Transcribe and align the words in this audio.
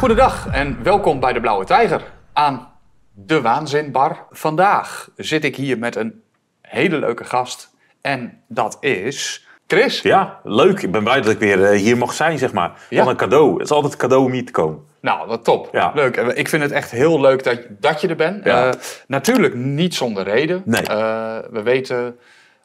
Goedendag 0.00 0.46
en 0.52 0.82
welkom 0.82 1.20
bij 1.20 1.32
de 1.32 1.40
Blauwe 1.40 1.64
Tijger 1.64 2.02
aan 2.32 2.68
de 3.12 3.40
Waanzinbar. 3.40 4.26
Vandaag 4.30 5.10
zit 5.16 5.44
ik 5.44 5.56
hier 5.56 5.78
met 5.78 5.96
een 5.96 6.22
hele 6.60 6.98
leuke 6.98 7.24
gast 7.24 7.74
en 8.00 8.42
dat 8.48 8.76
is 8.80 9.46
Chris. 9.66 10.00
Ja, 10.02 10.40
leuk. 10.42 10.82
Ik 10.82 10.92
ben 10.92 11.02
blij 11.02 11.20
dat 11.20 11.32
ik 11.32 11.38
weer 11.38 11.64
eh, 11.64 11.78
hier 11.78 11.96
mag 11.98 12.12
zijn, 12.12 12.38
zeg 12.38 12.52
maar. 12.52 12.72
Ja. 12.88 12.98
Wat 12.98 13.08
een 13.08 13.16
cadeau. 13.16 13.52
Het 13.52 13.62
is 13.62 13.70
altijd 13.70 13.92
een 13.92 13.98
cadeau 13.98 14.24
om 14.24 14.32
hier 14.32 14.46
te 14.46 14.52
komen. 14.52 14.78
Nou, 15.00 15.26
wat 15.26 15.44
top. 15.44 15.68
Ja. 15.72 15.92
Leuk. 15.94 16.16
En 16.16 16.36
Ik 16.36 16.48
vind 16.48 16.62
het 16.62 16.72
echt 16.72 16.90
heel 16.90 17.20
leuk 17.20 17.44
dat, 17.44 17.58
dat 17.68 18.00
je 18.00 18.08
er 18.08 18.16
bent. 18.16 18.44
Ja. 18.44 18.68
Eh, 18.68 18.80
natuurlijk 19.06 19.54
niet 19.54 19.94
zonder 19.94 20.24
reden. 20.24 20.62
Nee. 20.64 20.82
Eh, 20.82 21.38
we 21.50 21.62
weten, 21.62 22.18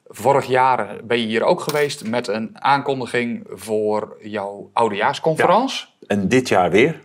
vorig 0.08 0.46
jaar 0.46 0.96
ben 1.04 1.20
je 1.20 1.26
hier 1.26 1.44
ook 1.44 1.62
geweest 1.62 2.08
met 2.08 2.28
een 2.28 2.50
aankondiging 2.54 3.48
voor 3.50 4.18
jouw 4.22 4.70
oudejaarsconferentie. 4.74 5.86
En 6.08 6.28
dit 6.28 6.48
jaar 6.48 6.72
weer. 6.72 7.04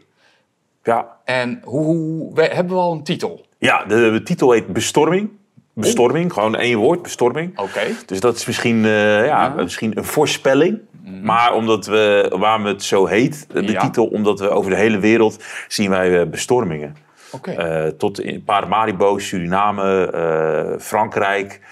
Ja, 0.82 1.16
En 1.24 1.60
hoe, 1.64 1.84
hoe 1.84 2.34
we, 2.34 2.42
hebben 2.42 2.74
we 2.76 2.80
al 2.82 2.92
een 2.92 3.02
titel? 3.02 3.46
ja 3.58 3.84
de, 3.84 4.10
de 4.10 4.22
titel 4.22 4.50
heet 4.52 4.66
Bestorming. 4.66 5.30
Bestorming, 5.74 6.32
gewoon 6.32 6.56
één 6.56 6.78
woord, 6.78 7.02
bestorming. 7.02 7.58
Oké. 7.58 7.80
Dus 8.06 8.20
dat 8.20 8.36
is 8.36 8.46
misschien, 8.46 8.84
eh, 8.84 9.26
ja, 9.26 9.48
misschien 9.56 9.98
een 9.98 10.04
voorspelling. 10.04 10.78
Maar 11.22 11.54
omdat 11.54 11.86
we, 11.86 12.34
waarom 12.38 12.64
het 12.64 12.82
zo 12.82 13.06
heet, 13.06 13.46
de 13.52 13.62
Ja. 13.72 13.80
titel, 13.80 14.06
omdat 14.06 14.40
we 14.40 14.48
over 14.50 14.70
de 14.70 14.76
hele 14.76 14.98
wereld 14.98 15.44
zien 15.68 15.90
wij 15.90 16.20
eh, 16.20 16.26
bestormingen. 16.26 16.96
Oké. 17.32 17.50
Eh, 17.50 17.86
tot 17.88 18.20
in 18.20 18.44
Paramaribo, 18.44 19.18
Suriname, 19.18 20.06
eh, 20.10 20.78
Frankrijk, 20.80 21.52
eh, 21.52 21.66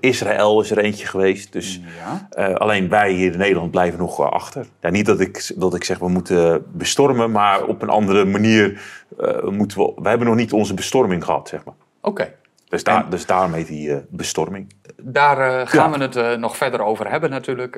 Israël 0.00 0.60
is 0.60 0.70
er 0.70 0.78
eentje 0.78 1.06
geweest. 1.06 1.52
Dus 1.52 1.80
Ja. 2.04 2.26
eh, 2.30 2.54
alleen 2.54 2.88
wij 2.88 3.12
hier 3.12 3.32
in 3.32 3.38
Nederland 3.38 3.70
blijven 3.70 3.98
nog 3.98 4.20
achter. 4.20 4.66
Ja, 4.80 4.90
niet 4.90 5.06
dat 5.06 5.20
ik, 5.20 5.52
dat 5.56 5.74
ik 5.74 5.84
zeg 5.84 5.98
we 5.98 6.08
moeten 6.08 6.64
bestormen, 6.72 7.30
maar 7.30 7.64
op 7.64 7.82
een 7.82 7.88
andere 7.88 8.24
manier 8.24 8.80
eh, 9.18 9.42
moeten 9.48 9.78
we. 9.78 9.92
We 9.96 10.08
hebben 10.08 10.26
nog 10.26 10.36
niet 10.36 10.52
onze 10.52 10.74
bestorming 10.74 11.24
gehad, 11.24 11.48
zeg 11.48 11.64
maar. 11.64 11.74
Oké. 12.00 12.32
Dus, 12.68 12.84
daar, 12.84 13.04
En- 13.04 13.10
dus 13.10 13.26
daarom 13.26 13.52
heet 13.52 13.66
die 13.66 13.90
eh, 13.92 13.96
bestorming. 14.08 14.72
Daar 14.96 15.66
gaan 15.68 15.90
Ja. 15.92 15.98
we 16.10 16.18
het 16.20 16.40
nog 16.40 16.56
verder 16.56 16.82
over 16.82 17.10
hebben 17.10 17.30
natuurlijk. 17.30 17.76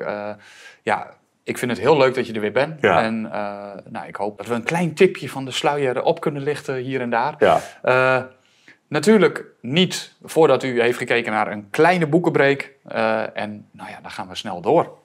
Ja, 0.83 1.09
ik 1.43 1.57
vind 1.57 1.71
het 1.71 1.79
heel 1.79 1.97
leuk 1.97 2.15
dat 2.15 2.27
je 2.27 2.33
er 2.33 2.41
weer 2.41 2.51
bent. 2.51 2.81
Ja. 2.81 3.01
En 3.03 3.21
nou, 3.89 4.07
ik 4.07 4.15
hoop 4.15 4.37
dat 4.37 4.47
we 4.47 4.53
een 4.53 4.63
klein 4.63 4.93
tipje 4.93 5.29
van 5.29 5.45
de 5.45 5.51
sluier 5.51 6.01
op 6.03 6.19
kunnen 6.21 6.41
lichten 6.41 6.75
hier 6.75 7.01
en 7.01 7.09
daar. 7.09 7.35
Ja, 7.39 7.59
natuurlijk 8.93 9.45
niet 9.61 10.13
voordat 10.23 10.63
u 10.63 10.81
heeft 10.81 10.97
gekeken 10.97 11.31
naar 11.31 11.51
een 11.51 11.69
kleine 11.69 12.07
boekenbreak. 12.07 12.71
Eh, 12.83 13.37
en 13.37 13.67
nou 13.71 13.89
ja, 13.89 13.99
dan 14.01 14.11
gaan 14.11 14.27
we 14.27 14.35
snel 14.35 14.61
door. 14.61 14.97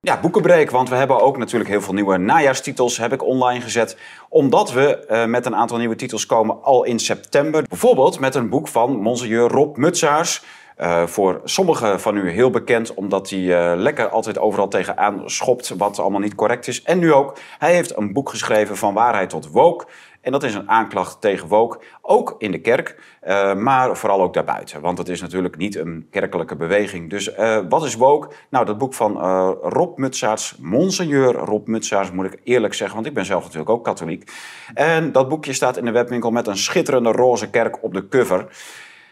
Ja, 0.00 0.20
boekenbreak, 0.20 0.70
want 0.70 0.88
we 0.88 0.94
hebben 0.94 1.20
ook 1.20 1.38
natuurlijk 1.38 1.70
heel 1.70 1.80
veel 1.80 1.94
nieuwe 1.94 2.16
najaarstitels, 2.16 2.96
heb 2.96 3.12
ik 3.12 3.24
online 3.24 3.60
gezet. 3.60 3.98
Omdat 4.28 4.72
we 4.72 5.06
eh, 5.06 5.24
met 5.24 5.46
een 5.46 5.56
aantal 5.56 5.78
nieuwe 5.78 5.94
titels 5.94 6.26
komen 6.26 6.62
al 6.62 6.84
in 6.84 6.98
september. 6.98 7.64
Bijvoorbeeld 7.68 8.20
met 8.20 8.34
een 8.34 8.48
boek 8.48 8.68
van 8.68 8.96
monseigneur 8.96 9.48
Rob 9.48 9.76
Mutsaars. 9.76 10.44
Eh, 10.76 11.06
voor 11.06 11.40
sommigen 11.44 12.00
van 12.00 12.16
u 12.16 12.30
heel 12.30 12.50
bekend, 12.50 12.94
omdat 12.94 13.30
hij 13.30 13.76
lekker 13.76 14.08
altijd 14.08 14.38
overal 14.38 14.68
tegenaan 14.68 15.30
schopt 15.30 15.68
wat 15.68 15.98
allemaal 15.98 16.20
niet 16.20 16.34
correct 16.34 16.68
is. 16.68 16.82
En 16.82 16.98
nu 16.98 17.12
ook, 17.12 17.38
hij 17.58 17.74
heeft 17.74 17.96
een 17.96 18.12
boek 18.12 18.30
geschreven 18.30 18.76
van 18.76 18.94
waarheid 18.94 19.30
tot 19.30 19.50
woke. 19.50 19.86
En 20.20 20.32
dat 20.32 20.42
is 20.42 20.54
een 20.54 20.68
aanklacht 20.68 21.20
tegen 21.20 21.48
woke, 21.48 21.78
ook 22.02 22.34
in 22.38 22.50
de 22.50 22.60
kerk, 22.60 23.16
eh, 23.20 23.54
maar 23.54 23.96
vooral 23.96 24.22
ook 24.22 24.34
daarbuiten. 24.34 24.80
Want 24.80 24.98
het 24.98 25.08
is 25.08 25.20
natuurlijk 25.20 25.56
niet 25.56 25.76
een 25.76 26.06
kerkelijke 26.10 26.56
beweging. 26.56 27.10
Dus 27.10 27.32
eh, 27.32 27.58
wat 27.68 27.84
is 27.84 27.94
woke? 27.94 28.28
Nou, 28.50 28.64
dat 28.64 28.78
boek 28.78 28.94
van 28.94 29.20
eh, 29.20 29.50
Rob 29.62 29.98
Mutsaerts, 29.98 30.56
Monseigneur 30.60 31.32
Rob 31.34 31.66
Mutsaerts, 31.66 32.10
moet 32.10 32.24
ik 32.24 32.40
eerlijk 32.44 32.74
zeggen, 32.74 32.96
want 32.96 33.08
ik 33.08 33.14
ben 33.14 33.24
zelf 33.24 33.42
natuurlijk 33.42 33.70
ook 33.70 33.84
katholiek. 33.84 34.30
En 34.74 35.12
dat 35.12 35.28
boekje 35.28 35.52
staat 35.52 35.76
in 35.76 35.84
de 35.84 35.90
webwinkel 35.90 36.30
met 36.30 36.46
een 36.46 36.56
schitterende 36.56 37.10
roze 37.12 37.50
kerk 37.50 37.82
op 37.82 37.94
de 37.94 38.08
cover. 38.08 38.46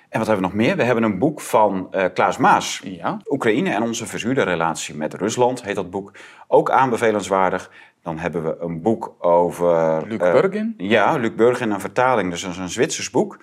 En 0.08 0.18
wat 0.18 0.26
hebben 0.26 0.50
we 0.50 0.56
nog 0.56 0.66
meer? 0.66 0.76
We 0.76 0.82
hebben 0.82 1.04
een 1.04 1.18
boek 1.18 1.40
van 1.40 1.88
eh, 1.90 2.04
Klaas 2.14 2.36
Maas. 2.36 2.80
Ja. 2.84 3.20
Oekraïne 3.28 3.70
en 3.70 3.82
onze 3.82 4.06
verzuurde 4.06 4.42
relatie 4.42 4.94
met 4.94 5.14
Rusland 5.14 5.62
heet 5.62 5.74
dat 5.74 5.90
boek. 5.90 6.12
Ook 6.48 6.70
aanbevelenswaardig. 6.70 7.70
Dan 8.06 8.18
hebben 8.18 8.44
we 8.44 8.56
een 8.60 8.82
boek 8.82 9.14
over... 9.18 10.06
Luc 10.06 10.20
eh, 10.20 10.32
Burgin? 10.32 10.74
ja, 10.76 11.16
Luc 11.16 11.34
Burgin, 11.34 11.70
een 11.70 11.80
vertaling. 11.80 12.30
Dus 12.30 12.42
dat 12.42 12.50
is 12.50 12.56
een 12.56 12.68
Zwitsers 12.68 13.10
boek. 13.10 13.38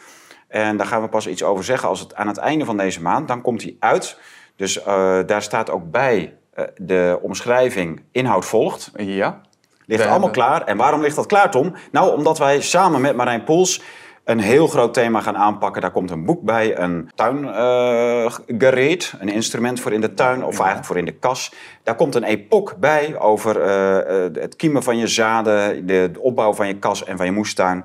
En 0.48 0.78
daar 0.78 0.88
gaan 0.88 1.02
we 1.02 1.08
pas 1.08 1.28
iets 1.28 1.44
over 1.44 1.64
zeggen 1.64 1.90
als 1.90 2.00
het 2.00 2.16
aan 2.16 2.28
het 2.28 2.38
einde 2.38 2.66
van 2.66 2.78
deze 2.78 3.02
maand. 3.02 3.28
Dan 3.28 3.42
komt 3.42 3.62
hij 3.62 3.76
uit. 3.80 4.20
Dus 4.56 4.84
eh, 4.84 5.20
daar 5.26 5.42
staat 5.42 5.70
ook 5.70 5.92
bij 5.92 6.38
eh, 6.54 6.66
de 6.78 7.20
omschrijving 7.22 8.04
inhoud 8.12 8.46
volgt. 8.46 8.92
Ja. 8.96 9.42
Ligt 9.86 10.06
allemaal 10.06 10.30
klaar. 10.30 10.64
En 10.64 10.78
waarom 10.78 11.02
ligt 11.02 11.16
dat 11.16 11.26
klaar, 11.26 11.52
Tom? 11.52 11.74
Nou, 11.92 12.18
omdat 12.18 12.38
wij 12.38 12.62
samen 12.62 13.02
met 13.02 13.16
Marijn 13.16 13.44
Poels 13.44 13.82
een 14.24 14.40
heel 14.40 14.68
groot 14.68 14.94
thema 14.94 15.22
gaan 15.22 15.38
aanpakken. 15.38 15.82
Daar 15.82 15.92
komt 15.92 16.12
een 16.12 16.26
boek 16.26 16.42
bij, 16.42 16.78
een 16.78 17.12
tuingereed, 17.16 19.14
een 19.20 19.30
instrument 19.30 19.80
voor 19.80 19.92
in 19.92 20.02
de 20.02 20.14
tuin, 20.14 20.44
of 20.44 20.56
eigenlijk 20.58 20.86
voor 20.86 20.98
in 20.98 21.06
de 21.06 21.12
kas. 21.12 21.54
Daar 21.84 21.96
komt 21.96 22.16
een 22.16 22.24
epoch 22.24 22.78
bij 22.78 23.20
over 23.20 23.62
eh, 23.62 24.26
eh, 24.26 24.34
het 24.34 24.56
kiemen 24.56 24.84
van 24.84 24.98
je 24.98 25.08
zaden, 25.08 25.86
de, 25.86 26.10
de 26.12 26.20
opbouw 26.20 26.54
van 26.54 26.68
je 26.68 26.80
kas 26.80 27.04
en 27.04 27.18
van 27.18 27.26
je 27.26 27.32
moestuin. 27.32 27.84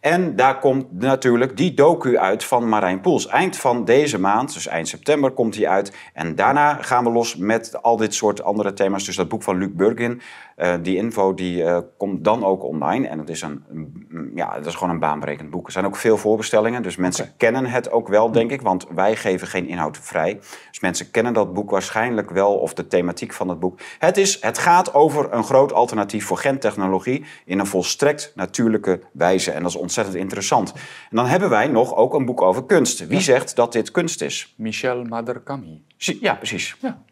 En 0.00 0.36
daar 0.36 0.58
komt 0.58 0.86
natuurlijk 0.92 1.56
die 1.56 1.74
docu 1.74 2.18
uit 2.18 2.44
van 2.44 2.68
Marijn 2.68 3.00
Poels. 3.00 3.26
Eind 3.26 3.56
van 3.56 3.84
deze 3.84 4.20
maand, 4.20 4.54
dus 4.54 4.66
eind 4.66 4.88
september, 4.88 5.30
komt 5.30 5.52
die 5.52 5.68
uit. 5.68 5.92
En 6.12 6.34
daarna 6.34 6.74
gaan 6.74 7.04
we 7.04 7.10
los 7.10 7.36
met 7.36 7.82
al 7.82 7.96
dit 7.96 8.14
soort 8.14 8.42
andere 8.42 8.72
thema's. 8.72 9.04
Dus 9.04 9.16
dat 9.16 9.28
boek 9.28 9.42
van 9.42 9.58
Luc 9.58 9.70
Burgin, 9.72 10.20
eh, 10.58 10.74
die 10.82 10.96
info, 10.96 11.34
die 11.34 11.64
eh, 11.64 11.78
komt 11.96 12.24
dan 12.24 12.44
ook 12.44 12.62
online. 12.64 13.08
En 13.08 13.18
het 13.18 13.28
is, 13.28 13.42
een, 13.42 13.64
een- 13.70 14.30
ja, 14.34 14.54
het 14.54 14.66
is 14.66 14.74
gewoon 14.74 14.90
een 14.94 14.98
baanbrekend 15.00 15.50
boek. 15.50 15.66
Er 15.66 15.72
zijn 15.72 15.84
ook 15.86 15.96
veel 15.96 16.16
voorbestellingen, 16.16 16.82
dus 16.82 16.96
mensen 16.96 17.32
kennen 17.36 17.66
het 17.66 17.90
ook 17.90 18.08
wel, 18.08 18.32
denk 18.32 18.50
ik. 18.50 18.62
Want 18.62 18.86
wij 18.94 19.16
geven 19.16 19.46
geen 19.46 19.68
inhoud 19.68 19.98
vrij. 19.98 20.34
Dus 20.70 20.80
mensen 20.80 21.10
kennen 21.10 21.32
dat 21.32 21.52
boek 21.54 21.70
waarschijnlijk 21.70 22.30
wel, 22.30 22.54
of 22.54 22.74
de 22.74 22.86
thematiek 22.86 23.32
van 23.32 23.48
het 23.48 23.58
boek. 23.60 23.80
Het, 23.98 24.16
is, 24.16 24.40
het 24.42 24.58
gaat 24.58 24.94
over 24.94 25.32
een 25.32 25.44
groot 25.44 25.72
alternatief 25.72 26.24
voor 26.26 26.38
gentechnologie 26.38 27.24
in 27.44 27.58
een 27.58 27.66
volstrekt 27.66 28.32
natuurlijke 28.34 29.00
wijze. 29.12 29.50
En 29.50 29.62
dat 29.62 29.70
is 29.70 29.76
ontzettend 29.76 30.16
interessant. 30.16 30.72
En 31.10 31.16
dan 31.16 31.26
hebben 31.26 31.48
wij 31.50 31.66
nog 31.68 31.94
ook 31.94 32.14
een 32.14 32.24
boek 32.24 32.42
over 32.42 32.64
kunst. 32.64 33.06
Wie 33.06 33.20
zegt 33.20 33.56
dat 33.56 33.72
dit 33.72 33.90
kunst 33.90 34.22
is? 34.22 34.54
Michel 34.56 35.04
Maderkami. 35.04 35.82
Ja, 35.96 36.34
precies. 36.34 36.76
Ja. 36.80 37.02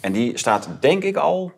En 0.00 0.12
die 0.12 0.38
staat 0.38 0.68
denk 0.80 1.02
ik 1.02 1.16
al 1.16 1.52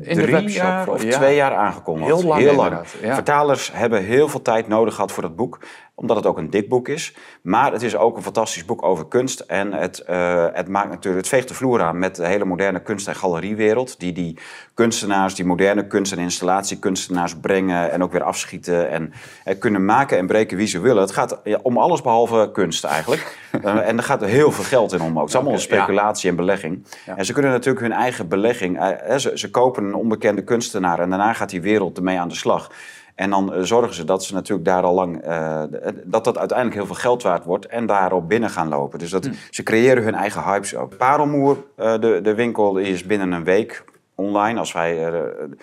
In 0.00 0.16
de 0.16 0.22
drie 0.22 0.34
webshop, 0.34 0.62
jaar 0.62 0.88
of 0.88 1.02
ja. 1.02 1.16
twee 1.16 1.34
jaar 1.34 1.54
aangekondigd. 1.54 2.06
Heel 2.06 2.24
lang 2.24 2.40
inderdaad, 2.40 2.94
ja. 3.02 3.14
Vertalers 3.14 3.72
hebben 3.72 4.04
heel 4.04 4.28
veel 4.28 4.42
tijd 4.42 4.68
nodig 4.68 4.94
gehad 4.94 5.12
voor 5.12 5.22
dat 5.22 5.36
boek, 5.36 5.58
omdat 5.94 6.16
het 6.16 6.26
ook 6.26 6.38
een 6.38 6.50
dik 6.50 6.68
boek 6.68 6.88
is. 6.88 7.14
Maar 7.42 7.72
het 7.72 7.82
is 7.82 7.96
ook 7.96 8.16
een 8.16 8.22
fantastisch 8.22 8.64
boek 8.64 8.82
over 8.82 9.06
kunst. 9.06 9.40
En 9.40 9.72
het, 9.72 9.98
eh, 9.98 10.46
het, 10.52 10.68
maakt 10.68 10.88
natuurlijk, 10.88 11.16
het 11.16 11.28
veegt 11.28 11.48
de 11.48 11.54
vloer 11.54 11.82
aan 11.82 11.98
met 11.98 12.16
de 12.16 12.26
hele 12.26 12.44
moderne 12.44 12.82
kunst- 12.82 13.08
en 13.08 13.14
galeriewereld. 13.14 14.00
Die 14.00 14.12
die 14.12 14.38
kunstenaars, 14.74 15.34
die 15.34 15.44
moderne 15.44 15.86
kunst- 15.86 16.12
en 16.12 16.18
installatiekunstenaars 16.18 17.36
brengen 17.36 17.90
en 17.90 18.02
ook 18.02 18.12
weer 18.12 18.22
afschieten. 18.22 18.90
En 18.90 19.12
eh, 19.44 19.58
kunnen 19.58 19.84
maken 19.84 20.18
en 20.18 20.26
breken 20.26 20.56
wie 20.56 20.66
ze 20.66 20.80
willen. 20.80 21.02
Het 21.02 21.12
gaat 21.12 21.40
ja, 21.44 21.58
om 21.62 21.78
alles 21.78 22.02
behalve 22.02 22.50
kunst 22.52 22.84
eigenlijk. 22.84 23.22
Eh, 23.54 23.88
en 23.88 23.96
er 23.96 24.02
gaat 24.02 24.22
er 24.22 24.28
heel 24.28 24.52
veel 24.52 24.64
geld 24.64 24.92
in 24.92 25.00
om 25.00 25.14
ook. 25.14 25.20
Het 25.20 25.28
is 25.28 25.34
allemaal 25.34 25.58
speculatie 25.58 26.30
en 26.30 26.36
belegging. 26.36 26.86
En 27.16 27.24
ze 27.24 27.32
kunnen 27.32 27.50
natuurlijk 27.50 27.80
hun 27.80 27.92
eigen 27.92 28.28
belegging... 28.28 28.78
ze, 29.16 29.30
ze 29.34 29.50
kopen 29.50 29.84
een 29.84 29.94
onbekende 29.94 30.44
kunstenaar 30.44 30.98
en 30.98 31.08
daarna 31.08 31.32
gaat 31.32 31.50
die 31.50 31.60
wereld 31.60 31.96
ermee 31.96 32.18
aan 32.18 32.28
de 32.28 32.34
slag. 32.34 32.70
En 33.14 33.30
dan 33.30 33.54
eh, 33.54 33.62
zorgen 33.62 33.94
ze 33.94 34.04
dat 34.04 34.24
ze 34.24 34.34
natuurlijk 34.34 34.68
daar 34.68 34.82
al 34.82 34.94
lang... 34.94 35.22
eh, 35.22 35.62
dat 36.04 36.24
dat 36.24 36.38
uiteindelijk 36.38 36.78
heel 36.78 36.86
veel 36.86 36.94
geld 36.94 37.22
waard 37.22 37.44
wordt 37.44 37.66
en 37.66 37.86
daarop 37.86 38.28
binnen 38.28 38.50
gaan 38.50 38.68
lopen. 38.68 38.98
Dus 38.98 39.10
dat, 39.10 39.28
ze 39.50 39.62
creëren 39.62 40.02
hun 40.02 40.14
eigen 40.14 40.42
hypes 40.42 40.76
ook. 40.76 40.96
Parelmoer, 40.96 41.56
eh, 41.76 41.98
de, 42.00 42.20
de 42.22 42.34
winkel, 42.34 42.76
is 42.78 43.06
binnen 43.06 43.32
een 43.32 43.44
week 43.44 43.84
online. 44.14 44.58
Als 44.58 44.72
wij 44.72 45.06
eh, 45.06 45.20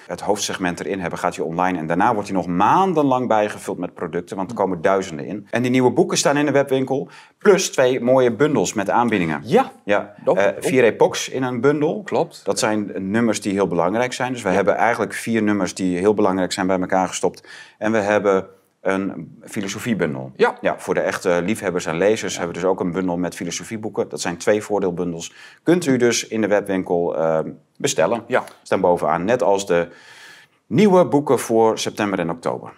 het 0.07 0.21
hoofdsegment 0.21 0.80
erin 0.80 1.00
hebben, 1.00 1.19
gaat 1.19 1.36
hij 1.36 1.45
online. 1.45 1.77
En 1.77 1.88
daarna 1.88 2.13
wordt 2.13 2.30
hij 2.30 2.38
nog 2.38 2.48
maandenlang 2.48 3.27
bijgevuld 3.27 3.77
met 3.77 3.94
producten, 3.94 4.38
want 4.38 4.50
er 4.50 4.56
komen 4.56 4.81
duizenden 4.81 5.25
in. 5.25 5.48
En 5.50 5.62
die 5.62 5.71
nieuwe 5.71 5.92
boeken 5.92 6.18
staan 6.18 6.38
in 6.38 6.45
de 6.45 6.51
webwinkel. 6.51 7.09
Plus 7.38 7.71
twee 7.71 8.01
mooie 8.01 8.31
bundels 8.36 8.74
met 8.74 8.89
aanbiedingen. 8.89 9.42
Ja, 9.44 9.71
Ja, 9.83 10.15
eh, 10.25 10.48
vier 10.59 10.83
epochs 10.83 11.30
in 11.30 11.44
een 11.44 11.62
bundel. 11.62 12.01
klopt. 12.03 12.42
Dat 12.45 12.59
zijn 12.59 12.92
nummers 13.12 13.42
die 13.42 13.53
heel 13.53 13.68
belangrijk 13.68 14.13
zijn. 14.13 14.33
Dus 14.33 14.42
we 14.42 14.50
hebben 14.50 14.75
eigenlijk 14.75 15.13
vier 15.13 15.44
nummers 15.44 15.74
die 15.74 15.98
heel 15.98 16.13
belangrijk 16.13 16.51
zijn 16.51 16.68
bij 16.68 16.80
elkaar 16.80 17.07
gestopt. 17.07 17.48
En 17.77 17.92
we 17.92 17.98
hebben 17.98 18.48
een 18.81 19.38
filosofiebundel. 19.44 20.31
Ja. 20.36 20.57
ja 20.62 20.80
voor 20.80 20.94
de 20.94 21.00
echte 21.00 21.42
liefhebbers 21.44 21.86
en 21.86 21.98
lezers 21.98 22.38
hebben 22.38 22.56
we 22.56 22.62
dus 22.62 22.69
ook 22.69 22.80
een 22.80 22.92
bundel 22.92 23.18
met 23.18 23.36
filosofieboeken. 23.36 24.10
Dat 24.10 24.22
zijn 24.22 24.38
twee 24.38 24.62
voordeelbundels. 24.62 25.33
Kunt 25.63 25.86
u 25.86 25.98
dus 25.98 26.28
in 26.28 26.42
de 26.42 26.48
webwinkel 26.48 27.18
eh, 27.18 27.39
bestellen. 27.78 28.24
Ja. 28.28 28.44
Staan 28.63 28.81
bovenaan. 28.81 29.25
Net 29.25 29.44
als 29.44 29.66
de 29.66 29.88
nieuwe 30.68 31.06
boeken 31.06 31.39
voor 31.39 31.80
september 31.80 32.19
en 32.19 32.30
oktober. 32.30 32.74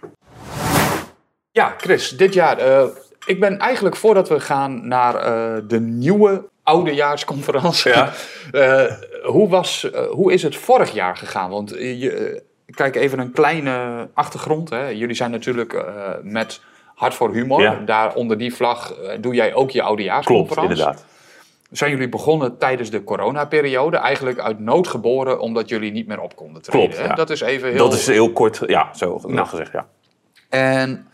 Ja, 1.52 1.74
Chris, 1.78 2.10
dit 2.10 2.34
jaar. 2.34 2.58
eh, 2.58 2.86
ik 3.26 3.40
ben 3.40 3.60
eigenlijk 3.60 3.96
voordat 3.96 4.30
we 4.30 4.40
gaan 4.40 4.88
naar 4.88 5.16
eh, 5.16 5.62
de 5.68 5.80
nieuwe 5.80 6.50
oudejaarsconferentie. 6.64 7.92
Ja. 7.92 8.12
Eh, 8.52 8.92
hoe, 9.24 9.50
was, 9.50 9.90
hoe 10.12 10.34
is 10.34 10.44
het 10.44 10.56
vorig 10.56 10.94
jaar 10.94 11.18
gegaan? 11.18 11.50
Want 11.50 11.70
je, 11.70 12.44
kijk 12.76 12.96
even 12.96 13.20
een 13.20 13.32
kleine 13.32 14.08
achtergrond. 14.14 14.70
Hè. 14.70 14.88
Jullie 14.88 15.16
zijn 15.16 15.32
natuurlijk 15.32 15.74
eh, 15.74 16.10
met 16.22 16.62
Hart 16.96 17.14
voor 17.14 17.34
Humor. 17.34 17.62
Ja. 17.62 17.82
Daar 17.86 18.14
onder 18.16 18.38
die 18.38 18.56
vlag 18.56 18.94
eh, 18.94 19.18
doe 19.22 19.34
jij 19.34 19.54
ook 19.54 19.70
je 19.70 19.72
Klopt, 19.74 19.88
oudejaarsconferentie. 19.88 20.70
inderdaad. 20.70 21.06
Zijn 21.72 21.92
jullie 21.92 22.10
begonnen 22.10 22.58
tijdens 22.58 22.90
de 22.90 23.04
coronaperiode? 23.04 23.98
Eigenlijk 23.98 24.40
uit 24.40 24.60
nood 24.60 24.88
geboren 24.88 25.40
omdat 25.40 25.70
jullie 25.70 25.92
niet 25.92 26.08
meer 26.08 26.20
op 26.20 26.36
konden 26.36 26.62
treden. 26.62 26.90
Klopt, 26.90 27.08
ja. 27.08 27.16
Dat 27.16 27.30
is 27.30 27.42
even 27.42 27.70
heel... 27.70 27.78
Dat 27.78 27.94
is 27.94 28.08
heel 28.08 28.32
kort, 28.32 28.62
ja, 28.68 28.94
zo 28.94 29.22
Nou. 29.28 29.48
gezegd, 29.48 29.72
ja. 29.72 29.88
En 30.50 31.08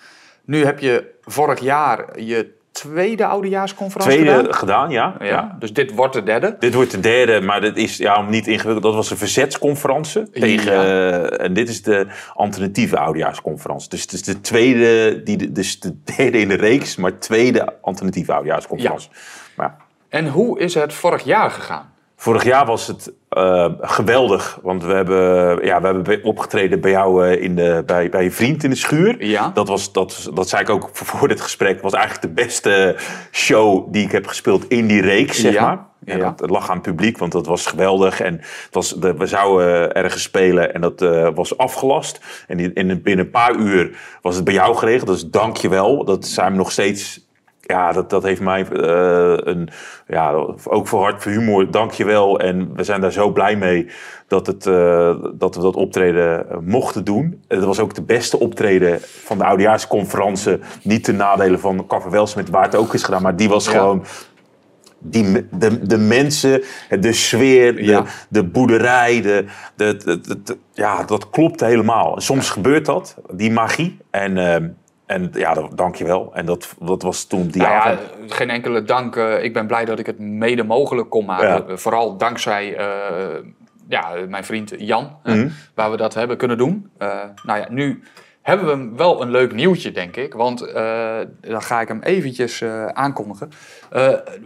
nu 0.45 0.65
heb 0.65 0.79
je 0.79 1.11
vorig 1.21 1.59
jaar 1.59 2.19
je 2.19 2.57
tweede 2.71 3.25
oudejaarsconferentie 3.25 4.19
Tweede 4.19 4.37
gedaan. 4.39 4.53
gedaan, 4.53 4.89
ja. 4.89 5.15
Ja, 5.19 5.25
ja. 5.25 5.55
Dus 5.59 5.73
dit 5.73 5.91
wordt 5.95 6.13
de 6.13 6.23
derde. 6.23 6.55
Dit 6.59 6.73
wordt 6.73 6.91
de 6.91 6.99
derde, 6.99 7.41
maar 7.41 7.61
dat 7.61 7.77
is 7.77 7.97
ja, 7.97 8.17
om 8.19 8.29
niet 8.29 8.47
ingewikkeld. 8.47 8.83
Dat 8.83 8.93
was 8.93 9.11
een 9.11 9.17
verzetsconferentie 9.17 10.29
tegen. 10.29 10.73
eh, 10.73 11.45
en 11.45 11.53
dit 11.53 11.69
is 11.69 11.81
de 11.83 12.07
alternatieve 12.33 12.97
oudejaarsconferentie. 12.99 13.89
Dus 13.89 14.01
het 14.01 14.11
is 14.11 14.23
de 14.23 14.41
tweede, 14.41 15.23
die, 15.23 15.51
dus 15.51 15.79
de 15.79 15.95
derde 16.17 16.39
in 16.39 16.47
de 16.47 16.55
reeks, 16.55 16.95
maar 16.95 17.17
tweede 17.19 17.81
alternatieve 17.81 18.33
oudejaarsconferentie. 18.33 19.09
Maar 19.55 19.75
ja, 19.77 19.85
En 20.17 20.27
hoe 20.27 20.59
is 20.59 20.73
het 20.73 20.93
vorig 20.93 21.23
jaar 21.23 21.51
gegaan? 21.51 21.93
Vorig 22.21 22.43
jaar 22.43 22.65
was 22.65 22.87
het 22.87 23.11
eh, 23.29 23.65
geweldig, 23.81 24.59
want 24.61 24.83
we 24.83 24.93
hebben, 24.93 25.65
ja, 25.65 25.81
we 25.81 25.85
hebben 25.87 26.23
opgetreden 26.23 26.81
bij 26.81 26.91
jou 26.91 27.27
eh, 27.27 27.43
in 27.43 27.55
de, 27.55 27.83
bij, 27.85 28.09
bij 28.09 28.23
je 28.23 28.31
vriend 28.31 28.63
in 28.63 28.69
de 28.69 28.75
schuur. 28.75 29.25
Ja. 29.25 29.51
Dat, 29.53 29.67
was, 29.67 29.91
dat, 29.91 30.29
dat 30.33 30.49
zei 30.49 30.61
ik 30.61 30.69
ook 30.69 30.89
voor 30.93 31.27
dit 31.27 31.41
gesprek. 31.41 31.81
was 31.81 31.93
eigenlijk 31.93 32.35
de 32.35 32.41
beste 32.43 32.95
show 33.31 33.93
die 33.93 34.03
ik 34.03 34.11
heb 34.11 34.27
gespeeld 34.27 34.67
in 34.67 34.87
die 34.87 35.01
reeks, 35.01 35.39
zeg 35.39 35.53
Ja, 35.53 35.61
maar. 35.65 35.87
Ja. 36.17 36.33
dat 36.35 36.49
lag 36.49 36.69
aan 36.69 36.75
het 36.75 36.85
publiek, 36.85 37.17
want 37.17 37.31
dat 37.31 37.45
was 37.45 37.65
geweldig. 37.65 38.21
En 38.21 38.33
het 38.33 38.67
was, 38.71 38.89
de, 38.89 39.13
we 39.13 39.25
zouden 39.25 39.93
ergens 39.93 40.23
spelen 40.23 40.73
en 40.73 40.81
dat 40.81 41.01
eh, 41.01 41.29
was 41.35 41.57
afgelast. 41.57 42.19
En 42.47 42.57
die- 42.57 42.73
in, 42.73 43.01
binnen 43.01 43.25
een 43.25 43.31
paar 43.31 43.55
uur 43.55 43.97
was 44.21 44.35
het 44.35 44.43
bij 44.43 44.53
jou 44.53 44.75
geregeld. 44.75 45.07
Dus 45.09 45.25
dank 45.25 45.57
je 45.57 45.69
wel. 45.69 46.03
Dat 46.05 46.25
zijn 46.25 46.51
we 46.51 46.57
nog 46.57 46.71
steeds... 46.71 47.27
Ja, 47.69 47.91
dat, 47.91 48.09
dat 48.09 48.23
heeft 48.23 48.41
mij 48.41 48.65
eh, 48.71 49.33
een... 49.53 49.69
Ja, 50.07 50.31
ook 50.63 50.87
voor 50.87 51.01
Hart 51.01 51.23
voor 51.23 51.31
Humor, 51.31 51.71
dank 51.71 51.91
je 51.91 52.05
wel. 52.05 52.39
En 52.39 52.69
we 52.75 52.83
zijn 52.83 53.01
daar 53.01 53.11
zo 53.11 53.31
blij 53.31 53.55
mee 53.55 53.87
dat, 54.27 54.47
het, 54.47 54.65
eh, 54.65 55.15
dat 55.33 55.55
we 55.55 55.61
dat 55.61 55.75
optreden 55.75 56.49
eh, 56.49 56.57
mochten 56.63 57.03
doen. 57.03 57.43
Het 57.47 57.63
was 57.63 57.79
ook 57.79 57.93
de 57.95 58.01
beste 58.01 58.39
optreden 58.39 58.99
van 59.01 59.37
de 59.37 59.43
oudejaarsconferentie. 59.45 60.59
Niet 60.83 61.03
ten 61.03 61.15
nadele 61.15 61.57
van 61.57 61.87
Café 61.87 62.09
Welsmet, 62.09 62.49
waar 62.49 62.63
het 62.63 62.75
ook 62.75 62.93
is 62.93 63.03
gedaan. 63.03 63.21
Maar 63.21 63.35
die 63.35 63.49
was 63.49 63.65
Ja. 63.65 63.71
gewoon 63.71 64.03
die, 64.99 65.47
de, 65.51 65.87
de 65.87 65.97
mensen, 65.97 66.61
de 66.99 67.13
sfeer, 67.13 67.75
de, 67.75 67.83
Ja. 67.83 68.03
de 68.29 68.43
boerderij, 68.43 69.21
de, 69.21 69.45
de, 69.75 69.95
de- 70.43 70.57
ja, 70.73 71.03
dat 71.03 71.29
klopt 71.29 71.59
helemaal. 71.59 72.21
Soms 72.21 72.49
gebeurt 72.49 72.85
dat, 72.85 73.15
die 73.31 73.51
magie. 73.51 73.97
En, 74.09 74.37
ehm, 74.37 74.67
en 75.09 75.29
ja, 75.33 75.53
dat, 75.53 75.77
dank 75.77 75.95
je 75.95 76.05
wel. 76.05 76.31
En 76.33 76.45
dat, 76.45 76.75
dat 76.79 77.01
was 77.01 77.23
toen 77.25 77.47
die 77.47 77.61
Nou 77.61 77.73
ja, 77.73 77.79
avond. 77.79 78.33
geen 78.33 78.49
enkele 78.49 78.83
dank. 78.83 79.15
eh, 79.15 79.43
ik 79.43 79.53
ben 79.53 79.67
blij 79.67 79.85
dat 79.85 79.99
ik 79.99 80.05
het 80.05 80.19
mede 80.19 80.63
mogelijk 80.63 81.09
kon 81.09 81.25
maken. 81.25 81.65
Ja. 81.67 81.77
Vooral 81.77 82.17
dankzij 82.17 82.75
eh, 82.77 82.85
ja, 83.87 84.09
mijn 84.27 84.43
vriend 84.43 84.73
Jan, 84.77 85.17
eh, 85.23 85.33
Mhm. 85.35 85.47
waar 85.73 85.91
we 85.91 85.97
dat 85.97 86.13
hebben 86.13 86.37
kunnen 86.37 86.57
doen. 86.57 86.91
Nou 87.43 87.59
ja, 87.59 87.65
nu 87.69 88.03
hebben 88.41 88.89
we 88.89 88.95
wel 88.97 89.21
een 89.21 89.31
leuk 89.31 89.53
nieuwtje, 89.53 89.91
denk 89.91 90.15
ik. 90.15 90.33
Want 90.33 90.59
dan 91.41 91.61
ga 91.61 91.81
ik 91.81 91.87
hem 91.87 92.01
eventjes 92.01 92.63
aankondigen. 92.93 93.49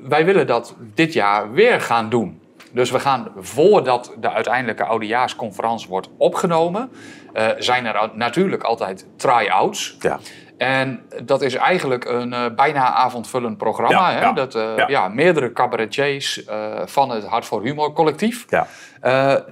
Wij 0.04 0.26
willen 0.26 0.48
dat 0.48 0.76
dit 0.94 1.14
jaar 1.14 1.52
weer 1.52 1.82
gaan 1.82 2.10
doen. 2.10 2.42
Dus 2.72 2.92
we 2.92 3.00
gaan, 3.00 3.28
voordat 3.38 4.14
de 4.20 4.30
uiteindelijke 4.32 4.84
oudejaarsconferentie 4.84 5.88
wordt 5.90 6.10
opgenomen... 6.18 6.90
zijn 7.58 7.86
er 7.86 8.10
natuurlijk 8.14 8.64
altijd 8.64 9.06
try-outs. 9.16 9.96
Ja. 10.00 10.20
En 10.58 11.02
dat 11.24 11.42
is 11.42 11.56
eigenlijk 11.56 12.06
een 12.06 12.34
eh, 12.34 12.46
bijna 12.56 12.94
avondvullend 12.94 13.58
programma. 13.58 14.10
Ja, 14.10 14.16
hè? 14.16 14.22
ja, 14.22 14.34
dat, 14.34 14.56
eh, 14.56 14.78
ja. 14.78 14.88
ja. 14.88 15.08
meerdere 15.08 15.52
cabaretiers 15.52 16.46
eh, 16.46 16.82
van 16.86 17.10
het 17.10 17.26
Hart 17.26 17.46
voor 17.46 17.64
Humor 17.64 17.94
collectief. 17.94 18.46
Ja. 18.50 18.68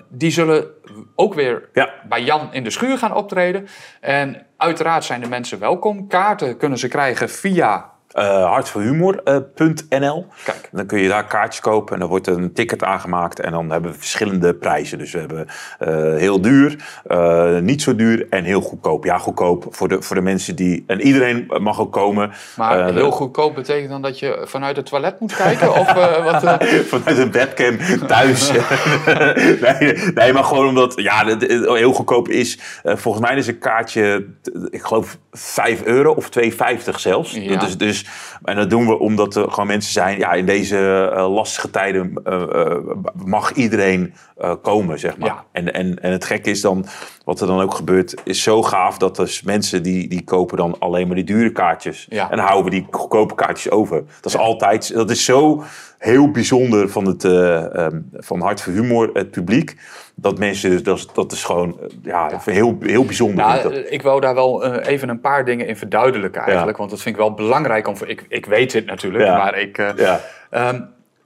die 0.09 0.31
zullen 0.31 0.67
ook 1.15 1.33
weer 1.33 1.69
bij 2.09 2.21
Jan 2.21 2.49
in 2.51 2.63
de 2.63 2.69
schuur 2.69 2.97
gaan 2.97 3.13
optreden. 3.13 3.67
En 3.99 4.45
uiteraard 4.57 5.03
zijn 5.03 5.21
de 5.21 5.29
mensen 5.29 5.59
welkom. 5.59 6.07
Kaarten 6.07 6.57
kunnen 6.57 6.77
ze 6.77 6.87
krijgen 6.87 7.29
via... 7.29 7.90
eh 8.11 8.45
hartvoorhumor.nl. 8.45 10.25
Kijk. 10.43 10.69
Dan 10.71 10.85
kun 10.85 10.99
je 10.99 11.07
daar 11.07 11.27
kaartjes 11.27 11.61
kopen 11.61 11.93
en 11.93 11.99
dan 11.99 12.09
wordt 12.09 12.27
een 12.27 12.53
ticket 12.53 12.83
aangemaakt. 12.83 13.39
En 13.39 13.51
dan 13.51 13.71
hebben 13.71 13.91
we 13.91 13.97
verschillende 13.97 14.53
prijzen. 14.53 14.97
Dus 14.97 15.11
we 15.11 15.19
hebben 15.19 15.47
eh, 15.79 16.15
heel 16.15 16.41
duur, 16.41 16.75
eh, 17.03 17.57
niet 17.57 17.81
zo 17.81 17.95
duur 17.95 18.27
en 18.29 18.43
heel 18.43 18.61
goedkoop. 18.61 19.05
Ja, 19.05 19.17
goedkoop 19.17 19.65
voor 19.69 19.87
de, 19.87 20.01
voor 20.01 20.15
de 20.15 20.21
mensen 20.21 20.55
die... 20.55 20.83
En 20.87 21.01
iedereen 21.01 21.51
mag 21.61 21.79
ook 21.79 21.91
komen. 21.93 22.31
Maar 22.57 22.79
Eh, 22.87 22.93
heel 22.95 23.11
goedkoop 23.11 23.55
betekent 23.55 23.89
dan 23.89 24.01
dat 24.01 24.19
je 24.19 24.41
vanuit 24.47 24.75
het 24.75 24.85
toilet 24.85 25.19
moet 25.19 25.35
kijken? 25.35 25.73
of 25.75 25.87
eh, 25.87 26.25
wat, 26.31 26.43
eh? 26.43 26.67
Vanuit 26.69 27.17
een 27.17 27.31
webcam 27.31 27.77
thuis. 28.07 28.51
nee, 29.79 29.93
nee, 30.13 30.33
maar 30.33 30.43
gewoon 30.43 30.67
omdat 30.67 30.93
ja, 30.95 31.37
heel 31.75 31.93
goedkoop 31.93 32.27
is. 32.27 32.59
eh, 32.83 32.95
volgens 32.95 33.27
mij 33.27 33.37
is 33.37 33.47
een 33.47 33.59
kaartje, 33.59 34.25
ik 34.69 34.81
geloof 34.81 35.17
5 35.31 35.83
euro 35.83 36.11
of 36.13 36.29
2,50 36.39 36.49
zelfs. 36.95 37.31
Ja. 37.31 37.59
Dus, 37.59 37.77
dus, 37.77 38.00
en 38.43 38.55
dat 38.55 38.69
doen 38.69 38.87
we 38.87 38.99
omdat 38.99 39.35
er 39.35 39.51
gewoon 39.51 39.67
mensen 39.67 39.93
zijn. 39.93 40.17
Ja, 40.17 40.31
in 40.31 40.45
deze 40.45 41.11
eh, 41.15 41.33
lastige 41.33 41.69
tijden 41.69 42.13
eh, 42.23 42.41
eh, 42.41 42.77
mag 43.25 43.53
iedereen 43.53 44.13
komen, 44.61 44.99
zeg 44.99 45.17
maar. 45.17 45.29
Ja. 45.29 45.45
En, 45.51 45.73
en, 45.73 46.01
en 46.01 46.11
het 46.11 46.25
gekke 46.25 46.49
is 46.49 46.61
dan, 46.61 46.85
wat 47.25 47.41
er 47.41 47.47
dan 47.47 47.61
ook 47.61 47.73
gebeurt, 47.73 48.21
is 48.23 48.43
zo 48.43 48.63
gaaf 48.63 48.97
dat 48.97 49.15
dus 49.15 49.41
mensen 49.41 49.83
die, 49.83 50.07
die 50.07 50.23
kopen 50.23 50.57
dan 50.57 50.75
alleen 50.79 51.07
maar 51.07 51.15
die 51.15 51.25
dure 51.25 51.51
kaartjes. 51.51 52.05
Ja. 52.09 52.29
En 52.29 52.37
dan 52.37 52.45
houden 52.45 52.71
we 52.71 52.79
die 52.79 52.87
goedkope 52.91 53.35
kaartjes 53.35 53.71
over. 53.71 54.03
Dat 54.21 54.33
is 54.33 54.37
altijd, 54.37 54.93
dat 54.93 55.09
is 55.09 55.25
zo 55.25 55.63
heel 56.01 56.31
bijzonder 56.31 56.89
van 56.89 57.05
het 57.05 57.23
eh, 57.23 57.75
ehm, 57.75 57.99
van 58.13 58.41
Hart 58.41 58.61
voor 58.61 58.73
Humor, 58.73 59.09
het 59.13 59.31
publiek. 59.31 59.75
Dat 60.21 60.37
mensen, 60.37 60.69
dus, 60.69 60.83
dat, 60.83 60.97
is- 60.97 61.07
dat 61.13 61.31
is 61.31 61.43
gewoon 61.43 61.79
eh, 61.79 61.87
ja, 62.03 62.39
heel, 62.45 62.77
heel 62.79 63.05
bijzonder. 63.05 63.45
Nou, 63.45 63.73
ik 63.73 63.85
eh, 63.85 63.91
ik 63.93 64.01
wou 64.01 64.21
daar 64.21 64.33
wel 64.35 64.63
eh, 64.63 64.91
even 64.93 65.09
een 65.09 65.19
paar 65.21 65.45
dingen 65.45 65.67
in 65.67 65.77
verduidelijken 65.77 66.41
eigenlijk. 66.41 66.77
Want 66.77 66.89
dat 66.89 67.01
vind 67.01 67.15
ik 67.15 67.21
wel 67.21 67.33
belangrijk. 67.33 67.87
Om, 67.87 67.95
ik, 68.05 68.25
ik 68.29 68.45
weet 68.45 68.71
dit 68.71 68.85
natuurlijk, 68.85 69.23
Ja. 69.23 69.37
maar 69.37 69.57
ik... 69.59 69.77
eh. 69.77 70.15
Ehm, 70.49 70.81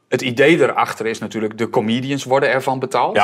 het 0.09 0.21
idee 0.21 0.57
erachter 0.61 1.05
is 1.05 1.19
natuurlijk, 1.19 1.57
de 1.57 1.69
comedians 1.69 2.23
worden 2.23 2.49
ervan 2.49 2.79
betaald. 2.79 3.21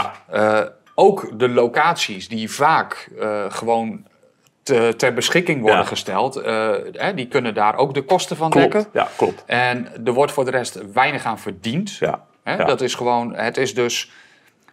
Ook 0.95 1.39
de 1.39 1.49
locaties 1.49 2.27
die 2.27 2.51
vaak 2.51 3.09
gewoon 3.49 4.05
te- 4.63 4.93
ter 4.97 5.13
beschikking 5.13 5.61
worden 5.61 5.85
gesteld, 5.85 6.35
eh, 6.35 6.69
hè, 6.91 7.13
die 7.13 7.27
kunnen 7.27 7.53
daar 7.53 7.75
ook 7.75 7.93
de 7.93 8.01
kosten 8.01 8.37
van 8.37 8.49
dekken. 8.49 8.69
Klopt, 8.81 8.89
ja, 8.93 9.07
klopt. 9.17 9.43
En 9.45 9.87
er 10.05 10.13
wordt 10.13 10.31
voor 10.31 10.45
de 10.45 10.51
rest 10.51 10.79
weinig 10.93 11.25
aan 11.25 11.39
verdiend. 11.39 11.95
Ja, 11.97 12.23
Hè? 12.43 12.55
ja. 12.55 12.63
Dat 12.65 12.81
is 12.81 12.95
gewoon, 12.95 13.35
het 13.35 13.57
is 13.57 13.73
dus, 13.73 14.11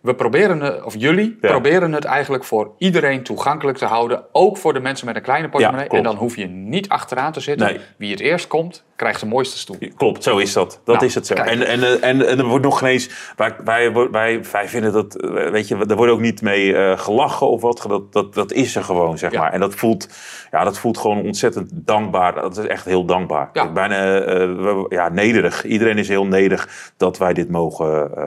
we 0.03 0.15
proberen 0.15 0.61
het, 0.61 0.83
of 0.83 0.95
jullie 0.99 1.39
Ja. 1.41 1.49
proberen 1.49 1.93
het 1.93 2.05
eigenlijk 2.05 2.45
voor 2.45 2.71
iedereen 2.79 3.23
toegankelijk 3.23 3.79
te 3.79 3.85
houden. 3.85 4.23
Ook 4.33 4.57
voor 4.57 4.73
de 4.73 4.81
mensen 4.81 5.07
met 5.07 5.17
een 5.17 5.23
kleine 5.23 5.49
portemonnee. 5.49 5.89
en 5.89 6.03
dan 6.03 6.17
hoef 6.17 6.37
je 6.37 6.47
niet 6.47 6.89
achteraan 6.89 7.33
te 7.33 7.41
zitten. 7.41 7.67
Nee. 7.67 7.79
Wie 7.97 8.11
het 8.11 8.21
eerst 8.21 8.47
komt, 8.47 8.85
krijgt 8.97 9.21
de 9.21 9.27
mooiste 9.27 9.59
stoel. 9.59 9.77
Klopt, 9.97 10.23
zo 10.23 10.37
is 10.39 10.53
dat. 10.53 10.81
Dat 10.85 10.95
Nou, 10.95 11.07
is 11.07 11.15
het 11.15 11.27
zo. 11.27 11.35
En, 11.35 11.67
en, 11.67 11.83
eh, 11.83 11.93
en, 12.09 12.27
en 12.29 12.39
er 12.39 12.45
wordt 12.47 12.65
nog 12.65 12.79
geen 12.79 12.89
eens. 12.89 13.33
Wij, 13.37 13.55
wij, 13.65 13.93
wij, 14.11 14.41
wij 14.53 14.69
vinden 14.69 14.93
dat. 14.93 15.15
eh, 15.17 15.51
Weet 15.51 15.69
je, 15.69 15.77
er 15.89 15.97
wordt 15.97 16.13
ook 16.13 16.21
niet 16.21 16.43
mee 16.43 16.77
eh, 16.77 16.99
gelachen 16.99 17.49
of 17.49 17.61
wat. 17.63 17.85
Dat, 17.89 18.13
dat, 18.13 18.35
dat 18.35 18.53
is 18.53 18.77
er 18.77 18.85
gewoon, 18.85 19.19
zeg 19.19 19.33
Ja. 19.33 19.41
maar. 19.41 19.53
En 19.53 19.61
dat 19.61 19.75
voelt, 19.75 20.09
ja, 20.51 20.65
dat 20.65 20.79
voelt 20.79 20.99
gewoon 20.99 21.23
ontzettend 21.23 21.71
dankbaar. 21.73 22.35
Dat 22.35 22.57
is 22.59 22.67
echt 22.67 22.85
heel 22.85 23.05
dankbaar. 23.05 23.51
Bijna 23.75 24.21
eh, 24.21 24.37
we- 24.37 24.87
ja, 24.89 25.09
nederig. 25.09 25.65
Iedereen 25.65 25.99
is 25.99 26.09
heel 26.09 26.27
nederig 26.27 26.93
dat 26.97 27.19
wij 27.19 27.33
dit 27.33 27.51
mogen. 27.51 28.17
eh, 28.17 28.25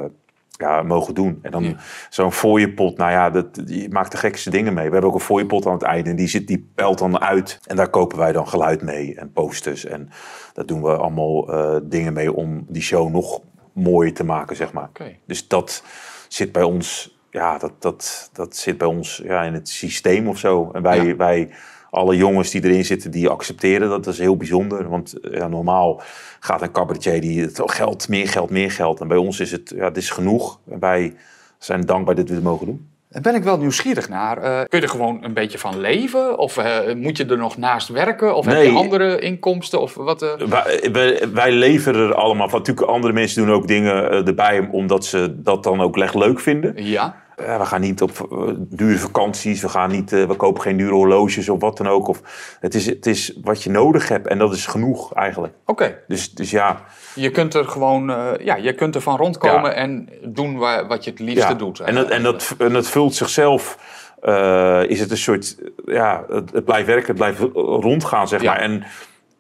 ja, 0.62 0.84
mogen 0.84 1.14
doen. 1.14 1.40
En 1.42 1.52
dan 1.52 1.64
Ja. 1.64 1.76
zo'n 2.10 2.32
fooiepot, 2.32 2.98
nou 2.98 3.12
ja, 3.12 3.30
dat, 3.30 3.46
je 3.66 3.88
maakt 3.90 4.12
de 4.12 4.18
gekste 4.18 4.50
dingen 4.50 4.74
mee. 4.74 4.86
We 4.86 4.92
hebben 4.92 5.10
ook 5.10 5.16
een 5.16 5.26
fooiepot 5.26 5.66
aan 5.66 5.74
het 5.74 5.82
einde 5.82 6.10
en 6.10 6.16
die, 6.16 6.28
zit, 6.28 6.48
die 6.48 6.72
pelt 6.76 6.98
dan 6.98 7.22
uit. 7.22 7.60
En 7.68 7.76
daar 7.76 7.90
kopen 7.90 8.18
wij 8.18 8.32
dan 8.32 8.48
geluid 8.48 8.82
mee 8.82 9.16
en 9.16 9.32
posters. 9.32 9.86
En 9.86 10.10
daar 10.54 10.66
doen 10.66 10.82
we 10.82 10.98
allemaal 10.98 11.52
eh, 11.54 11.76
dingen 11.84 12.14
mee 12.14 12.34
om 12.34 12.66
die 12.68 12.82
show 12.82 13.10
nog 13.12 13.42
mooier 13.74 14.14
te 14.14 14.24
maken, 14.24 14.56
zeg 14.56 14.74
maar. 14.74 14.90
Dus 15.26 15.48
dat 15.48 15.84
zit 16.28 16.52
bij 16.52 16.64
ons, 16.64 17.18
ja, 17.30 17.58
dat, 17.58 17.72
dat, 17.80 18.30
dat 18.34 18.56
zit 18.56 18.78
bij 18.78 18.88
ons 18.88 19.22
ja, 19.24 19.44
in 19.44 19.54
het 19.54 19.70
systeem 19.70 20.28
of 20.28 20.38
zo. 20.38 20.70
En 20.74 20.82
wij, 20.82 21.06
Ja. 21.06 21.16
wij, 21.16 21.50
alle 21.92 22.16
jongens 22.16 22.52
die 22.52 22.64
erin 22.64 22.86
zitten, 22.86 23.12
die 23.12 23.30
accepteren 23.30 23.90
dat. 23.90 24.04
Dat 24.04 24.14
is 24.14 24.20
heel 24.20 24.38
bijzonder. 24.38 24.90
Want 24.90 25.20
eh, 25.20 25.38
ja, 25.38 25.48
normaal 25.48 26.02
gaat 26.40 26.62
een 26.62 26.72
cabaretier 26.72 27.22
die 27.22 27.42
het 27.42 27.60
oh, 27.60 27.70
geld, 27.70 28.10
meer 28.10 28.28
geld, 28.28 28.50
meer 28.50 28.72
geld. 28.72 29.00
En 29.00 29.08
bij 29.08 29.18
ons 29.18 29.40
is 29.40 29.52
het, 29.52 29.74
ja, 29.76 29.84
het 29.84 29.98
is 29.98 30.10
genoeg. 30.10 30.60
En 30.70 30.80
wij 30.80 31.14
zijn 31.58 31.82
dankbaar 31.82 32.16
dat 32.16 32.30
we 32.30 32.36
het 32.36 32.44
mogen 32.44 32.66
doen. 32.66 32.90
Daar 33.10 33.22
ben 33.22 33.36
ik 33.36 33.44
wel 33.44 33.58
nieuwsgierig 33.58 34.10
naar. 34.10 34.38
Eh, 34.38 34.60
kun 34.68 34.80
je 34.80 34.86
er 34.86 34.92
gewoon 34.92 35.24
een 35.24 35.34
beetje 35.34 35.58
van 35.58 35.80
leven? 35.80 36.38
Of 36.38 36.58
eh, 36.58 36.96
moet 36.96 37.18
je 37.18 37.26
er 37.26 37.38
nog 37.38 37.58
naast 37.58 37.88
werken? 37.88 38.36
Of 38.36 38.46
heb 38.46 38.64
je 38.64 38.72
andere 38.72 39.20
inkomsten? 39.20 39.82
Of 39.82 39.94
wat, 39.96 40.22
eh? 40.22 40.48
Wij, 40.48 40.90
wij, 40.92 41.30
wij 41.34 41.52
leveren 41.52 42.08
er 42.08 42.16
allemaal 42.16 42.50
van. 42.50 42.60
Natuurlijk, 42.60 42.88
andere 42.88 43.14
mensen 43.14 43.46
doen 43.46 43.56
ook 43.56 43.68
dingen 43.68 44.26
erbij 44.26 44.68
omdat 44.72 45.06
ze 45.06 45.42
dat 45.42 45.64
dan 45.64 45.82
ook 45.82 45.98
echt 45.98 46.16
leuk 46.16 46.40
vinden. 46.40 46.74
Ja, 46.86 47.16
we 47.46 47.66
gaan 47.66 47.82
niet 47.82 48.02
op 48.02 48.28
eh, 48.32 48.38
dure 48.58 48.98
vakanties, 48.98 49.62
we, 49.62 49.70
gaan 49.70 49.92
niet, 49.92 50.14
eh, 50.14 50.24
we 50.24 50.36
kopen 50.36 50.62
geen 50.62 50.78
dure 50.78 50.94
horloges 50.94 51.50
of 51.50 51.60
wat 51.60 51.78
dan 51.78 51.88
ook. 51.88 52.08
Of, 52.08 52.22
het, 52.60 52.76
is, 52.76 52.86
het 52.86 53.06
is 53.06 53.38
wat 53.44 53.64
je 53.64 53.70
nodig 53.70 54.08
hebt 54.08 54.28
en 54.28 54.38
dat 54.38 54.54
is 54.54 54.66
genoeg 54.66 55.14
eigenlijk. 55.14 55.54
Oké, 55.66 55.98
Dus, 56.08 56.34
dus 56.34 56.52
ja, 56.52 56.82
je 57.16 57.30
kunt 57.32 57.54
er 57.54 57.66
gewoon, 57.66 58.10
eh, 58.10 58.46
ja, 58.46 58.56
je 58.56 58.74
kunt 58.74 58.96
er 58.96 59.02
van 59.02 59.18
rondkomen 59.18 59.70
Ja. 59.70 59.76
en 59.76 60.10
doen 60.24 60.58
waar, 60.58 60.88
wat 60.88 61.04
je 61.04 61.10
het 61.10 61.20
liefste 61.20 61.48
ja. 61.52 61.54
doet. 61.54 61.80
En, 61.80 61.96
dat, 61.96 62.10
en, 62.10 62.24
dat, 62.24 62.56
en 62.58 62.74
dat 62.74 62.88
vult 62.88 63.16
zichzelf, 63.16 63.78
is 64.88 65.00
het 65.00 65.12
een 65.12 65.18
soort, 65.18 65.58
ja, 65.86 66.26
het, 66.30 66.52
het 66.52 66.66
blijft 66.66 66.88
werken, 66.88 67.08
het 67.08 67.16
blijft 67.16 67.40
rondgaan, 67.54 68.28
zeg 68.28 68.42
Ja. 68.42 68.52
maar. 68.52 68.62
En, 68.62 68.84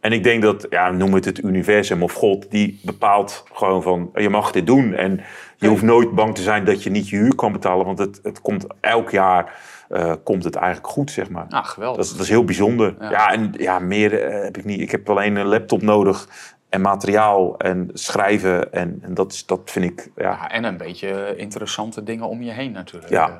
en 0.01 0.12
ik 0.12 0.24
denk 0.24 0.41
dat, 0.41 0.67
ja, 0.70 0.91
noem 0.91 1.13
het 1.13 1.25
het 1.25 1.43
universum 1.43 2.03
of 2.03 2.13
God, 2.13 2.51
die 2.51 2.79
bepaalt 2.84 3.43
gewoon 3.53 3.81
van, 3.81 4.10
je 4.13 4.29
mag 4.29 4.51
dit 4.51 4.65
doen. 4.65 4.93
En 4.93 5.22
je 5.58 5.67
hoeft 5.67 5.81
nooit 5.81 6.12
bang 6.12 6.36
te 6.36 6.41
zijn 6.41 6.65
dat 6.65 6.84
je 6.84 6.89
niet 6.89 7.10
je 7.10 7.15
huur 7.15 7.36
kan 7.36 7.51
betalen, 7.51 7.86
want 7.86 8.00
het, 8.00 8.20
het 8.24 8.41
komt 8.41 8.65
elk 8.79 9.10
jaar, 9.10 9.53
eh, 9.89 10.13
komt 10.24 10.43
het 10.43 10.55
eigenlijk 10.55 10.93
goed, 10.93 11.12
zeg 11.12 11.29
maar. 11.29 11.46
Ah, 11.50 11.65
geweldig. 11.65 11.98
Dat 11.98 12.05
is, 12.05 12.12
dat 12.12 12.22
is 12.22 12.29
heel 12.29 12.43
bijzonder. 12.43 12.96
Ja. 13.00 13.10
Ja, 13.10 13.31
en 13.31 13.53
ja, 13.58 13.79
meer 13.79 14.22
eh, 14.24 14.43
heb 14.43 14.58
ik 14.58 14.65
niet. 14.65 14.81
Ik 14.81 14.91
heb 14.91 15.10
alleen 15.10 15.36
een 15.36 15.46
laptop 15.46 15.81
nodig 15.81 16.27
en 16.70 16.81
materiaal 16.81 17.58
en 17.58 17.89
schrijven. 17.93 18.74
En, 18.74 19.00
en 19.01 19.13
dat, 19.13 19.31
is, 19.31 19.46
dat 19.46 19.62
vind 19.65 19.86
ik, 19.86 20.12
ja, 20.15 20.29
Ja, 20.29 20.50
en 20.50 20.63
een 20.63 20.77
beetje 20.77 21.34
interessante 21.36 22.03
dingen 22.03 22.27
om 22.27 22.41
je 22.41 22.51
heen 22.51 22.72
natuurlijk. 22.72 23.12
Ja. 23.12 23.27
Eh, 23.27 23.36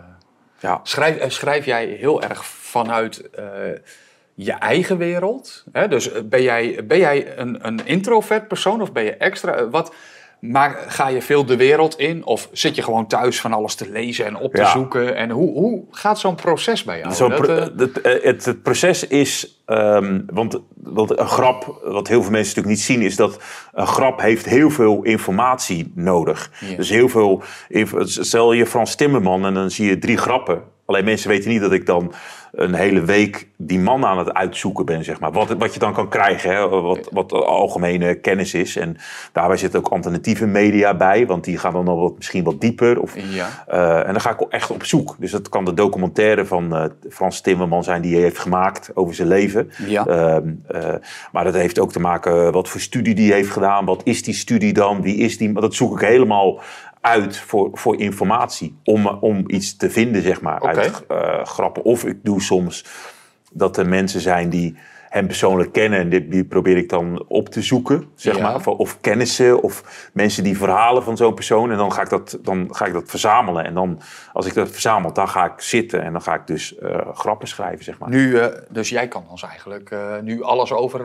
ja. 0.60 0.80
Schrijf, 0.84 1.32
schrijf 1.32 1.65
jij 1.65 1.86
heel 1.86 2.22
erg 2.22 2.46
vanuit 2.46 3.30
je 4.43 4.51
eigen 4.51 4.98
wereld? 4.98 5.63
Hè? 5.71 5.88
Dus 5.88 6.12
eh, 6.12 6.21
ben 6.25 6.41
jij, 6.41 6.79
ben 6.88 6.98
jij 6.98 7.38
een, 7.38 7.67
een 7.67 7.79
introvert 7.86 8.48
persoon 8.48 8.81
of 8.81 8.91
ben 8.91 9.03
je 9.03 9.13
extra? 9.15 9.53
eh, 9.53 9.65
Wat, 9.71 9.93
maar 10.39 10.83
ga 10.88 11.07
je 11.07 11.21
veel 11.21 11.45
de 11.45 11.55
wereld 11.55 11.98
in 12.00 12.25
of 12.25 12.50
zit 12.51 12.75
je 12.75 12.81
gewoon 12.81 13.07
thuis 13.07 13.41
van 13.41 13.53
alles 13.53 13.75
te 13.75 13.89
lezen 13.89 14.25
en 14.25 14.36
op 14.38 14.53
te 14.53 14.62
Ja. 14.62 14.71
zoeken? 14.71 15.15
En 15.15 15.29
hoe, 15.29 15.51
hoe 15.53 15.83
gaat 15.91 16.19
zo'n 16.19 16.36
proces 16.36 16.83
bij 16.83 16.98
jou? 17.00 17.29
Dat, 17.29 17.48
eh, 17.48 18.12
het, 18.13 18.24
het, 18.24 18.45
het 18.45 18.62
proces 18.63 19.07
is, 19.07 19.62
ehm, 19.65 20.21
want, 20.33 20.60
want 20.75 21.19
een 21.19 21.27
grap, 21.27 21.79
wat 21.83 22.07
heel 22.07 22.21
veel 22.21 22.31
mensen 22.31 22.55
natuurlijk 22.55 22.67
niet 22.67 22.79
zien, 22.86 23.01
is 23.01 23.15
dat 23.15 23.39
een 23.74 23.88
grap 23.88 24.21
heeft 24.21 24.45
heel 24.45 24.69
veel 24.69 25.03
informatie 25.03 25.91
nodig. 25.95 26.51
Ja. 26.60 26.75
Dus 26.75 26.89
heel 26.89 27.10
veel, 27.10 27.43
stel 28.03 28.53
je 28.53 28.65
Frans 28.65 28.95
Timmerman 28.95 29.45
en 29.45 29.53
dan 29.53 29.71
zie 29.71 29.88
je 29.88 29.98
drie 30.00 30.17
grappen. 30.17 30.62
Alleen 30.86 31.05
mensen 31.05 31.29
weten 31.29 31.50
niet 31.50 31.62
dat 31.62 31.71
ik 31.71 31.86
dan 31.86 32.13
een 32.51 32.74
hele 32.74 33.01
week 33.01 33.48
die 33.58 33.79
man 33.79 34.05
aan 34.05 34.17
het 34.17 34.34
uitzoeken 34.34 34.86
ben, 34.86 35.03
zeg 35.03 35.20
maar. 35.20 35.31
Wat, 35.31 35.50
wat 35.50 35.74
je 35.74 35.79
dan 35.79 35.93
kan 35.93 36.10
krijgen, 36.10 36.51
hè? 36.51 36.67
Wat, 36.67 37.10
wat 37.12 37.31
algemene 37.34 38.15
kennis 38.15 38.53
is. 38.53 38.75
En 38.75 38.98
daarbij 39.31 39.58
zit 39.58 39.75
ook 39.75 39.88
alternatieve 39.88 40.46
media 40.46 40.96
bij, 40.96 41.25
want 41.25 41.43
die 41.43 41.58
gaan 41.58 41.74
dan 41.74 41.86
nog 41.86 42.00
wat, 42.00 42.15
misschien 42.15 42.43
wat 42.43 42.62
dieper. 42.62 43.00
Of, 43.01 43.13
ja. 43.17 43.48
eh, 43.67 44.08
en 44.08 44.12
dan 44.12 44.22
ga 44.22 44.31
ik 44.31 44.39
echt 44.39 44.72
op 44.72 44.84
zoek. 44.84 45.15
Dus 45.20 45.31
dat 45.31 45.50
kan 45.50 45.65
de 45.65 45.74
documentaire 45.74 46.46
van 46.46 46.75
eh, 46.75 46.86
Frans 47.10 47.41
Timmerman 47.41 47.84
zijn 47.84 48.01
die 48.01 48.13
hij 48.13 48.22
heeft 48.22 48.39
gemaakt 48.39 48.91
over 48.93 49.15
zijn 49.15 49.27
leven. 49.27 49.72
Ja. 49.88 50.05
Ehm, 50.05 50.50
eh, 50.67 50.93
maar 51.31 51.43
dat 51.43 51.53
heeft 51.53 51.79
ook 51.79 51.91
te 51.91 52.00
maken 52.00 52.51
wat 52.51 52.70
voor 52.70 52.79
studie 52.79 53.15
die 53.15 53.34
heeft 53.34 53.50
gedaan. 53.50 53.86
Wat 53.86 54.01
is 54.03 54.24
die 54.24 54.34
studie 54.34 54.74
dan? 54.74 55.01
Wie 55.01 55.15
is 55.15 55.38
die? 55.38 55.53
Dat 55.53 55.75
zoek 55.75 56.01
ik 56.01 56.08
helemaal 56.08 56.60
uit 57.01 57.38
voor, 57.38 57.70
voor 57.74 58.00
informatie. 58.00 58.75
Om, 58.84 59.08
om 59.08 59.43
iets 59.48 59.75
te 59.77 59.89
vinden, 59.89 60.22
zeg 60.22 60.41
maar, 60.41 60.62
uit 60.62 61.05
eh, 61.08 61.46
grappen. 61.46 61.84
Of 61.84 62.05
ik 62.05 62.17
doe 62.24 62.41
soms 62.41 62.86
dat 63.51 63.77
er 63.77 63.88
mensen 63.88 64.22
zijn 64.22 64.50
die 64.50 64.77
hem 65.10 65.27
persoonlijk 65.27 65.72
kennen. 65.72 66.00
En 66.00 66.10
die, 66.10 66.27
die 66.27 66.43
probeer 66.43 66.77
ik 66.77 66.89
dan 66.89 67.25
op 67.27 67.50
te 67.50 67.62
zoeken, 67.62 68.05
zeg 68.15 68.36
Ja. 68.36 68.41
maar. 68.43 68.55
Of, 68.55 68.67
of 68.67 69.00
kennissen 69.01 69.62
of 69.63 70.10
mensen 70.13 70.43
die 70.43 70.58
verhalen 70.58 71.03
van 71.03 71.17
zo'n 71.17 71.34
persoon. 71.34 71.72
En 71.72 71.77
dan 71.77 71.91
ga, 71.91 72.01
ik 72.01 72.10
dat, 72.10 72.38
dan 72.41 72.67
ga 72.72 72.86
ik 72.86 72.93
dat 72.93 73.10
verzamelen. 73.10 73.65
En 73.65 73.74
dan, 73.74 74.00
als 74.34 74.46
ik 74.46 74.53
dat 74.53 74.70
verzamel, 74.72 75.13
dan 75.13 75.29
ga 75.29 75.46
ik 75.46 75.62
zitten. 75.62 76.01
En 76.03 76.12
dan 76.12 76.22
ga 76.22 76.34
ik 76.34 76.48
dus 76.48 76.77
eh, 76.77 76.98
grappen 77.13 77.48
schrijven, 77.48 77.84
zeg 77.84 78.00
maar. 78.00 78.10
Nu, 78.10 78.38
eh, 78.39 78.48
dus 78.70 78.89
jij 78.89 79.08
kan 79.08 79.24
ons 79.29 79.43
eigenlijk 79.43 79.96
nu 80.22 80.43
alles 80.43 80.72
over 80.72 81.00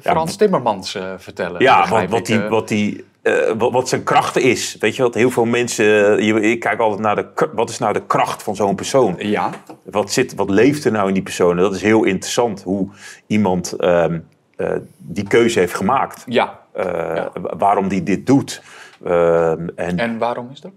Frans 0.00 0.30
Ja, 0.30 0.36
Timmermans 0.36 0.98
vertellen. 1.16 1.62
Ja, 1.62 1.80
begrijp 1.80 2.10
wat, 2.10 2.18
ik, 2.18 2.26
die, 2.26 2.40
wat, 2.40 2.68
die, 2.68 3.04
eh, 3.22 3.52
wat, 3.58 3.72
wat 3.72 3.88
zijn 3.88 4.02
krachten 4.02 4.42
is. 4.42 4.76
Weet 4.80 4.96
je 4.96 5.02
wat? 5.02 5.14
Heel 5.14 5.30
veel 5.30 5.44
mensen. 5.44 6.16
eh, 6.18 6.26
je- 6.26 6.40
ik 6.40 6.60
kijk 6.60 6.80
altijd 6.80 7.00
naar 7.00 7.16
de. 7.16 7.48
Wat 7.54 7.70
is 7.70 7.78
nou 7.78 7.92
de 7.92 8.06
kracht 8.06 8.42
van 8.42 8.56
zo'n 8.56 8.74
persoon? 8.74 9.14
Ja, 9.18 9.50
Wat, 9.84 10.12
zit, 10.12 10.34
wat 10.34 10.50
leeft 10.50 10.84
er 10.84 10.92
nou 10.92 11.08
in 11.08 11.14
die 11.14 11.22
persoon? 11.22 11.50
En 11.56 11.62
dat 11.62 11.74
is 11.74 11.82
heel 11.82 12.04
interessant. 12.04 12.62
Hoe 12.62 12.88
iemand 13.26 13.72
ehm, 13.72 14.18
eh, 14.56 14.70
die 14.98 15.26
keuze 15.28 15.58
heeft 15.58 15.74
gemaakt. 15.74 16.22
ja. 16.26 16.60
Ja. 16.74 17.30
wa- 17.40 17.56
Waarom 17.56 17.88
die 17.88 18.02
dit 18.02 18.26
doet. 18.26 18.62
Ehm, 19.04 19.68
en 19.76 19.98
En 19.98 20.18
waarom 20.18 20.48
is 20.52 20.60
dat? 20.60 20.72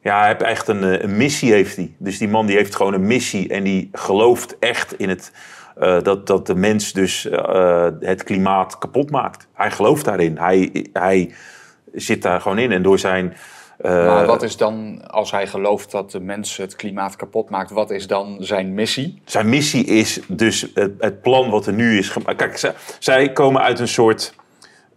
ja, 0.00 0.18
hij 0.18 0.28
heeft 0.28 0.42
echt 0.42 0.68
een, 0.68 1.04
een 1.04 1.16
missie 1.16 1.52
heeft 1.52 1.76
hij. 1.76 1.94
Dus 1.98 2.18
die 2.18 2.28
man 2.28 2.46
die 2.46 2.56
heeft 2.56 2.74
gewoon 2.76 2.94
een 2.94 3.06
missie 3.06 3.48
en 3.48 3.62
die 3.62 3.88
gelooft 3.92 4.56
echt 4.58 4.98
in 4.98 5.08
het, 5.08 5.32
dat, 6.02 6.26
dat 6.26 6.46
de 6.46 6.54
mens 6.54 6.92
dus 6.92 7.28
het 8.00 8.22
klimaat 8.24 8.78
kapot 8.78 9.10
maakt. 9.10 9.46
Hij 9.52 9.70
gelooft 9.70 10.04
daarin. 10.04 10.38
Hij, 10.38 10.86
hij 10.92 11.32
zit 11.92 12.22
daar 12.22 12.40
gewoon 12.40 12.58
in 12.58 12.72
en 12.72 12.82
door 12.82 12.98
zijn... 12.98 13.36
eh, 13.78 14.06
Maar 14.06 14.26
wat 14.26 14.42
is 14.42 14.56
dan, 14.56 15.02
als 15.10 15.30
hij 15.30 15.46
gelooft 15.46 15.90
dat 15.90 16.10
de 16.10 16.20
mens 16.20 16.56
het 16.56 16.76
klimaat 16.76 17.16
kapot 17.16 17.50
maakt, 17.50 17.70
wat 17.70 17.90
is 17.90 18.06
dan 18.06 18.36
zijn 18.40 18.74
missie? 18.74 19.20
Zijn 19.24 19.48
missie 19.48 19.84
is 19.84 20.20
dus 20.28 20.66
het, 20.74 20.92
het 20.98 21.22
plan 21.22 21.50
wat 21.50 21.66
er 21.66 21.72
nu 21.72 21.98
is 21.98 22.08
gemaakt. 22.08 22.36
Kijk, 22.36 22.56
zij, 22.58 22.74
zij 22.98 23.32
komen 23.32 23.62
uit 23.62 23.78
een 23.78 23.88
soort 23.88 24.34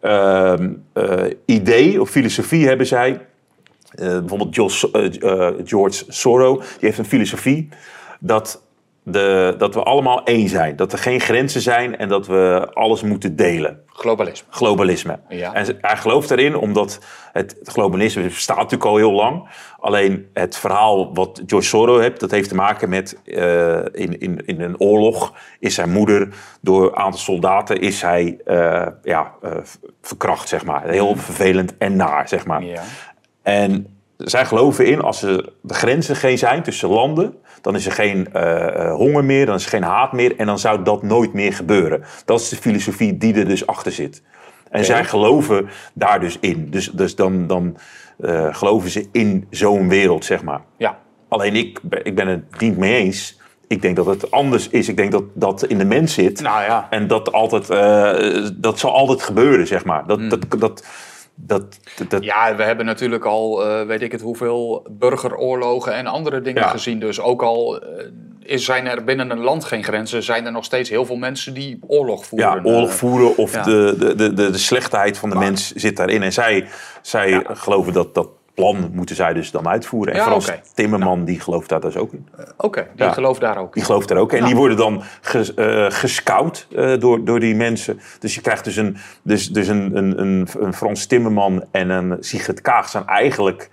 ehm, 0.01 0.69
eh, 0.93 1.23
idee 1.45 2.01
of 2.01 2.09
filosofie 2.09 2.67
hebben 2.67 2.87
zij. 2.87 3.25
Eh, 3.91 4.19
bijvoorbeeld 4.19 4.55
George 5.65 6.03
Soros, 6.07 6.57
die 6.59 6.77
heeft 6.79 6.97
een 6.97 7.05
filosofie 7.05 7.69
dat, 8.19 8.61
de, 9.07 9.55
dat 9.57 9.73
we 9.73 9.83
allemaal 9.83 10.23
één 10.23 10.49
zijn. 10.49 10.75
Dat 10.75 10.93
er 10.93 10.97
geen 10.97 11.19
grenzen 11.19 11.61
zijn 11.61 11.97
en 11.97 12.09
dat 12.09 12.27
we 12.27 12.69
alles 12.73 13.01
moeten 13.01 13.35
delen. 13.35 13.83
Globalisme. 13.87 14.47
Globalisme. 14.49 15.19
Ja. 15.29 15.53
En 15.53 15.77
hij 15.81 15.97
gelooft 15.97 16.31
erin 16.31 16.55
omdat 16.55 16.99
het, 17.31 17.55
het 17.59 17.69
globalisme 17.69 18.23
bestaat 18.23 18.57
natuurlijk 18.57 18.85
al 18.85 18.95
heel 18.95 19.11
lang. 19.11 19.47
Alleen 19.79 20.29
het 20.33 20.57
verhaal 20.57 21.13
wat 21.13 21.41
George 21.45 21.67
Soros 21.67 21.99
heeft, 21.99 22.19
dat 22.19 22.31
heeft 22.31 22.49
te 22.49 22.55
maken 22.55 22.89
met 22.89 23.17
eh, 23.25 23.77
in, 23.91 24.19
in, 24.19 24.45
in 24.45 24.61
een 24.61 24.79
oorlog 24.79 25.33
is 25.59 25.75
zijn 25.75 25.91
moeder 25.91 26.27
door 26.61 26.85
een 26.85 26.95
aantal 26.95 27.19
soldaten 27.19 27.79
is 27.79 28.01
hij 28.01 28.37
eh, 28.45 28.87
ja, 29.03 29.33
eh, 29.41 29.51
verkracht, 30.01 30.47
zeg 30.47 30.65
maar. 30.65 30.87
Heel 30.87 31.15
vervelend 31.15 31.77
en 31.77 31.95
naar, 31.95 32.27
zeg 32.27 32.45
maar. 32.45 32.63
Ja. 32.63 32.83
En 33.43 33.94
zij 34.17 34.45
geloven 34.45 34.85
in, 34.85 35.01
als 35.01 35.21
er 35.23 35.49
de 35.61 35.73
grenzen 35.73 36.15
geen 36.15 36.37
zijn 36.37 36.63
tussen 36.63 36.89
landen, 36.89 37.35
dan 37.61 37.75
is 37.75 37.85
er 37.85 37.91
geen 37.91 38.33
eh, 38.33 38.67
eh, 38.67 38.93
honger 38.95 39.23
meer, 39.23 39.45
dan 39.45 39.55
is 39.55 39.63
er 39.63 39.69
geen 39.69 39.83
haat 39.83 40.11
meer 40.13 40.35
en 40.37 40.45
dan 40.45 40.59
zou 40.59 40.83
dat 40.83 41.03
nooit 41.03 41.33
meer 41.33 41.53
gebeuren. 41.53 42.03
Dat 42.25 42.39
is 42.39 42.49
de 42.49 42.55
filosofie 42.55 43.17
die 43.17 43.33
er 43.35 43.47
dus 43.47 43.67
achter 43.67 43.91
zit. 43.91 44.21
En 44.69 44.85
zij 44.85 45.03
geloven 45.05 45.69
daar 45.93 46.19
dus 46.19 46.37
in. 46.39 46.69
Dus, 46.69 46.91
dus 46.91 47.15
dan, 47.15 47.47
dan 47.47 47.77
eh, 48.19 48.55
geloven 48.55 48.89
ze 48.89 49.07
in 49.11 49.47
zo'n 49.49 49.89
wereld, 49.89 50.25
zeg 50.25 50.43
maar. 50.43 50.61
Ja. 50.77 50.97
Alleen 51.27 51.55
ik, 51.55 51.79
ben- 51.83 52.05
ik 52.05 52.15
ben 52.15 52.27
het 52.27 52.59
niet 52.59 52.77
mee 52.77 52.95
eens. 52.95 53.39
Ik 53.67 53.81
denk 53.81 53.95
dat 53.95 54.05
het 54.05 54.31
anders 54.31 54.69
is. 54.69 54.89
Ik 54.89 54.97
denk 54.97 55.11
dat 55.11 55.23
dat 55.33 55.63
in 55.65 55.77
de 55.77 55.85
mens 55.85 56.13
zit. 56.13 56.41
Nou 56.41 56.63
ja. 56.63 56.87
En 56.89 57.07
dat 57.07 57.31
altijd, 57.31 57.67
dat 58.61 58.79
zal 58.79 58.93
altijd 58.93 59.21
gebeuren, 59.23 59.67
zeg 59.67 59.85
maar. 59.85 60.07
Dat, 60.07 60.29
dat, 60.29 60.45
dat, 60.49 60.59
dat, 60.59 60.85
dat, 61.35 61.79
dat- 62.07 62.23
Ja, 62.23 62.55
we 62.55 62.63
hebben 62.63 62.85
natuurlijk 62.85 63.25
al, 63.25 63.65
eh, 63.65 63.85
weet 63.85 64.01
ik 64.01 64.11
het, 64.11 64.21
hoeveel 64.21 64.85
burgeroorlogen 64.91 65.93
en 65.93 66.07
andere 66.07 66.41
dingen 66.41 66.61
Ja. 66.61 66.67
gezien. 66.69 66.99
Dus 66.99 67.19
ook 67.21 67.41
al 67.43 67.83
is, 68.39 68.65
zijn 68.65 68.87
er 68.87 69.03
binnen 69.03 69.29
een 69.31 69.39
land 69.39 69.65
geen 69.65 69.83
grenzen, 69.83 70.23
zijn 70.23 70.45
er 70.45 70.51
nog 70.51 70.63
steeds 70.65 70.89
heel 70.89 71.05
veel 71.05 71.15
mensen 71.15 71.53
die 71.53 71.79
oorlog 71.87 72.25
voeren. 72.25 72.49
ja, 72.49 72.61
oorlog 72.63 72.89
Eh, 72.89 72.95
voeren 72.95 73.37
of 73.37 73.53
ja. 73.53 73.63
de, 73.63 73.95
de, 73.99 74.15
de, 74.15 74.33
de, 74.33 74.49
de 74.51 74.57
slechtheid 74.57 75.17
van 75.17 75.29
de 75.29 75.35
mens 75.35 75.71
zit 75.73 75.97
daarin. 75.97 76.23
En 76.23 76.33
zij, 76.33 76.67
zij 77.01 77.43
geloven 77.47 77.93
dat 77.93 78.13
dat 78.13 78.27
plan 78.55 78.89
moeten 78.93 79.15
zij 79.15 79.33
dus 79.33 79.51
dan 79.51 79.67
uitvoeren. 79.67 80.13
En 80.13 80.19
Ja, 80.19 80.25
Frans. 80.25 80.51
Timmerman 80.73 81.25
die 81.25 81.39
gelooft 81.39 81.69
daar 81.69 81.81
dus 81.81 81.97
ook 81.97 82.13
in. 82.13 82.27
Oké, 82.57 82.87
die 82.95 83.05
Ja. 83.05 83.11
gelooft 83.11 83.41
daar 83.41 83.57
ook 83.57 83.65
in. 83.65 83.71
Die 83.73 83.83
gelooft 83.83 84.07
daar 84.07 84.17
ook. 84.17 84.31
En 84.31 84.39
Ja. 84.39 84.45
die 84.45 84.55
worden 84.55 84.77
dan 84.77 85.03
ges, 85.21 85.53
eh, 85.53 85.85
gescout 85.89 86.67
eh, 86.75 86.99
door, 86.99 87.25
door 87.25 87.39
die 87.39 87.55
mensen. 87.55 87.99
Dus 88.19 88.35
je 88.35 88.41
krijgt 88.41 88.63
dus 88.63 88.75
een, 88.75 88.97
dus, 89.21 89.49
dus 89.49 89.67
een, 89.67 89.97
een, 89.97 90.19
een, 90.19 90.47
een 90.59 90.73
Frans 90.73 91.05
Timmerman 91.05 91.63
en 91.71 91.89
een 91.89 92.17
Sigrid 92.19 92.61
Kaag 92.61 92.89
zijn 92.89 93.05
eigenlijk 93.05 93.69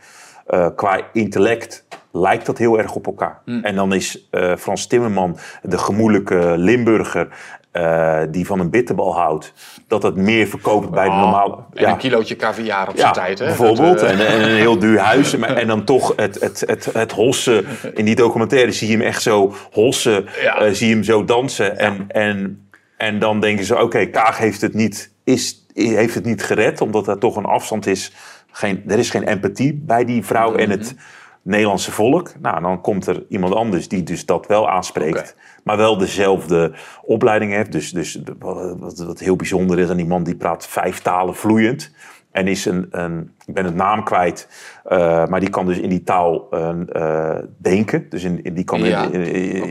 eh, 0.47 0.67
qua 0.77 1.01
intellect 1.13 1.85
lijkt 2.13 2.47
dat 2.47 2.59
heel 2.59 2.79
erg 2.79 2.95
op 2.95 3.07
elkaar. 3.07 3.41
Hmm. 3.45 3.65
En 3.65 3.75
dan 3.75 3.93
is 3.95 4.29
eh, 4.31 4.57
Frans 4.57 4.87
Timmerman 4.87 5.37
de 5.63 5.79
gemoedelijke 5.79 6.55
Limburger 6.57 7.29
eh, 7.73 8.21
die 8.31 8.47
van 8.47 8.61
een 8.61 8.71
bitterbal 8.71 9.15
houdt. 9.15 9.53
Dat 9.89 10.03
het 10.03 10.17
meer 10.17 10.47
verkoopt 10.47 10.91
bij 10.91 11.05
de 11.05 11.11
Oh, 11.11 11.21
normale... 11.21 11.57
En 11.75 11.89
een 11.89 11.97
kilootje 11.97 12.37
caviar 12.37 12.89
op 12.89 12.99
zijn 12.99 13.13
tijd, 13.13 13.39
hè? 13.39 13.45
bijvoorbeeld. 13.47 13.99
Dat, 13.99 14.03
eh, 14.03 14.11
en, 14.21 14.27
en 14.27 14.43
een 14.43 14.57
heel 14.57 14.79
duur 14.79 14.99
huis. 15.13 15.37
Maar- 15.37 15.57
En 15.57 15.67
dan 15.67 15.85
toch 15.85 16.13
het, 16.17 16.41
het, 16.41 16.63
het, 16.67 16.85
het 16.93 17.13
hossen. 17.13 17.65
In 17.95 18.05
die 18.05 18.15
documentaire 18.15 18.73
zie 18.73 18.89
je 18.91 18.97
hem 18.97 19.07
echt 19.07 19.23
zo 19.23 19.55
hossen. 19.73 20.27
Ja. 20.43 20.61
eh, 20.61 20.73
zie 20.73 20.89
je 20.89 20.95
hem 20.95 21.03
zo 21.03 21.25
dansen. 21.25 21.79
En, 21.79 22.05
en, 22.09 22.69
en 22.97 23.19
dan 23.19 23.41
denken 23.41 23.65
ze, 23.65 23.81
oké, 23.83 24.07
Kaag 24.07 24.39
heeft 24.39 24.61
het, 24.61 24.75
niet, 24.75 25.13
is, 25.25 25.67
heeft 25.75 26.15
het 26.15 26.25
niet 26.25 26.43
gered. 26.43 26.81
Omdat 26.81 27.09
er 27.09 27.19
toch 27.19 27.37
een 27.37 27.45
afstand 27.45 27.87
is. 27.87 28.13
Geen, 28.51 28.83
er 28.89 28.99
is 28.99 29.11
geen 29.11 29.27
empathie 29.29 29.83
bij 29.87 30.05
die 30.05 30.25
vrouw. 30.25 30.55
En 30.55 30.71
het 30.71 30.95
Nederlandse 31.43 31.93
volk. 31.93 32.33
Nou, 32.41 32.63
dan 32.63 32.81
komt 32.81 33.07
er 33.07 33.25
iemand 33.29 33.55
anders 33.55 33.89
die 33.89 34.03
dus 34.03 34.27
dat 34.27 34.47
wel 34.47 34.69
aanspreekt. 34.71 35.37
Maar 35.65 35.77
wel 35.77 35.97
dezelfde 35.99 36.73
opleiding 37.03 37.53
heeft. 37.53 37.73
Dus, 37.73 37.91
dus 37.91 38.23
wat, 38.39 38.77
wat, 38.99 39.19
heel 39.19 39.37
bijzonder 39.37 39.79
is 39.79 39.89
aan 39.91 39.97
die 39.97 40.07
man, 40.07 40.23
die 40.25 40.37
praat 40.37 40.67
vijf 40.67 40.99
talen 41.03 41.35
vloeiend. 41.35 41.91
En 42.31 42.49
is 42.49 42.65
een, 42.65 42.87
een 42.91 43.31
ik 43.47 43.55
ben 43.55 43.65
het 43.65 43.75
naam 43.75 44.05
kwijt, 44.05 44.49
eh, 44.85 45.27
maar 45.27 45.41
die 45.41 45.49
kan 45.51 45.67
dus 45.67 45.79
in 45.79 45.89
die 45.89 46.03
taal 46.03 46.49
eh, 46.51 47.39
denken. 47.59 48.07
Dus 48.09 48.25
in, 48.25 48.43
in- 48.45 48.55
die 48.55 48.65
kan 48.65 48.81
Ja, 48.81 49.03
in, 49.11 49.25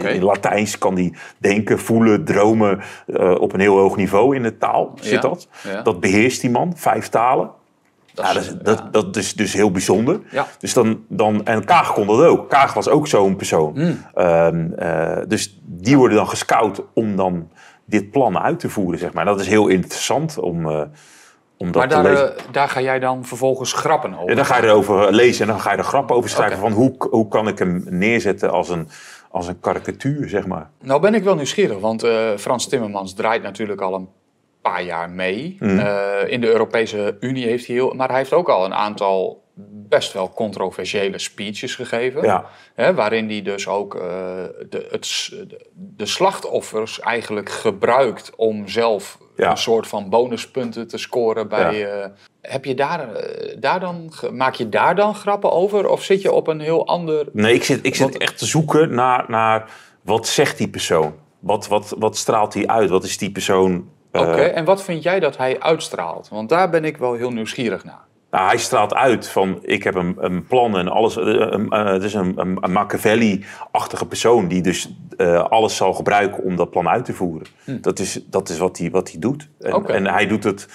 in, 0.03 0.23
Latijns 0.23 0.77
kan 0.77 0.95
die 0.95 1.15
denken, 1.37 1.79
voelen, 1.79 2.23
dromen 2.25 2.79
eh, 3.07 3.35
op 3.39 3.53
een 3.53 3.59
heel 3.59 3.77
hoog 3.77 3.95
niveau 3.95 4.35
in 4.35 4.43
de 4.43 4.57
taal 4.57 4.91
zit 4.95 5.11
Ja, 5.11 5.19
dat. 5.19 5.47
ja. 5.63 5.81
Dat 5.81 5.99
beheerst 5.99 6.41
die 6.41 6.49
man, 6.49 6.73
vijf 6.75 7.07
talen. 7.09 7.49
Dat 8.13 8.25
Ja, 8.33 8.39
is- 8.39 8.53
dat, 8.61 8.79
is, 8.79 8.91
dat, 8.91 9.15
is 9.15 9.33
dus 9.33 9.53
heel 9.53 9.71
bijzonder. 9.71 10.19
Ja. 10.31 10.47
Dus 10.59 10.73
dan, 10.73 11.03
dan, 11.07 11.45
en 11.45 11.65
Kaag 11.65 11.93
kon 11.93 12.07
dat 12.07 12.21
ook. 12.21 12.49
Kaag 12.49 12.73
was 12.73 12.89
ook 12.89 13.07
zo'n 13.07 13.35
persoon. 13.35 13.73
Hmm. 13.73 14.05
Ehm, 14.13 14.73
eh, 14.73 15.17
dus 15.27 15.59
die 15.63 15.97
worden 15.97 16.17
dan 16.17 16.27
gescout 16.27 16.81
om 16.93 17.15
dan 17.15 17.49
dit 17.85 18.11
plan 18.11 18.39
uit 18.39 18.59
te 18.59 18.69
voeren, 18.69 18.99
zeg 18.99 19.13
maar. 19.13 19.25
Dat 19.25 19.39
is 19.39 19.47
heel 19.47 19.67
interessant 19.67 20.39
om, 20.39 20.65
eh, 20.69 20.81
om 21.57 21.71
dat 21.71 21.75
Maar 21.75 21.87
te 21.87 21.93
daar, 21.95 22.03
lezen. 22.03 22.37
eh, 22.37 22.43
daar 22.51 22.69
ga 22.69 22.81
jij 22.81 22.99
dan 22.99 23.25
vervolgens 23.25 23.73
grappen 23.73 24.13
over. 24.13 24.29
En 24.29 24.35
dan 24.35 24.45
ga 24.45 24.57
je 24.57 24.63
erover 24.63 25.13
lezen 25.13 25.41
en 25.45 25.51
dan 25.51 25.61
ga 25.61 25.71
je 25.71 25.77
er 25.77 25.83
grappen 25.83 26.15
over 26.15 26.29
schrijven. 26.29 26.57
Van 26.57 26.71
hoe, 26.71 26.95
hoe 27.09 27.27
kan 27.27 27.47
ik 27.47 27.59
hem 27.59 27.83
neerzetten 27.89 28.51
als 28.51 28.69
een, 28.69 28.87
als 29.31 29.47
een 29.47 29.59
karikatuur, 29.59 30.29
zeg 30.29 30.47
maar. 30.47 30.69
Nou 30.81 31.01
ben 31.01 31.13
ik 31.15 31.23
wel 31.23 31.35
nieuwsgierig, 31.35 31.79
want 31.79 32.07
Frans 32.37 32.67
Timmermans 32.67 33.13
draait 33.13 33.43
natuurlijk 33.43 33.81
al 33.81 33.93
een 33.93 34.07
paar 34.61 34.83
jaar 34.83 35.09
mee. 35.09 35.55
Mhm. 35.59 35.79
Eh, 35.79 36.31
in 36.31 36.41
de 36.41 36.47
Europese 36.47 37.17
Unie 37.19 37.45
heeft 37.45 37.67
hij 37.67 37.75
heel... 37.75 37.93
Maar 37.93 38.07
hij 38.07 38.17
heeft 38.17 38.33
ook 38.33 38.49
al 38.49 38.65
een 38.65 38.73
aantal 38.73 39.43
best 39.87 40.13
wel 40.13 40.29
controversiële 40.29 41.19
speeches 41.19 41.75
gegeven. 41.75 42.23
Ja. 42.23 42.45
Hè, 42.75 42.93
waarin 42.93 43.29
hij 43.29 43.41
dus 43.41 43.67
ook 43.67 43.95
eh, 43.95 44.01
de, 44.69 44.87
het, 44.89 45.33
de, 45.73 46.05
slachtoffers 46.05 46.99
eigenlijk 46.99 47.49
gebruikt 47.49 48.35
om 48.35 48.67
zelf 48.67 49.17
Ja. 49.35 49.51
een 49.51 49.57
soort 49.57 49.87
van 49.87 50.09
bonuspunten 50.09 50.87
te 50.87 50.97
scoren 50.97 51.47
bij... 51.47 51.91
eh, 51.91 52.09
heb 52.41 52.65
je 52.65 52.73
daar, 52.75 53.07
daar 53.59 53.79
dan, 53.79 54.13
maak 54.31 54.53
je 54.53 54.69
daar 54.69 54.95
dan 54.95 55.15
grappen 55.15 55.51
over? 55.51 55.89
Of 55.89 56.03
zit 56.03 56.21
je 56.21 56.31
op 56.31 56.47
een 56.47 56.59
heel 56.59 56.87
ander... 56.87 57.27
Nee, 57.33 57.53
ik 57.53 57.63
zit, 57.63 57.85
ik 57.85 57.95
zit 57.95 58.17
echt 58.17 58.37
te 58.37 58.45
zoeken 58.45 58.95
naar, 58.95 59.25
naar 59.27 59.69
wat 60.01 60.27
zegt 60.27 60.57
die 60.57 60.69
persoon? 60.69 61.13
Wat, 61.39 61.67
wat, 61.67 61.95
wat 61.97 62.17
straalt 62.17 62.53
hij 62.53 62.67
uit? 62.67 62.89
Wat 62.89 63.03
is 63.03 63.17
die 63.17 63.31
persoon... 63.31 63.89
eh, 64.11 64.21
Oké, 64.21 64.41
en 64.41 64.65
wat 64.65 64.83
vind 64.83 65.03
jij 65.03 65.19
dat 65.19 65.37
hij 65.37 65.59
uitstraalt? 65.59 66.29
Want 66.29 66.49
daar 66.49 66.69
ben 66.69 66.85
ik 66.85 66.97
wel 66.97 67.13
heel 67.13 67.31
nieuwsgierig 67.31 67.83
naar. 67.83 67.99
Nou, 68.31 68.47
hij 68.47 68.57
straalt 68.57 68.93
uit 68.93 69.27
van 69.27 69.59
ik 69.61 69.83
heb 69.83 69.95
een, 69.95 70.15
een 70.19 70.45
plan 70.47 70.77
en 70.77 70.87
alles. 70.87 71.17
eh, 71.17 71.53
eh, 71.53 71.85
Het 71.93 72.03
is 72.03 72.13
een, 72.13 72.33
een, 72.35 72.57
een 72.61 72.71
Machiavelli-achtige 72.71 74.05
persoon 74.05 74.47
die 74.47 74.61
dus 74.61 74.95
alles 75.49 75.75
zal 75.75 75.93
gebruiken 75.93 76.43
om 76.43 76.55
dat 76.55 76.69
plan 76.69 76.89
uit 76.89 77.05
te 77.05 77.13
voeren. 77.13 77.47
Dat 77.65 77.99
is, 77.99 78.23
dat 78.29 78.49
is 78.49 78.57
wat, 78.57 78.77
hij, 78.77 78.91
wat 78.91 79.11
hij 79.11 79.19
doet. 79.19 79.49
En, 79.59 79.73
Hm. 79.73 79.85
En 79.85 80.07
hij 80.07 80.27
doet 80.27 80.43
het, 80.43 80.67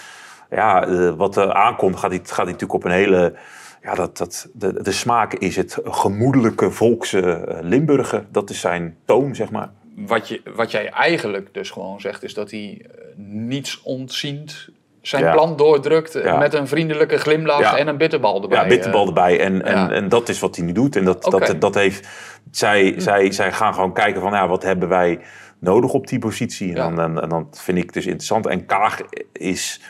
ja, 0.51 0.87
wat 1.17 1.37
er 1.37 1.53
aankomt, 1.53 1.97
gaat 1.97 2.11
hij, 2.11 2.21
gaat 2.25 2.37
hij 2.37 2.45
natuurlijk 2.45 2.73
op 2.73 2.85
een 2.85 2.91
hele. 2.91 3.35
Ja, 3.83 3.95
dat, 3.95 4.17
dat, 4.17 4.49
de, 4.53 4.83
de 4.83 4.93
smaak 4.93 5.35
is 5.35 5.57
het 5.57 5.79
gemoedelijke 5.85 6.71
volkse 6.71 7.45
Limburger. 7.61 8.25
Dat 8.31 8.51
is 8.51 8.61
zijn 8.61 8.97
toon, 9.05 9.35
zeg 9.35 9.51
maar. 9.51 9.71
Wat, 9.97 10.29
je, 10.29 10.41
wat 10.55 10.71
jij 10.71 10.91
eigenlijk 10.91 11.55
dus 11.55 11.71
gewoon 11.71 12.01
zegt, 12.01 12.23
is 12.23 12.35
dat 12.35 12.51
hij 12.51 12.83
eh, 12.85 13.01
niets 13.17 13.83
ontziend 13.83 14.69
zijn 15.01 15.25
Ja. 15.25 15.33
plan 15.33 15.57
doordrukt 15.57 16.15
eh, 16.15 16.25
Ja. 16.25 16.37
met 16.39 16.55
een 16.55 16.69
vriendelijke 16.69 17.19
glimlach 17.19 17.61
Ja. 17.61 17.77
en 17.79 17.89
een 17.89 17.97
bitterbal 17.97 18.43
erbij. 18.43 18.63
Ja, 18.63 18.67
bitterbal 18.67 19.03
eh. 19.03 19.09
erbij. 19.09 19.41
En, 19.41 19.65
en, 19.65 19.91
en 19.91 20.09
dat 20.09 20.29
is 20.29 20.41
wat 20.41 20.57
hij 20.57 20.65
nu 20.65 20.73
doet. 20.73 20.97
En 20.97 21.05
dat, 21.05 21.23
dat, 21.23 21.55
dat 21.59 21.75
heeft. 21.75 22.09
Zij, 22.51 22.95
zij, 22.97 23.33
zij 23.33 23.53
gaan 23.53 23.75
gewoon 23.75 23.93
kijken 23.93 24.21
van 24.21 24.33
ja, 24.33 24.49
wat 24.49 24.63
hebben 24.63 24.89
wij 24.89 25.21
nodig 25.59 25.93
op 25.93 26.07
die 26.07 26.19
positie. 26.19 26.69
En, 26.69 26.75
dan, 26.75 27.01
en, 27.01 27.23
en 27.23 27.29
dan 27.29 27.49
vind 27.51 27.79
ik 27.79 27.93
dus 27.93 28.05
interessant. 28.07 28.47
En 28.47 28.67
Kaag 28.67 29.01
is, 29.33 29.81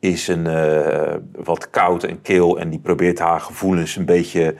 is 0.00 0.28
een 0.28 0.44
wat 1.32 1.70
koud 1.70 2.04
en 2.04 2.22
kil. 2.22 2.58
En 2.58 2.70
die 2.70 2.80
probeert 2.80 3.18
haar 3.18 3.40
gevoelens 3.40 3.96
een 3.96 4.04
beetje 4.04 4.54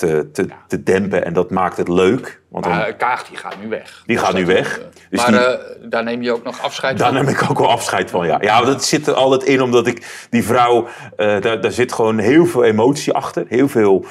te, 0.00 0.28
te, 0.32 0.46
te 0.66 0.82
dempen. 0.82 1.24
En 1.24 1.32
dat 1.32 1.50
maakt 1.50 1.76
het 1.76 1.88
leuk. 1.88 2.40
Want 2.48 2.64
dan, 2.64 2.72
Maar 2.76 2.86
eh, 2.86 2.96
Kaag 2.96 3.24
die 3.28 3.36
gaat 3.36 3.54
nu 3.62 3.68
weg. 3.68 4.02
Die 4.06 4.16
Dus 4.16 4.24
gaat 4.24 4.34
nu 4.34 4.46
weg. 4.46 4.78
eh, 4.78 4.84
Dus 5.10 5.20
maar 5.22 5.30
die- 5.30 5.40
eh, 5.40 5.90
daar 5.90 6.04
neem 6.04 6.22
je 6.22 6.32
ook 6.32 6.44
nog 6.44 6.62
afscheid 6.62 6.98
daar 6.98 7.06
van. 7.12 7.16
neem 7.24 7.28
ik 7.34 7.50
ook 7.50 7.58
wel 7.58 7.70
afscheid 7.70 8.10
van, 8.10 8.26
ja. 8.26 8.38
Ja, 8.40 8.64
dat 8.64 8.84
zit 8.84 9.06
er 9.06 9.14
altijd 9.14 9.42
in, 9.44 9.62
omdat 9.62 9.86
ik 9.86 10.26
die 10.30 10.44
vrouw... 10.44 10.86
daar, 11.16 11.60
daar 11.60 11.72
zit 11.72 11.92
gewoon 11.92 12.18
heel 12.18 12.46
veel 12.46 12.64
emotie 12.64 13.12
achter. 13.12 13.44
Heel 13.48 13.68
veel 13.68 14.04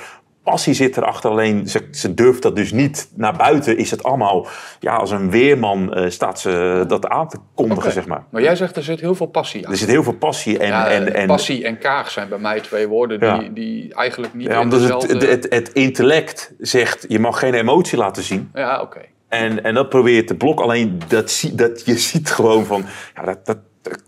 passie 0.43 0.73
zit 0.73 0.97
erachter. 0.97 1.30
Alleen 1.30 1.67
ze, 1.67 1.88
ze 1.91 2.13
durft 2.13 2.41
dat 2.41 2.56
dus 2.56 2.71
niet. 2.71 3.10
Naar 3.15 3.38
buiten 3.38 3.78
is 3.78 3.91
het 3.91 4.04
allemaal... 4.04 4.47
Ja, 4.80 4.95
als 4.95 5.12
een 5.12 5.32
weerman 5.32 5.93
eh, 5.93 6.10
staat 6.10 6.39
ze 6.39 6.84
dat 6.88 7.08
aan 7.08 7.30
te 7.30 7.38
kondigen, 7.56 7.91
zeg 7.91 8.08
maar. 8.08 8.23
Maar 8.30 8.41
jij 8.41 8.56
zegt 8.56 8.75
er 8.75 8.84
zit 8.84 8.99
heel 8.99 9.15
veel 9.15 9.25
passie 9.25 9.65
aan. 9.65 9.71
Er 9.71 9.78
zit 9.78 9.89
heel 9.89 10.04
veel 10.04 10.13
passie 10.17 10.58
en... 10.58 10.67
ja, 10.67 10.88
en, 10.89 11.13
en 11.13 11.28
passie 11.28 11.65
en 11.65 11.78
Kaag 11.78 12.12
zijn 12.12 12.30
bij 12.30 12.38
mij 12.38 12.60
twee 12.60 12.88
woorden 12.88 13.19
die, 13.19 13.28
Ja. 13.30 13.49
die 13.54 13.93
eigenlijk 13.93 14.34
niet 14.34 14.47
ja, 14.47 14.60
omdat 14.62 14.80
dezelfde... 14.80 15.13
het, 15.13 15.30
het, 15.30 15.45
het 15.49 15.73
intellect 15.73 16.54
zegt, 16.60 17.06
je 17.08 17.19
mag 17.19 17.39
geen 17.39 17.54
emotie 17.54 17.97
laten 17.97 18.23
zien. 18.23 18.49
Ja, 18.54 18.82
oké. 18.82 18.99
En, 19.28 19.63
en 19.63 19.73
dat 19.73 19.89
probeer 19.89 20.15
je 20.15 20.23
te 20.23 20.36
blokken. 20.36 20.65
Alleen 20.65 21.02
dat, 21.08 21.49
dat 21.54 21.86
je 21.86 21.97
ziet 21.97 22.32
gewoon 22.32 22.65
van, 22.65 22.86
ja, 23.15 23.23
dat, 23.23 23.45
dat, 23.45 23.58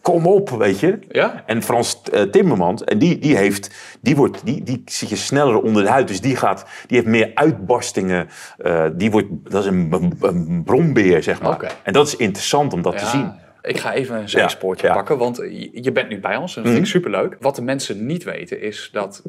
kom 0.01 0.27
op, 0.27 0.49
weet 0.49 0.79
je. 0.79 0.99
Ja? 1.09 1.43
En 1.45 1.63
Frans 1.63 2.01
eh, 2.11 2.21
Timmermans, 2.21 2.83
en 2.83 2.97
die, 2.97 3.19
die, 3.19 3.35
heeft, 3.35 3.75
die, 4.01 4.15
wordt, 4.15 4.45
die, 4.45 4.63
die 4.63 4.81
zit 4.85 5.09
je 5.09 5.15
sneller 5.15 5.61
onder 5.61 5.83
de 5.83 5.89
huid. 5.89 6.07
Dus 6.07 6.21
die, 6.21 6.35
gaat, 6.35 6.65
die 6.87 6.97
heeft 6.97 7.09
meer 7.09 7.31
uitbarstingen. 7.33 8.29
Eh, 8.57 8.85
die 8.93 9.11
wordt, 9.11 9.27
dat 9.43 9.63
is 9.63 9.69
een, 9.69 10.61
bronbeer, 10.65 11.23
zeg 11.23 11.41
maar. 11.41 11.75
En 11.83 11.93
dat 11.93 12.07
is 12.07 12.15
interessant 12.15 12.73
om 12.73 12.81
dat 12.81 12.97
te 12.97 13.05
zien. 13.05 13.31
Ik 13.61 13.77
ga 13.77 13.93
even 13.93 14.15
een 14.17 14.29
zijspoortje 14.29 14.87
Ja, 14.87 14.93
pakken, 14.93 15.17
want 15.17 15.37
je 15.71 15.91
bent 15.93 16.09
nu 16.09 16.19
bij 16.19 16.35
ons 16.35 16.55
en 16.55 16.63
dat 16.63 16.71
vind 16.71 16.85
ik 16.85 16.91
superleuk. 16.91 17.37
Wat 17.39 17.55
de 17.55 17.61
mensen 17.61 18.05
niet 18.05 18.23
weten 18.23 18.61
is 18.61 18.89
dat 18.91 19.21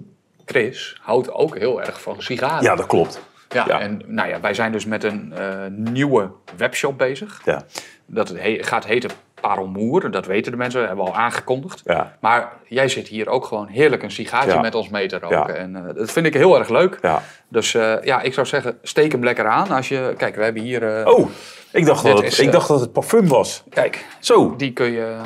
Chris 0.45 0.99
houdt 1.01 1.33
ook 1.33 1.59
heel 1.59 1.83
erg 1.83 2.03
van 2.03 2.23
sigaren. 2.23 2.63
Ja, 2.63 2.75
dat 2.75 2.87
klopt. 2.87 3.21
Ja, 3.49 3.65
ja. 3.69 3.81
en 3.81 4.03
nou 4.07 4.29
ja, 4.29 4.41
wij 4.41 4.55
zijn 4.55 4.73
dus 4.73 4.85
met 4.85 5.05
een 5.05 5.33
eh, 5.33 5.67
nieuwe 5.69 6.31
webshop 6.57 6.99
bezig. 6.99 7.41
Ja. 7.45 7.63
Dat 8.07 8.29
het 8.29 8.41
he- 8.41 8.59
gaat 8.61 8.87
heten 8.87 9.11
Parelmoer, 9.43 10.11
dat 10.11 10.27
weten 10.27 10.53
de 10.53 10.59
mensen, 10.59 10.87
hebben 10.87 11.05
we 11.05 11.11
al 11.11 11.17
aangekondigd. 11.17 11.81
Ja. 11.85 12.17
Maar 12.21 12.53
jij 12.69 12.89
zit 12.89 13.09
hier 13.09 13.29
ook 13.29 13.45
gewoon 13.45 13.67
heerlijk 13.67 14.03
een 14.03 14.11
sigaartje 14.11 14.53
Ja. 14.55 14.61
met 14.61 14.75
ons 14.75 14.89
mee 14.89 15.09
te 15.09 15.19
roken. 15.19 15.39
Ja. 15.39 15.47
En 15.49 15.77
eh, 15.77 15.95
dat 15.95 16.13
vind 16.13 16.27
ik 16.27 16.35
heel 16.35 16.59
erg 16.59 16.69
leuk. 16.69 16.99
Ja. 17.03 17.23
Dus 17.49 17.75
eh, 17.75 17.95
ja, 18.03 18.21
ik 18.21 18.35
zou 18.35 18.47
zeggen, 18.47 18.79
steek 18.83 19.13
hem 19.13 19.25
lekker 19.25 19.47
aan. 19.47 19.71
Als 19.71 19.89
je, 19.89 20.15
kijk, 20.17 20.35
we 20.37 20.43
hebben 20.45 20.63
hier, 20.63 20.97
eh, 20.99 21.07
Oh, 21.07 21.29
ik 21.73 21.87
dacht, 21.87 22.05
dat 22.05 22.23
is, 22.23 22.39
ik 22.39 22.53
dacht 22.53 22.69
dat 22.69 22.81
het 22.81 22.93
parfum 22.93 23.29
was. 23.29 23.63
kijk, 23.71 24.05
Zo. 24.21 24.57
die 24.57 24.73
kun 24.73 24.93
je... 24.93 25.17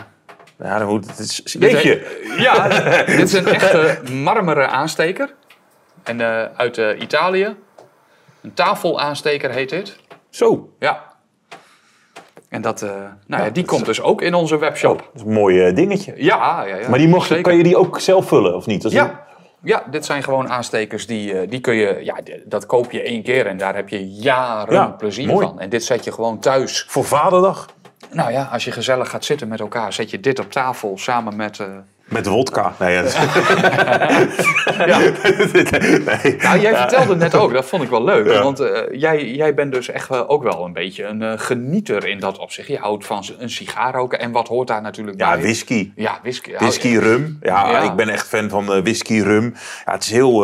Ja, 0.59 0.79
dan 0.79 0.89
moet 0.89 1.07
het... 1.07 1.19
is- 1.19 1.41
Jeetje. 1.59 2.07
Ja, 2.39 2.69
dit 3.05 3.19
is 3.19 3.33
een 3.33 3.47
echte 3.47 4.01
marmeren 4.13 4.71
aansteker. 4.71 5.35
En 6.03 6.21
uit 6.57 6.77
Italië. 6.99 7.57
Een 8.43 8.55
tafelaansteker 8.55 9.51
heet 9.51 9.69
dit. 9.71 9.97
Zo. 10.31 10.71
Ja. 10.79 11.03
En 12.49 12.63
dat, 12.63 12.83
eh, 12.83 12.91
nou 13.27 13.45
ja, 13.45 13.51
die 13.51 13.65
komt 13.65 13.85
dus 13.87 14.01
ook 14.01 14.23
in 14.23 14.35
onze 14.35 14.59
webshop. 14.59 14.99
Dat 14.99 15.09
is 15.15 15.23
een 15.23 15.33
mooi 15.33 15.65
eh, 15.67 15.75
dingetje. 15.75 16.13
Ja, 16.17 16.65
ja, 16.67 16.77
ja. 16.77 16.89
Maar 16.89 16.99
die 16.99 17.21
zeker. 17.23 17.43
kan 17.43 17.57
je 17.57 17.63
die 17.63 17.77
ook 17.77 18.01
zelf 18.01 18.27
vullen, 18.27 18.57
of 18.57 18.67
niet? 18.67 18.83
Dat 18.83 18.93
is 18.93 18.99
een- 18.99 19.05
Ja. 19.05 19.25
ja, 19.63 19.83
dit 19.91 20.05
zijn 20.05 20.23
gewoon 20.23 20.51
aanstekers 20.51 21.07
die, 21.07 21.39
eh, 21.39 21.51
die 21.51 21.61
kun 21.61 21.75
je, 21.75 21.99
ja, 22.03 22.17
dat 22.45 22.67
koop 22.67 22.91
je 22.91 23.03
één 23.03 23.23
keer 23.23 23.47
en 23.47 23.57
daar 23.57 23.75
heb 23.75 23.89
je 23.89 24.09
jaren 24.11 24.75
Ja, 24.75 24.87
plezier 24.87 25.27
mooi. 25.27 25.47
van. 25.47 25.61
En 25.61 25.69
dit 25.69 25.85
zet 25.85 26.05
je 26.05 26.13
gewoon 26.13 26.39
thuis. 26.39 26.85
Voor 26.89 27.05
Vaderdag. 27.05 27.67
Nou 28.11 28.33
ja, 28.33 28.49
als 28.53 28.65
je 28.65 28.73
gezellig 28.73 29.11
gaat 29.11 29.25
zitten 29.25 29.49
met 29.49 29.61
elkaar, 29.61 29.93
zet 29.93 30.11
je 30.11 30.21
dit 30.21 30.39
op 30.39 30.53
tafel 30.53 30.99
samen 30.99 31.37
met. 31.37 31.61
Met 32.07 32.27
wodka. 32.27 32.75
Nee, 32.79 32.93
ja, 32.95 33.03
dat 33.03 33.11
is- 33.13 33.19
ja. 34.87 34.99
nee. 36.23 36.37
Nou, 36.37 36.61
jij 36.61 36.77
vertelde 36.77 37.17
net 37.17 37.35
ook, 37.35 37.53
dat 37.53 37.65
vond 37.67 37.83
ik 37.83 37.89
wel 37.91 38.05
leuk. 38.05 38.27
Ja. 38.27 38.43
Want 38.43 38.61
eh, 38.61 39.01
jij, 39.01 39.31
jij 39.31 39.55
bent 39.55 39.73
dus 39.73 39.89
echt 39.89 40.09
wel- 40.09 40.29
ook 40.29 40.43
wel 40.43 40.65
een 40.65 40.73
beetje 40.73 41.05
een 41.05 41.23
eh, 41.23 41.33
genieter 41.37 42.07
in 42.07 42.19
dat 42.21 42.39
opzicht. 42.39 42.69
Je 42.69 42.79
houdt 42.79 43.07
van 43.07 43.25
een 43.39 43.51
sigaar 43.51 43.95
roken 43.95 44.19
en 44.21 44.33
wat 44.33 44.49
hoort 44.49 44.69
daar 44.69 44.83
natuurlijk 44.83 45.17
bij? 45.19 45.39
whisky. 45.41 45.93
Ja, 45.97 46.19
whisky. 46.23 46.51
Ja, 46.51 46.59
Whisky, 46.59 46.97
rum. 46.97 47.39
Ja, 47.43 47.83
ik 47.83 47.95
ben 47.95 48.09
echt 48.09 48.27
fan 48.27 48.49
van 48.49 48.73
eh, 48.73 48.81
whisky, 48.83 49.21
rum. 49.21 49.55
Ja, 49.85 49.93
het 49.93 50.03
is 50.03 50.11
heel, 50.11 50.41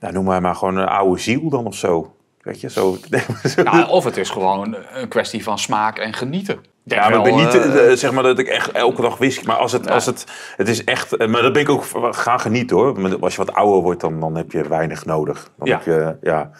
nou, 0.00 0.12
noem 0.12 0.24
maar, 0.24 0.40
maar 0.40 0.54
gewoon 0.54 0.76
een 0.76 0.88
oude 0.88 1.20
ziel 1.20 1.48
dan 1.48 1.66
of 1.66 1.74
zo. 1.76 2.14
Weet 2.40 2.60
je, 2.60 2.70
zo. 2.70 2.96
Nou, 3.64 3.88
of 3.88 4.04
het 4.04 4.16
is 4.16 4.30
gewoon 4.30 4.76
een 4.92 5.08
kwestie 5.08 5.42
van 5.42 5.58
smaak 5.58 5.98
en 5.98 6.12
genieten. 6.12 6.58
Denk 6.86 7.02
Ja, 7.02 7.08
maar 7.08 7.22
wel, 7.22 7.36
niet, 7.36 7.54
eh, 7.54 7.90
eh, 7.90 7.96
zeg 7.96 8.12
maar, 8.12 8.22
dat 8.22 8.38
ik 8.38 8.46
echt 8.48 8.70
elke 8.72 9.02
dag 9.02 9.18
whisky... 9.18 9.46
Maar 9.46 9.56
als 9.56 9.72
het, 9.72 9.90
als 9.90 10.06
het, 10.06 10.24
het 10.56 10.68
is 10.68 10.84
echt... 10.84 11.16
eh, 11.16 11.28
Maar 11.28 11.42
dat 11.42 11.52
ben 11.52 11.62
ik 11.62 11.68
ook 11.68 11.84
gaan 12.10 12.40
genieten, 12.40 12.76
hoor. 12.76 13.18
Als 13.20 13.36
je 13.36 13.44
wat 13.44 13.54
ouder 13.54 13.82
wordt, 13.82 14.00
dan, 14.00 14.20
dan 14.20 14.36
heb 14.36 14.52
je 14.52 14.68
weinig 14.68 15.04
nodig. 15.04 15.50
Dan 15.58 15.68
Ja. 15.68 15.74
heb 15.76 15.84
je, 15.84 16.16
ja. 16.22 16.50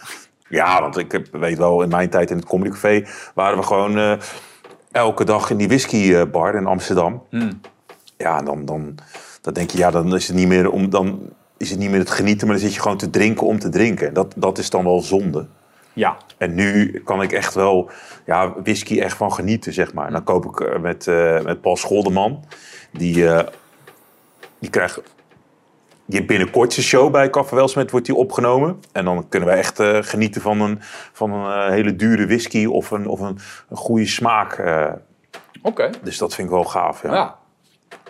ja, 0.49 0.81
want 0.81 0.97
ik 0.99 1.13
heb, 1.13 1.27
weet 1.33 1.59
wel, 1.59 1.83
in 1.83 1.89
mijn 1.89 2.11
tijd 2.11 2.31
in 2.31 2.37
het 2.37 2.47
comedycafé... 2.47 3.05
waren 3.35 3.59
we 3.59 3.65
gewoon 3.65 4.19
elke 4.93 5.25
dag 5.25 5.51
in 5.51 5.57
die 5.57 5.69
whiskybar 5.69 6.55
in 6.55 6.67
Amsterdam. 6.67 7.23
Hmm. 7.31 7.61
Ja, 8.17 8.43
dan, 8.43 8.65
dan, 8.65 8.95
dan 9.41 9.53
denk 9.53 9.71
je, 9.71 9.79
ja, 9.79 9.91
dan 9.91 10.15
is 10.15 10.27
het 10.27 10.37
niet 10.37 10.49
meer 10.49 10.71
om... 10.71 10.91
Dan, 10.91 11.21
is 11.59 11.71
het 11.71 11.79
niet 11.79 11.91
meer 11.91 11.99
het 11.99 12.11
genieten, 12.11 12.47
maar 12.47 12.57
dan 12.57 12.65
zit 12.65 12.75
je 12.75 12.81
gewoon 12.81 12.97
te 12.97 13.11
drinken 13.11 13.47
om 13.47 13.59
te 13.59 13.69
drinken. 13.69 14.15
Dat, 14.15 14.35
dat 14.37 14.59
is 14.59 14.71
dan 14.71 14.85
wel 14.85 15.01
zonde. 15.03 15.47
Ja. 15.97 16.17
En 16.39 16.55
nu 16.55 17.01
kan 17.05 17.23
ik 17.23 17.33
echt 17.33 17.55
wel 17.55 17.91
ja, 18.27 18.53
whisky 18.63 19.01
echt 19.01 19.17
van 19.17 19.33
genieten, 19.33 19.73
zeg 19.73 19.95
maar. 19.95 20.11
Dan 20.11 20.25
koop 20.25 20.45
ik 20.45 20.61
eh, 20.61 20.79
met, 20.79 21.07
eh, 21.07 21.41
met 21.41 21.61
Paul 21.61 21.77
Scholderman. 21.77 22.45
Die, 22.93 23.29
eh, 23.29 23.47
die 24.59 24.71
krijgt 24.71 25.01
heeft 26.09 26.27
binnenkort 26.27 26.73
zijn 26.73 26.87
show 26.87 27.13
bij 27.13 27.31
Café 27.31 27.55
Welsmet 27.55 27.91
wordt 27.91 28.07
die 28.07 28.15
opgenomen. 28.15 28.81
En 28.93 29.05
dan 29.05 29.29
kunnen 29.29 29.49
we 29.49 29.55
echt 29.55 29.83
genieten 30.07 30.41
van 30.41 30.61
een, 30.61 30.79
van 31.13 31.33
een 31.33 31.73
hele 31.73 31.97
dure 31.97 32.27
whisky 32.27 32.67
of 32.67 32.91
een, 32.91 33.07
of 33.07 33.21
een, 33.21 33.39
een 33.69 33.77
goede 33.77 34.07
smaak. 34.07 34.63
Oké. 35.63 35.91
dus 36.03 36.19
dat 36.19 36.35
vind 36.35 36.49
ik 36.49 36.55
wel 36.55 36.65
gaaf. 36.65 37.03
Ja. 37.03 37.15
Ja. 37.15 37.39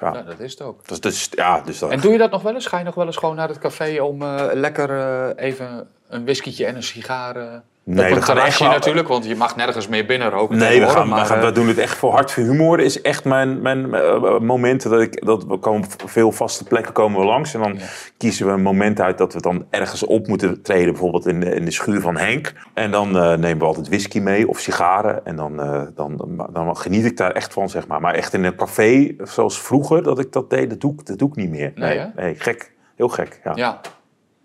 Ja. 0.00 0.12
Ja, 0.12 0.22
dat 0.22 0.40
is 0.40 0.50
het 0.50 0.62
ook. 0.62 0.88
Dus, 0.88 1.00
dus, 1.00 1.28
ja, 1.30 1.60
dus 1.60 1.78
dat, 1.78 1.90
En 1.90 2.00
doe 2.00 2.12
je 2.12 2.18
dat 2.18 2.30
nog 2.30 2.42
wel 2.42 2.54
eens? 2.54 2.66
Ga 2.66 2.78
je 2.78 2.84
nog 2.84 2.94
wel 2.94 3.06
eens 3.06 3.16
gewoon 3.16 3.36
naar 3.36 3.48
het 3.48 3.58
café 3.58 4.02
om 4.02 4.24
lekker 4.52 5.36
even 5.36 5.88
een 6.08 6.24
whiskietje 6.24 6.66
en 6.66 6.76
een 6.76 6.82
sigaar... 6.82 7.62
Nee, 7.88 8.14
we 8.14 8.32
echt 8.40 8.58
wel- 8.58 8.68
natuurlijk, 8.70 9.08
want 9.08 9.24
je 9.24 9.36
mag 9.36 9.56
nergens 9.56 9.88
meer 9.88 10.06
binnen 10.06 10.30
roken. 10.30 10.56
Nee, 10.56 10.80
we, 10.80 10.88
gaan, 10.88 11.02
we, 11.02 11.08
maar, 11.14 11.26
gaan, 11.26 11.38
eh, 11.38 11.44
we 11.44 11.52
doen 11.52 11.68
het 11.68 11.78
echt 11.78 11.96
voor 11.96 12.12
hart 12.12 12.32
voor 12.32 12.42
humor. 12.42 12.80
is 12.80 13.00
echt 13.00 13.24
mijn, 13.24 13.62
mijn 13.62 13.94
eh, 13.94 14.38
momenten 14.38 14.90
dat 14.90 15.00
ik 15.00 15.24
dat 15.26 15.44
we 15.44 15.58
komen 15.58 15.88
veel 16.06 16.32
vaste 16.32 16.64
plekken 16.64 16.92
komen 16.92 17.20
we 17.20 17.26
langs 17.26 17.54
en 17.54 17.60
dan 17.60 17.74
Ja. 17.74 17.84
kiezen 18.16 18.46
we 18.46 18.52
een 18.52 18.62
moment 18.62 19.00
uit 19.00 19.18
dat 19.18 19.32
we 19.32 19.40
dan 19.40 19.66
ergens 19.70 20.02
op 20.02 20.26
moeten 20.26 20.62
treden, 20.62 20.92
bijvoorbeeld 20.92 21.26
in 21.26 21.40
de, 21.40 21.54
in 21.54 21.64
de 21.64 21.70
schuur 21.70 22.00
van 22.00 22.16
Henk. 22.16 22.52
En 22.74 22.90
dan 22.90 23.16
eh, 23.18 23.34
nemen 23.36 23.58
we 23.58 23.64
altijd 23.64 23.88
whisky 23.88 24.20
mee 24.20 24.48
of 24.48 24.58
sigaren 24.58 25.24
en 25.24 25.36
dan, 25.36 25.56
dan, 25.94 26.46
dan, 26.52 26.76
geniet 26.76 27.04
ik 27.04 27.16
daar 27.16 27.32
echt 27.32 27.52
van, 27.52 27.68
zeg 27.68 27.86
maar. 27.86 28.00
Maar 28.00 28.14
echt 28.14 28.32
in 28.34 28.44
een 28.44 28.56
café 28.56 29.14
zoals 29.18 29.60
vroeger 29.60 30.02
dat 30.02 30.18
ik 30.18 30.32
dat 30.32 30.50
deed, 30.50 30.70
dat 30.70 30.80
doe 30.80 30.92
ik, 30.92 31.06
dat 31.06 31.18
doe 31.18 31.28
ik 31.28 31.36
niet 31.36 31.50
meer. 31.50 31.72
Nee, 31.74 32.00
Nee, 32.16 32.34
gek, 32.34 32.72
heel 32.96 33.08
gek. 33.08 33.40
Ja. 33.44 33.52
Ja. 33.54 33.80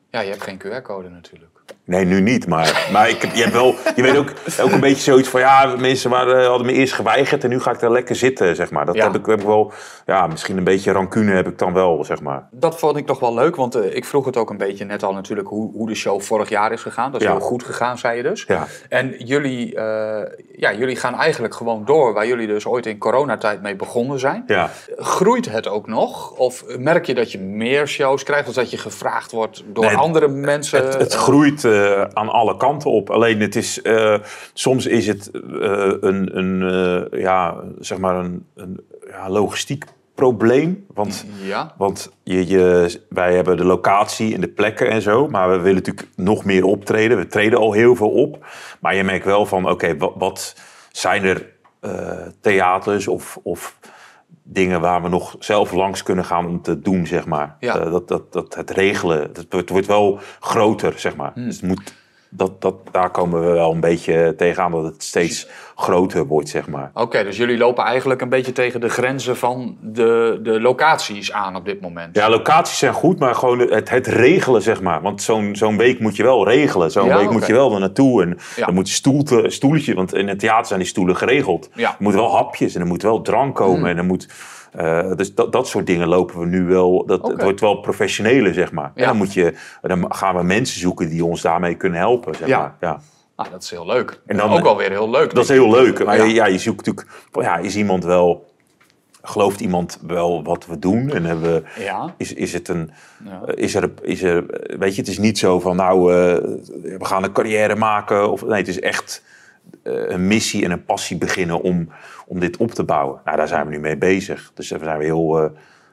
ja, 0.10 0.20
je 0.20 0.30
hebt 0.30 0.44
geen 0.44 0.58
QR-code 0.58 1.10
natuurlijk. 1.10 1.51
Nee, 1.92 2.06
nu 2.06 2.22
niet. 2.22 2.48
Maar, 2.48 2.88
maar 2.92 3.10
ik, 3.10 3.22
je, 3.36 3.42
hebt 3.42 3.54
wel, 3.54 3.76
je 3.96 4.02
weet 4.02 4.18
ook, 4.18 4.34
ook 4.62 4.72
een 4.72 4.80
beetje 4.80 5.02
zoiets 5.12 5.30
van... 5.30 5.40
Ja, 5.40 5.74
mensen 5.80 6.10
waren, 6.10 6.46
hadden 6.48 6.66
me 6.68 6.74
eerst 6.74 6.94
geweigerd 6.94 7.44
en 7.44 7.50
nu 7.50 7.60
ga 7.60 7.72
ik 7.72 7.80
daar 7.80 7.92
lekker 7.92 8.16
zitten, 8.16 8.56
zeg 8.56 8.72
maar. 8.72 8.86
Dat 8.86 8.96
Ja. 8.96 9.04
heb, 9.04 9.16
ik, 9.16 9.26
heb 9.26 9.40
ik 9.40 9.46
wel... 9.46 9.72
Ja, 10.06 10.28
misschien 10.28 10.58
een 10.58 10.64
beetje 10.64 10.92
rancune 10.92 11.32
heb 11.32 11.48
ik 11.48 11.58
dan 11.58 11.74
wel, 11.74 12.04
zeg 12.06 12.22
maar. 12.22 12.48
Dat 12.52 12.80
vond 12.80 12.98
ik 12.98 13.06
toch 13.06 13.20
wel 13.20 13.34
leuk, 13.34 13.56
want 13.56 13.76
eh, 13.76 13.96
ik 13.96 14.06
vroeg 14.06 14.26
het 14.26 14.38
ook 14.38 14.50
een 14.50 14.58
beetje 14.58 14.86
net 14.86 15.04
al 15.04 15.14
natuurlijk 15.14 15.48
hoe, 15.48 15.72
hoe 15.74 15.88
de 15.88 15.96
show 15.96 16.22
vorig 16.22 16.50
jaar 16.50 16.72
is 16.72 16.82
gegaan. 16.82 17.12
Dat 17.12 17.22
is 17.22 17.28
Ja. 17.28 17.34
heel 17.34 17.42
goed 17.42 17.64
gegaan, 17.64 17.98
zei 17.98 18.18
je 18.18 18.24
dus. 18.24 18.44
Ja. 18.48 18.68
En 18.90 19.16
jullie, 19.18 19.76
eh, 19.76 20.32
ja, 20.56 20.74
jullie 20.74 20.96
gaan 20.96 21.16
eigenlijk 21.16 21.56
gewoon 21.56 21.86
door 21.86 22.14
waar 22.14 22.28
jullie 22.28 22.48
dus 22.48 22.66
ooit 22.66 22.86
in 22.86 22.98
coronatijd 22.98 23.62
mee 23.62 23.76
begonnen 23.76 24.20
zijn. 24.20 24.44
Ja. 24.48 24.70
Groeit 24.98 25.50
het 25.52 25.68
ook 25.68 25.88
nog? 25.88 26.32
Of 26.32 26.64
merk 26.78 27.06
je 27.06 27.14
dat 27.14 27.32
je 27.32 27.40
meer 27.40 27.88
shows 27.88 28.24
krijgt? 28.24 28.48
Of 28.48 28.54
dat 28.54 28.72
je 28.72 28.78
gevraagd 28.78 29.32
wordt 29.32 29.64
door 29.68 29.86
Nee, 29.86 29.96
andere 29.96 30.28
mensen? 30.28 30.84
Het, 30.86 30.94
het 30.94 31.14
Eh, 31.14 31.20
groeit 31.20 31.64
eh, 31.86 32.02
aan 32.14 32.30
alle 32.30 32.58
kanten 32.58 32.92
op. 32.92 33.10
Alleen 33.10 33.40
het 33.42 33.56
is... 33.56 33.82
eh, 33.82 34.16
soms 34.54 34.86
is 34.86 35.08
het 35.08 35.32
eh, 35.32 35.94
een, 36.00 36.38
een, 36.38 37.08
ja, 37.12 37.56
zeg 37.80 37.98
maar 37.98 38.16
een, 38.16 38.46
een 38.56 38.80
ja, 39.08 39.30
logistiek 39.30 39.86
probleem. 40.16 40.86
Want... 40.94 41.26
ja, 41.44 41.74
Want 41.78 42.12
je, 42.24 42.48
je, 42.48 43.00
wij 43.10 43.36
hebben 43.36 43.58
de 43.58 43.66
locatie 43.66 44.34
en 44.34 44.42
de 44.42 44.48
plekken 44.48 44.90
en 44.90 45.02
zo. 45.02 45.28
Maar 45.28 45.50
we 45.50 45.58
willen 45.58 45.84
natuurlijk 45.84 46.08
nog 46.16 46.46
meer 46.46 46.66
optreden. 46.66 47.18
We 47.18 47.28
treden 47.28 47.60
al 47.60 47.72
heel 47.72 47.96
veel 47.96 48.12
op. 48.12 48.46
Maar 48.80 48.96
je 48.96 49.04
merkt 49.04 49.26
wel 49.26 49.46
van, 49.46 49.70
oké, 49.70 49.98
wat, 49.98 50.14
wat 50.18 50.56
zijn 50.92 51.24
er 51.24 51.50
theaters 52.42 53.08
of, 53.08 53.40
of 53.44 53.78
dingen 54.44 54.82
waar 54.82 55.02
we 55.02 55.10
nog 55.10 55.36
zelf 55.40 55.72
langs 55.72 56.04
kunnen 56.04 56.26
gaan 56.26 56.46
om 56.46 56.62
te 56.62 56.80
doen, 56.80 57.08
zeg 57.08 57.26
maar. 57.26 57.56
Ja. 57.60 57.78
Eh, 57.80 57.92
dat, 57.92 58.08
dat, 58.08 58.34
dat 58.34 58.56
het 58.56 58.70
regelen, 58.70 59.20
het, 59.22 59.36
wordt- 59.38 59.52
het 59.54 59.70
wordt 59.70 59.88
wel 59.88 60.20
groter, 60.40 60.94
zeg 61.00 61.16
maar. 61.16 61.32
Hmm. 61.34 61.46
Dus 61.46 61.56
het 61.56 61.66
moet, 61.70 61.94
dat, 62.34 62.62
dat, 62.62 62.76
daar 62.92 63.10
komen 63.10 63.40
we 63.40 63.52
wel 63.52 63.72
een 63.72 63.80
beetje 63.80 64.34
tegenaan, 64.38 64.72
dat 64.72 64.84
het 64.84 65.04
steeds 65.04 65.48
groter 65.76 66.26
wordt, 66.26 66.50
zeg 66.50 66.68
maar. 66.68 66.92
oké. 66.94 67.24
dus 67.24 67.38
jullie 67.38 67.58
lopen 67.58 67.84
eigenlijk 67.84 68.22
een 68.22 68.30
beetje 68.30 68.52
tegen 68.52 68.82
de 68.82 68.90
grenzen 68.90 69.38
van 69.38 69.78
de, 69.82 70.40
de 70.44 70.62
locaties 70.62 71.32
aan 71.32 71.56
op 71.56 71.66
dit 71.66 71.82
moment. 71.82 72.16
Ja, 72.16 72.30
locaties 72.30 72.78
zijn 72.78 72.94
goed, 72.94 73.20
maar 73.20 73.36
gewoon 73.36 73.60
het, 73.60 73.90
het 73.90 74.08
regelen, 74.08 74.62
zeg 74.62 74.82
maar. 74.82 75.02
Want 75.02 75.22
zo'n 75.22 75.56
zo'n 75.56 75.78
week 75.78 76.00
moet 76.00 76.16
je 76.16 76.24
wel 76.24 76.48
regelen. 76.48 76.92
Zo'n 76.92 77.08
Ja, 77.08 77.18
week 77.18 77.30
moet 77.32 77.46
je 77.48 77.54
wel 77.54 77.74
er 77.74 77.80
naartoe. 77.80 78.22
En 78.24 78.38
Ja. 78.56 78.66
dan 78.66 78.74
moet 78.76 78.88
je 78.90 78.94
stoelte, 78.96 79.44
stoeltje, 79.48 79.94
want 79.94 80.14
in 80.14 80.28
het 80.28 80.40
theater 80.40 80.66
zijn 80.68 80.80
die 80.80 80.88
stoelen 80.90 81.16
geregeld. 81.16 81.70
Ja. 81.76 81.90
Er 81.90 81.96
moeten 82.00 82.22
wel 82.22 82.36
hapjes 82.36 82.76
en 82.76 82.82
er 82.82 82.88
moet 82.88 83.02
wel 83.02 83.22
drank 83.22 83.56
komen. 83.56 83.80
Hmm. 83.80 83.86
En 83.90 83.98
er 83.98 84.04
moet, 84.06 84.28
eh, 84.72 85.12
dus 85.16 85.36
dat, 85.36 85.52
dat 85.52 85.68
soort 85.68 85.86
dingen 85.86 86.08
lopen 86.08 86.40
we 86.40 86.46
nu 86.46 86.64
wel. 86.64 87.06
Dat. 87.06 87.28
Het 87.28 87.42
wordt 87.42 87.60
wel 87.60 87.76
professioneler, 87.80 88.54
zeg 88.54 88.72
maar. 88.72 88.92
Ja. 88.96 89.02
En 89.02 89.08
dan, 89.08 89.18
moet 89.18 89.34
je, 89.34 89.54
dan 89.82 90.16
gaan 90.16 90.36
we 90.36 90.44
mensen 90.44 90.80
zoeken 90.80 91.10
die 91.10 91.26
ons 91.26 91.42
daarmee 91.42 91.76
kunnen 91.76 92.00
helpen, 92.00 92.36
zeg 92.36 92.48
Ja. 92.48 92.58
maar. 92.60 92.76
Ja. 92.80 93.00
Nou, 93.36 93.50
dat 93.50 93.64
is 93.64 93.70
heel 93.70 93.86
leuk. 93.86 94.22
En 94.26 94.38
dan- 94.38 94.52
ook 94.52 94.64
wel 94.64 94.78
weer 94.78 94.90
heel 94.90 95.10
leuk. 95.10 95.34
Dat 95.34 95.44
is 95.44 95.50
heel 95.50 95.70
leuk. 95.72 96.06
Maar 96.06 96.18
Ja. 96.18 96.24
ja. 96.24 96.46
je 96.46 96.58
zoekt 96.58 96.86
natuurlijk, 96.86 97.08
ja, 97.32 97.58
is 97.58 97.76
iemand 97.76 98.04
wel, 98.04 98.50
gelooft 99.22 99.60
iemand 99.60 100.00
wel 100.08 100.44
wat 100.44 100.66
we 100.66 100.80
doen? 100.80 101.10
En 101.12 101.26
hebben 101.26 101.54
we, 101.54 101.84
Ja, 101.84 102.14
is, 102.18 102.34
is 102.34 102.54
het 102.54 102.68
een, 102.68 102.92
Ja. 103.26 103.42
is 103.56 103.76
er, 103.76 103.90
is 104.02 104.22
er, 104.24 104.46
weet 104.80 104.96
je, 104.96 105.02
het 105.02 105.10
is 105.10 105.18
niet 105.20 105.38
zo 105.40 105.60
van 105.60 105.76
nou, 105.76 106.14
eh, 106.14 106.18
we 106.98 107.06
gaan 107.06 107.24
een 107.24 107.32
carrière 107.32 107.76
maken. 107.76 108.32
Of, 108.32 108.46
nee, 108.46 108.58
het 108.58 108.68
is 108.68 108.80
echt 108.80 109.24
een 109.84 110.28
missie 110.28 110.64
en 110.66 110.72
een 110.72 110.86
passie 110.86 111.18
beginnen 111.18 111.62
om, 111.62 111.90
om 112.28 112.40
dit 112.40 112.58
op 112.58 112.72
te 112.72 112.84
bouwen. 112.84 113.22
Nou, 113.26 113.38
daar 113.38 113.48
zijn 113.48 113.66
we 113.66 113.72
nu 113.72 113.80
mee 113.80 113.98
bezig. 113.98 114.52
Dus 114.54 114.68
daar 114.70 114.80
zijn 114.84 114.98
we 114.98 115.04
heel 115.04 115.40
eh, 115.44 115.50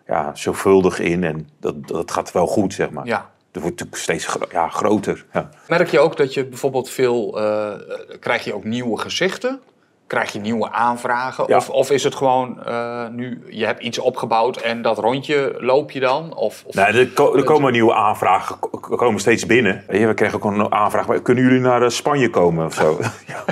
ja, 0.07 0.31
zorgvuldig 0.35 0.99
in 0.99 1.25
en 1.25 1.49
dat, 1.61 1.89
dat 1.89 2.11
gaat 2.11 2.33
wel 2.33 2.47
goed, 2.47 2.75
zeg 2.75 2.91
maar. 2.91 3.07
ja. 3.07 3.31
Het 3.53 3.63
wordt 3.63 3.79
natuurlijk 3.79 4.03
steeds 4.03 4.27
gro- 4.27 4.47
ja, 4.53 4.69
groter. 4.69 5.25
Ja. 5.33 5.49
Merk 5.69 5.89
je 5.89 5.99
ook 5.99 6.17
dat 6.17 6.35
je 6.35 6.45
bijvoorbeeld 6.45 6.91
veel... 6.91 7.41
eh, 7.41 7.73
krijg 8.21 8.45
je 8.45 8.55
ook 8.55 8.65
nieuwe 8.65 8.99
gezichten? 8.99 9.61
Krijg 10.07 10.33
je 10.33 10.39
nieuwe 10.41 10.71
aanvragen? 10.73 11.45
Ja. 11.47 11.57
Of, 11.57 11.71
of 11.71 11.91
is 11.91 12.05
het 12.05 12.15
gewoon 12.15 12.65
eh, 12.65 13.09
nu, 13.09 13.43
je 13.51 13.65
hebt 13.65 13.83
iets 13.83 13.99
opgebouwd 13.99 14.57
en 14.57 14.83
dat 14.83 14.99
rondje 14.99 15.55
loop 15.59 15.91
je 15.91 16.01
dan? 16.01 16.37
Of, 16.37 16.63
of... 16.67 16.75
Nee, 16.75 16.85
er, 16.85 17.07
ko- 17.09 17.37
er 17.37 17.45
komen 17.45 17.73
nieuwe 17.73 17.95
aanvragen, 17.95 18.59
ko- 18.59 18.97
komen 18.97 19.21
steeds 19.21 19.47
binnen. 19.47 19.85
We 19.87 20.15
kregen 20.15 20.35
ook 20.37 20.45
een 20.45 20.73
aanvraag, 20.73 21.23
kunnen 21.23 21.45
jullie 21.45 21.61
naar 21.61 21.83
eh, 21.83 21.89
Spanje 21.89 22.31
komen 22.31 22.67
of 22.67 22.75
zo? 22.75 22.99
ja, 23.27 23.45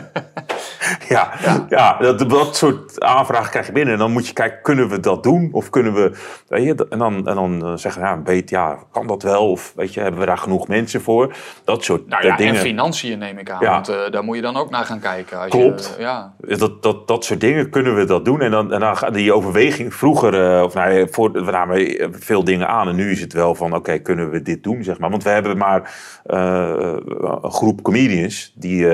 ja, 1.14 1.31
ja. 1.69 1.97
dat, 1.99 2.31
dat 2.31 2.57
soort 2.57 3.01
aanvragen 3.01 3.51
krijg 3.51 3.66
je 3.66 3.73
binnen. 3.73 3.92
En 3.92 3.99
dan 3.99 4.12
moet 4.12 4.27
je 4.27 4.33
kijken, 4.33 4.62
kunnen 4.62 4.88
we 4.88 5.01
dat 5.01 5.23
doen? 5.23 5.49
Of 5.53 5.71
kunnen 5.71 5.95
we, 5.95 6.12
weet 6.49 6.64
je, 6.64 6.87
en 6.90 6.99
dan, 6.99 7.29
en 7.29 7.35
dan 7.35 7.64
eh, 7.64 7.73
zeggen, 7.75 8.03
ja, 8.03 8.23
weet, 8.23 8.51
ja, 8.51 8.79
kan 8.92 9.07
dat 9.07 9.23
wel? 9.23 9.51
Of 9.51 9.73
weet 9.77 9.95
je, 9.95 10.01
hebben 10.01 10.21
we 10.21 10.27
daar 10.27 10.38
genoeg 10.38 10.69
mensen 10.69 11.01
voor? 11.01 11.37
Dat 11.64 11.85
soort 11.85 12.09
nou 12.09 12.27
ja, 12.27 12.37
dingen. 12.37 12.55
en 12.55 12.61
financiën 12.61 13.19
neem 13.19 13.38
ik 13.38 13.51
aan. 13.51 13.61
Ja. 13.61 13.71
Want 13.71 13.88
eh, 13.88 14.11
daar 14.11 14.25
moet 14.25 14.37
je 14.37 14.42
dan 14.42 14.57
ook 14.57 14.71
naar 14.71 14.85
gaan 14.85 15.01
kijken. 15.01 15.38
Als 15.38 15.51
Klopt. 15.51 15.95
Je, 15.97 16.03
ja. 16.03 16.35
Dat, 16.38 16.83
dat, 16.83 17.09
dat 17.09 17.25
soort 17.25 17.40
dingen 17.40 17.71
kunnen 17.71 17.97
we 17.97 18.05
dat 18.05 18.25
doen. 18.25 18.40
En 18.40 18.51
dan, 18.51 18.73
en 18.73 18.81
dan 18.81 19.12
die 19.12 19.33
overweging 19.33 19.95
vroeger, 19.95 20.57
eh, 20.57 20.62
of 20.62 20.75
nou, 20.75 21.09
voor, 21.11 21.33
we 21.33 21.51
namen 21.51 22.09
veel 22.11 22.45
dingen 22.45 22.69
aan. 22.69 22.88
En 22.88 22.97
nu 22.97 23.11
is 23.11 23.21
het 23.21 23.33
wel 23.33 23.55
van, 23.55 23.75
oké, 23.75 23.99
kunnen 23.99 24.31
we 24.31 24.42
dit 24.42 24.62
doen, 24.62 24.85
zeg 24.85 24.99
maar. 24.99 25.11
Want 25.11 25.23
we 25.23 25.31
hebben 25.31 25.59
maar 25.59 25.95
een 26.27 27.51
groep 27.51 27.83
comedians 27.83 28.53
die, 28.55 28.87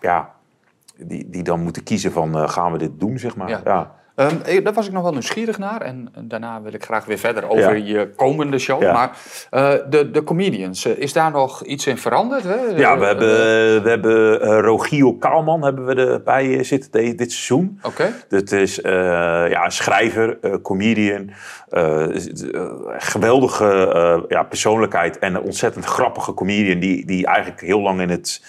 ja, 0.00 0.31
die, 1.06 1.30
die 1.30 1.42
dan 1.42 1.60
moeten 1.62 1.82
kiezen 1.82 2.12
van, 2.12 2.36
eh, 2.36 2.48
gaan 2.48 2.72
we 2.72 2.78
dit 2.78 2.90
doen, 3.00 3.18
zeg 3.18 3.36
maar. 3.36 3.48
Ja. 3.48 3.60
Ja. 3.64 4.00
Ehm, 4.14 4.36
eh, 4.44 4.64
daar 4.64 4.72
was 4.72 4.86
ik 4.86 4.92
nog 4.92 5.02
wel 5.02 5.12
nieuwsgierig 5.12 5.58
naar. 5.58 5.80
En 5.80 6.12
daarna 6.24 6.62
wil 6.62 6.72
ik 6.74 6.84
graag 6.84 7.04
weer 7.04 7.18
verder 7.18 7.48
over 7.48 7.76
Ja. 7.76 8.00
je 8.00 8.10
komende 8.16 8.58
show. 8.58 8.82
Ja. 8.82 8.92
Maar 8.92 9.10
eh, 9.50 9.72
de, 9.90 10.10
de 10.10 10.24
comedians, 10.24 10.86
is 10.86 11.12
daar 11.12 11.30
nog 11.30 11.64
iets 11.64 11.86
in 11.86 11.98
veranderd? 11.98 12.42
Hè? 12.44 12.54
Ja, 12.76 12.98
we 12.98 13.04
hebben, 13.06 13.28
we 13.82 13.88
hebben 13.88 14.38
Rogiel 14.60 15.16
Kaalman 15.16 15.62
hebben 15.64 15.86
we 15.86 15.94
erbij 15.94 16.64
zitten 16.64 16.90
de- 16.90 17.14
dit 17.14 17.32
seizoen. 17.32 17.78
Oké. 17.82 18.12
Dat 18.28 18.52
is 18.52 18.74
ja, 18.82 19.64
een 19.64 19.72
schrijver, 19.72 20.38
comedian, 20.62 21.30
geweldige 22.98 24.24
ja, 24.28 24.42
persoonlijkheid 24.42 25.18
en 25.18 25.34
een 25.34 25.42
ontzettend 25.42 25.84
grappige 25.84 26.34
comedian 26.34 26.78
die, 26.78 27.06
die 27.06 27.26
eigenlijk 27.26 27.60
heel 27.60 27.80
lang 27.80 28.00
in 28.00 28.08
het 28.10 28.42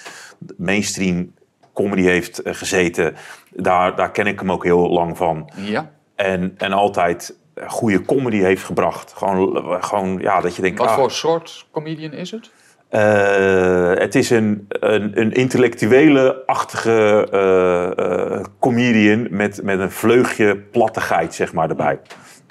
mainstream 0.58 1.34
comedy 1.74 2.02
heeft 2.02 2.42
eh, 2.42 2.54
gezeten. 2.54 3.16
Daar, 3.50 3.96
daar 3.96 4.12
ken 4.12 4.28
ik 4.28 4.40
hem 4.40 4.52
ook 4.52 4.64
heel 4.64 4.90
lang 4.90 5.18
van. 5.18 5.52
Ja. 5.56 5.92
En, 6.16 6.54
en 6.58 6.74
altijd 6.74 7.36
goede 7.68 8.02
comedy 8.02 8.38
heeft 8.38 8.64
gebracht. 8.64 9.14
Gewoon, 9.16 9.84
gewoon 9.84 10.18
ja, 10.20 10.42
dat 10.42 10.56
je 10.56 10.62
denkt... 10.62 10.80
Wat 10.80 10.88
ah, 10.88 10.96
voor 10.96 11.12
soort 11.12 11.66
comedian 11.72 12.12
is 12.12 12.32
het? 12.32 12.52
eh, 12.94 13.94
het 13.94 14.16
is 14.16 14.30
een, 14.30 14.68
een, 14.70 15.12
een 15.20 15.32
intellectuele-achtige 15.32 17.28
eh, 17.32 18.38
eh, 18.38 18.46
comedian 18.60 19.28
met, 19.30 19.64
met 19.64 19.80
een 19.80 19.92
vleugje 19.92 20.58
plattigheid, 20.58 21.34
zeg 21.34 21.54
maar, 21.54 21.70
erbij. 21.70 22.00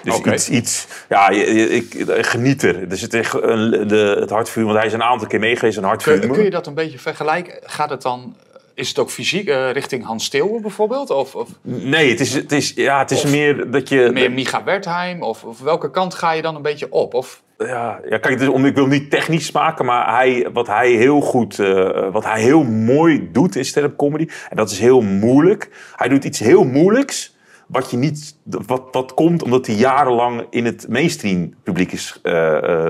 Dus 0.03 0.19
iets, 0.19 0.49
iets, 0.49 0.87
ja, 1.09 1.29
ik, 1.29 1.93
ik 1.93 2.25
geniet 2.25 2.63
er. 2.63 2.89
Dus 2.89 3.01
het, 3.01 3.13
een, 3.13 3.87
de, 3.87 4.17
het 4.19 4.29
hartvuur, 4.29 4.65
want 4.65 4.77
hij 4.77 4.85
is 4.85 4.93
een 4.93 5.03
aantal 5.03 5.27
keer 5.27 5.39
meegeweest, 5.39 5.77
een 5.77 5.83
hartvuur. 5.83 6.19
Kun, 6.19 6.31
kun 6.31 6.43
je 6.43 6.49
dat 6.49 6.67
een 6.67 6.73
beetje 6.73 6.99
vergelijken? 6.99 7.59
Gaat 7.63 7.89
het 7.89 8.01
dan 8.01 8.35
is 8.75 8.87
het 8.87 8.99
ook 8.99 9.09
fysiek 9.09 9.47
eh, 9.47 9.71
richting 9.71 10.05
Hans 10.05 10.25
Steeuwen 10.25 10.61
bijvoorbeeld? 10.61 11.09
Of, 11.09 11.35
of 11.35 11.49
Nee, 11.61 12.09
het 12.09 12.19
is, 12.19 12.33
het 12.33 12.51
is, 12.51 12.73
ja, 12.75 12.99
het 12.99 13.11
is 13.11 13.23
meer 13.23 13.71
dat 13.71 13.89
je... 13.89 14.09
meer 14.13 14.31
Micha 14.31 14.63
Wertheim? 14.63 15.21
Of, 15.21 15.43
of 15.43 15.59
welke 15.59 15.91
kant 15.91 16.13
ga 16.13 16.31
je 16.31 16.41
dan 16.41 16.55
een 16.55 16.61
beetje 16.61 16.91
op? 16.91 17.13
Of, 17.13 17.43
Ja, 17.57 17.99
ja 18.09 18.17
kijk, 18.17 18.51
om, 18.51 18.65
ik 18.65 18.75
wil 18.75 18.87
niet 18.87 19.09
technisch 19.09 19.51
maken, 19.51 19.85
maar 19.85 20.15
hij, 20.15 20.47
wat 20.53 20.67
hij 20.67 20.91
heel 20.91 21.21
goed, 21.21 21.59
eh, 21.59 22.11
wat 22.11 22.23
hij 22.23 22.41
heel 22.41 22.63
mooi 22.63 23.29
doet 23.31 23.55
in 23.55 23.65
stand-up 23.65 23.97
comedy, 23.97 24.27
en 24.49 24.55
dat 24.55 24.71
is 24.71 24.79
heel 24.79 25.01
moeilijk. 25.01 25.69
Hij 25.95 26.07
doet 26.07 26.23
iets 26.23 26.39
heel 26.39 26.63
moeilijks, 26.63 27.35
wat 27.67 27.91
je 27.91 27.97
niet, 27.97 28.37
wat, 28.43 28.83
wat 28.91 29.13
komt 29.13 29.43
omdat 29.43 29.67
hij 29.67 29.75
jarenlang 29.75 30.45
in 30.49 30.65
het 30.65 30.85
mainstream 30.89 31.53
publiek 31.63 31.91
is. 31.91 32.19
eh, 32.23 32.85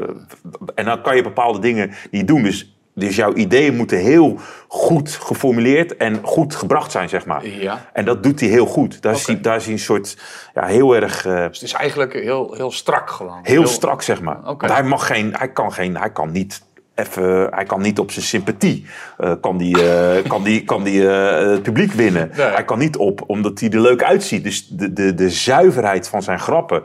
en 0.76 0.86
dan 0.86 1.02
kan 1.02 1.16
je 1.16 1.24
bepaalde 1.24 1.60
dingen 1.60 1.92
niet 2.12 2.28
doen. 2.28 2.44
Dus, 2.44 2.73
dus 2.96 3.16
jouw 3.16 3.34
ideeën 3.34 3.76
moeten 3.76 3.98
heel 3.98 4.40
goed 4.68 5.10
geformuleerd 5.10 5.98
en 5.98 6.20
goed 6.24 6.56
gebracht 6.56 6.92
zijn, 6.92 7.10
zeg 7.10 7.26
maar. 7.26 7.48
ja. 7.48 7.90
En 7.94 8.06
dat 8.06 8.24
doet 8.24 8.40
hij 8.40 8.50
heel 8.50 8.66
goed. 8.66 9.02
Daar, 9.02 9.14
is, 9.14 9.22
Oké. 9.22 9.32
hij, 9.32 9.42
daar 9.42 9.56
is 9.56 9.64
hij 9.64 9.74
een 9.74 9.80
soort, 9.80 10.18
ja, 10.54 10.66
heel 10.66 10.96
erg... 10.96 11.26
eh, 11.26 11.34
Dus 11.48 11.60
het 11.60 11.62
is 11.62 11.74
eigenlijk 11.74 12.14
heel, 12.14 12.54
heel 12.54 12.72
strak 12.72 13.10
gewoon. 13.10 13.40
Heel 13.44 13.68
strak, 13.68 14.02
zeg 14.02 14.22
maar. 14.22 14.40
Want 14.44 14.62
hij 14.72 14.84
mag 14.84 15.08
geen, 15.08 15.34
hij 15.38 15.52
kan 15.52 15.74
geen, 15.74 15.98
hij 15.98 16.12
kan 16.12 16.32
niet 16.32 16.64
even, 16.96 17.48
hij 17.52 17.64
kan 17.64 17.82
niet 17.82 18.00
op 18.00 18.12
zijn 18.12 18.26
sympathie, 18.26 18.86
eh, 19.18 19.34
kan 19.42 19.58
die, 19.58 19.90
eh, 19.92 20.24
kan 20.32 20.44
die, 20.44 20.64
kan 20.64 20.84
die 20.84 21.10
eh, 21.10 21.50
het 21.52 21.64
publiek 21.64 21.92
winnen. 21.92 22.32
Nee. 22.38 22.46
Hij 22.48 22.66
kan 22.66 22.80
niet 22.80 22.98
op, 22.98 23.24
omdat 23.28 23.60
hij 23.60 23.70
er 23.70 23.80
leuk 23.82 24.04
uitziet. 24.04 24.44
Dus 24.44 24.68
de, 24.68 24.94
de, 24.94 25.14
de 25.14 25.30
zuiverheid 25.30 26.08
van 26.08 26.24
zijn 26.24 26.40
grappen 26.40 26.84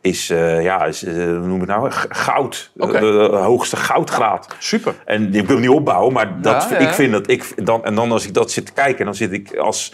is, 0.00 0.30
eh, 0.30 0.62
ja, 0.62 0.84
is, 0.84 1.04
eh, 1.04 1.14
hoe 1.14 1.46
noem 1.46 1.60
het 1.60 1.68
nou, 1.68 1.90
goud. 2.08 2.70
Oké. 2.76 2.94
Eh, 2.94 3.00
de 3.00 3.36
hoogste 3.36 3.76
goudgraad. 3.76 4.56
Super. 4.58 4.94
En 5.04 5.34
ik 5.34 5.46
wil 5.46 5.58
niet 5.58 5.68
opbouwen, 5.68 6.12
maar 6.12 6.40
dat, 6.42 6.66
Ja, 6.70 6.78
ja. 6.80 6.88
ik 6.88 6.94
vind 6.94 7.12
dat 7.12 7.30
ik 7.30 7.66
dan 7.66 7.84
en 7.84 7.94
dan 7.94 8.12
als 8.12 8.26
ik 8.26 8.34
dat 8.34 8.50
zit 8.50 8.66
te 8.66 8.72
kijken, 8.72 9.04
dan 9.04 9.14
zit 9.14 9.32
ik 9.32 9.56
als 9.56 9.92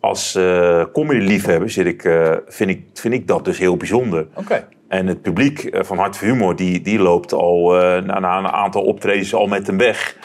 als 0.00 0.34
eh 0.34 0.84
comedy 0.92 1.20
liefhebber 1.26 1.70
zit 1.70 1.86
ik, 1.86 2.02
vind 2.46 2.70
ik, 2.70 2.82
vind 2.94 3.14
ik 3.14 3.26
dat 3.26 3.44
dus 3.44 3.58
heel 3.58 3.76
bijzonder. 3.76 4.26
Oké. 4.34 4.68
En 4.88 5.06
het 5.06 5.22
publiek 5.22 5.68
van 5.72 5.98
Hart 5.98 6.16
voor 6.16 6.28
Humor, 6.28 6.56
die, 6.56 6.80
die 6.80 6.98
loopt 6.98 7.32
al 7.32 7.70
na, 8.04 8.18
na 8.18 8.38
een 8.38 8.46
aantal 8.48 8.82
optredens 8.82 9.34
al 9.34 9.46
met 9.46 9.66
hem 9.66 9.78
weg. 9.78 10.16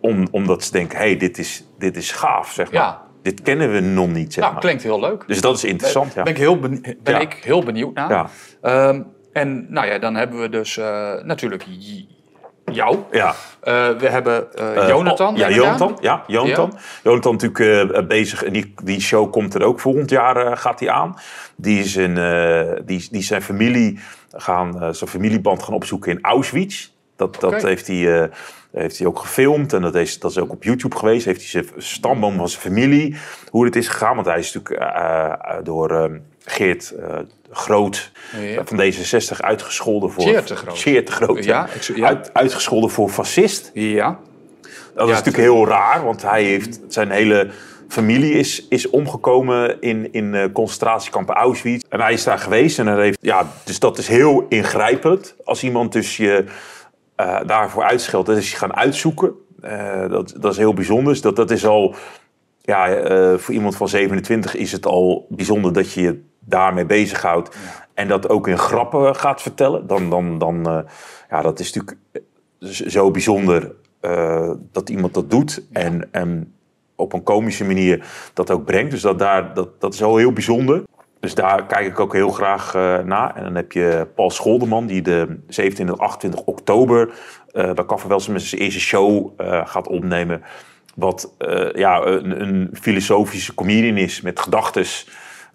Om, 0.00 0.26
omdat 0.30 0.64
ze 0.64 0.72
denken, 0.72 0.98
hé, 0.98 1.04
hey, 1.04 1.16
dit, 1.16 1.38
is, 1.38 1.64
dit 1.78 1.96
is 1.96 2.10
gaaf, 2.12 2.52
zeg 2.52 2.72
maar. 2.72 2.82
Ja. 2.82 3.02
Dit 3.22 3.42
kennen 3.42 3.72
we 3.72 3.80
nog 3.80 4.08
niet, 4.08 4.32
zeg 4.32 4.40
Nou, 4.42 4.52
maar. 4.52 4.62
klinkt 4.62 4.82
heel 4.82 5.00
leuk. 5.00 5.24
Dus 5.26 5.40
dat 5.40 5.56
is 5.56 5.64
interessant, 5.64 6.14
ja. 6.14 6.22
Ben, 6.22 6.32
ik 6.32 6.38
heel, 6.38 6.58
beni- 6.58 6.80
ben 7.02 7.14
Ja. 7.14 7.20
ik 7.20 7.32
heel 7.44 7.62
benieuwd 7.64 7.94
naar. 7.94 8.10
Ja. 8.10 8.28
Ehm, 8.62 9.02
en 9.32 9.66
nou 9.68 9.86
ja, 9.86 9.98
dan 9.98 10.14
hebben 10.14 10.40
we 10.40 10.48
dus 10.48 10.76
eh, 10.76 11.14
natuurlijk 11.22 11.64
jou. 12.72 12.98
Ja. 13.10 13.34
Eh, 13.60 13.88
we 13.88 14.08
hebben 14.08 14.54
eh, 14.54 14.88
Jonathan. 14.88 15.36
ja. 15.36 15.50
Jonathan. 15.50 15.98
Ja, 16.00 16.24
Jonathan. 16.26 16.78
Jonathan 17.02 17.36
natuurlijk 17.36 18.08
bezig. 18.08 18.44
En 18.44 18.52
die, 18.52 18.74
die 18.82 19.00
show 19.00 19.32
komt 19.32 19.54
er 19.54 19.62
ook 19.62 19.80
volgend 19.80 20.10
jaar 20.10 20.56
gaat 20.56 20.78
die 20.78 20.90
aan. 20.90 21.16
Die 21.56 21.78
is 21.78 21.96
eh, 21.96 22.72
die, 22.84 23.08
die 23.10 23.22
zijn 23.22 23.42
familie 23.42 23.98
gaan, 24.30 24.94
zijn 24.94 25.10
familieband 25.10 25.62
gaan 25.62 25.74
opzoeken 25.74 26.12
in 26.12 26.18
Auschwitz. 26.22 26.88
Dat, 27.16 27.40
dat 27.40 27.62
heeft, 27.62 27.86
hij, 27.86 28.30
heeft 28.72 28.98
hij 28.98 29.06
ook 29.06 29.18
gefilmd 29.18 29.72
en 29.72 29.82
dat 29.82 29.94
is, 29.94 30.18
dat 30.18 30.30
is 30.30 30.38
ook 30.38 30.52
op 30.52 30.64
YouTube 30.64 30.96
geweest. 30.96 31.24
Heeft 31.24 31.40
hij 31.40 31.48
zijn 31.48 31.82
stamboom 31.82 32.36
van 32.36 32.48
zijn 32.48 32.62
familie, 32.62 33.16
hoe 33.50 33.64
het 33.64 33.76
is 33.76 33.88
gegaan. 33.88 34.14
Want 34.14 34.26
hij 34.26 34.38
is 34.38 34.52
natuurlijk 34.52 35.64
door 35.64 35.90
eh, 35.90 36.10
Geert 36.44 36.94
Groot 37.50 38.10
Ja. 38.40 38.64
van 38.64 38.82
D66 38.82 39.36
uitgescholden 39.36 40.10
voor... 40.10 40.22
Geert 40.22 40.48
de 40.48 40.56
Groot. 40.56 40.78
Geert 40.78 41.06
de 41.06 41.12
Groot, 41.12 41.44
ja. 41.44 41.68
Uit, 42.00 42.34
uitgescholden 42.34 42.90
voor 42.90 43.08
fascist. 43.08 43.70
Ja. 43.74 44.18
Dat 44.94 45.08
is 45.08 45.14
natuurlijk 45.14 45.44
heel 45.44 45.66
raar, 45.66 46.04
want 46.04 46.22
hij 46.22 46.44
heeft 46.44 46.80
zijn 46.88 47.10
hele 47.10 47.50
familie 47.88 48.32
is, 48.32 48.66
is 48.68 48.90
omgekomen 48.90 49.80
in, 49.80 50.12
in 50.12 50.34
eh, 50.34 50.52
concentratiekampen 50.52 51.34
Auschwitz. 51.34 51.84
En 51.88 52.00
hij 52.00 52.12
is 52.12 52.24
daar 52.24 52.38
geweest 52.38 52.78
en 52.78 52.86
hij 52.86 53.02
heeft, 53.02 53.18
ja, 53.20 53.46
dus 53.64 53.78
dat 53.78 53.98
is 53.98 54.08
heel 54.08 54.46
ingrijpend. 54.48 55.34
Als 55.44 55.62
iemand 55.62 55.92
dus 55.92 56.16
je 56.16 56.44
eh, 57.14 57.40
daarvoor 57.46 57.82
uitscheldt, 57.82 58.26
dat 58.26 58.36
is 58.36 58.50
je 58.50 58.56
gaan 58.56 58.74
uitzoeken. 58.74 59.32
Eh, 59.60 60.08
dat, 60.08 60.34
dat 60.40 60.52
is 60.52 60.58
heel 60.58 60.74
bijzonder. 60.74 61.12
Dus 61.12 61.22
dat, 61.22 61.36
dat 61.36 61.50
is 61.50 61.66
al, 61.66 61.94
ja, 62.60 62.88
voor 63.38 63.54
iemand 63.54 63.76
van 63.76 63.88
27 63.88 64.54
is 64.54 64.72
het 64.72 64.86
al 64.86 65.26
bijzonder 65.28 65.72
dat 65.72 65.92
je 65.92 66.00
je 66.00 66.22
daarmee 66.48 66.86
bezighoudt. 66.86 67.56
En 67.94 68.08
dat 68.08 68.28
ook 68.28 68.48
in 68.48 68.58
grappen 68.58 69.16
gaat 69.16 69.42
vertellen. 69.42 69.86
Dan, 69.86 70.10
dan, 70.10 70.38
dan 70.38 70.68
eh, 70.68 70.78
ja, 71.30 71.42
dat 71.42 71.60
is 71.60 71.72
natuurlijk 71.72 71.98
z- 72.58 72.80
zo 72.80 73.10
bijzonder 73.10 73.74
eh, 74.00 74.50
dat 74.72 74.88
iemand 74.88 75.14
dat 75.14 75.30
doet. 75.30 75.62
En, 75.72 76.08
en 76.12 76.52
op 76.96 77.12
een 77.12 77.22
komische 77.22 77.64
manier 77.64 78.06
dat 78.34 78.50
ook 78.50 78.64
brengt. 78.64 78.90
Dus 78.90 79.00
dat, 79.00 79.18
daar, 79.18 79.54
dat, 79.54 79.80
dat 79.80 79.94
is 79.94 80.02
al 80.02 80.16
heel 80.16 80.32
bijzonder. 80.32 80.82
Dus 81.20 81.34
daar 81.34 81.66
kijk 81.66 81.86
ik 81.86 82.00
ook 82.00 82.12
heel 82.12 82.30
graag 82.30 82.74
eh, 82.74 82.98
naar. 82.98 83.34
En 83.36 83.42
dan 83.44 83.54
heb 83.54 83.72
je 83.72 84.06
Paul 84.14 84.30
Scholderman, 84.30 84.86
die 84.86 85.02
de 85.02 85.38
17 85.48 85.88
en 85.88 85.96
28 85.98 86.40
oktober 86.40 87.10
eh 87.52 87.72
bij 87.72 87.84
Café 87.86 88.08
Welsen 88.08 88.32
met 88.32 88.42
zijn 88.42 88.60
eerste 88.60 88.80
show 88.80 89.32
eh, 89.36 89.66
gaat 89.66 89.88
opnemen. 89.88 90.42
Wat 90.94 91.34
eh, 91.38 91.72
ja, 91.74 92.04
een, 92.06 92.40
een 92.40 92.70
filosofische 92.80 93.54
comedian 93.54 93.96
is 93.96 94.20
met 94.20 94.40
gedachtes. 94.40 95.08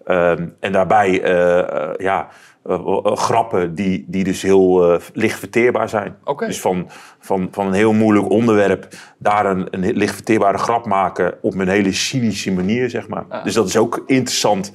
Ehm, 0.04 0.46
en 0.60 0.72
daarbij 0.72 1.22
eh, 1.22 1.58
eh, 1.58 1.94
ja, 1.98 2.28
eh, 2.64 3.16
grappen 3.16 3.74
die, 3.74 4.04
die 4.08 4.24
dus 4.24 4.42
heel 4.42 4.98
licht 5.12 5.38
verteerbaar 5.38 5.88
zijn. 5.88 6.16
Dus 6.46 6.60
van, 6.60 6.88
van, 7.20 7.48
van 7.50 7.66
een 7.66 7.72
heel 7.72 7.92
moeilijk 7.92 8.30
onderwerp 8.30 8.88
daar 9.18 9.46
een, 9.46 9.66
een 9.70 9.96
licht 9.96 10.14
verteerbare 10.14 10.58
grap 10.58 10.86
maken 10.86 11.34
op 11.40 11.54
een 11.54 11.68
hele 11.68 11.92
cynische 11.92 12.52
manier, 12.52 12.90
zeg 12.90 13.08
maar. 13.08 13.24
Dus 13.44 13.54
dat 13.54 13.68
is 13.68 13.76
ook 13.76 14.02
interessant. 14.06 14.72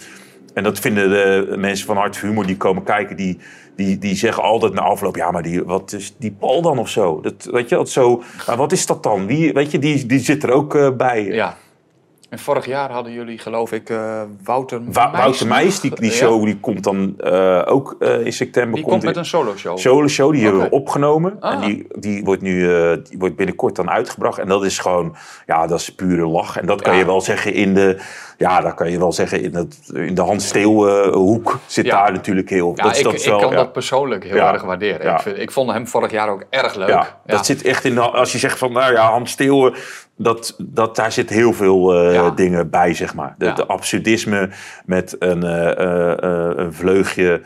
En 0.54 0.63
dat 0.63 0.80
vinden 0.80 1.10
de 1.10 1.58
mensen 1.58 1.86
van 1.86 1.98
Hart 1.98 2.20
Humor 2.20 2.46
die 2.46 2.58
komen 2.58 2.84
kijken, 2.84 3.15
die, 3.15 3.38
die, 3.76 3.98
die 3.98 4.15
zeggen 4.15 4.44
altijd 4.44 4.74
na 4.74 4.82
afloop, 4.82 5.15
ja, 5.15 5.32
maar 5.32 5.44
die, 5.44 5.63
wat 5.63 5.92
is 5.92 6.15
die 6.18 6.36
Paul 6.39 6.62
dan 6.62 6.80
of 6.80 6.89
zo? 6.89 7.22
Dat, 7.22 7.50
weet 7.52 7.70
je, 7.70 7.76
dat 7.76 7.89
zo, 7.89 8.24
maar 8.48 8.58
wat 8.58 8.72
is 8.72 8.86
dat 8.86 9.04
dan? 9.04 9.28
Wie, 9.28 9.54
weet 9.54 9.72
je, 9.72 9.80
die, 9.80 10.06
die 10.06 10.20
zit 10.20 10.44
er 10.44 10.52
ook 10.52 10.98
bij. 10.98 11.26
ja. 11.26 11.58
En 12.30 12.39
vorig 12.39 12.65
jaar 12.65 12.92
hadden 12.92 13.13
jullie, 13.13 13.38
geloof 13.38 13.72
ik, 13.72 13.89
eh, 13.89 14.22
Wouter 14.44 14.82
Meijs 14.82 14.94
Wouter 14.96 15.48
nog. 15.48 15.58
Meijs, 15.58 15.80
die, 15.80 15.96
die 15.96 16.10
Ja. 16.10 16.15
show 16.15 16.44
die 16.46 16.60
komt 16.60 16.84
dan 16.84 17.13
eh, 17.18 17.62
ook 17.65 17.96
eh, 18.00 18.26
in 18.26 18.34
september. 18.34 18.74
Die 18.76 18.84
komt 18.84 19.04
met 19.04 19.13
in- 19.13 19.20
een 19.20 19.26
solo 19.26 19.56
show. 19.56 19.78
solo 19.78 20.08
show, 20.08 20.32
die 20.32 20.44
hebben 20.44 20.62
we 20.62 20.70
opgenomen. 20.70 21.38
Ah. 21.39 21.54
En 21.54 21.60
die, 21.60 21.88
die, 22.00 22.24
wordt 22.24 22.42
nu, 22.42 22.62
die 23.10 23.18
wordt 23.18 23.36
binnenkort 23.36 23.76
dan 23.76 23.89
uitgebracht. 23.89 24.38
En 24.39 24.48
dat 24.48 24.63
is 24.65 24.80
gewoon, 24.80 25.15
ja, 25.46 25.68
dat 25.68 25.80
is 25.80 25.96
pure 25.96 26.28
lach. 26.28 26.58
En 26.58 26.65
dat 26.65 26.82
kan 26.82 26.94
Ja. 26.94 27.00
je 27.00 27.06
wel 27.06 27.22
zeggen 27.22 27.54
in 27.54 27.74
de, 27.74 28.00
ja, 28.39 28.62
dat 28.62 28.73
kan 28.73 28.91
je 28.91 28.97
wel 28.97 29.12
zeggen 29.12 29.41
in, 29.41 29.56
het, 29.56 29.89
in 29.93 30.13
de 30.13 30.21
Hans 30.21 30.47
Steeuw 30.47 30.88
eh, 30.88 31.13
hoek 31.13 31.60
zit 31.65 31.86
Ja. 31.86 32.04
daar 32.04 32.12
natuurlijk 32.12 32.49
heel. 32.49 32.71
Ja, 32.75 32.84
dat, 32.84 32.97
ik, 32.97 33.04
dat 33.04 33.13
ik 33.13 33.25
wel, 33.25 33.39
kan 33.39 33.49
ja. 33.49 33.56
dat 33.56 33.71
persoonlijk 33.71 34.23
heel 34.23 34.36
erg 34.36 34.62
waarderen. 34.62 35.13
Ik, 35.13 35.19
vind, 35.19 35.38
ik 35.38 35.52
vond 35.52 35.71
hem 35.71 35.88
vorig 35.88 36.12
jaar 36.12 36.30
ook 36.30 36.43
erg 36.49 36.75
leuk. 36.75 36.88
Ja, 36.88 37.19
dat 37.25 37.45
zit 37.45 37.62
echt 37.63 37.84
in 37.84 37.97
als 37.97 38.32
je 38.32 38.38
zegt 38.38 38.58
van, 38.58 38.71
nou 38.71 38.93
ja, 38.93 39.10
Hans 39.10 39.32
Steeuwen, 39.32 39.73
dat, 40.15 40.56
dat, 40.58 40.95
daar 40.95 41.12
zit 41.12 41.30
heel 41.30 41.54
veel 41.54 41.93
eh, 41.93 42.36
dingen 42.36 42.69
bij, 42.69 42.93
zeg 42.93 43.15
maar. 43.15 43.36
De, 43.38 43.67
absurdisme 43.67 44.49
met 44.86 45.15
een, 45.19 45.43
eh, 45.43 45.78
eh, 45.78 46.23
eh, 46.23 46.52
een 46.56 46.73
vleugje 46.73 47.41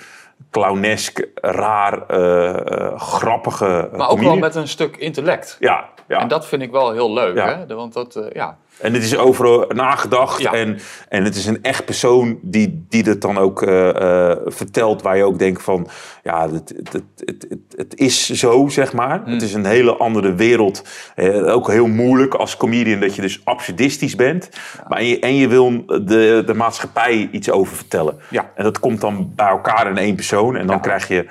clownesk, 0.52 1.28
raar, 1.36 2.08
eh, 2.08 2.50
eh, 2.50 3.00
grappige 3.00 3.90
Maar 3.96 4.10
ook 4.10 4.20
wel 4.20 4.38
met 4.38 4.56
een 4.56 4.68
stuk 4.68 4.98
intellect. 4.98 5.58
Ja, 5.60 5.86
ja. 6.08 6.20
En 6.20 6.28
dat 6.28 6.46
vind 6.48 6.62
ik 6.62 6.72
wel 6.72 6.92
heel 6.92 7.14
leuk. 7.14 7.36
Ja. 7.36 7.66
Hè? 7.68 7.76
Want 7.76 7.94
dat, 7.94 8.16
eh, 8.16 8.26
ja. 8.34 8.58
En 8.80 8.94
het 8.94 9.04
is 9.04 9.18
overal 9.18 9.66
nagedacht. 9.74 10.42
Ja. 10.42 10.54
En, 10.54 10.80
en 11.10 11.24
het 11.24 11.36
is 11.36 11.46
een 11.46 11.62
echt 11.62 11.86
persoon 11.86 12.40
die, 12.42 12.86
die 12.90 13.04
het 13.04 13.22
dan 13.22 13.38
ook 13.38 13.62
eh, 13.62 14.30
eh, 14.30 14.38
vertelt. 14.46 15.02
Waar 15.02 15.18
je 15.18 15.24
ook 15.24 15.40
denkt 15.40 15.64
van... 15.64 15.88
Ja, 16.24 16.50
het, 16.50 16.74
het, 16.84 17.04
het, 17.26 17.48
het, 17.76 17.96
is 17.96 18.30
zo, 18.30 18.68
zeg 18.68 18.94
maar. 18.94 19.22
Hmm. 19.24 19.34
Het 19.34 19.42
is 19.42 19.54
een 19.54 19.66
hele 19.66 19.96
andere 19.96 20.34
wereld. 20.34 20.84
Eh, 21.16 21.54
ook 21.54 21.72
heel 21.72 21.88
moeilijk 21.88 22.34
als 22.34 22.58
comedian 22.58 23.00
dat 23.00 23.16
je 23.16 23.22
dus 23.22 23.42
absurdistisch 23.44 24.16
bent. 24.16 24.50
Maar 24.88 25.00
en 25.00 25.06
je, 25.06 25.20
en 25.20 25.36
je 25.36 25.48
wil 25.48 25.86
de, 25.86 26.44
de 26.46 26.54
maatschappij 26.54 27.30
iets 27.32 27.52
over 27.52 27.76
vertellen. 27.76 28.20
Ja. 28.30 28.52
En 28.56 28.64
dat 28.64 28.80
komt 28.80 29.02
dan 29.02 29.32
bij 29.36 29.48
elkaar 29.48 29.90
in 29.90 29.98
één 29.98 30.16
persoon. 30.16 30.56
En 30.56 30.68
dan 30.68 30.82
krijg 30.82 31.08
je 31.08 31.26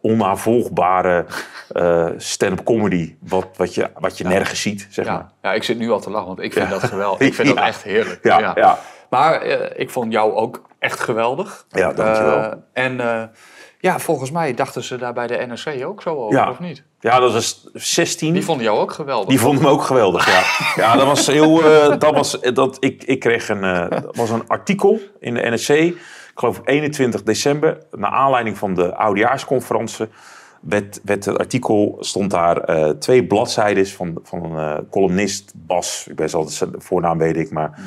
onnavolgbare 0.00 1.24
eh 1.72 2.06
stand-up 2.16 2.64
comedy. 2.64 3.14
Wat, 3.20 3.46
wat 3.56 3.74
je, 3.74 3.90
wat 3.98 4.18
je 4.18 4.24
nergens 4.24 4.60
ziet, 4.60 4.86
zeg 4.90 5.06
maar. 5.06 5.14
Ja. 5.14 5.32
ja, 5.42 5.52
ik 5.52 5.62
zit 5.62 5.78
nu 5.78 5.90
al 5.90 6.00
te 6.00 6.10
lachen, 6.10 6.26
want 6.26 6.40
ik 6.40 6.52
vind 6.52 6.70
dat 6.70 6.82
geweldig. 6.84 7.20
Ik 7.20 7.34
vind 7.34 7.48
dat 7.54 7.56
Ja. 7.58 7.66
echt 7.66 7.82
heerlijk. 7.82 8.18
Ja, 8.22 8.52
ja. 8.54 8.78
Maar 9.10 9.40
eh, 9.40 9.80
ik 9.80 9.90
vond 9.90 10.12
jou 10.12 10.32
ook 10.32 10.62
echt 10.78 11.00
geweldig. 11.00 11.64
Ja, 11.68 11.92
dankjewel. 11.92 12.36
Eh, 12.38 12.52
en 12.72 13.00
eh, 13.00 13.22
ja, 13.80 13.98
volgens 13.98 14.30
mij 14.30 14.54
dachten 14.54 14.82
ze 14.84 14.96
daar 14.96 15.12
bij 15.12 15.26
de 15.26 15.46
NRC 15.46 15.86
ook 15.86 16.02
zo 16.02 16.14
over, 16.16 16.38
Ja. 16.38 16.50
of 16.50 16.58
niet? 16.60 16.82
Ja, 17.00 17.18
dat 17.20 17.32
was 17.32 17.68
16. 17.72 18.32
Die 18.32 18.44
vonden 18.44 18.64
jou 18.64 18.78
ook 18.78 18.92
geweldig. 18.92 19.28
Die 19.28 19.40
vond 19.40 19.58
hem 19.58 19.68
ook 19.68 19.82
geweldig, 19.82 20.26
ja. 20.26 20.42
Ja, 20.84 20.96
dat 20.96 21.06
was 21.06 21.26
heel... 21.26 21.62
eh, 21.64 21.98
dat 21.98 22.14
was, 22.14 22.40
dat, 22.40 22.76
ik, 22.80 23.02
ik 23.04 23.20
kreeg 23.20 23.48
een, 23.48 23.64
eh, 23.64 23.90
dat 24.02 24.16
was 24.16 24.30
een 24.30 24.48
artikel 24.48 25.00
in 25.20 25.34
de 25.34 25.40
NRC, 25.40 25.94
ik 26.34 26.40
geloof 26.40 26.60
21 26.64 27.22
december, 27.22 27.78
naar 27.90 28.10
aanleiding 28.10 28.58
van 28.58 28.74
de 28.74 28.94
oudejaarsconferentie, 28.94 30.06
werd, 30.60 31.00
het 31.04 31.38
artikel, 31.38 31.96
stond 32.00 32.30
daar 32.30 32.58
eh, 32.58 32.90
twee 32.90 33.26
bladzijden 33.26 33.86
van, 33.86 34.18
van 34.22 34.44
een 34.44 34.76
eh, 34.76 34.82
columnist, 34.90 35.52
Bas, 35.56 36.06
ik 36.08 36.16
ben 36.16 36.32
altijd 36.32 36.54
zijn 36.54 36.70
voornaam 36.78 37.18
weet 37.18 37.36
ik, 37.36 37.50
maar 37.50 37.78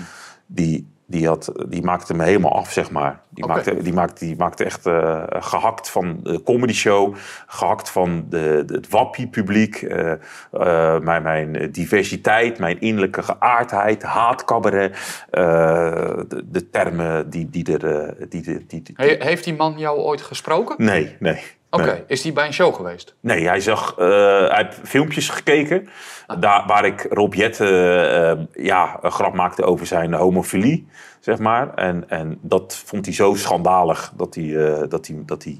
die, 0.46 0.88
die, 1.10 1.28
had, 1.28 1.52
die 1.70 1.82
maakte 1.84 2.13
me 2.13 2.24
helemaal 2.24 2.54
af, 2.56 2.72
zeg 2.72 2.91
maar. 2.91 3.20
Die, 3.30 3.46
maakte, 3.46 3.82
die, 3.84 3.93
maakte, 3.93 4.26
die 4.26 4.36
maakte 4.36 4.63
echt 4.63 4.86
eh, 4.86 5.24
gehakt 5.30 5.89
van 5.89 6.20
de 6.24 6.43
comedy 6.43 6.74
show, 6.74 7.15
gehakt 7.48 7.89
van 7.89 8.26
de, 8.30 8.63
de, 8.65 8.74
het 8.74 8.89
wappie-publiek, 8.89 9.76
eh, 9.82 10.12
eh, 10.52 11.00
mijn, 11.02 11.24
mijn 11.24 11.72
diversiteit, 11.72 12.60
mijn 12.60 12.80
innerlijke 12.82 13.24
geaardheid, 13.24 14.04
haatcabaret, 14.04 15.26
eh, 15.30 15.41
de, 16.28 16.43
de 16.52 16.70
termen 16.70 17.30
die, 17.30 17.50
die 17.50 17.78
er... 17.78 18.15
die, 18.30 18.41
die, 18.41 18.65
die, 18.67 18.82
die- 18.82 18.96
He- 18.96 19.15
heeft 19.20 19.43
die 19.43 19.56
man 19.56 19.78
jou 19.78 20.00
ooit 20.00 20.22
gesproken? 20.22 20.76
Nee, 20.86 21.15
nee. 21.20 21.41
Oké, 21.70 21.86
nee. 21.86 22.04
is 22.08 22.22
die 22.22 22.34
bij 22.34 22.46
een 22.46 22.54
show 22.54 22.76
geweest? 22.76 23.16
Nee, 23.20 23.48
hij 23.48 23.60
zag, 23.60 23.96
eh, 23.98 24.08
hij 24.50 24.64
heeft 24.66 24.80
filmpjes 24.84 25.30
gekeken. 25.30 25.90
Daar, 26.40 26.64
waar 26.68 26.86
ik 26.86 27.08
Rob 27.10 27.34
Jette 27.34 27.66
eh, 27.66 28.64
ja, 28.66 28.98
een 29.02 29.12
grap 29.12 29.34
maakte 29.34 29.64
over 29.64 29.86
zijn 29.86 30.14
homofilie, 30.14 30.88
zeg 31.20 31.40
maar. 31.40 31.74
En, 31.74 32.10
en 32.10 32.38
dat 32.42 32.82
vond 32.86 33.06
hij 33.06 33.14
zo 33.14 33.34
schandalig 33.34 34.12
dat 34.16 34.36
hij, 34.36 34.56
eh, 34.56 34.90
dat, 34.90 35.08
hij, 35.08 35.22
dat 35.26 35.44
hij 35.44 35.60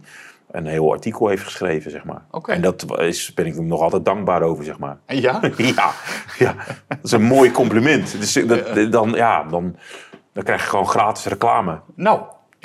een 0.52 0.65
heel 0.65 0.91
artikel 0.91 1.28
heeft 1.28 1.43
geschreven, 1.43 1.91
zeg 1.91 2.04
maar. 2.04 2.22
En 2.46 2.62
dat 2.62 3.00
is, 3.00 3.34
ben 3.34 3.46
ik 3.46 3.56
hem 3.56 3.67
nog 3.67 3.82
altijd 3.82 4.06
dankbaar 4.06 4.41
over, 4.41 4.63
zeg 4.63 4.80
maar. 4.80 4.98
Ja? 5.06 5.39
ja, 5.58 5.91
ja, 6.38 6.56
dat 6.88 6.98
is 7.02 7.12
een 7.12 7.24
mooi 7.24 7.52
compliment. 7.52 8.20
Dus 8.20 8.34
dat, 8.34 8.91
dan, 8.91 9.10
ja, 9.10 9.43
dan, 9.43 9.76
dan 10.34 10.43
krijg 10.43 10.62
je 10.62 10.70
gewoon 10.70 10.88
gratis 10.88 11.26
reclame. 11.26 11.80
Nou, 11.96 12.22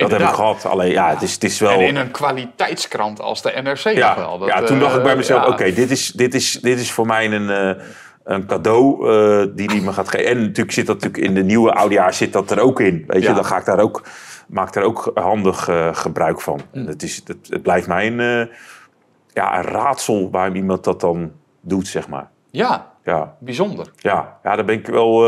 Dat 0.08 0.20
heb 0.20 0.28
ik 0.28 0.34
gehad. 0.34 0.64
Alleen 0.66 0.90
ja, 0.90 1.08
het 1.10 1.22
is, 1.22 1.32
het 1.32 1.44
is 1.44 1.58
wel... 1.58 1.70
En 1.70 1.86
in 1.86 1.96
een 1.96 2.10
kwaliteitskrant 2.10 3.20
als 3.20 3.42
de 3.42 3.50
NRC 3.62 3.84
nog 3.84 3.94
Ja, 3.94 4.16
wel. 4.16 4.38
Dat, 4.38 4.48
ja 4.48 4.62
toen 4.62 4.78
dacht 4.78 4.96
ik 4.96 5.02
bij 5.02 5.10
eh, 5.10 5.16
mezelf, 5.16 5.46
oké, 5.46 5.72
dit, 5.72 5.90
is, 5.90 6.10
dit, 6.12 6.34
is, 6.34 6.52
dit 6.52 6.78
is 6.80 6.92
voor 6.92 7.06
mij 7.06 7.32
een, 7.32 7.50
eh, 7.50 7.84
een 8.24 8.46
cadeau 8.46 9.08
eh, 9.10 9.46
die 9.56 9.70
hij 9.70 9.80
me 9.80 9.92
gaat 9.92 10.08
geven. 10.08 10.26
En 10.30 10.40
natuurlijk 10.40 10.72
zit 10.72 10.86
dat 10.86 11.00
natuurlijk 11.00 11.24
in 11.24 11.34
de 11.34 11.42
nieuwe 11.42 11.72
oudejaar 11.72 12.14
zit 12.14 12.32
dat 12.32 12.50
er 12.50 12.60
ook 12.60 12.80
in. 12.80 13.04
Weet 13.06 13.22
je, 13.22 13.28
Ja. 13.28 13.34
dan 13.34 13.44
ga 13.44 13.58
ik 13.58 13.64
daar 13.64 13.78
ook, 13.80 14.02
maak 14.48 14.72
daar 14.72 14.84
ook 14.84 15.10
handig 15.14 15.68
eh, 15.68 15.88
gebruik 15.92 16.40
van. 16.40 16.60
En 16.72 16.86
het, 16.86 17.02
is, 17.02 17.22
het, 17.24 17.46
het 17.48 17.62
blijft 17.62 17.86
mij 17.86 18.06
een, 18.06 18.20
eh, 18.20 18.54
ja, 19.32 19.56
een 19.58 19.64
raadsel 19.64 20.30
waarom 20.30 20.54
iemand 20.54 20.84
dat 20.84 21.00
dan 21.00 21.32
doet, 21.60 21.86
zeg 21.88 22.08
maar. 22.08 22.28
Ja, 22.50 22.90
Ja, 23.04 23.36
bijzonder. 23.38 23.90
ja, 23.96 24.38
ja 24.42 24.56
daar 24.56 24.64
ben 24.64 24.74
ik 24.78 24.86
wel, 24.86 25.24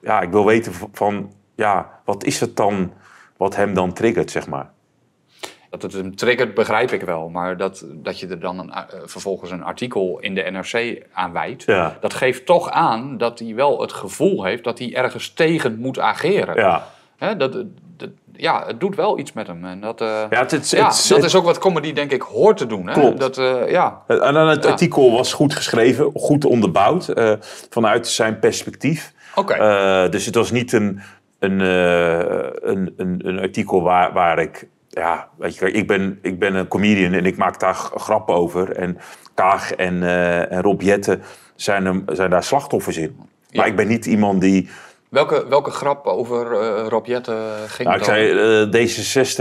ja, 0.00 0.20
ik 0.20 0.30
wil 0.30 0.44
weten 0.46 0.72
van, 0.92 1.32
ja, 1.54 1.90
wat 2.04 2.24
is 2.24 2.40
het 2.40 2.56
dan 2.56 2.92
wat 3.36 3.56
hem 3.56 3.74
dan 3.74 3.92
triggert, 3.92 4.30
zeg 4.30 4.46
maar. 4.46 4.70
Dat 5.70 5.82
het 5.82 5.92
hem 5.92 6.16
triggert, 6.16 6.54
begrijp 6.54 6.90
ik 6.92 7.02
wel. 7.02 7.28
Maar 7.28 7.56
dat, 7.56 7.84
dat 7.92 8.20
je 8.20 8.26
er 8.26 8.40
dan 8.40 8.58
een, 8.58 8.70
eh, 8.72 8.82
vervolgens 9.04 9.50
een 9.50 9.62
artikel 9.64 10.18
in 10.20 10.34
de 10.34 10.42
NRC 10.50 11.02
aan 11.12 11.32
wijdt... 11.32 11.62
Ja. 11.62 11.96
dat 12.00 12.14
geeft 12.14 12.46
toch 12.46 12.70
aan 12.70 13.18
dat 13.18 13.38
hij 13.38 13.54
wel 13.54 13.80
het 13.80 13.92
gevoel 13.92 14.44
heeft... 14.44 14.64
dat 14.64 14.78
hij 14.78 14.94
ergens 14.94 15.32
tegen 15.32 15.78
moet 15.78 15.98
ageren. 15.98 16.54
Ja, 17.18 17.34
dat, 17.34 17.52
dat, 17.96 18.08
ja, 18.32 18.66
het 18.66 18.80
doet 18.80 18.96
wel 18.96 19.18
iets 19.18 19.32
met 19.32 19.46
hem. 19.46 19.64
En 19.64 19.80
dat, 19.80 20.00
eh, 20.00 20.06
ja, 20.30 20.38
het, 20.38 20.50
het, 20.50 20.70
ja, 20.70 20.86
het- 20.86 21.06
dat 21.08 21.24
is 21.24 21.34
ook 21.34 21.44
wat 21.44 21.58
comedy 21.58 21.92
denk 21.92 22.10
ik 22.12 22.22
hoort 22.22 22.56
te 22.56 22.66
doen. 22.66 22.86
Hè? 22.86 22.92
Klopt. 22.92 23.20
Dat, 23.20 23.38
eh, 23.38 23.70
ja. 23.70 24.02
En 24.06 24.34
dan 24.34 24.48
het 24.48 24.64
Ja. 24.64 24.70
artikel 24.70 25.12
was 25.12 25.32
goed 25.32 25.54
geschreven, 25.54 26.10
goed 26.14 26.44
onderbouwd, 26.44 27.12
vanuit 27.70 28.06
zijn 28.08 28.38
perspectief. 28.38 29.12
Oké. 29.34 30.08
Dus 30.10 30.26
het 30.26 30.34
was 30.34 30.50
niet 30.50 30.72
een, 30.72 31.00
een, 31.38 31.60
eh, 31.60 32.70
een, 32.70 32.94
een, 32.96 33.20
een 33.24 33.38
artikel 33.38 33.82
waar, 33.82 34.12
waar 34.12 34.38
ik... 34.38 34.68
Ja, 34.88 35.28
weet 35.38 35.56
je, 35.56 35.70
ik 35.70 35.86
ben, 35.86 36.18
ik 36.22 36.38
ben 36.38 36.54
een 36.54 36.68
comedian 36.68 37.12
en 37.12 37.26
ik 37.26 37.36
maak 37.36 37.60
daar 37.60 37.74
grappen 37.74 38.34
over. 38.34 38.76
En 38.76 38.98
Kaag 39.34 39.72
en, 39.72 40.02
eh, 40.02 40.52
en 40.52 40.62
Rob 40.62 40.80
Jetten 40.80 41.22
zijn, 41.54 42.04
zijn 42.06 42.30
daar 42.30 42.42
slachtoffers 42.42 42.96
in. 42.96 43.16
Maar 43.52 43.66
ik 43.66 43.76
ben 43.76 43.88
niet 43.88 44.06
iemand 44.06 44.40
die... 44.40 44.68
welke, 45.08 45.48
welke 45.48 45.70
grap 45.70 46.06
over 46.06 46.52
eh 46.52 46.86
Rob 46.88 47.06
Jetten 47.06 47.68
ging 47.68 47.88
Nou, 47.88 47.98
ik 47.98 48.04
zei, 48.04 48.30
eh, 48.30 48.88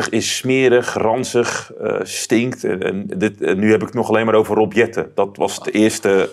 D66 0.05 0.09
is 0.09 0.37
smerig, 0.37 0.93
ranzig, 0.93 1.71
stinkt. 2.01 2.63
En, 2.63 2.83
en 2.83 3.07
dit, 3.07 3.41
en 3.41 3.59
nu 3.59 3.71
heb 3.71 3.81
ik 3.81 3.87
het 3.87 3.95
nog 3.95 4.09
alleen 4.09 4.25
maar 4.25 4.35
over 4.35 4.55
Rob 4.55 4.73
Jetten. 4.73 5.11
Dat 5.15 5.37
was 5.37 5.59
de 5.59 5.71
eerste 5.71 6.29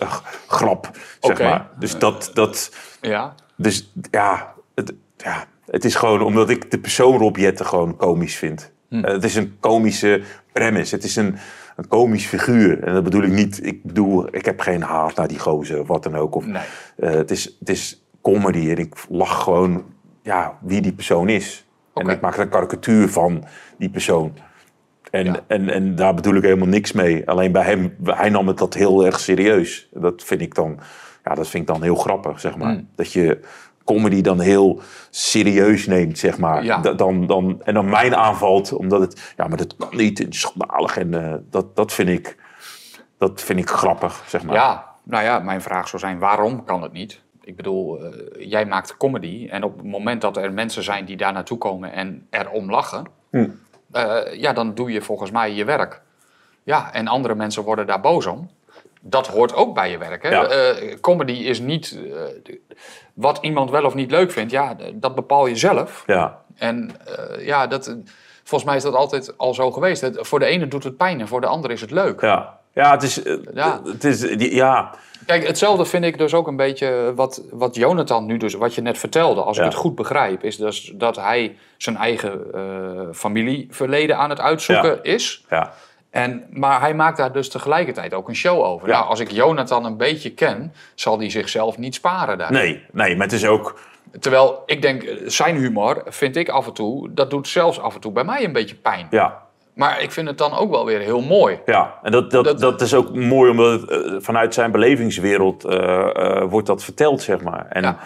grap, 0.47 0.89
zeg 1.19 1.39
maar. 1.39 1.69
Dus 1.79 1.97
dat... 1.97 2.31
dat 2.33 2.71
Ja, 3.01 3.35
Dus 3.55 3.91
ja 4.11 4.53
het, 4.75 4.93
ja, 5.17 5.45
het 5.65 5.85
is 5.85 5.95
gewoon 5.95 6.21
omdat 6.21 6.49
ik 6.49 6.71
de 6.71 6.79
persoon 6.79 7.17
Rob 7.17 7.37
Jetten 7.37 7.65
gewoon 7.65 7.95
komisch 7.95 8.35
vind. 8.35 8.71
Hm. 8.89 9.03
Eh, 9.03 9.11
het 9.13 9.23
is 9.23 9.35
een 9.35 9.55
komische 9.59 10.21
premise. 10.51 10.95
Het 10.95 11.03
is 11.03 11.15
een, 11.15 11.35
een 11.75 11.87
komisch 11.87 12.25
figuur. 12.25 12.83
En 12.83 12.93
dat 12.93 13.03
bedoel 13.03 13.23
ik 13.23 13.31
niet... 13.31 13.65
Ik 13.65 13.83
bedoel, 13.83 14.35
ik 14.35 14.45
heb 14.45 14.59
geen 14.59 14.81
haat 14.81 15.15
naar 15.15 15.27
die 15.27 15.39
gozer 15.39 15.79
of 15.79 15.87
wat 15.87 16.03
dan 16.03 16.15
ook. 16.15 16.35
Of, 16.35 16.45
nee. 16.45 16.61
eh, 16.97 17.11
het, 17.11 17.31
is, 17.31 17.55
het 17.59 17.69
is 17.69 18.05
comedy 18.21 18.69
en 18.69 18.77
ik 18.77 18.95
lach 19.09 19.43
gewoon 19.43 19.83
ja, 20.21 20.57
wie 20.61 20.81
die 20.81 20.93
persoon 20.93 21.29
is. 21.29 21.65
En 21.93 22.07
ik 22.09 22.21
maak 22.21 22.35
er 22.35 22.41
een 22.41 22.49
karikatuur 22.49 23.09
van 23.09 23.43
die 23.77 23.89
persoon. 23.89 24.33
En, 25.11 25.25
Ja. 25.25 25.39
en, 25.47 25.69
en 25.69 25.95
daar 25.95 26.13
bedoel 26.13 26.35
ik 26.35 26.43
helemaal 26.43 26.67
niks 26.67 26.91
mee. 26.91 27.29
Alleen 27.29 27.51
bij 27.51 27.63
hem, 27.63 27.95
hij 28.03 28.29
nam 28.29 28.47
het 28.47 28.57
dat 28.57 28.73
heel 28.73 29.05
erg 29.05 29.19
serieus. 29.19 29.89
Dat 29.93 30.23
vind 30.23 30.41
ik 30.41 30.55
dan, 30.55 30.79
ja, 31.23 31.35
dat 31.35 31.47
vind 31.47 31.63
ik 31.63 31.73
dan 31.73 31.83
heel 31.83 31.95
grappig, 31.95 32.39
zeg 32.39 32.57
maar. 32.57 32.73
Mm. 32.73 32.87
Dat 32.95 33.11
je 33.13 33.39
comedy 33.85 34.21
dan 34.21 34.39
heel 34.39 34.81
serieus 35.09 35.87
neemt, 35.87 36.17
zeg 36.17 36.37
maar. 36.37 36.63
Ja. 36.63 36.77
Dan, 36.77 37.27
dan, 37.27 37.61
en 37.63 37.73
dan 37.73 37.89
mijn 37.89 38.15
aanvalt, 38.15 38.73
omdat 38.73 39.01
het, 39.01 39.33
ja, 39.37 39.47
maar 39.47 39.57
dat 39.57 39.75
kan 39.75 39.95
niet, 39.97 40.17
het 40.17 40.33
is 40.33 40.39
schandalig. 40.39 40.97
En 40.97 41.13
eh, 41.23 41.33
dat, 41.49 41.75
dat, 41.75 41.93
vind 41.93 42.09
ik, 42.09 42.37
dat 43.17 43.41
vind 43.41 43.59
ik 43.59 43.69
grappig, 43.69 44.23
zeg 44.27 44.43
maar. 44.43 44.55
Ja, 44.55 44.85
nou 45.03 45.23
ja, 45.23 45.39
mijn 45.39 45.61
vraag 45.61 45.87
zou 45.87 46.01
zijn, 46.01 46.19
waarom 46.19 46.63
kan 46.63 46.81
het 46.81 46.91
niet? 46.91 47.21
Ik 47.43 47.55
bedoel, 47.55 47.99
eh, 48.03 48.49
jij 48.49 48.65
maakt 48.65 48.97
comedy 48.97 49.47
en 49.49 49.63
op 49.63 49.77
het 49.77 49.85
moment 49.85 50.21
dat 50.21 50.37
er 50.37 50.53
mensen 50.53 50.83
zijn 50.83 51.05
die 51.05 51.17
daar 51.17 51.33
naartoe 51.33 51.57
komen 51.57 51.93
en 51.93 52.27
erom 52.29 52.69
lachen, 52.69 53.05
Hm. 53.29 53.49
eh, 53.91 54.19
ja, 54.33 54.53
dan 54.53 54.73
doe 54.73 54.91
je 54.91 55.01
volgens 55.01 55.31
mij 55.31 55.53
je 55.53 55.65
werk. 55.65 56.01
Ja, 56.63 56.93
en 56.93 57.07
andere 57.07 57.35
mensen 57.35 57.63
worden 57.63 57.87
daar 57.87 58.01
boos 58.01 58.25
om. 58.25 58.49
Dat 59.05 59.27
hoort 59.27 59.53
ook 59.55 59.73
bij 59.73 59.91
je 59.91 59.97
werk. 59.97 60.23
Hè? 60.23 60.29
Ja. 60.29 60.45
Eh, 60.45 60.99
comedy 61.01 61.31
is 61.31 61.59
niet 61.59 61.99
eh, 62.13 62.55
wat 63.13 63.37
iemand 63.41 63.69
wel 63.69 63.83
of 63.85 63.93
niet 63.93 64.11
leuk 64.11 64.31
vindt. 64.31 64.51
Ja, 64.51 64.75
dat 64.93 65.15
bepaal 65.15 65.45
je 65.45 65.55
zelf. 65.55 66.03
Ja, 66.05 66.41
En 66.55 66.91
eh, 67.05 67.45
ja, 67.45 67.67
dat, 67.67 67.95
volgens 68.43 68.63
mij 68.69 68.75
is 68.75 68.83
dat 68.83 68.93
altijd 68.95 69.37
al 69.37 69.53
zo 69.53 69.71
geweest. 69.71 70.01
Het- 70.01 70.17
voor 70.21 70.39
de 70.39 70.45
ene 70.45 70.67
doet 70.67 70.83
het 70.83 70.97
pijn 70.97 71.19
en 71.19 71.27
voor 71.27 71.41
de 71.41 71.47
ander 71.47 71.71
is 71.71 71.81
het 71.81 71.91
leuk. 71.91 72.21
ja. 72.21 72.59
ja 72.73 72.91
het 72.91 73.03
is, 73.03 73.21
Ja. 73.53 73.81
Het 73.85 74.03
is 74.03 74.19
die- 74.19 74.55
ja, 74.55 74.95
Kijk, 75.25 75.47
hetzelfde 75.47 75.85
vind 75.85 76.05
ik 76.05 76.17
dus 76.17 76.33
ook 76.33 76.47
een 76.47 76.55
beetje 76.55 77.11
wat, 77.15 77.43
wat 77.51 77.75
Jonathan 77.75 78.25
nu 78.25 78.37
dus, 78.37 78.53
wat 78.53 78.75
je 78.75 78.81
net 78.81 78.97
vertelde, 78.97 79.41
als 79.41 79.57
Ja. 79.57 79.63
ik 79.63 79.69
het 79.69 79.79
goed 79.79 79.95
begrijp, 79.95 80.43
is 80.43 80.57
dus 80.57 80.91
dat 80.95 81.15
hij 81.15 81.57
zijn 81.77 81.97
eigen 81.97 82.41
familieverleden 83.13 84.17
aan 84.17 84.29
het 84.29 84.39
uitzoeken 84.39 84.89
Ja. 84.89 84.99
is. 85.13 85.45
ja. 85.49 85.73
En, 86.13 86.43
maar 86.49 86.79
hij 86.79 86.93
maakt 86.93 87.17
daar 87.17 87.31
dus 87.31 87.49
tegelijkertijd 87.49 88.13
ook 88.13 88.27
een 88.27 88.35
show 88.35 88.61
over. 88.63 88.87
Ja. 88.87 88.93
Nou, 88.97 89.09
als 89.09 89.19
ik 89.19 89.31
Jonathan 89.31 89.85
een 89.85 89.97
beetje 89.97 90.29
ken, 90.33 90.73
zal 90.95 91.17
hij 91.17 91.29
zichzelf 91.29 91.77
niet 91.77 91.95
sparen 91.95 92.37
daar. 92.37 92.51
Nee, 92.51 92.83
nee, 92.91 93.15
maar 93.15 93.25
het 93.25 93.35
is 93.35 93.45
ook... 93.45 93.79
Terwijl 94.19 94.63
ik 94.65 94.81
denk, 94.81 95.05
zijn 95.25 95.55
humor 95.55 96.01
vind 96.05 96.35
ik 96.35 96.49
af 96.49 96.67
en 96.67 96.73
toe, 96.73 97.13
dat 97.13 97.29
doet 97.29 97.47
zelfs 97.47 97.79
af 97.79 97.93
en 97.95 97.99
toe 98.01 98.11
bij 98.11 98.23
mij 98.23 98.43
een 98.43 98.53
beetje 98.53 98.75
pijn. 98.75 99.07
Ja, 99.09 99.41
Maar 99.73 100.01
ik 100.01 100.11
vind 100.11 100.27
het 100.27 100.37
dan 100.37 100.53
ook 100.57 100.69
wel 100.69 100.85
weer 100.85 100.99
heel 100.99 101.21
mooi. 101.21 101.59
Ja, 101.65 101.99
en 102.03 102.11
dat, 102.11 102.31
dat, 102.31 102.43
Dat- 102.43 102.59
dat, 102.59 102.81
is 102.81 102.93
ook 102.93 103.15
mooi 103.15 103.51
omdat 103.51 103.81
het, 103.81 103.89
eh, 103.89 104.13
vanuit 104.19 104.53
zijn 104.53 104.71
belevingswereld 104.71 105.63
eh, 105.65 106.09
eh, 106.41 106.49
wordt 106.49 106.67
dat 106.67 106.83
verteld, 106.83 107.21
zeg 107.21 107.41
maar. 107.41 107.65
En 107.69 107.81
Ja. 107.81 107.97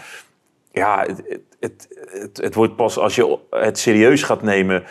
ja, 0.71 1.05
het, 1.07 1.37
het, 1.59 1.87
het 2.41 2.55
wordt 2.55 2.75
pas 2.75 2.97
als 2.97 3.15
je 3.15 3.37
het 3.49 3.79
serieus 3.79 4.23
gaat 4.23 4.41
nemen, 4.41 4.83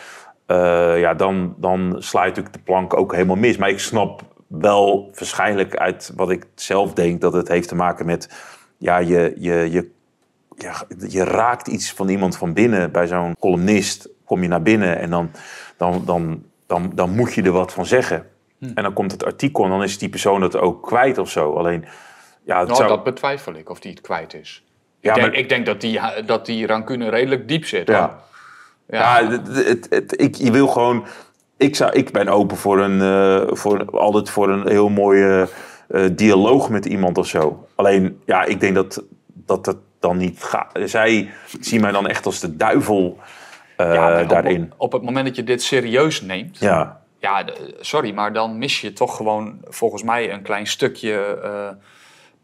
eh, 0.47 0.99
ja, 0.99 1.13
dan, 1.13 1.55
dan 1.57 1.95
sla 1.99 2.21
je 2.21 2.27
natuurlijk 2.27 2.55
de 2.55 2.61
plank 2.61 2.93
ook 2.93 3.13
helemaal 3.13 3.35
mis. 3.35 3.57
Maar 3.57 3.69
ik 3.69 3.79
snap 3.79 4.21
wel 4.47 5.11
waarschijnlijk 5.13 5.75
uit 5.75 6.11
wat 6.15 6.29
ik 6.29 6.45
zelf 6.55 6.93
denk 6.93 7.21
dat 7.21 7.33
het 7.33 7.47
heeft 7.47 7.67
te 7.67 7.75
maken 7.75 8.05
met, 8.05 8.29
ja, 8.77 8.97
je, 8.97 9.33
je, 9.37 9.71
je, 9.71 9.91
ja, 10.55 10.83
je 11.07 11.23
raakt 11.23 11.67
iets 11.67 11.91
van 11.91 12.09
iemand 12.09 12.37
van 12.37 12.53
binnen. 12.53 12.91
Bij 12.91 13.07
zo'n 13.07 13.35
columnist 13.39 14.09
kom 14.25 14.41
je 14.41 14.47
naar 14.47 14.61
binnen 14.61 14.97
en 14.97 15.09
dan, 15.09 15.31
dan, 15.77 16.01
dan, 16.05 16.43
dan, 16.67 16.91
dan 16.95 17.15
moet 17.15 17.33
je 17.33 17.43
er 17.43 17.51
wat 17.51 17.73
van 17.73 17.85
zeggen. 17.85 18.25
Hm. 18.59 18.71
En 18.75 18.83
dan 18.83 18.93
komt 18.93 19.11
het 19.11 19.25
artikel 19.25 19.63
en 19.63 19.69
dan 19.69 19.83
is 19.83 19.97
die 19.97 20.09
persoon 20.09 20.41
het 20.41 20.55
ook 20.55 20.83
kwijt 20.83 21.17
of 21.17 21.29
zo. 21.29 21.53
Alleen, 21.53 21.85
ja, 22.43 22.63
Nou, 22.63 22.75
zou... 22.75 22.87
dat 22.87 23.03
betwijfel 23.03 23.53
ik 23.53 23.69
of 23.69 23.79
die 23.79 23.91
het 23.91 24.01
kwijt 24.01 24.33
is. 24.33 24.63
Ja, 24.99 25.09
ik, 25.09 25.19
denk, 25.19 25.31
maar- 25.31 25.39
ik 25.39 25.49
denk 25.49 25.65
dat 25.65 25.81
die, 25.81 25.99
dat 26.25 26.45
die 26.45 26.67
rancune 26.67 27.09
redelijk 27.09 27.47
diep 27.47 27.65
zit. 27.65 27.87
Ja. 27.87 28.25
Ja, 28.89 29.27
het, 29.29 29.47
het, 29.67 29.87
het- 29.89 30.21
ik, 30.21 30.35
je 30.35 30.51
wil 30.51 30.67
gewoon. 30.67 31.05
Ik, 31.57 31.75
zou, 31.75 31.91
ik 31.91 32.11
ben 32.11 32.27
open 32.27 32.57
voor 32.57 32.79
een, 32.79 33.01
eh, 33.01 33.55
voor, 33.55 33.85
altijd 33.99 34.29
voor 34.29 34.49
een 34.49 34.67
heel 34.67 34.89
mooie 34.89 35.47
eh, 35.87 36.05
dialoog 36.11 36.69
met 36.69 36.85
iemand 36.85 37.17
of 37.17 37.27
zo. 37.27 37.67
Alleen, 37.75 38.21
ja, 38.25 38.43
ik 38.43 38.59
denk 38.59 38.75
dat 38.75 39.03
dat, 39.33 39.65
dat 39.65 39.77
dan 39.99 40.17
niet 40.17 40.43
gaat. 40.43 40.79
Zij 40.85 41.29
zien 41.59 41.81
mij 41.81 41.91
dan 41.91 42.07
echt 42.07 42.25
als 42.25 42.39
de 42.39 42.55
duivel 42.55 43.17
eh, 43.77 43.93
Ja, 43.93 43.99
maar 44.01 44.21
op- 44.23 44.29
daarin. 44.29 44.73
Op, 44.77 44.91
het 44.91 45.01
moment 45.01 45.25
dat 45.25 45.35
je 45.35 45.43
dit 45.43 45.63
serieus 45.63 46.21
neemt, 46.21 46.57
Ja, 46.59 47.01
ja, 47.19 47.45
sorry, 47.79 48.13
maar 48.13 48.33
dan 48.33 48.57
mis 48.57 48.81
je 48.81 48.93
toch 48.93 49.15
gewoon 49.15 49.57
volgens 49.63 50.03
mij 50.03 50.33
een 50.33 50.41
klein 50.41 50.67
stukje 50.67 51.37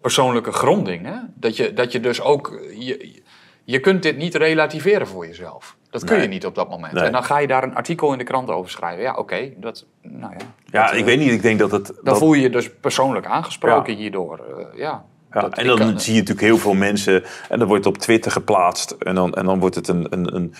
persoonlijke 0.02 0.52
gronding. 0.52 1.06
Hè? 1.06 1.16
Dat, 1.36 1.58
je, 1.58 1.74
dat 1.74 1.92
je 1.92 2.00
dus 2.00 2.22
ook. 2.22 2.60
Je, 2.78 3.22
je 3.64 3.80
kunt 3.80 4.04
dit 4.04 4.18
niet 4.18 4.36
relativeren 4.36 5.08
voor 5.08 5.28
jezelf. 5.28 5.76
Dat 5.90 6.04
kun 6.04 6.14
Nee. 6.16 6.24
je 6.24 6.30
niet 6.30 6.46
op 6.46 6.56
dat 6.56 6.70
moment. 6.70 6.94
Nee. 6.94 7.04
En 7.04 7.12
dan 7.12 7.24
ga 7.24 7.38
je 7.40 7.48
daar 7.48 7.64
een 7.64 7.76
artikel 7.76 8.12
in 8.12 8.18
de 8.18 8.24
krant 8.24 8.50
over 8.50 8.72
schrijven. 8.72 9.04
Ja, 9.04 9.16
oké. 9.16 9.50
dat, 9.58 9.86
nou 10.02 10.34
ja, 10.38 10.46
Ja, 10.66 10.84
dat, 10.86 10.94
ik 10.94 11.00
eh, 11.00 11.06
weet 11.06 11.20
niet. 11.20 11.32
Ik 11.32 11.42
denk 11.42 11.60
dat 11.60 11.72
het... 11.72 11.86
Dan 11.86 11.96
dat- 12.04 12.18
voel 12.18 12.34
je 12.34 12.42
je 12.42 12.50
dus 12.50 12.70
persoonlijk 12.82 13.26
aangesproken 13.26 13.94
Ja. 13.94 14.00
hierdoor. 14.00 14.38
eh, 14.58 14.78
ja. 14.80 15.04
Ja, 15.32 15.42
Dat- 15.42 15.58
en 15.58 15.66
dan 15.68 15.78
kan- 15.78 16.00
zie 16.00 16.14
je 16.14 16.20
natuurlijk 16.20 16.48
heel 16.48 16.58
veel 16.58 16.74
mensen 16.74 17.24
en 17.50 17.60
dan 17.60 17.68
wordt 17.68 17.86
het 17.86 17.96
op 17.96 18.02
Twitter 18.02 18.32
geplaatst 18.32 18.92
en 18.92 19.16
dan, 19.16 19.34
en 19.34 19.46
dan 19.46 19.60
wordt 19.60 19.76
het 19.76 19.88
een, 19.88 20.08
een, 20.10 20.36
een, 20.36 20.54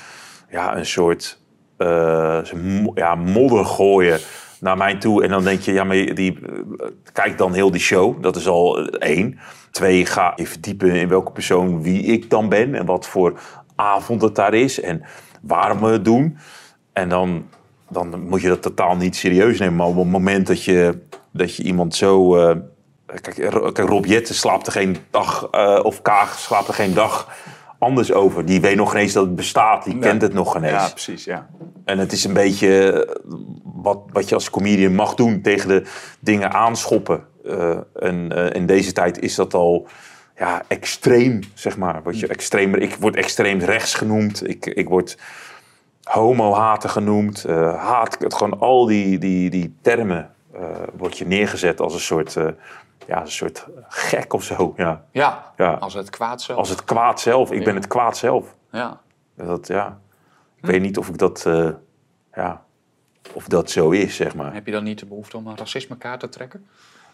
ja, 0.50 0.78
een 0.78 0.86
soort 0.86 1.40
eh, 1.78 2.42
mo- 2.54 2.92
ja, 2.96 3.16
modder 3.16 3.66
gooien 3.66 4.20
naar 4.60 4.78
mij 4.78 4.96
toe. 4.96 5.24
En 5.24 5.30
dan 5.30 5.44
denk 5.44 5.62
je, 5.62 5.74
ja, 5.74 5.84
maar 5.84 5.96
die, 5.96 6.40
eh, 6.46 6.88
kijk 7.14 7.38
dan 7.38 7.54
heel 7.54 7.72
die 7.72 7.82
show. 7.82 8.24
Dat 8.24 8.36
is 8.36 8.48
al 8.48 8.80
eh, 8.88 9.10
één. 9.18 9.40
Twee, 9.74 10.06
ga 10.06 10.34
je 10.36 10.48
verdiepen 10.48 10.92
in 10.92 11.08
welke 11.08 11.32
persoon 11.32 11.82
wie 11.82 12.04
ik 12.04 12.30
dan 12.30 12.50
ben 12.50 12.76
en 12.76 12.86
wat 12.86 13.08
voor 13.08 13.40
avond 13.76 14.22
het 14.22 14.36
daar 14.36 14.54
is 14.54 14.82
en 14.82 15.04
waarom 15.42 15.80
we 15.80 15.88
het 15.88 16.06
doen. 16.06 16.38
En 16.94 17.10
dan, 17.10 17.46
dan 17.90 18.28
moet 18.28 18.42
je 18.42 18.48
dat 18.48 18.62
totaal 18.62 18.96
niet 18.96 19.16
serieus 19.16 19.60
nemen. 19.60 19.76
Maar 19.76 19.88
op 19.88 19.98
het 19.98 20.08
moment 20.08 20.48
dat 20.48 20.64
je, 20.64 21.00
dat 21.32 21.56
je 21.56 21.64
iemand 21.64 21.96
zo... 21.96 22.38
eh, 22.38 22.56
kijk, 23.06 23.36
kijk, 23.74 23.78
Rob 23.90 24.06
Jetten 24.06 24.36
slaapt 24.36 24.66
er 24.68 24.72
geen 24.74 24.98
dag... 25.10 25.48
eh, 25.52 25.80
of 25.84 26.02
Kaag 26.02 26.40
slaapt 26.40 26.68
er 26.68 26.74
geen 26.74 26.94
dag 26.94 27.30
anders 27.80 28.12
over. 28.14 28.46
Die 28.46 28.62
weet 28.62 28.76
nog 28.76 28.94
ineens 28.94 29.14
dat 29.14 29.26
het 29.26 29.36
bestaat. 29.36 29.84
Die 29.84 29.94
Nee. 29.94 30.02
kent 30.10 30.22
het 30.22 30.34
nog 30.34 30.56
ineens. 30.58 30.74
Ja, 30.84 30.90
precies. 30.90 31.24
Ja. 31.24 31.48
En 31.86 31.98
het 31.98 32.12
is 32.12 32.24
een 32.24 32.34
beetje 32.34 32.92
eh, 32.92 33.16
wat, 33.64 34.00
wat 34.12 34.30
je 34.30 34.36
als 34.36 34.50
comedian 34.50 34.96
mag 34.96 35.16
doen. 35.16 35.42
Tegen 35.42 35.68
de 35.68 35.84
dingen 36.20 36.52
aanschoppen. 36.54 37.24
Eh, 37.46 37.78
en 38.00 38.32
eh, 38.32 38.56
in 38.56 38.66
deze 38.66 38.92
tijd 38.92 39.20
is 39.20 39.36
dat 39.36 39.54
al 39.54 39.88
ja, 40.38 40.64
extreem, 40.68 41.40
zeg 41.54 41.78
maar. 41.78 42.04
Word 42.04 42.20
je 42.20 42.28
extremer, 42.28 42.82
ik 42.82 42.96
word 42.96 43.16
extreem 43.16 43.60
rechts 43.60 43.94
genoemd. 43.94 44.48
Ik, 44.48 44.66
ik 44.66 44.90
word 44.90 45.18
homo-hater 46.04 46.90
genoemd. 46.90 47.46
eh, 47.46 47.76
haat, 47.84 48.18
het, 48.20 48.34
gewoon 48.34 48.60
al 48.60 48.86
die, 48.86 49.18
die, 49.18 49.50
die 49.50 49.76
termen 49.82 50.32
eh 50.54 50.70
word 50.98 51.18
je 51.18 51.26
neergezet 51.26 51.80
als 51.80 51.94
een 51.94 52.00
soort, 52.00 52.34
ja, 53.08 53.22
een 53.22 53.32
soort 53.32 53.68
gek 53.88 54.34
of 54.34 54.44
zo. 54.44 54.74
Ja. 54.78 55.06
Ja, 55.12 55.52
Ja. 55.58 55.74
als 55.74 55.94
het 55.94 56.10
kwaad 56.10 56.42
zelf. 56.42 56.60
Als 56.60 56.70
het 56.70 56.84
kwaad 56.84 57.20
zelf. 57.22 57.52
Ik 57.52 57.64
ben 57.64 57.76
het 57.76 57.88
kwaad 57.88 58.18
zelf. 58.18 58.56
Ja. 58.72 59.02
Dat, 59.36 59.68
ja. 59.68 60.00
Ik 60.56 60.66
weet 60.66 60.82
niet 60.82 60.98
of 60.98 61.08
ik 61.08 61.18
dat, 61.18 61.44
ja, 62.34 62.64
of 63.34 63.48
dat 63.48 63.70
zo 63.72 63.90
is, 63.90 64.16
zeg 64.16 64.36
maar. 64.36 64.54
Heb 64.54 64.66
je 64.66 64.72
dan 64.72 64.84
niet 64.84 65.00
de 65.00 65.06
behoefte 65.06 65.38
om 65.38 65.48
een 65.48 65.58
racismekaart 65.58 66.20
te 66.20 66.30
trekken? 66.30 66.68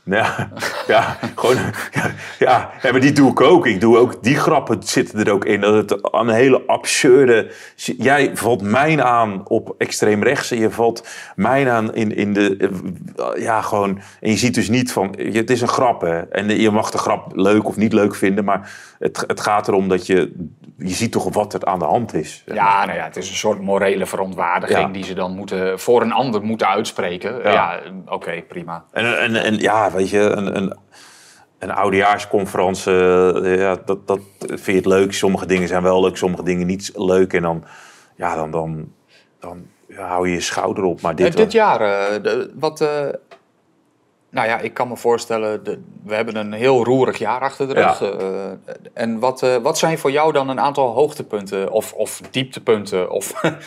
Ja, 0.03 0.49
ja, 0.87 1.17
gewoon, 1.35 1.55
ja, 1.91 2.11
ja, 2.39 2.69
ja, 2.81 2.91
maar 2.91 2.99
die 2.99 3.11
doe 3.11 3.31
ik 3.31 3.41
ook. 3.41 3.65
Ik 3.67 3.81
doe 3.81 3.97
ook, 3.97 4.23
die 4.23 4.35
grappen 4.35 4.83
zitten 4.83 5.25
er 5.25 5.31
ook 5.33 5.45
in. 5.45 5.61
Dat 5.61 5.73
het 5.89 6.13
een 6.13 6.29
hele 6.29 6.61
absurde... 6.67 7.51
Jij 7.75 8.31
valt 8.33 8.61
mij 8.61 9.03
aan 9.03 9.47
op 9.47 9.75
extreem 9.77 10.23
rechts 10.23 10.51
en 10.51 10.57
je 10.59 10.69
valt 10.71 11.07
mij 11.35 11.71
aan 11.71 11.93
in, 11.93 12.15
in 12.15 12.33
de... 12.33 12.57
eh, 12.57 13.41
Ja, 13.41 13.61
gewoon... 13.61 13.99
En 14.21 14.29
je 14.29 14.37
ziet 14.37 14.53
dus 14.55 14.69
niet 14.69 14.91
van... 14.91 15.15
Het 15.17 15.49
is 15.49 15.61
een 15.61 15.67
grap, 15.67 16.01
hè. 16.01 16.19
En 16.19 16.59
je 16.59 16.71
mag 16.71 16.91
de 16.91 16.97
grap 16.97 17.31
leuk 17.35 17.67
of 17.67 17.75
niet 17.77 17.93
leuk 17.93 18.15
vinden, 18.15 18.45
maar 18.45 18.71
het, 18.99 19.23
het 19.27 19.39
gaat 19.39 19.67
erom 19.67 19.87
dat 19.89 20.05
je... 20.05 20.47
Je 20.77 20.93
ziet 20.93 21.11
toch 21.11 21.33
wat 21.33 21.53
er 21.53 21.65
aan 21.65 21.79
de 21.79 21.85
hand 21.85 22.13
is. 22.13 22.43
Ja, 22.45 22.85
nou 22.85 22.97
ja, 22.97 23.03
het 23.03 23.17
is 23.17 23.29
een 23.29 23.35
soort 23.35 23.61
morele 23.61 24.05
verontwaardiging 24.05 24.79
Ja. 24.79 24.87
die 24.87 25.03
ze 25.03 25.13
dan 25.13 25.35
moeten, 25.35 25.79
voor 25.79 26.01
een 26.01 26.11
ander 26.11 26.41
moeten 26.41 26.67
uitspreken. 26.67 27.37
Ja. 27.43 27.51
Ja, 27.51 27.79
oké, 28.05 28.41
prima. 28.47 28.83
En, 28.91 29.19
en, 29.19 29.35
en 29.35 29.57
ja, 29.57 29.88
weet 29.91 30.09
je, 30.09 30.19
een, 30.19 30.55
een, 30.57 30.73
een 31.59 31.71
oudejaarsconferentie, 31.71 32.91
eh, 32.91 33.57
ja, 33.57 33.77
dat, 33.85 34.07
dat 34.07 34.19
vind 34.39 34.65
je 34.65 34.73
het 34.73 34.85
leuk. 34.85 35.13
Sommige 35.13 35.45
dingen 35.45 35.67
zijn 35.67 35.83
wel 35.83 36.01
leuk, 36.01 36.17
sommige 36.17 36.43
dingen 36.43 36.67
niet 36.67 36.91
leuk. 36.95 37.33
En 37.33 37.41
dan, 37.41 37.63
ja, 38.15 38.35
dan, 38.35 38.51
dan, 38.51 38.91
dan 39.39 39.65
hou 39.95 40.27
je 40.27 40.33
je 40.33 40.41
schouder 40.41 40.83
op. 40.83 41.01
Maar 41.01 41.15
dit, 41.15 41.27
Eh, 41.27 41.35
dit 41.35 41.51
jaar, 41.51 41.81
eh, 41.81 42.23
de- 42.23 42.51
wat... 42.55 42.79
nou 44.29 44.47
ja, 44.47 44.59
ik 44.59 44.73
kan 44.73 44.87
me 44.87 44.97
voorstellen, 44.97 45.63
de, 45.63 45.79
we 46.03 46.15
hebben 46.15 46.35
een 46.35 46.53
heel 46.53 46.83
roerig 46.83 47.17
jaar 47.17 47.41
achter 47.41 47.67
de 47.67 47.73
rug. 47.73 47.99
Ja. 47.99 48.57
en 48.93 49.19
wat, 49.19 49.59
wat 49.61 49.77
zijn 49.77 49.97
voor 49.97 50.11
jou 50.11 50.31
dan 50.33 50.49
een 50.49 50.59
aantal 50.59 50.93
hoogtepunten 50.93 51.71
of, 51.71 51.93
of 51.93 52.21
dieptepunten? 52.31 53.09
Of 53.11 53.31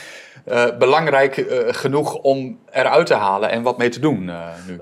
eh, 0.45 0.77
belangrijk 0.79 1.37
eh, 1.37 1.59
genoeg 1.69 2.15
om 2.15 2.59
eruit 2.71 3.07
te 3.07 3.15
halen 3.15 3.51
en 3.51 3.63
wat 3.63 3.79
mee 3.79 3.89
te 3.89 4.01
doen 4.01 4.29
eh, 4.29 4.47
nu? 4.67 4.77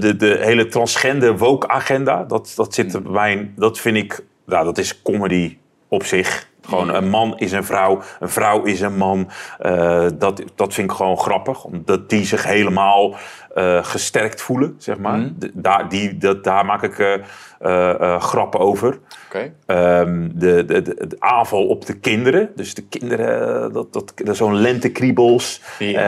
De, 0.00 0.16
de 0.16 0.38
hele 0.40 0.66
transgender 0.66 1.38
woke 1.38 1.68
agenda, 1.68 2.24
dat, 2.24 2.52
dat 2.56 2.74
zit 2.74 2.94
er 2.94 3.02
bij 3.02 3.12
mij, 3.12 3.50
dat 3.56 3.78
vind 3.78 3.96
ik, 3.96 4.24
nou, 4.46 4.64
dat 4.64 4.78
is 4.78 5.02
comedy 5.02 5.56
op 5.88 6.04
zich. 6.04 6.50
Gewoon 6.62 6.94
een 6.94 7.08
man 7.08 7.38
is 7.38 7.52
een 7.52 7.64
vrouw, 7.64 8.02
een 8.20 8.28
vrouw 8.28 8.62
is 8.62 8.80
een 8.80 8.96
man. 8.96 9.30
Eh, 9.58 10.06
dat, 10.14 10.42
dat 10.54 10.74
vind 10.74 10.90
ik 10.90 10.96
gewoon 10.96 11.18
grappig, 11.18 11.64
omdat 11.64 12.10
die 12.10 12.24
zich 12.24 12.44
helemaal 12.44 13.16
eh, 13.54 13.84
gesterkt 13.84 14.40
voelen, 14.40 14.74
zeg 14.78 14.98
maar. 14.98 15.18
Mhm. 15.18 15.30
Daar, 15.52 15.88
die, 15.88 16.18
dat, 16.18 16.44
daar 16.44 16.64
maak 16.64 16.82
ik 16.82 16.98
eh, 16.98 17.14
eh, 17.60 18.20
grappen 18.20 18.60
over. 18.60 18.98
Oké. 19.26 19.52
Ehm, 19.66 20.28
de, 20.34 20.64
de, 20.64 20.82
de, 20.82 21.06
de 21.06 21.16
aanval 21.18 21.66
op 21.66 21.86
de 21.86 21.98
kinderen. 21.98 22.50
Dus 22.56 22.74
de 22.74 22.82
kinderen, 22.82 23.72
dat, 23.72 23.92
dat, 23.92 24.12
dat 24.14 24.36
zo'n 24.36 24.56
lentekriebels. 24.56 25.60
Ja. 25.78 26.00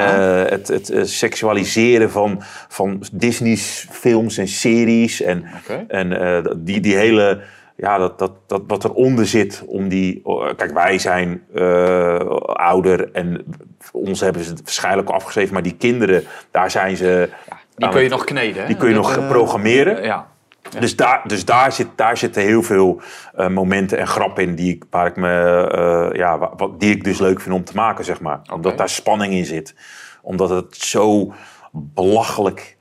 Het, 0.48 0.68
het 0.68 0.92
seksualiseren 1.02 2.10
van, 2.10 2.42
van 2.68 3.02
Disney's 3.12 3.86
films 3.90 4.38
en 4.38 4.48
series. 4.48 5.22
En, 5.22 5.44
en 5.88 6.42
die, 6.56 6.80
die 6.80 6.96
hele, 6.96 7.40
ja, 7.76 7.98
dat, 7.98 8.18
dat, 8.18 8.32
dat 8.46 8.62
wat 8.66 8.84
eronder 8.84 9.26
zit 9.26 9.62
om 9.66 9.88
die... 9.88 10.20
oh, 10.24 10.48
Kijk, 10.56 10.72
wij 10.72 10.98
zijn 10.98 11.42
eh, 11.54 12.18
ouder 12.46 13.12
en 13.12 13.44
ons 13.92 14.20
hebben 14.20 14.44
ze 14.44 14.50
het 14.50 14.60
waarschijnlijk 14.62 15.08
afgeschreven. 15.10 15.52
Maar 15.52 15.62
die 15.62 15.76
kinderen, 15.76 16.24
daar 16.50 16.70
zijn 16.70 16.96
ze... 16.96 17.28
Die 17.74 17.84
aan 17.86 17.90
kun 17.92 18.00
je 18.02 18.06
het- 18.08 18.16
nog 18.16 18.24
kneden, 18.24 18.60
hè? 18.62 18.66
Die 18.68 18.76
kun 18.76 18.88
je 18.88 18.94
nog 18.94 19.16
eh, 19.16 19.28
programmeren. 19.28 20.02
Ja. 20.02 20.32
Dus, 20.78 20.96
daar, 20.96 21.20
dus 21.26 21.44
daar, 21.44 21.72
zit, 21.72 21.86
daar 21.94 22.16
zitten 22.16 22.42
heel 22.42 22.62
veel 22.62 23.00
eh, 23.34 23.48
momenten 23.48 23.98
en 23.98 24.06
grappen 24.06 24.42
in 24.42 24.54
die 24.54 24.74
ik, 24.74 24.84
waar 24.90 25.06
ik 25.06 25.16
me, 25.16 25.66
eh, 26.10 26.16
ja, 26.18 26.38
wa- 26.38 26.52
wat, 26.56 26.80
die 26.80 26.90
ik 26.90 27.04
dus 27.04 27.18
leuk 27.18 27.40
vind 27.40 27.54
om 27.54 27.64
te 27.64 27.74
maken, 27.74 28.04
zeg 28.04 28.20
maar. 28.20 28.40
Omdat 28.52 28.78
daar 28.78 28.88
spanning 28.88 29.32
in 29.32 29.44
zit. 29.44 29.74
Omdat 30.22 30.50
het 30.50 30.76
zo 30.76 31.32
belachelijk 31.72 32.76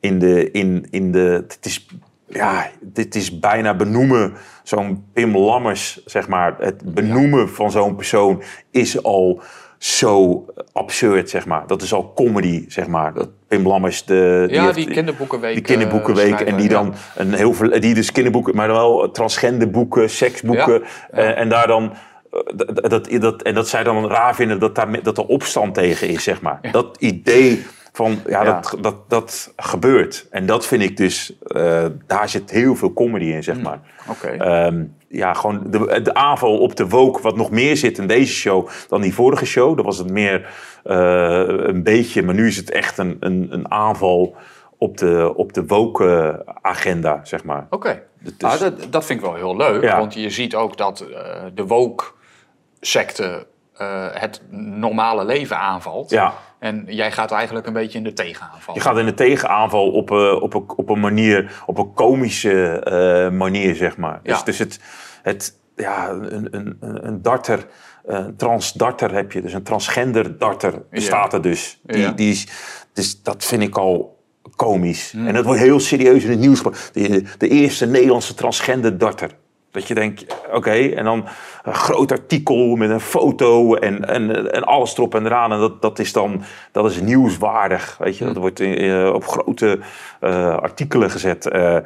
in 0.00 0.18
de. 0.18 0.50
In, 0.50 0.86
in 0.90 1.12
de 1.12 1.44
het 1.48 1.58
is, 1.66 1.86
ja, 2.28 2.66
dit 2.80 3.14
is 3.14 3.38
bijna 3.38 3.74
benoemen. 3.74 4.32
Zo'n 4.62 5.04
Pim 5.12 5.36
Lammers, 5.36 6.04
zeg 6.04 6.28
maar. 6.28 6.56
Het 6.58 6.94
benoemen 6.94 7.48
van 7.48 7.70
zo'n 7.70 7.94
persoon 7.96 8.42
is 8.70 9.02
al 9.02 9.42
zo 9.78 10.44
absurd, 10.72 11.30
zeg 11.30 11.46
maar. 11.46 11.66
Dat 11.66 11.82
is 11.82 11.92
al 11.92 12.12
comedy, 12.14 12.64
zeg 12.68 12.86
maar. 12.86 13.14
Dat 13.14 13.28
Pim 13.48 13.66
Lammers, 13.66 14.04
de, 14.04 14.46
Ja, 14.50 14.62
heeft- 14.64 14.74
die 14.74 14.90
kinderboekenweek. 14.90 15.54
die 15.54 15.62
kinderboekenweek 15.62 16.40
eh, 16.40 16.48
en 16.52 16.56
die 16.56 16.68
dan 16.68 16.94
een 17.16 17.34
heel 17.34 17.52
veel, 17.54 17.80
die 17.80 17.94
dus 17.94 18.12
kinderboeken, 18.12 18.56
maar 18.56 18.68
wel 18.68 19.10
transgenderboeken, 19.10 20.10
seksboeken 20.10 20.82
Ja, 20.82 21.18
eh, 21.18 21.38
en 21.38 21.48
daar 21.48 21.66
dan 21.66 21.92
eh, 22.32 22.40
dat, 22.56 22.90
dat, 22.90 23.08
dat, 23.20 23.42
en 23.42 23.54
dat 23.54 23.68
zij 23.68 23.82
dan 23.82 24.08
raar 24.08 24.34
vinden 24.34 24.58
dat 24.60 24.74
daar 24.74 25.02
dat 25.02 25.18
er 25.18 25.24
opstand 25.26 25.74
tegen 25.74 26.08
is, 26.08 26.22
zeg 26.22 26.40
maar. 26.40 26.58
Dat 26.72 26.96
idee 27.00 27.66
van 27.98 28.20
ja, 28.26 28.42
Ja. 28.44 28.60
Dat, 28.60 28.76
dat 28.80 28.96
dat 29.08 29.52
gebeurt 29.56 30.26
en 30.30 30.46
dat 30.46 30.66
vind 30.66 30.82
ik 30.82 30.96
dus 30.96 31.38
eh, 31.46 31.84
daar 32.06 32.28
zit 32.28 32.50
heel 32.50 32.76
veel 32.76 32.92
comedy 32.92 33.24
in, 33.24 33.42
zeg 33.42 33.60
maar. 33.60 33.80
ja. 34.06 34.12
Oké. 34.12 34.28
Ehm, 34.28 34.84
ja, 35.08 35.34
gewoon 35.34 35.62
de, 35.66 36.00
de 36.02 36.14
aanval 36.14 36.58
op 36.58 36.76
de 36.76 36.88
woke, 36.88 37.22
wat 37.22 37.36
nog 37.36 37.50
meer 37.50 37.76
zit 37.76 37.98
in 37.98 38.06
deze 38.06 38.32
show 38.32 38.68
dan 38.88 39.00
die 39.00 39.14
vorige 39.14 39.46
show. 39.46 39.76
Dat 39.76 39.84
was 39.84 39.98
het 39.98 40.10
meer 40.10 40.48
eh, 40.84 41.42
een 41.46 41.82
beetje, 41.82 42.22
maar 42.22 42.34
nu 42.34 42.46
is 42.46 42.56
het 42.56 42.70
echt 42.70 42.98
een, 42.98 43.16
een, 43.20 43.46
een 43.50 43.70
aanval 43.70 44.36
op 44.78 44.96
de, 44.96 45.32
op 45.36 45.52
de 45.52 45.66
woke 45.66 46.42
agenda, 46.62 47.20
zeg 47.22 47.44
maar. 47.44 47.66
Oké. 47.70 48.02
Dus- 48.20 48.32
Ah, 48.40 48.60
dat, 48.60 48.86
dat 48.90 49.04
vind 49.04 49.18
ik 49.20 49.24
wel 49.26 49.34
heel 49.34 49.56
leuk, 49.56 49.82
Ja. 49.82 49.98
want 49.98 50.14
je 50.14 50.30
ziet 50.30 50.54
ook 50.54 50.76
dat 50.76 51.00
eh, 51.00 51.42
de 51.54 51.66
woke-secte 51.66 53.46
eh, 53.76 54.06
het 54.12 54.42
normale 54.50 55.24
leven 55.24 55.58
aanvalt. 55.58 56.10
Ja, 56.10 56.34
En 56.58 56.84
jij 56.86 57.12
gaat 57.12 57.30
eigenlijk 57.30 57.66
een 57.66 57.72
beetje 57.72 57.98
in 57.98 58.04
de 58.04 58.12
tegenaanval. 58.12 58.74
je 58.74 58.80
gaat 58.80 58.98
in 58.98 59.04
de 59.04 59.14
tegenaanval 59.14 59.90
op, 59.90 60.10
eh, 60.10 60.42
op, 60.42 60.54
een, 60.54 60.64
op 60.76 60.88
een 60.88 61.00
manier, 61.00 61.62
op 61.66 61.78
een 61.78 61.92
komische 61.94 62.80
eh, 62.80 63.30
manier, 63.36 63.74
zeg 63.74 63.96
maar. 63.96 64.20
Dus, 64.22 64.38
Ja. 64.38 64.44
dus 64.44 64.58
het, 64.58 64.80
het, 65.22 65.58
ja, 65.76 66.08
een, 66.10 66.48
een, 66.50 66.76
een 66.80 67.22
darter, 67.22 67.66
een 68.06 68.36
transdarter 68.36 69.14
heb 69.14 69.32
je, 69.32 69.42
dus 69.42 69.52
een 69.52 69.62
transgender 69.62 70.38
darter 70.38 70.82
bestaat 70.90 71.32
er 71.32 71.42
dus. 71.42 71.80
Die, 71.82 71.98
Ja. 72.00 72.10
die 72.10 72.30
is, 72.30 72.46
dus 72.92 73.22
dat 73.22 73.44
vind 73.44 73.62
ik 73.62 73.76
al 73.78 74.16
komisch. 74.56 75.12
En 75.12 75.34
dat 75.34 75.44
wordt 75.44 75.60
heel 75.60 75.80
serieus 75.80 76.24
in 76.24 76.30
het 76.30 76.38
nieuws. 76.38 76.62
De, 76.92 77.24
de 77.38 77.48
eerste 77.48 77.86
Nederlandse 77.86 78.34
transgender 78.34 78.98
darter. 78.98 79.30
Dat 79.70 79.88
je 79.88 79.94
denkt, 79.94 80.36
oké, 80.52 80.70
en 80.70 81.04
dan 81.04 81.24
een 81.62 81.74
groot 81.74 82.12
artikel 82.12 82.76
met 82.76 82.90
een 82.90 83.00
foto 83.00 83.74
en, 83.74 84.08
en, 84.08 84.52
en 84.52 84.64
alles 84.64 84.96
erop 84.96 85.14
en 85.14 85.26
eraan. 85.26 85.52
En 85.52 85.58
dat, 85.58 85.82
dat 85.82 85.98
is 85.98 86.12
dan 86.12 86.42
dat 86.72 86.90
is 86.90 87.00
nieuwswaardig, 87.00 87.96
weet 87.98 88.18
je. 88.18 88.24
Dat 88.24 88.36
wordt 88.36 88.60
eh, 88.60 89.10
op 89.14 89.26
grote 89.26 89.78
eh, 90.20 90.56
artikelen 90.56 91.10
gezet. 91.10 91.46
Eh, 91.46 91.76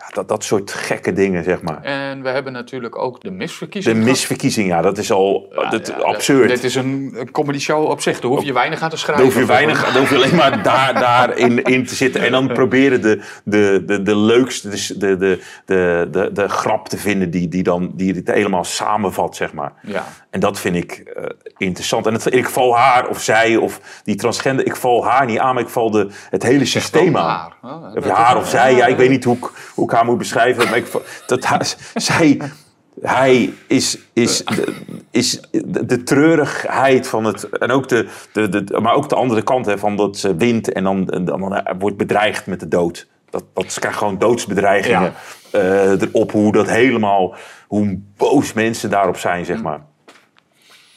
ja, 0.00 0.06
dat, 0.12 0.28
dat 0.28 0.44
soort 0.44 0.72
gekke 0.72 1.12
dingen, 1.12 1.44
zeg 1.44 1.62
maar. 1.62 1.82
En 1.82 2.22
we 2.22 2.28
hebben 2.28 2.52
natuurlijk 2.52 2.98
ook 2.98 3.20
de 3.20 3.28
De 3.28 3.34
misverkiezing. 3.34 3.96
gehad. 3.96 4.10
misverkiezing, 4.10 4.68
ja, 4.68 4.82
dat 4.82 4.98
is 4.98 5.12
al 5.12 5.48
Ja, 5.54 5.70
dat, 5.70 5.86
ja, 5.86 5.94
absurd. 5.94 6.48
Dit 6.48 6.64
is 6.64 6.74
een, 6.74 7.14
een 7.16 7.30
comedy 7.30 7.58
show 7.58 7.84
op 7.90 8.00
zich. 8.00 8.20
Daar 8.20 8.30
hoef 8.30 8.42
je 8.44 8.52
weinig 8.52 8.80
aan 8.82 8.90
te 8.90 8.96
schrijven. 8.96 9.24
hoef 9.24 9.34
je 9.36 9.44
weinig, 9.46 9.84
dan 9.92 9.96
hoef 10.00 10.10
je 10.10 10.16
alleen 10.16 10.34
maar 10.36 10.62
daar, 10.62 10.94
daar 10.94 11.36
in, 11.36 11.62
in 11.62 11.86
te 11.86 11.94
zitten. 11.94 12.22
En 12.22 12.32
dan 12.32 12.46
proberen 12.52 13.02
de, 13.02 13.20
de, 13.44 13.82
de, 13.86 14.02
de 14.02 14.16
leukste, 14.16 14.68
de, 14.98 15.16
de, 15.16 15.40
de, 15.66 16.08
de, 16.10 16.30
de 16.32 16.48
grap 16.48 16.88
te 16.88 16.96
vinden 16.98 17.30
die, 17.30 17.48
die, 17.48 17.62
dan, 17.62 17.90
die 17.94 18.14
het 18.14 18.28
helemaal 18.30 18.64
samenvat, 18.64 19.36
zeg 19.36 19.52
maar. 19.52 19.72
Ja. 19.82 20.04
En 20.30 20.40
dat 20.40 20.58
vind 20.60 20.76
ik 20.76 20.92
eh, 20.92 21.24
interessant. 21.56 22.06
En 22.06 22.12
het, 22.12 22.34
ik 22.34 22.48
val 22.48 22.76
haar 22.76 23.08
of 23.08 23.20
zij 23.20 23.56
of 23.56 23.80
die 24.04 24.14
transgender, 24.14 24.66
ik 24.66 24.76
val 24.76 25.04
haar 25.04 25.26
niet 25.26 25.38
aan, 25.38 25.54
maar 25.54 25.62
ik 25.62 25.68
val 25.68 25.90
de, 25.90 26.08
het 26.30 26.42
hele 26.42 26.64
systeem 26.64 27.16
aan. 27.16 27.26
haar. 27.28 27.52
Oh, 27.62 27.84
Of 27.96 28.04
dat- 28.04 28.12
haar 28.12 28.36
of 28.36 28.48
zij, 28.48 28.74
ja, 28.74 28.86
ik 28.86 28.96
weet 28.96 29.10
niet 29.10 29.24
hoe 29.24 29.36
ik, 29.36 29.50
hoe 29.74 29.88
ik 29.90 29.96
haar 29.96 30.04
moet 30.04 30.18
beschrijven. 30.18 30.64
Maar 30.68 30.76
ik, 30.76 30.86
val- 30.86 31.02
dat, 31.26 31.44
haar- 31.44 31.74
zij, 31.94 32.40
hij 33.00 33.52
is, 33.66 33.98
is, 34.12 34.44
de, 34.44 34.74
is 35.10 35.40
de, 35.50 35.86
de 35.86 36.02
treurigheid 36.02 37.08
van 37.08 37.24
het. 37.24 37.48
En 37.48 37.70
ook 37.70 37.88
de, 37.88 38.08
de, 38.32 38.48
de, 38.64 38.80
maar 38.80 38.94
ook 38.94 39.08
de 39.08 39.14
andere 39.14 39.42
kant 39.42 39.66
hè, 39.66 39.78
van 39.78 39.96
dat 39.96 40.16
ze 40.18 40.36
wint 40.36 40.72
en 40.72 40.84
dan, 40.84 41.04
dan, 41.04 41.24
dan 41.24 41.62
wordt 41.78 41.96
bedreigd 41.96 42.46
met 42.46 42.60
de 42.60 42.68
dood. 42.68 43.08
Dat, 43.30 43.44
dat 43.54 43.72
ze 43.72 43.80
krijgt 43.80 43.98
gewoon 43.98 44.18
doodsbedreigingen 44.18 45.12
eh, 45.50 46.00
erop. 46.02 46.30
Hoe 46.32 46.52
dat 46.52 46.68
helemaal. 46.68 47.34
Hoe 47.68 48.00
boos 48.16 48.52
mensen 48.52 48.90
daarop 48.90 49.16
zijn, 49.16 49.44
zeg 49.44 49.62
maar. 49.62 49.80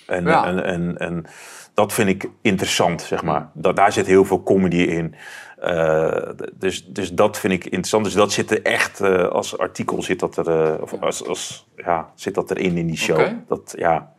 En, 0.08 0.26
Ja. 0.26 0.46
en, 0.46 0.64
en, 0.64 0.98
en 0.98 1.26
dat 1.74 1.94
vind 1.94 2.10
ik 2.10 2.30
interessant, 2.42 3.02
zeg 3.02 3.24
maar. 3.24 3.50
Dat, 3.54 3.76
daar 3.76 3.92
zit 3.92 4.06
heel 4.06 4.26
veel 4.26 4.44
comedy 4.44 4.78
in. 4.78 5.16
Eh, 5.64 6.30
dus, 6.54 6.86
dus 6.86 7.14
dat 7.14 7.40
vind 7.40 7.54
ik 7.54 7.64
interessant. 7.64 8.04
Dus 8.04 8.14
dat 8.14 8.32
zit 8.32 8.52
er 8.52 8.62
echt, 8.62 9.02
eh, 9.02 9.28
als 9.28 9.58
artikel 9.58 10.02
zit 10.02 10.20
dat 10.20 10.38
er, 10.38 10.50
eh, 10.50 10.82
of 10.82 10.94
als, 11.02 11.28
als, 11.28 11.68
ja, 11.76 12.10
zit 12.16 12.36
dat 12.36 12.52
erin 12.52 12.78
in 12.78 12.88
die 12.88 12.98
show. 12.98 13.28
Dat, 13.48 13.74
ja. 13.78 14.12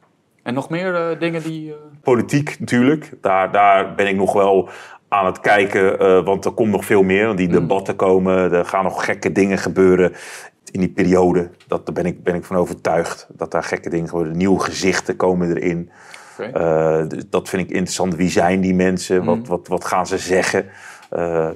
En 0.43 0.55
nog 0.55 0.69
meer 0.69 1.19
dingen 1.19 1.43
die... 1.43 1.75
Politiek 2.03 2.57
natuurlijk, 2.61 3.13
daar, 3.21 3.53
daar 3.53 3.95
ben 3.95 4.07
ik 4.07 4.17
nog 4.17 4.33
wel 4.33 4.69
aan 5.09 5.27
het 5.27 5.41
kijken, 5.41 6.25
want 6.25 6.45
er 6.45 6.51
komt 6.51 6.71
nog 6.71 6.85
veel 6.85 7.03
meer. 7.03 7.27
Want 7.27 7.39
die 7.39 7.47
Mm. 7.47 7.53
debatten 7.53 7.97
komen, 7.97 8.53
er 8.53 8.65
gaan 8.65 8.85
nog 8.85 9.05
gekke 9.05 9.33
dingen 9.33 9.59
gebeuren 9.59 10.13
in 10.71 10.81
die 10.81 10.89
periode. 10.89 11.51
Dat, 11.67 11.87
daar 11.87 11.95
ben 11.95 12.07
ik, 12.07 12.23
ben 12.23 12.35
ik 12.35 12.45
van 12.45 12.57
overtuigd, 12.57 13.27
dat 13.33 13.51
daar 13.51 13.63
gekke 13.63 13.91
dingen 13.91 14.09
gebeuren. 14.09 14.37
Nieuwe 14.37 14.61
gezichten 14.61 15.17
komen 15.17 15.57
erin. 15.57 15.91
dat 17.31 17.49
vind 17.49 17.63
ik 17.63 17.71
interessant. 17.71 18.15
Wie 18.15 18.31
zijn 18.31 18.61
die 18.61 18.75
mensen? 18.75 19.21
Mm. 19.21 19.27
Wat, 19.27 19.47
wat, 19.47 19.69
wat 19.69 19.85
gaan 19.85 20.07
ze 20.07 20.19
zeggen? 20.19 20.67
Eh, 21.15 21.49
eh, 21.49 21.55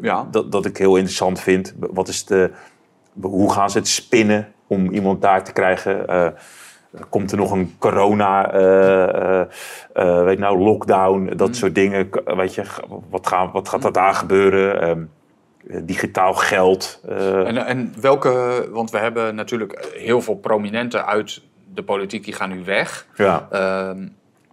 Ja. 0.00 0.26
dat, 0.30 0.52
dat 0.52 0.64
ik 0.66 0.76
heel 0.76 0.96
interessant 0.96 1.40
vind. 1.40 1.74
Wat 1.78 2.08
is 2.08 2.24
de, 2.24 2.50
hoe 3.20 3.52
gaan 3.52 3.70
ze 3.70 3.78
het 3.78 3.88
spinnen 3.88 4.48
om 4.66 4.90
iemand 4.90 5.22
daar 5.22 5.44
te 5.44 5.52
krijgen? 5.52 6.06
Eh, 6.08 6.26
komt 7.08 7.30
er 7.32 7.36
nog 7.38 7.50
een 7.50 7.74
corona, 7.78 8.50
weet 10.24 10.38
nou, 10.38 10.58
lockdown, 10.58 11.32
dat 11.36 11.48
Mm. 11.48 11.54
soort 11.54 11.74
dingen. 11.74 12.08
Weet 12.24 12.54
je, 12.54 12.62
wat, 13.10 13.26
gaan, 13.26 13.50
wat 13.52 13.68
gaat 13.68 13.84
er 13.84 13.92
daar 13.92 14.14
gebeuren? 14.14 14.80
Ehm, 14.80 15.02
eh, 15.68 15.80
digitaal 15.84 16.34
geld. 16.34 17.00
En, 17.08 17.56
en 17.56 17.92
welke... 18.00 18.66
Want 18.72 18.90
we 18.90 18.98
hebben 18.98 19.34
natuurlijk 19.34 19.92
heel 19.96 20.20
veel 20.22 20.36
prominenten 20.36 21.06
uit 21.06 21.42
de 21.74 21.82
politiek. 21.82 22.24
Die 22.24 22.34
gaan 22.34 22.50
nu 22.50 22.64
weg. 22.64 23.06
ja. 23.16 23.46
Ehm, 23.50 24.06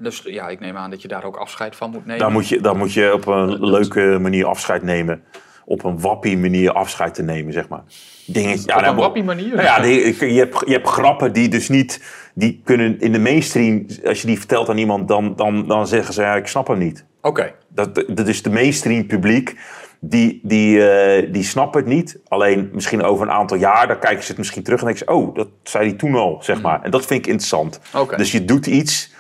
dus 0.04 0.22
ja, 0.26 0.48
ik 0.50 0.60
neem 0.60 0.78
aan 0.78 0.90
dat 0.90 1.02
je 1.02 1.08
daar 1.08 1.24
ook 1.24 1.36
afscheid 1.36 1.76
van 1.76 1.92
moet 1.92 2.06
nemen. 2.06 2.20
Daar 2.22 2.32
moet, 2.32 2.48
je, 2.48 2.62
daar 2.62 2.76
moet 2.78 2.94
je 2.94 3.14
op 3.14 3.28
een 3.28 3.66
leuke 3.66 4.18
manier 4.22 4.46
afscheid 4.46 4.84
nemen. 4.84 5.24
Op 5.66 5.84
een 5.84 6.00
wappie 6.00 6.38
manier 6.38 6.72
afscheid 6.72 7.14
te 7.14 7.24
nemen, 7.24 7.54
zeg 7.54 7.68
maar. 7.68 7.84
Dingen, 8.26 8.60
ja, 8.66 8.78
Op 8.78 8.84
een 8.84 8.96
wappie 8.96 9.24
manier? 9.24 9.50
Nou 9.56 9.62
ja, 9.62 9.80
die- 9.80 10.34
je, 10.34 10.40
hebt, 10.40 10.64
je 10.66 10.72
hebt 10.74 10.88
grappen 10.88 11.34
die 11.34 11.48
dus 11.48 11.70
niet... 11.70 12.22
Die 12.36 12.62
kunnen 12.64 13.00
in 13.00 13.12
de 13.12 13.20
mainstream, 13.20 13.86
als 14.06 14.22
je 14.22 14.28
die 14.28 14.38
vertelt 14.38 14.70
aan 14.70 14.78
iemand... 14.78 15.08
dan, 15.08 15.36
dan, 15.36 15.68
dan 15.68 15.88
zeggen 15.88 16.14
ze, 16.14 16.22
ja, 16.22 16.36
ik 16.36 16.48
snap 16.48 16.68
hem 16.68 16.78
niet. 16.78 17.06
Oké. 17.22 17.54
Dat, 17.68 18.04
dat 18.08 18.28
is 18.28 18.42
de 18.42 18.50
mainstream 18.50 19.06
publiek. 19.08 19.56
Die, 20.00 20.40
die, 20.44 20.90
eh, 20.90 21.34
die 21.34 21.44
snappen 21.44 21.80
het 21.80 21.90
niet. 21.90 22.20
Alleen 22.28 22.70
misschien 22.74 23.04
over 23.04 23.26
een 23.28 23.34
aantal 23.34 23.58
jaar, 23.58 23.88
dan 23.88 24.00
kijken 24.00 24.22
ze 24.24 24.28
het 24.28 24.38
misschien 24.38 24.64
terug 24.64 24.80
en 24.80 24.86
denken 24.86 25.06
ze: 25.08 25.14
Oh, 25.14 25.36
dat 25.36 25.48
zei 25.64 25.88
hij 25.88 25.98
toen 25.98 26.16
al, 26.16 26.38
zeg 26.42 26.62
maar. 26.62 26.82
En 26.82 26.92
dat 26.92 27.06
vind 27.06 27.20
ik 27.20 27.32
interessant. 27.32 27.80
Dus 28.18 28.32
je 28.32 28.46
doet 28.46 28.66
iets 28.66 29.14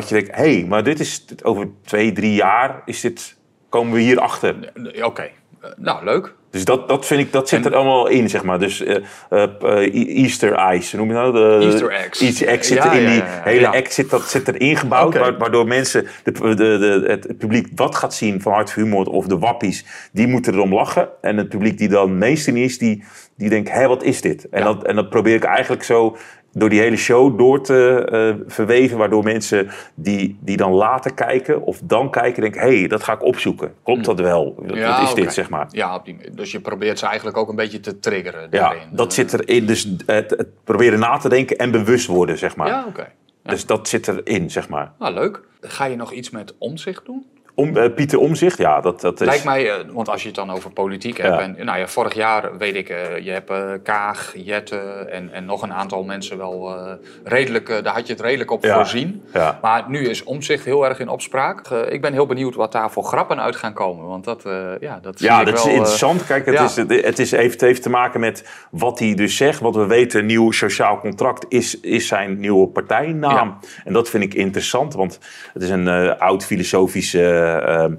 wat 0.00 0.08
je 0.08 0.14
denkt: 0.14 0.36
hé, 0.36 0.54
hey, 0.54 0.66
maar 0.68 0.84
dit 0.84 1.00
is 1.00 1.24
over 1.42 1.68
twee, 1.84 2.12
drie 2.12 2.34
jaar, 2.34 2.82
is 2.84 3.00
dit, 3.00 3.36
komen 3.68 3.92
we 3.92 4.00
hier 4.00 4.20
achter. 4.20 4.72
Oké. 5.02 5.30
Eh, 5.62 5.70
nou, 5.76 6.04
leuk. 6.04 6.34
Dus 6.50 6.64
dat, 6.64 6.88
dat 6.88 7.06
vind 7.06 7.20
ik, 7.20 7.32
dat 7.32 7.48
zit 7.48 7.64
En- 7.64 7.70
er 7.70 7.76
allemaal 7.76 8.06
in, 8.06 8.28
zeg 8.28 8.42
maar. 8.42 8.58
Dus 8.58 8.82
eh, 8.82 9.02
eh, 9.30 10.18
Easter 10.22 10.52
Eyes, 10.52 10.92
noem 10.92 11.08
je 11.08 11.12
nou? 11.14 11.32
De, 11.32 11.66
Easter 11.66 11.90
eggs. 11.90 12.20
Easter 12.20 12.48
eggs 12.48 12.68
zit 12.68 12.76
Ja, 12.76 12.92
in 12.92 13.02
ja, 13.02 13.08
die 13.08 13.16
ja, 13.16 13.40
hele 13.44 13.68
act 13.68 13.92
zit, 13.92 14.10
dat 14.10 14.22
zit 14.22 14.48
erin 14.48 14.76
gebouwd. 14.76 15.18
Waardoor 15.38 15.66
mensen, 15.66 16.06
de, 16.22 16.32
de, 16.32 16.54
de, 16.54 17.04
het 17.06 17.38
publiek 17.38 17.68
wat 17.74 17.94
gaat 17.94 18.14
zien 18.14 18.40
van 18.40 18.52
Hart 18.52 18.72
voor 18.72 18.82
Humor 18.82 19.06
of 19.06 19.26
de 19.26 19.38
wappies, 19.38 19.84
die 20.12 20.26
moeten 20.26 20.54
erom 20.54 20.74
lachen. 20.74 21.08
En 21.20 21.36
het 21.36 21.48
publiek 21.48 21.78
die 21.78 21.88
dan 21.88 22.18
mainstream 22.18 22.58
is, 22.58 22.78
die, 22.78 23.04
die 23.36 23.48
denkt, 23.48 23.70
hé, 23.70 23.86
wat 23.88 24.02
is 24.02 24.20
dit? 24.20 24.48
En, 24.48 24.64
dat, 24.64 24.84
en 24.84 24.96
dat 24.96 25.10
probeer 25.10 25.34
ik 25.34 25.44
eigenlijk 25.44 25.82
zo 25.82 26.16
door 26.52 26.68
die 26.68 26.80
hele 26.80 26.96
show 26.96 27.38
door 27.38 27.62
te 27.62 28.04
eh, 28.10 28.52
verweven. 28.52 28.98
Waardoor 28.98 29.24
mensen 29.24 29.70
die, 29.94 30.38
die 30.40 30.56
dan 30.56 30.72
later 30.72 31.14
kijken 31.14 31.62
of 31.62 31.80
dan 31.84 32.10
kijken, 32.10 32.42
denken, 32.42 32.60
hé, 32.60 32.78
hey, 32.78 32.88
dat 32.88 33.02
ga 33.02 33.12
ik 33.12 33.22
opzoeken. 33.22 33.74
Klopt 33.82 34.04
dat 34.04 34.20
wel? 34.20 34.54
Wat, 34.56 34.76
Ja, 34.76 35.00
wat 35.00 35.08
is 35.08 35.14
dit, 35.14 35.32
zeg 35.32 35.50
maar? 35.50 35.66
Ja, 35.70 35.94
op 35.94 36.04
die, 36.04 36.16
dus 36.32 36.52
je 36.52 36.60
probeert 36.60 36.98
ze 36.98 37.06
eigenlijk 37.06 37.36
ook 37.36 37.48
een 37.48 37.56
beetje 37.56 37.80
te 37.80 37.98
triggeren 37.98 38.42
Ja, 38.42 38.48
daarin. 38.48 38.88
dat 38.90 39.14
zit 39.14 39.32
erin. 39.32 39.66
Dus 39.66 39.94
het, 40.06 40.30
het 40.30 40.48
proberen 40.64 40.98
na 40.98 41.16
te 41.16 41.28
denken 41.28 41.56
en 41.56 41.70
bewust 41.70 42.06
worden, 42.06 42.38
zeg 42.38 42.56
maar. 42.56 42.68
Ja, 42.68 42.84
oké. 42.88 43.08
Dus 43.42 43.66
dat 43.66 43.88
zit 43.88 44.08
erin, 44.08 44.50
zeg 44.50 44.68
maar. 44.68 44.92
Nou, 44.98 45.14
leuk. 45.14 45.40
Ga 45.60 45.84
je 45.84 45.96
nog 45.96 46.12
iets 46.12 46.30
met 46.30 46.54
omzicht 46.58 47.04
doen? 47.04 47.26
Om, 47.54 47.76
eh, 47.76 47.94
Pieter 47.94 48.18
Omzicht, 48.18 48.58
ja, 48.58 48.80
dat, 48.80 49.00
dat 49.00 49.20
is... 49.20 49.26
Lijkt 49.26 49.44
mij, 49.44 49.70
eh, 49.70 49.84
want 49.92 50.08
als 50.08 50.20
je 50.20 50.26
het 50.26 50.36
dan 50.36 50.50
over 50.50 50.70
politiek 50.70 51.16
hebt. 51.16 51.34
Ja. 51.34 51.40
En, 51.40 51.64
nou 51.64 51.78
ja, 51.78 51.86
vorig 51.86 52.14
jaar 52.14 52.58
weet 52.58 52.74
ik, 52.74 52.88
eh, 52.88 53.18
je 53.18 53.30
hebt 53.30 53.52
Kaag, 53.82 54.32
Jette 54.36 54.76
en, 55.10 55.32
en 55.32 55.44
nog 55.44 55.62
een 55.62 55.72
aantal 55.72 56.04
mensen 56.04 56.38
wel 56.38 56.76
redelijk, 57.24 57.66
daar 57.68 57.94
had 57.94 58.06
je 58.06 58.12
het 58.12 58.22
redelijk 58.22 58.50
op 58.50 58.64
Ja. 58.64 58.74
voorzien. 58.74 59.22
Ja. 59.32 59.58
Maar 59.62 59.84
nu 59.88 60.08
is 60.08 60.24
omzicht 60.24 60.64
heel 60.64 60.84
erg 60.88 60.98
in 60.98 61.08
opspraak. 61.08 61.68
Ik 61.68 62.00
ben 62.00 62.12
heel 62.12 62.26
benieuwd 62.26 62.54
wat 62.54 62.72
daar 62.72 62.90
voor 62.90 63.04
grappen 63.04 63.40
uit 63.40 63.56
gaan 63.56 63.72
komen. 63.72 64.06
Want 64.06 64.24
dat, 64.24 64.42
ja, 64.80 64.98
dat 65.02 65.18
zie 65.18 65.28
Ja, 65.28 65.44
dat 65.44 65.54
is 65.54 65.64
wel, 65.64 65.72
interessant. 65.72 66.26
Kijk, 66.26 66.46
het, 66.46 66.60
is, 66.60 66.76
het, 66.76 67.18
is, 67.18 67.30
heeft, 67.30 67.60
heeft 67.60 67.82
te 67.82 67.90
maken 67.90 68.20
met 68.20 68.66
wat 68.70 68.98
hij 68.98 69.14
dus 69.14 69.36
zegt. 69.36 69.60
Wat 69.60 69.74
we 69.74 69.86
weten, 69.86 70.20
een 70.20 70.26
nieuw 70.26 70.50
sociaal 70.50 70.98
contract 70.98 71.44
is, 71.48 71.80
is 71.80 72.06
zijn 72.06 72.40
nieuwe 72.40 72.68
partijnaam. 72.68 73.58
En 73.84 73.92
dat 73.92 74.08
vind 74.08 74.24
ik 74.24 74.34
interessant, 74.34 74.94
want 74.94 75.18
het 75.52 75.62
is 75.62 75.70
een 75.70 76.18
oud 76.18 76.44
filosofische 76.44 77.41
eh, 77.42 77.84
eh, 77.84 77.92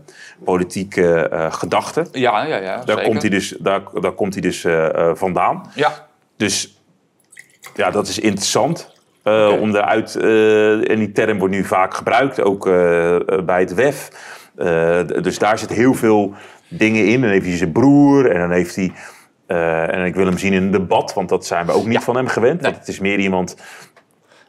politieke 0.43 1.27
eh, 1.29 1.51
gedachte. 1.53 2.05
ja, 2.11 2.43
ja, 2.45 2.55
ja. 2.57 2.75
Daar 2.75 2.83
zeker. 2.85 3.03
komt 3.03 3.21
hij 3.21 3.29
dus, 3.29 3.55
daar, 3.59 3.81
daar 4.01 4.11
komt 4.11 4.33
hij 4.33 4.41
dus 4.41 4.63
eh, 4.63 5.11
vandaan. 5.13 5.71
Ja, 5.75 6.07
Dus 6.37 6.81
ja, 7.75 7.91
dat 7.91 8.07
is 8.07 8.19
interessant. 8.19 8.91
Om 9.59 9.75
uh, 9.75 10.89
en 10.91 10.99
die 10.99 11.11
term 11.11 11.39
wordt 11.39 11.53
nu 11.53 11.63
vaak 11.63 11.93
gebruikt, 11.93 12.41
ook 12.41 12.63
bij 13.45 13.59
het 13.59 13.73
WEF. 13.73 14.09
Dus 15.21 15.39
daar 15.39 15.57
zit 15.57 15.69
heel 15.69 15.93
veel 15.93 16.33
dingen 16.67 17.05
in. 17.07 17.21
Dan 17.21 17.29
heeft 17.29 17.45
hij 17.45 17.57
zijn 17.57 17.71
broer 17.71 18.31
en 18.31 18.39
dan 18.39 18.51
heeft 18.51 18.75
hij. 18.75 18.91
Uh, 19.47 19.93
en 19.93 20.05
ik 20.05 20.15
wil 20.15 20.25
hem 20.25 20.37
zien 20.37 20.53
in 20.53 20.63
een 20.63 20.71
debat, 20.71 21.13
want 21.13 21.29
dat 21.29 21.45
zijn 21.45 21.65
we 21.65 21.71
ook 21.71 21.85
niet 21.85 21.93
Ja. 21.93 22.01
van 22.01 22.15
hem 22.15 22.27
gewend. 22.27 22.61
Nee. 22.61 22.71
Want 22.71 22.77
het 22.85 22.87
is 22.87 22.99
meer 22.99 23.19
iemand. 23.19 23.55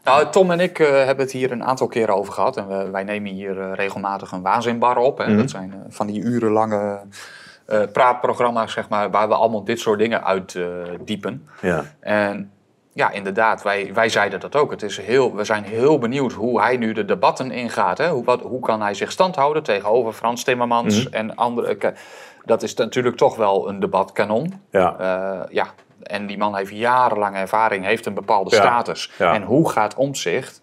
Nou, 0.05 0.31
Tom 0.31 0.51
en 0.51 0.61
ik 0.61 0.79
eh, 0.79 0.89
hebben 0.89 1.25
het 1.25 1.33
hier 1.33 1.53
een 1.53 1.65
aantal 1.65 1.87
keren 1.87 2.15
over 2.17 2.33
gehad. 2.33 2.57
En 2.57 2.69
we, 2.69 2.91
wij 2.91 3.05
nemen 3.05 3.33
hier 3.33 3.61
eh, 3.61 3.73
regelmatig 3.75 4.33
een 4.33 4.43
waanzinbar 4.43 4.97
op. 4.97 5.19
Hè. 5.19 5.27
Mhm. 5.29 5.37
Dat 5.37 5.51
zijn 5.51 5.73
eh, 5.73 5.79
van 5.89 6.07
die 6.07 6.23
urenlange 6.23 7.01
praatprogramma's, 7.93 8.73
zeg 8.73 8.89
maar, 8.89 9.11
waar 9.11 9.29
we 9.29 9.35
allemaal 9.35 9.65
dit 9.65 9.81
soort 9.81 9.99
dingen 9.99 10.25
uit 10.25 10.55
eh, 10.55 10.65
diepen. 11.01 11.49
Ja, 11.61 11.85
En 12.01 12.51
ja, 12.93 13.11
inderdaad, 13.11 13.63
wij, 13.63 13.91
wij 13.95 14.09
zeiden 14.09 14.41
dat 14.41 14.57
ook. 14.57 14.71
Het 14.71 14.83
is 14.83 14.99
heel, 15.01 15.35
we 15.35 15.45
zijn 15.45 15.65
heel 15.65 15.99
benieuwd 15.99 16.33
hoe 16.33 16.61
hij 16.61 16.77
nu 16.77 16.93
de 16.93 17.05
debatten 17.05 17.51
ingaat. 17.51 17.99
Hè? 17.99 18.09
Hoe, 18.09 18.25
wat, 18.25 18.41
hoe 18.41 18.61
kan 18.61 18.81
hij 18.83 18.95
zich 18.95 19.11
stand 19.13 19.37
houden 19.37 19.63
tegenover 19.63 20.13
Frans 20.13 20.45
Timmermans 20.45 21.05
Mhm. 21.05 21.15
en 21.15 21.35
andere... 21.37 21.95
Dat 22.45 22.63
is 22.63 22.75
natuurlijk 22.75 23.17
toch 23.17 23.37
wel 23.37 23.69
een 23.69 23.81
debatkanon. 23.81 24.61
ja. 24.71 24.97
Ja, 25.51 25.67
en 26.05 26.27
die 26.27 26.39
man 26.39 26.57
heeft 26.57 26.71
jarenlange 26.71 27.39
ervaring, 27.39 27.85
heeft 27.85 28.07
een 28.07 28.15
bepaalde 28.15 28.55
status. 28.55 29.11
En 29.19 29.43
hoe 29.43 29.71
gaat 29.71 29.95
Omtzigt 29.95 30.63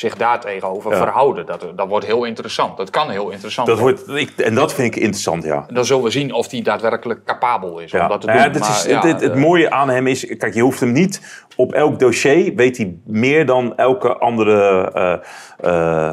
zich 0.00 0.16
daar 0.16 0.40
tegenover 0.40 0.90
Ja. 0.90 0.96
verhouden. 0.96 1.46
Dat, 1.46 1.66
dat 1.76 1.88
wordt 1.88 2.06
heel 2.06 2.24
interessant. 2.24 2.76
Dat 2.76 2.90
kan 2.90 3.10
heel 3.10 3.30
interessant 3.30 3.68
Dat 3.68 3.78
worden. 3.78 4.06
wordt, 4.06 4.20
ik, 4.20 4.38
en 4.44 4.54
dat 4.54 4.74
vind 4.74 4.94
ik 4.94 5.02
interessant, 5.02 5.44
ja. 5.44 5.66
Dan 5.68 5.84
zullen 5.84 6.02
we 6.02 6.10
zien 6.10 6.32
of 6.32 6.50
hij 6.50 6.62
daadwerkelijk 6.62 7.24
capabel 7.24 7.78
is 7.78 7.92
om 7.92 7.98
Ja, 7.98 8.08
dat 8.08 8.20
te 8.20 8.26
doen. 8.26 8.36
ja, 8.36 8.48
dat 8.48 8.60
Maar 8.62 8.70
is, 8.70 8.84
ja, 8.84 9.06
het, 9.06 9.22
eh, 9.22 9.34
mooie 9.34 9.70
aan 9.70 9.88
hem 9.88 10.06
is, 10.06 10.26
kijk, 10.38 10.54
je 10.54 10.62
hoeft 10.62 10.80
hem 10.80 10.92
niet 10.92 11.44
op 11.56 11.72
elk 11.72 11.98
dossier, 11.98 12.54
weet 12.54 12.76
hij 12.76 12.94
meer 13.06 13.46
dan 13.46 13.76
elke 13.76 14.16
andere 14.18 14.90
eh, 14.94 16.10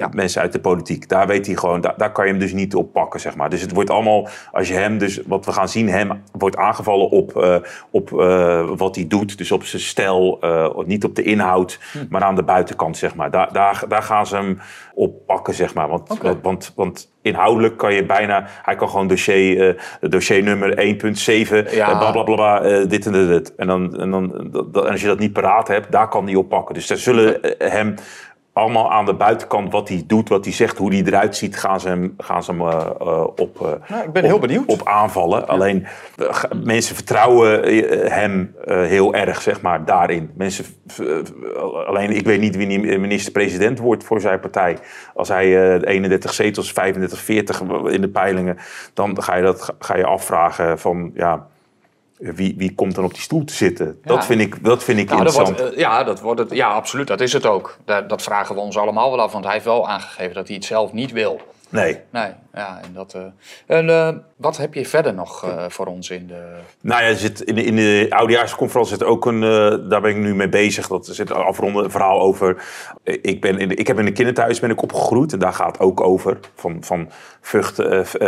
eh, 0.00 0.10
mensen 0.12 0.40
uit 0.40 0.52
de 0.52 0.60
politiek. 0.60 1.08
Daar 1.08 1.26
weet 1.26 1.46
hij 1.46 1.56
gewoon, 1.56 1.80
daar, 1.80 1.94
daar 1.96 2.12
kan 2.12 2.24
je 2.24 2.30
hem 2.30 2.40
dus 2.40 2.52
niet 2.52 2.74
op 2.74 2.92
pakken, 2.92 3.20
zeg 3.20 3.36
maar. 3.36 3.50
Dus 3.50 3.60
het 3.60 3.72
wordt 3.72 3.90
allemaal, 3.90 4.28
als 4.52 4.68
je 4.68 4.74
hem 4.74 4.98
dus, 4.98 5.20
wat 5.26 5.44
we 5.46 5.52
gaan 5.52 5.68
zien, 5.68 5.88
hem 5.88 6.22
wordt 6.32 6.56
aangevallen 6.56 7.08
op, 7.10 7.60
op 7.90 8.10
wat 8.76 8.94
hij 8.96 9.06
doet. 9.06 9.38
Dus 9.38 9.52
op 9.52 9.64
zijn 9.64 9.82
stijl, 9.82 10.38
niet 10.86 11.04
op 11.04 11.14
de 11.14 11.22
inhoud, 11.22 11.78
Hm. 11.92 11.98
maar 12.08 12.22
aan 12.22 12.34
de 12.34 12.42
buitenkant, 12.42 12.96
zeg 12.96 13.14
maar. 13.14 13.25
Daar, 13.30 13.52
daar, 13.52 13.82
daar 13.88 14.02
gaan 14.02 14.26
ze 14.26 14.36
hem 14.36 14.58
op 14.94 15.26
pakken, 15.26 15.54
zeg 15.54 15.74
maar. 15.74 15.88
Want, 15.88 16.08
want, 16.42 16.72
want 16.76 17.12
inhoudelijk 17.22 17.76
kan 17.76 17.94
je 17.94 18.04
bijna, 18.06 18.44
hij 18.62 18.74
kan 18.76 18.88
gewoon 18.88 19.06
dossier, 19.08 19.76
eh, 20.00 20.10
dossier 20.10 20.42
nummer 20.42 20.78
1.7, 20.78 21.56
Ja. 21.70 21.90
eh, 21.90 21.98
bla 21.98 22.10
bla 22.10 22.22
bla, 22.22 22.34
bla, 22.34 22.60
eh, 22.62 22.88
dit 22.88 23.06
en 23.06 23.12
dit. 23.28 23.54
En, 23.54 23.66
dan, 23.66 23.96
en, 24.00 24.10
dan, 24.10 24.48
dat- 24.72 24.84
en 24.84 24.90
als 24.90 25.00
je 25.00 25.06
dat 25.06 25.18
niet 25.18 25.32
paraat 25.32 25.68
hebt, 25.68 25.92
daar 25.92 26.08
kan 26.08 26.24
hij 26.26 26.34
op 26.34 26.48
pakken. 26.48 26.74
Dus 26.74 26.86
daar 26.86 26.98
zullen 26.98 27.38
hem 27.58 27.94
allemaal 28.56 28.92
aan 28.92 29.04
de 29.04 29.14
buitenkant, 29.14 29.72
wat 29.72 29.88
hij 29.88 30.04
doet, 30.06 30.28
wat 30.28 30.44
hij 30.44 30.54
zegt, 30.54 30.78
hoe 30.78 30.94
hij 30.94 31.02
eruit 31.04 31.36
ziet, 31.36 31.56
gaan 31.56 31.80
ze 31.80 31.88
hem, 31.88 32.14
gaan 32.18 32.42
ze 32.42 32.50
hem 32.50 32.60
eh, 32.60 32.90
eh, 33.00 33.22
op, 33.22 33.60
eh, 33.60 33.90
Nou, 33.90 34.04
ik 34.04 34.12
ben 34.12 34.22
op, 34.22 34.28
heel 34.28 34.38
benieuwd. 34.38 34.66
op 34.66 34.80
aanvallen. 34.84 35.48
Alleen 35.48 35.86
mensen 36.64 36.94
vertrouwen 36.94 37.62
hem 38.12 38.54
heel 38.66 39.14
erg, 39.14 39.42
zeg 39.42 39.60
maar, 39.60 39.84
daarin. 39.84 40.30
Mensen, 40.34 40.64
alleen 41.86 42.10
ik 42.10 42.24
weet 42.26 42.40
niet 42.40 42.56
wie 42.56 42.98
minister-president 42.98 43.78
wordt 43.78 44.04
voor 44.04 44.20
zijn 44.20 44.40
partij. 44.40 44.78
Als 45.14 45.28
hij 45.28 45.74
eh 45.74 45.92
31 45.92 46.34
zetels, 46.34 46.72
35, 46.72 47.18
40 47.18 47.60
in 47.90 48.00
de 48.00 48.08
peilingen, 48.08 48.56
dan 48.94 49.22
ga 49.22 49.36
je, 49.36 49.42
dat, 49.42 49.74
ga 49.78 49.96
je 49.96 50.04
afvragen 50.04 50.78
van, 50.78 51.10
ja, 51.14 51.46
wie, 52.18 52.54
wie 52.56 52.74
komt 52.74 52.94
dan 52.94 53.04
op 53.04 53.12
die 53.12 53.22
stoel 53.22 53.44
te 53.44 53.52
zitten? 53.54 53.86
Ja. 53.86 54.14
Dat 54.14 54.26
vind 54.26 54.40
ik, 54.40 54.64
dat 54.64 54.84
vind 54.84 54.98
ik 54.98 55.08
Nou, 55.08 55.24
dat 55.24 55.26
interessant. 55.28 55.60
wordt, 55.60 55.74
eh, 55.74 55.80
ja, 55.80 56.04
dat 56.04 56.20
wordt 56.20 56.40
het, 56.40 56.50
ja, 56.50 56.68
absoluut. 56.68 57.06
Dat 57.06 57.20
is 57.20 57.32
het 57.32 57.46
ook. 57.46 57.76
Dat, 57.84 58.08
dat 58.08 58.22
vragen 58.22 58.54
we 58.54 58.60
ons 58.60 58.78
allemaal 58.78 59.10
wel 59.10 59.20
af. 59.20 59.32
Want 59.32 59.44
hij 59.44 59.52
heeft 59.52 59.64
wel 59.64 59.88
aangegeven 59.88 60.34
dat 60.34 60.46
hij 60.46 60.56
het 60.56 60.64
zelf 60.64 60.92
niet 60.92 61.12
wil. 61.12 61.40
Nee. 61.76 62.00
Nee, 62.10 62.32
ja, 62.54 62.80
en 62.84 62.92
dat... 62.92 63.14
eh, 63.14 63.22
en 63.66 63.90
eh, 63.90 64.16
wat 64.36 64.56
heb 64.56 64.74
je 64.74 64.86
verder 64.86 65.14
nog 65.14 65.44
eh, 65.44 65.64
voor 65.68 65.86
ons 65.86 66.10
in 66.10 66.26
de... 66.26 66.56
Nou 66.80 67.02
ja, 67.04 67.14
zit 67.14 67.40
in, 67.40 67.54
de, 67.54 67.62
in 67.64 67.76
de 67.76 68.06
oudejaarsconferentie 68.08 68.96
zit 68.96 69.04
ook 69.06 69.26
een, 69.26 69.40
daar 69.88 70.00
ben 70.00 70.10
ik 70.10 70.16
nu 70.16 70.34
mee 70.34 70.48
bezig. 70.48 70.88
Dat 70.88 71.06
er 71.06 71.14
zit 71.14 71.30
een 71.30 71.36
afronden 71.36 71.90
verhaal 71.90 72.20
over. 72.20 72.64
Ik, 73.02 73.40
ben 73.40 73.58
in 73.58 73.68
de, 73.68 73.74
ik 73.74 73.86
heb 73.86 73.98
in 73.98 74.06
een 74.06 74.12
kinderthuis 74.12 74.60
ben 74.60 74.70
ik 74.70 74.82
opgegroeid 74.82 75.32
en 75.32 75.38
daar 75.38 75.52
gaat 75.52 75.72
het 75.72 75.80
ook 75.80 76.00
over 76.00 76.38
van, 76.54 76.76
van 76.84 77.10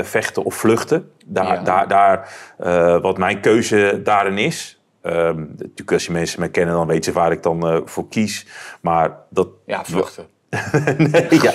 vechten 0.03 0.45
of 0.45 0.55
vluchten. 0.55 1.11
Daar, 1.27 1.55
Ja. 1.55 1.63
daar, 1.63 1.89
daar 1.89 3.01
wat 3.01 3.19
mijn 3.19 3.41
keuze 3.41 4.01
daarin 4.05 4.39
is. 4.39 4.81
Ehm, 5.03 5.39
natuurlijk 5.39 5.93
als 5.93 6.07
je 6.07 6.13
mensen 6.13 6.41
mij 6.41 6.51
kennen, 6.51 6.75
dan 6.75 6.87
weten 6.87 7.05
ze 7.13 7.19
waar 7.19 7.33
ik 7.33 7.43
dan 7.43 7.83
voor 7.85 8.09
kies. 8.09 8.47
Maar 8.81 9.17
dat, 9.31 9.49
Ja, 9.67 9.85
vluchten. 9.85 10.27
nee, 11.13 11.27
ja. 11.43 11.53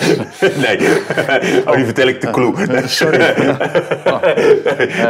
nee. 0.56 0.80
Oh, 1.66 1.76
die 1.76 1.86
vertel 1.86 2.08
ik 2.08 2.22
de 2.22 2.30
clue. 2.32 2.54
Sorry. 2.88 3.20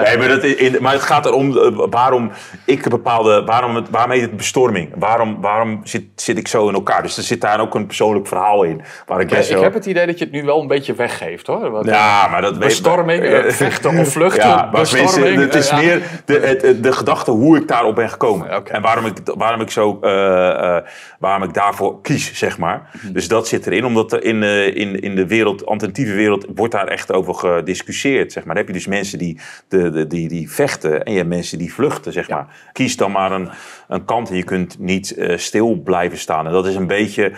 Nee, 0.04 0.18
maar, 0.18 0.28
dat 0.28 0.44
is 0.44 0.56
in, 0.56 0.78
maar 0.82 0.94
het 0.94 1.02
gaat 1.02 1.26
erom 1.26 1.58
eh, 1.58 1.86
waarom 1.90 2.32
ik 2.66 2.84
een 2.86 2.90
bepaalde. 2.92 3.44
Waarom, 3.46 3.76
het, 3.76 3.90
waarom 3.90 4.12
heet 4.12 4.22
het 4.22 4.38
bestorming? 4.38 4.90
Waarom, 4.96 5.42
waarom 5.42 5.80
zit, 5.84 6.04
zit 6.16 6.38
ik 6.38 6.48
zo 6.48 6.68
in 6.68 6.74
elkaar? 6.74 7.02
Dus 7.02 7.18
er 7.18 7.24
zit 7.24 7.42
daar 7.42 7.60
ook 7.60 7.76
een 7.76 7.86
persoonlijk 7.86 8.28
verhaal 8.28 8.64
in. 8.64 8.82
Waar 9.06 9.20
ik 9.22 9.28
best 9.28 9.50
ik 9.50 9.56
wel. 9.56 9.64
heb 9.64 9.74
het 9.74 9.86
idee 9.86 10.06
dat 10.06 10.18
je 10.20 10.24
het 10.26 10.34
nu 10.34 10.44
wel 10.44 10.62
een 10.62 10.68
beetje 10.68 10.94
weggeeft, 10.94 11.48
hoor. 11.48 11.70
Want, 11.72 11.86
Ja, 11.86 12.28
maar 12.28 12.42
dat 12.42 12.52
weet 12.58 12.68
Bestorming, 12.68 13.24
eh, 13.24 13.52
vechten 13.52 13.98
of 13.98 14.08
vluchten, 14.12 14.48
Ja, 14.50 14.56
maar 14.72 14.82
bestorming, 14.82 15.24
mensen, 15.24 15.40
het 15.42 15.56
is 15.56 15.70
eh, 15.70 15.78
ja. 15.82 15.86
meer 15.86 16.02
de, 16.26 16.40
het- 16.48 16.62
het- 16.62 16.84
de 16.84 16.92
gedachte 16.92 17.32
hoe 17.32 17.58
ik 17.58 17.68
daarop 17.68 17.96
ben 17.96 18.10
gekomen. 18.10 18.66
En 18.72 18.82
waarom 18.82 19.06
ik, 19.06 19.14
waarom 19.24 19.62
ik 19.62 19.70
zo, 19.72 19.98
eh, 20.02 20.76
eh, 20.78 20.84
waarom 21.20 21.44
ik 21.44 21.54
daarvoor 21.54 22.02
kies, 22.02 22.34
zeg 22.34 22.58
maar. 22.58 22.90
Mhm. 23.02 23.14
Dus 23.14 23.28
dat 23.28 23.48
zit 23.48 23.66
erin, 23.66 23.73
omdat 23.82 24.14
er 24.14 24.24
in, 24.24 24.44
eh, 24.44 24.76
in, 24.76 25.00
in 25.00 25.16
de 25.16 25.28
wereld, 25.28 25.66
alternatieve 25.66 26.14
wereld, 26.14 26.46
wordt 26.56 26.74
daar 26.74 26.88
echt 26.88 27.12
over 27.12 27.34
gediscussieerd, 27.34 28.32
zeg 28.32 28.46
maar. 28.46 28.56
Dan 28.56 28.64
heb 28.66 28.74
je 28.74 28.80
dus 28.80 28.88
mensen 28.88 29.18
die, 29.18 29.40
de, 29.68 29.90
de, 29.90 30.08
die, 30.08 30.28
die 30.28 30.52
vechten 30.52 31.04
en 31.04 31.12
je 31.12 31.18
hebt 31.18 31.30
mensen 31.30 31.58
die 31.58 31.74
vluchten, 31.74 32.12
zeg 32.12 32.30
maar. 32.30 32.70
Kies 32.72 32.98
dan 32.98 33.12
maar 33.12 33.32
een, 33.32 33.50
een 33.88 34.06
kant 34.06 34.30
en 34.30 34.36
je 34.36 34.44
kunt 34.44 34.80
niet 34.80 35.16
eh, 35.16 35.38
stil 35.38 35.82
blijven 35.84 36.18
staan. 36.18 36.46
En 36.46 36.52
dat 36.52 36.68
is 36.68 36.76
een 36.76 36.88
beetje 36.88 37.32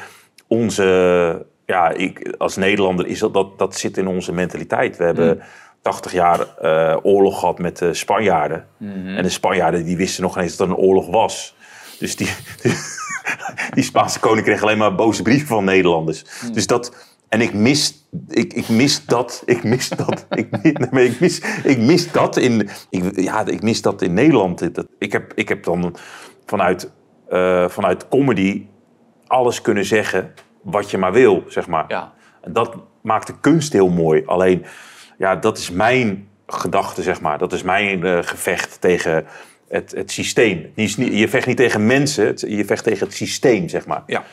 onze, 0.47 1.45
ja, 1.65 1.89
ik, 1.89 2.35
als 2.37 2.55
Nederlander 2.55 3.07
is 3.07 3.19
dat, 3.19 3.33
dat, 3.33 3.57
dat 3.59 3.75
zit 3.75 3.97
in 3.97 4.07
onze 4.07 4.31
mentaliteit. 4.31 4.97
We 4.97 5.03
hebben 5.03 5.41
80 5.81 6.11
jaar 6.11 6.39
eh, 6.61 6.97
oorlog 7.01 7.39
gehad 7.39 7.59
met 7.59 7.77
de 7.77 7.93
Spanjaarden. 7.93 8.67
En 9.15 9.23
de 9.23 9.29
Spanjaarden 9.29 9.85
die 9.85 9.97
wisten 9.97 10.23
nog 10.23 10.35
niet 10.35 10.43
eens 10.43 10.55
dat 10.55 10.67
er 10.67 10.73
een 10.73 10.79
oorlog 10.79 11.07
was. 11.07 11.55
Dus 11.99 12.15
die, 12.15 12.29
die, 12.61 12.73
die 13.75 13.83
Spaanse 13.83 14.19
koning 14.19 14.45
kreeg 14.45 14.61
alleen 14.61 14.77
maar 14.77 14.95
boze 14.95 15.21
brieven 15.21 15.47
van 15.47 15.63
Nederlanders. 15.63 16.25
Dus 16.53 16.67
dat... 16.67 17.13
En 17.29 17.41
ik 17.41 17.53
mis, 17.53 18.07
ik, 18.27 18.53
ik 18.53 18.69
mis 18.69 19.05
dat, 19.05 19.43
ik 19.45 19.63
mis 19.63 19.89
dat, 19.89 20.25
ik, 20.39 20.47
ik, 20.61 21.19
mis, 21.19 21.41
ik 21.63 21.77
mis 21.77 22.11
dat 22.11 22.37
in, 22.37 22.69
ik, 22.89 23.19
ja, 23.19 23.45
ik 23.45 23.61
mis 23.61 23.81
dat 23.81 24.01
in 24.01 24.13
Nederland. 24.13 24.61
Ik, 24.99 25.11
heb, 25.11 25.31
ik 25.35 25.49
heb 25.49 25.63
dan 25.63 25.95
vanuit, 26.45 26.91
eh, 27.29 27.69
vanuit 27.69 28.07
comedy 28.07 28.65
alles 29.27 29.61
kunnen 29.61 29.85
zeggen 29.85 30.33
wat 30.61 30.91
je 30.91 30.97
maar 30.97 31.11
wil, 31.11 31.43
zeg 31.47 31.67
maar. 31.67 31.85
Ja. 31.87 32.13
En 32.41 32.53
dat 32.53 32.75
maakt 33.01 33.27
de 33.27 33.39
kunst 33.39 33.73
heel 33.73 33.89
mooi. 33.89 34.23
Alleen, 34.25 34.65
ja, 35.17 35.35
dat 35.35 35.57
is 35.57 35.71
mijn 35.71 36.27
gedachte, 36.47 37.01
zeg 37.01 37.21
maar. 37.21 37.37
Dat 37.37 37.53
is 37.53 37.63
mijn 37.63 38.03
eh, 38.03 38.17
gevecht 38.21 38.81
tegen 38.81 39.25
het, 39.75 39.91
het 39.95 40.11
systeem. 40.11 40.71
Niet, 40.75 40.95
je 40.95 41.27
vecht 41.27 41.47
niet 41.47 41.57
tegen 41.57 41.85
mensen, 41.85 42.25
het- 42.25 42.45
je 42.47 42.65
vecht 42.65 42.83
tegen 42.83 43.05
het 43.07 43.15
systeem, 43.15 43.69
zeg 43.69 43.85
maar. 43.85 44.03
Ja. 44.07 44.23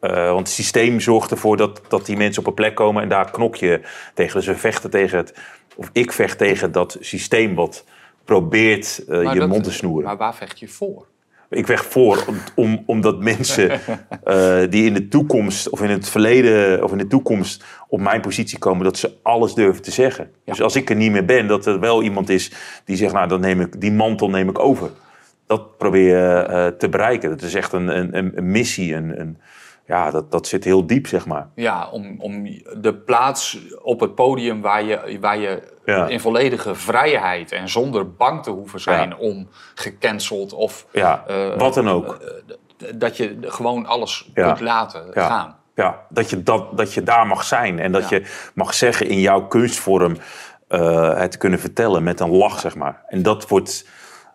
Eh, 0.00 0.26
want 0.26 0.38
het 0.46 0.48
systeem 0.56 1.00
zorgt 1.00 1.30
ervoor 1.30 1.56
dat, 1.56 1.80
dat 1.88 2.06
die 2.06 2.16
mensen 2.16 2.42
op 2.42 2.48
een 2.48 2.54
plek 2.54 2.74
komen 2.74 3.02
en 3.02 3.08
daar 3.08 3.30
knok 3.30 3.56
je 3.56 3.80
tegen. 4.14 4.34
Dus 4.36 4.46
we 4.46 4.56
vechten 4.56 4.90
tegen 4.90 5.18
het, 5.18 5.34
of 5.76 5.90
ik 5.92 6.12
vecht 6.12 6.38
tegen 6.38 6.72
dat 6.72 6.96
systeem 7.00 7.54
wat 7.54 7.84
probeert 8.24 9.04
eh, 9.08 9.32
je 9.32 9.38
dat- 9.38 9.48
mond 9.48 9.64
te 9.64 9.72
snoeren. 9.72 10.04
Maar 10.08 10.16
waar 10.16 10.34
vecht 10.34 10.58
je 10.58 10.68
voor? 10.68 11.06
Ik 11.50 11.66
weg 11.66 11.84
voor 11.84 12.24
om, 12.28 12.36
om, 12.54 12.82
omdat 12.86 13.20
mensen 13.22 13.70
eh, 14.24 14.60
die 14.70 14.84
in 14.86 14.94
de 14.94 15.08
toekomst 15.08 15.68
of 15.70 15.82
in 15.82 15.90
het 15.90 16.08
verleden 16.08 16.84
of 16.84 16.92
in 16.92 16.98
de 16.98 17.06
toekomst 17.06 17.64
op 17.88 18.00
mijn 18.00 18.20
positie 18.20 18.58
komen, 18.58 18.84
dat 18.84 18.96
ze 18.98 19.12
alles 19.22 19.54
durven 19.54 19.82
te 19.82 19.90
zeggen. 19.90 20.30
Dus 20.44 20.62
als 20.62 20.76
ik 20.76 20.90
er 20.90 20.96
niet 20.96 21.12
meer 21.12 21.24
ben, 21.24 21.46
dat 21.46 21.66
er 21.66 21.80
wel 21.80 22.02
iemand 22.02 22.28
is 22.28 22.52
die 22.84 22.96
zegt, 22.96 23.12
nou 23.12 23.28
dan 23.28 23.40
neem 23.40 23.60
ik 23.60 23.80
die 23.80 23.92
mantel 23.92 24.30
neem 24.30 24.48
ik 24.48 24.58
over. 24.58 24.90
Dat 25.46 25.76
probeer 25.78 26.08
je 26.16 26.42
eh, 26.42 26.66
te 26.66 26.88
bereiken. 26.88 27.30
Dat 27.30 27.42
is 27.42 27.54
echt 27.54 27.72
een, 27.72 27.98
een, 27.98 28.16
een- 28.16 28.32
een 28.34 28.50
missie. 28.50 28.94
Een, 28.94 29.20
een, 29.20 29.38
ja, 29.88 30.10
dat, 30.10 30.30
dat 30.30 30.46
zit 30.46 30.64
heel 30.64 30.86
diep, 30.86 31.06
zeg 31.06 31.26
maar. 31.26 31.48
Ja, 31.54 31.88
om, 31.90 32.20
om 32.20 32.44
de 32.76 32.94
plaats 32.94 33.58
op 33.82 34.00
het 34.00 34.14
podium 34.14 34.60
waar 34.60 34.82
je, 34.82 35.18
waar 35.20 35.38
je 35.38 35.76
Ja. 35.84 36.06
in 36.06 36.20
volledige 36.20 36.74
vrijheid 36.74 37.52
en 37.52 37.68
zonder 37.68 38.14
bang 38.14 38.42
te 38.42 38.50
hoeven 38.50 38.80
zijn 38.80 39.08
Ja. 39.08 39.16
om 39.16 39.48
gecanceld 39.74 40.52
of 40.52 40.86
Ja, 40.92 41.24
eh, 41.26 41.56
wat 41.58 41.74
dan 41.74 41.88
ook. 41.88 42.20
d- 42.76 43.00
dat 43.00 43.16
je 43.16 43.38
gewoon 43.40 43.86
alles 43.86 44.30
kunt 44.34 44.60
laten 44.60 45.04
gaan. 45.12 45.56
Ja, 45.74 46.06
dat 46.08 46.30
je, 46.30 46.42
dat, 46.42 46.76
dat 46.76 46.92
je 46.94 47.02
daar 47.02 47.26
mag 47.26 47.44
zijn 47.44 47.78
en 47.78 47.92
dat 47.92 48.08
je 48.08 48.50
mag 48.54 48.74
zeggen 48.74 49.06
in 49.08 49.20
jouw 49.20 49.46
kunstvorm 49.46 50.16
eh, 50.68 51.18
het 51.18 51.36
kunnen 51.36 51.58
vertellen 51.58 52.02
met 52.02 52.20
een 52.20 52.30
lach, 52.30 52.60
zeg 52.60 52.74
maar. 52.74 53.02
En 53.08 53.22
dat 53.22 53.48
wordt, 53.48 53.88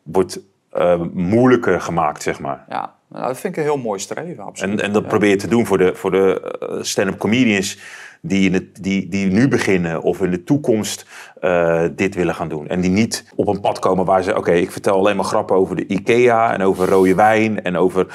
wordt 0.03 0.39
eh, 0.73 1.01
moeilijker 1.13 1.81
gemaakt, 1.81 2.23
zeg 2.23 2.39
maar. 2.39 2.65
Ja, 2.69 2.93
nou, 3.09 3.27
dat 3.27 3.39
vind 3.39 3.53
ik 3.53 3.59
een 3.63 3.69
heel 3.69 3.77
mooi 3.81 3.99
streven, 3.99 4.43
absoluut. 4.43 4.79
En, 4.79 4.85
en 4.85 4.93
dat 4.93 5.01
Ja. 5.01 5.07
probeer 5.07 5.29
je 5.29 5.35
te 5.35 5.47
doen 5.47 5.65
voor 5.65 5.77
de, 5.77 5.95
voor 5.95 6.11
de 6.11 6.57
eh, 6.59 6.77
stand-up 6.81 7.17
comedians 7.17 7.79
die, 8.21 8.47
in 8.47 8.53
het, 8.53 8.83
die, 8.83 9.07
die 9.09 9.25
nu 9.31 9.47
beginnen 9.47 10.01
of 10.01 10.21
in 10.21 10.31
de 10.31 10.43
toekomst 10.43 11.05
eh, 11.41 11.83
dit 11.95 12.15
willen 12.15 12.35
gaan 12.35 12.47
doen. 12.49 12.67
En 12.67 12.81
die 12.81 12.89
niet 12.91 13.31
op 13.35 13.47
een 13.47 13.59
pad 13.61 13.79
komen 13.79 14.05
waar 14.05 14.23
ze, 14.23 14.37
oké, 14.37 14.51
ik 14.51 14.71
vertel 14.71 14.95
alleen 14.97 15.15
maar 15.15 15.25
grappen 15.25 15.55
over 15.55 15.75
de 15.75 15.85
IKEA 15.87 16.53
en 16.53 16.61
over 16.61 16.87
rode 16.89 17.15
wijn 17.15 17.63
en 17.63 17.77
over 17.77 18.07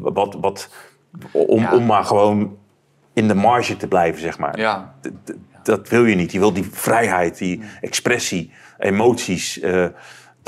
wat, 0.00 0.36
wat 0.40 0.70
om, 1.32 1.60
Ja. 1.60 1.72
om 1.74 1.86
maar 1.86 2.04
gewoon 2.04 2.56
in 3.12 3.28
de 3.28 3.34
marge 3.34 3.76
te 3.76 3.88
blijven, 3.88 4.20
zeg 4.20 4.38
maar. 4.38 4.58
Ja. 4.58 4.94
Dat 5.62 5.88
wil 5.88 6.04
je 6.04 6.14
niet. 6.14 6.32
Je 6.32 6.38
wil 6.38 6.52
die 6.52 6.68
vrijheid, 6.72 7.38
die 7.38 7.62
expressie, 7.80 8.52
emoties. 8.78 9.60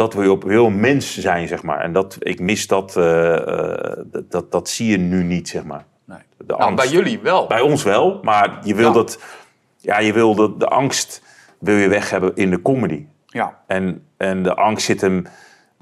Dat 0.01 0.13
je 0.13 0.31
op 0.31 0.45
een 0.45 0.81
mens 0.81 1.19
zijn, 1.19 1.49
zeg 1.49 1.63
maar. 1.63 1.81
En 1.81 1.93
dat, 1.93 2.17
ik 2.19 2.41
mis 2.41 2.67
dat, 2.67 2.97
eh, 2.97 3.35
eh, 3.37 3.97
dat, 4.05 4.31
dat, 4.31 4.53
dat 4.53 4.69
zie 4.69 4.91
je 4.91 4.97
nu 4.99 5.23
niet, 5.23 5.49
zeg 5.49 5.65
maar. 5.65 5.85
Nee. 6.05 6.19
De 6.39 6.45
Nou, 6.47 6.61
angst. 6.61 6.77
bij 6.85 6.93
jullie 6.95 7.19
wel. 7.23 7.47
Bij 7.47 7.61
ons 7.61 7.83
wel, 7.83 8.21
maar 8.23 8.59
je 8.65 8.75
wil 8.75 8.87
Ja. 8.89 8.93
dat, 8.93 9.19
ja, 9.77 9.99
je 9.99 10.13
wil 10.13 10.35
dat 10.35 10.61
de 10.61 10.67
angst 10.67 11.23
wil 11.59 11.77
je 11.77 11.89
weg 11.89 12.11
hebben 12.11 12.33
in 12.35 12.51
de 12.51 12.63
comedy. 12.63 13.07
Ja. 13.27 13.59
En, 13.67 14.03
en 14.17 14.43
de 14.43 14.55
angst 14.55 14.85
zit 14.87 15.01
hem. 15.01 15.25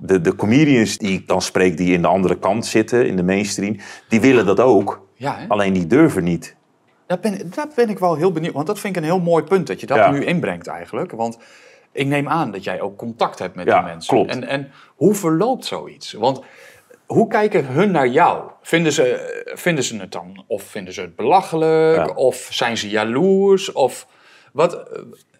De, 0.01 0.21
de 0.21 0.35
comedians 0.37 0.99
die 0.99 1.13
ik 1.13 1.29
dan 1.29 1.43
spreek, 1.43 1.77
die 1.77 1.93
in 1.93 2.03
de 2.03 2.09
andere 2.09 2.39
kant 2.39 2.67
zitten, 2.67 3.07
in 3.07 3.17
de 3.17 3.23
mainstream, 3.23 3.77
die 4.09 4.21
willen 4.21 4.47
dat 4.47 4.61
ook. 4.61 5.07
Ja, 5.15 5.37
hè? 5.39 5.49
Alleen 5.49 5.73
die 5.73 5.87
durven 5.87 6.25
niet. 6.25 6.57
Daar 7.07 7.19
ben, 7.21 7.51
daar 7.55 7.69
ben 7.75 7.89
ik 7.89 7.99
wel 7.99 8.15
heel 8.15 8.33
benieuwd. 8.33 8.55
Want 8.55 8.67
dat 8.67 8.79
vind 8.79 8.97
ik 8.97 9.03
een 9.03 9.09
heel 9.09 9.21
mooi 9.21 9.45
punt 9.45 9.67
dat 9.67 9.81
je 9.81 9.87
dat 9.87 9.97
Ja. 9.97 10.11
nu 10.11 10.25
inbrengt 10.25 10.67
eigenlijk. 10.67 11.13
Want 11.13 11.39
ik 11.99 12.07
neem 12.07 12.29
aan 12.29 12.51
dat 12.51 12.65
jij 12.65 12.81
ook 12.81 12.97
contact 12.97 13.39
hebt 13.39 13.55
met 13.55 13.67
Ja, 13.67 13.79
die 13.79 13.89
mensen. 13.89 14.15
klopt. 14.15 14.31
En, 14.31 14.45
en 14.45 14.71
hoe 14.97 15.15
verloopt 15.15 15.65
zoiets? 15.65 16.13
Want 16.13 16.41
hoe 17.07 17.29
kijken 17.29 17.67
hun 17.67 17.91
naar 17.91 18.09
jou? 18.09 18.43
Vinden 18.63 18.93
ze, 18.93 19.05
vinden 19.55 19.85
ze 19.85 19.97
het 19.97 20.13
dan? 20.13 20.45
Of 20.47 20.63
vinden 20.63 20.95
ze 20.95 21.01
het 21.01 21.17
belachelijk? 21.17 22.07
Ja. 22.09 22.15
Of 22.15 22.49
zijn 22.51 22.77
ze 22.77 22.89
jaloers? 22.89 23.73
Of 23.73 24.07
wat? 24.53 24.89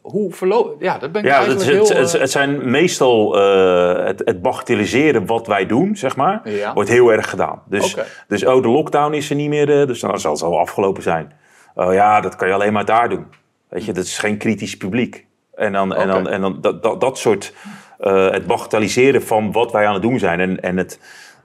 Hoe 0.01 0.33
verloopt... 0.33 0.83
Ja, 0.83 0.99
dat 0.99 1.13
ben 1.13 1.23
ik 1.23 1.29
Ja, 1.29 1.39
het, 1.39 1.47
eigenlijk 1.47 1.79
het, 1.79 1.89
heel... 1.89 2.03
het, 2.03 2.15
eh, 2.15 2.21
het 2.21 2.31
zijn 2.31 2.71
meestal 2.71 3.39
eh, 3.41 4.05
het, 4.07 4.23
het 4.25 4.43
bagatelliseren 4.43 5.27
wat 5.27 5.47
wij 5.47 5.67
doen, 5.67 5.97
zeg 5.97 6.17
maar, 6.17 6.51
Ja. 6.51 6.73
wordt 6.75 6.89
heel 6.91 7.13
erg 7.13 7.31
gedaan. 7.31 7.63
Dus, 7.67 7.97
dus 8.29 8.45
oh, 8.47 8.63
de 8.63 8.69
lockdown 8.69 9.13
is 9.15 9.31
er 9.31 9.37
niet 9.37 9.49
meer, 9.49 9.81
eh, 9.81 9.87
dus 9.87 10.01
dan 10.01 10.21
zal 10.21 10.33
het 10.33 10.43
al 10.43 10.59
afgelopen 10.59 11.03
zijn. 11.03 11.33
Oh 11.75 11.93
ja, 11.93 12.21
dat 12.21 12.37
kan 12.37 12.49
je 12.49 12.55
alleen 12.55 12.73
maar 12.73 12.85
daar 12.85 13.09
doen. 13.09 13.27
Weet 13.69 13.85
je, 13.85 13.93
dat 13.93 14.05
is 14.05 14.19
geen 14.19 14.37
kritisch 14.37 14.77
publiek. 14.77 15.27
En 15.59 15.73
dan, 15.73 15.95
en 15.95 16.09
dan, 16.09 16.29
en 16.29 16.41
dan 16.41 16.59
dat, 16.61 16.83
dat, 16.83 17.01
dat 17.01 17.19
soort, 17.19 17.53
eh, 17.99 18.31
het 18.31 18.47
bagatelliseren 18.47 19.23
van 19.23 19.53
wat 19.53 19.73
wij 19.73 19.87
aan 19.87 19.93
het 19.93 20.03
doen 20.03 20.19
zijn. 20.19 20.41
En, 20.41 20.61
en 20.61 20.77
het... 20.77 21.01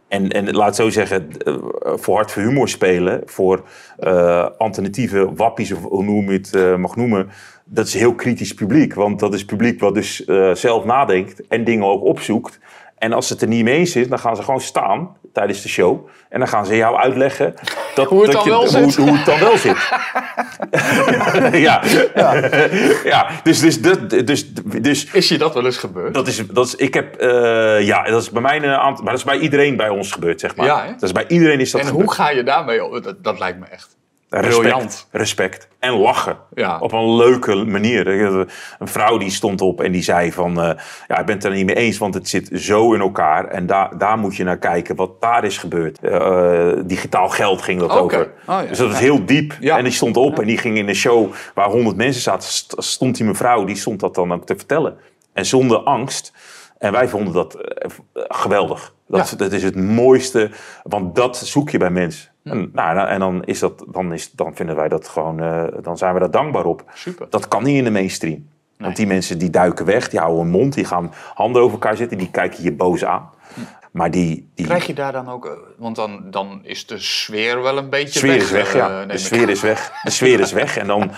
En, 0.07 0.30
en 0.30 0.55
laat 0.55 0.76
zo 0.76 0.89
zeggen, 0.89 1.30
eh, 1.38 1.55
voor 1.95 2.16
hard 2.16 2.32
voor 2.32 2.41
humor 2.41 2.70
spelen, 2.70 3.22
voor 3.26 3.64
eh, 3.97 4.47
alternatieve 4.57 5.34
wappies, 5.36 5.72
of 5.72 5.84
hoe 5.84 6.03
noem 6.03 6.32
je 6.32 6.38
het 6.38 6.78
mag 6.78 6.95
noemen, 6.95 7.30
dat 7.66 7.88
is 7.88 7.93
heel 7.93 8.14
kritisch 8.14 8.53
publiek. 8.53 8.93
Want 8.93 9.20
dat 9.20 9.34
is 9.34 9.45
publiek 9.45 9.80
wat 9.80 9.93
dus 9.93 10.26
zelf 10.53 10.86
nadenkt 10.86 11.47
en 11.47 11.64
dingen 11.64 11.86
ook 11.86 12.03
opzoekt. 12.03 12.59
En 13.04 13.14
als 13.14 13.30
het 13.30 13.41
er 13.41 13.47
niet 13.47 13.64
mee 13.64 13.78
eens 13.78 13.95
is, 13.95 14.08
dan 14.08 14.20
gaan 14.20 14.36
ze 14.36 14.43
gewoon 14.43 14.62
staan 14.62 15.18
tijdens 15.34 15.62
de 15.62 15.70
show. 15.70 16.08
En 16.30 16.39
dan 16.39 16.47
gaan 16.47 16.66
ze 16.66 16.76
jou 16.76 16.97
uitleggen 16.97 17.54
dat, 17.95 18.08
Hoe 18.08 18.22
het 18.22 18.32
dat 18.32 18.45
dan 18.45 18.49
wel 18.49 18.60
hoe, 18.60 18.91
zit. 18.91 18.95
hoe 18.95 19.18
het 19.18 19.26
dan 19.26 19.39
wel 19.39 19.58
zit. 19.58 19.78
ja. 21.68 21.82
Ja. 23.04 23.30
dus, 23.43 23.60
dus, 23.60 23.82
dat, 23.82 24.10
dus, 24.10 24.54
dus 24.82 25.06
Is 25.12 25.28
je 25.28 25.38
dat 25.38 25.54
wel 25.54 25.66
eens 25.66 25.78
gebeurd? 25.78 26.14
dat 26.14 26.28
is, 26.28 26.47
dat 26.47 26.66
is, 26.66 26.76
ik 26.76 26.93
heb, 26.93 27.16
eh, 27.16 27.82
ja, 27.82 28.04
dat 28.04 28.22
is 28.22 28.30
bij 28.30 28.41
mij 28.41 28.58
een 28.58 28.66
aantal, 28.66 29.04
maar 29.04 29.14
dat 29.14 29.22
is 29.22 29.32
bij 29.32 29.39
iedereen 29.39 29.76
bij 29.76 29.89
ons 29.89 30.12
gebeurd, 30.12 30.39
zeg 30.39 30.56
maar. 30.56 30.66
Ja, 30.66 30.86
dat 30.86 31.04
is 31.04 31.12
bij 31.12 31.28
iedereen 31.28 31.60
is 31.60 31.72
dat 31.72 31.82
en 31.82 31.88
gebeurd. 31.88 32.06
hoe 32.06 32.16
ga 32.16 32.30
je 32.30 32.43
daarmee 32.43 32.86
om? 32.86 33.01
Dat, 33.01 33.24
dat 33.24 33.39
lijkt 33.39 33.60
me 33.60 33.66
echt 33.66 33.97
Respect, 34.42 34.60
briljant. 34.60 35.08
respect 35.12 35.68
en 35.80 35.92
lachen. 35.94 36.38
Ja. 36.54 36.80
Op 36.80 36.92
een 36.92 37.16
leuke 37.16 37.56
manier. 37.56 38.08
Een 38.08 38.48
vrouw 38.88 39.18
die 39.18 39.30
stond 39.30 39.62
op 39.62 39.82
en 39.82 39.92
die 39.92 40.02
zei 40.02 40.32
van... 40.32 40.62
eh, 40.62 40.80
ja, 41.08 41.20
ik 41.20 41.26
ben 41.26 41.36
het 41.36 41.44
er 41.44 41.52
niet 41.52 41.66
mee 41.66 41.76
eens, 41.76 41.98
want 41.98 42.14
het 42.14 42.30
zit 42.30 42.50
zo 42.54 42.94
in 42.94 43.00
elkaar. 43.02 43.48
En 43.48 43.66
daar 43.66 43.98
daar 43.98 44.18
moet 44.18 44.36
je 44.36 44.44
naar 44.44 44.58
kijken 44.58 44.96
wat 44.96 45.22
daar 45.22 45.44
is 45.44 45.58
gebeurd. 45.58 46.00
Eh, 46.00 46.72
digitaal 46.86 47.30
geld 47.30 47.62
ging 47.62 47.80
dat 47.80 47.90
over. 47.92 48.22
Oh, 48.22 48.62
ja. 48.62 48.66
Dus 48.66 48.78
dat 48.78 48.88
is 48.90 48.94
Ja. 48.96 49.02
heel 49.02 49.26
diep. 49.26 49.58
Ja. 49.60 49.78
En 49.78 49.84
die 49.84 49.94
stond 49.94 50.18
op 50.18 50.40
en 50.40 50.48
die 50.48 50.58
ging 50.58 50.78
in 50.78 50.88
een 50.88 50.96
show 50.96 51.32
waar 51.54 51.70
honderd 51.70 51.96
mensen 51.98 52.22
zaten. 52.22 52.50
st- 52.50 52.76
Stond 52.78 53.18
die 53.18 53.26
mevrouw, 53.26 53.64
die 53.66 53.76
stond 53.76 54.00
dat 54.00 54.16
dan 54.16 54.34
ook 54.34 54.46
te 54.46 54.56
vertellen. 54.56 54.98
En 55.34 55.46
zonder 55.46 55.78
angst. 55.78 56.34
En 56.78 56.92
wij 56.92 57.08
vonden 57.08 57.34
dat 57.34 57.54
eh, 57.56 57.90
geweldig. 58.14 58.94
Dat, 59.18 59.30
Ja. 59.30 59.36
dat 59.38 59.51
is 59.51 59.64
het 59.64 59.76
mooiste, 59.76 60.49
want 60.84 61.16
dat 61.16 61.38
zoek 61.38 61.70
je 61.70 61.78
bij 61.78 61.89
mensen. 61.89 62.30
Hm. 62.43 62.49
En, 62.49 62.70
nou, 62.74 63.07
en 63.07 63.20
dan, 63.20 63.43
is 63.43 63.59
dat, 63.59 63.86
dan, 63.88 64.14
is, 64.14 64.32
dan 64.32 64.55
vinden 64.55 64.76
wij 64.76 64.88
dat 64.88 65.07
gewoon, 65.07 65.39
eh, 65.39 65.64
dan 65.82 65.97
zijn 65.97 66.14
we 66.14 66.20
daar 66.20 66.32
dankbaar 66.32 66.66
op. 66.66 66.84
Super. 66.93 67.28
Dat 67.30 67.47
kan 67.47 67.64
niet 67.64 67.78
in 67.78 67.84
de 67.84 67.91
mainstream. 67.91 68.47
Want 68.78 68.95
die 68.95 69.07
mensen 69.07 69.38
die 69.38 69.49
duiken 69.49 69.86
weg, 69.86 70.09
die 70.09 70.20
houden 70.20 70.41
hun 70.41 70.51
mond, 70.51 70.74
die 70.74 70.86
gaan 70.86 71.14
handen 71.34 71.61
over 71.61 71.74
elkaar 71.74 71.95
zitten, 71.97 72.18
die 72.18 72.32
kijken 72.32 72.64
je 72.64 72.72
boos 72.74 73.05
aan. 73.05 73.30
Maar 73.91 74.11
die, 74.11 74.49
die 74.55 74.66
Krijg 74.66 74.86
je 74.88 74.93
daar 74.93 75.11
dan 75.11 75.30
ook... 75.30 75.45
eh, 75.45 75.51
Want 75.78 75.95
dan, 75.95 76.22
dan 76.32 76.59
is 76.64 76.86
de 76.86 76.97
sfeer 76.99 77.61
wel 77.61 77.78
een 77.78 77.89
beetje 77.89 78.20
sfeer 78.20 78.30
weg. 78.32 78.41
is 78.41 78.51
weg, 78.51 78.68
eh, 78.74 78.80
ja. 78.80 79.05
De 79.05 79.18
sfeer 79.18 79.49
is 79.49 79.61
weg. 79.61 79.91
De 80.03 80.09
sfeer 80.09 80.39
is 80.39 80.51
weg. 80.51 80.78
En 80.78 80.88
dan, 80.88 81.11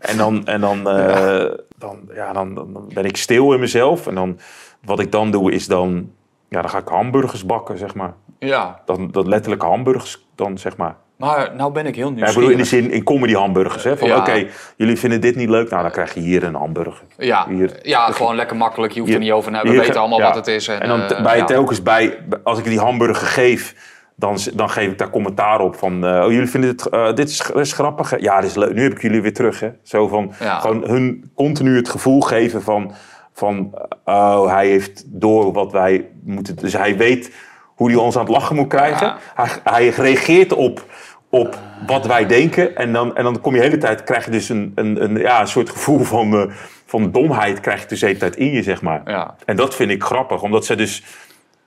en 0.00 0.16
dan, 0.16 0.46
en 0.46 0.60
dan, 0.60 0.88
eh, 0.90 1.50
dan, 1.76 1.98
ja, 2.14 2.32
dan, 2.32 2.54
dan 2.54 2.84
ben 2.94 3.04
ik 3.04 3.16
stil 3.16 3.52
in 3.52 3.60
mezelf. 3.60 4.06
En 4.06 4.14
dan, 4.14 4.38
wat 4.84 5.00
ik 5.00 5.12
dan 5.12 5.30
doe, 5.30 5.52
is 5.52 5.66
dan, 5.66 6.10
ja, 6.52 6.60
dan 6.60 6.70
ga 6.70 6.78
ik 6.78 6.88
hamburgers 6.88 7.46
bakken, 7.46 7.78
zeg 7.78 7.94
maar. 7.94 8.12
Ja, 8.38 8.80
Dan, 8.84 9.08
dat 9.10 9.26
letterlijke 9.26 9.66
hamburgers 9.66 10.26
dan, 10.34 10.58
zeg 10.58 10.76
maar. 10.76 10.94
maar 11.16 11.50
nou 11.56 11.72
ben 11.72 11.86
ik 11.86 11.94
heel 11.96 12.04
Ja, 12.06 12.10
ik 12.10 12.16
nieuwsgierig. 12.16 12.34
bedoel 12.34 12.50
in 12.50 12.56
de 12.58 12.64
zin, 12.88 12.90
in 12.90 13.04
comedy 13.04 13.32
hamburgers. 13.34 13.84
Hè? 13.84 13.96
Van 13.96 14.08
Ja. 14.08 14.16
oké, 14.18 14.46
jullie 14.76 14.98
vinden 14.98 15.20
dit 15.20 15.36
niet 15.36 15.48
leuk, 15.48 15.70
nou 15.70 15.82
dan 15.82 15.90
krijg 15.90 16.14
je 16.14 16.20
hier 16.20 16.42
een 16.44 16.54
hamburger. 16.54 17.02
Ja, 17.18 17.46
Hier. 17.48 17.78
ja 17.82 18.06
gewoon 18.10 18.34
lekker 18.36 18.56
makkelijk. 18.56 18.92
Je 18.92 18.98
hoeft 19.00 19.10
Hier- 19.12 19.20
er 19.20 19.26
niet 19.26 19.34
over 19.34 19.50
te 19.50 19.56
hebben. 19.56 19.72
We 19.74 19.78
hier- 19.78 19.86
weten 19.86 20.00
allemaal 20.00 20.18
ja. 20.20 20.26
wat 20.26 20.34
het 20.34 20.46
is. 20.46 20.68
En, 20.68 20.80
En 20.80 20.88
dan 20.88 21.00
eh, 21.00 21.22
bij, 21.22 21.42
telkens 21.44 21.82
bij, 21.82 22.18
als 22.44 22.58
ik 22.58 22.64
die 22.64 22.78
hamburger 22.78 23.26
geef, 23.26 23.74
dan, 24.16 24.36
dan 24.54 24.70
geef 24.70 24.90
ik 24.90 24.98
daar 24.98 25.10
commentaar 25.10 25.60
op 25.60 25.76
van, 25.76 26.06
eh, 26.06 26.24
oh 26.24 26.30
jullie 26.32 26.48
vinden 26.48 26.70
het, 26.70 26.86
eh, 26.88 27.12
dit 27.14 27.28
is, 27.28 27.38
dit 27.38 27.56
is 27.56 27.72
grappig. 27.72 28.10
hè? 28.10 28.16
Ja, 28.16 28.40
dit 28.40 28.50
is 28.50 28.56
leuk. 28.56 28.74
Nu 28.74 28.82
heb 28.82 28.92
ik 28.92 29.02
jullie 29.02 29.22
weer 29.22 29.34
terug. 29.34 29.60
Hè? 29.60 29.68
Zo 29.82 30.08
van, 30.08 30.32
gewoon 30.40 30.82
hun 30.86 31.30
continu 31.34 31.76
het 31.76 31.88
gevoel 31.88 32.20
geven 32.20 32.62
van, 32.62 32.92
van, 33.32 33.74
oh 34.04 34.46
hij 34.54 34.68
heeft 34.68 35.02
door 35.06 35.52
wat 35.52 35.72
wij 35.72 36.08
moeten, 36.24 36.56
dus 36.56 36.72
hij 36.72 36.96
weet 36.96 37.34
hoe 37.74 37.88
hij 37.90 37.98
ons 37.98 38.16
aan 38.16 38.22
het 38.24 38.32
lachen 38.32 38.56
moet 38.56 38.68
krijgen. 38.68 39.06
Ja. 39.06 39.18
Hij, 39.34 39.48
hij 39.64 39.88
reageert 39.88 40.52
op, 40.52 40.84
op 41.30 41.58
wat 41.86 42.06
wij 42.06 42.26
denken 42.26 42.76
en 42.76 42.92
dan, 42.92 43.16
en 43.16 43.24
dan 43.24 43.40
kom 43.40 43.52
je 43.54 43.60
de 43.60 43.66
hele 43.66 43.78
tijd, 43.78 44.04
krijg 44.04 44.24
je 44.24 44.30
dus 44.30 44.48
een, 44.48 44.72
een, 44.74 45.02
een, 45.04 45.16
ja, 45.16 45.40
een 45.40 45.48
soort 45.48 45.70
gevoel 45.70 45.98
van, 45.98 46.32
eh, 46.34 46.54
van 46.86 47.10
domheid 47.12 47.60
krijg 47.60 47.82
je 47.82 47.88
dus 47.88 48.00
de 48.00 48.06
hele 48.06 48.18
tijd 48.18 48.36
in 48.36 48.50
je, 48.50 48.62
zeg 48.62 48.82
maar. 48.82 49.02
Ja. 49.04 49.34
En 49.44 49.56
dat 49.56 49.74
vind 49.74 49.90
ik 49.90 50.02
grappig, 50.02 50.42
omdat 50.42 50.64
ze 50.64 50.74
dus. 50.76 51.04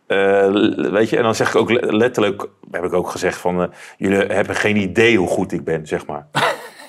eh, 0.08 0.48
weet 0.92 1.10
je, 1.10 1.18
en 1.18 1.24
dan 1.24 1.36
zeg 1.36 1.50
ik 1.50 1.56
ook 1.56 1.70
le- 1.72 1.96
letterlijk, 1.96 2.48
heb 2.72 2.84
ik 2.84 2.94
ook 2.94 3.10
gezegd 3.10 3.38
van, 3.38 3.62
eh, 3.62 3.68
jullie 3.98 4.18
hebben 4.18 4.56
geen 4.56 4.76
idee 4.78 5.18
hoe 5.18 5.28
goed 5.28 5.52
ik 5.52 5.64
ben, 5.64 5.88
zeg 5.88 6.06
maar. 6.06 6.28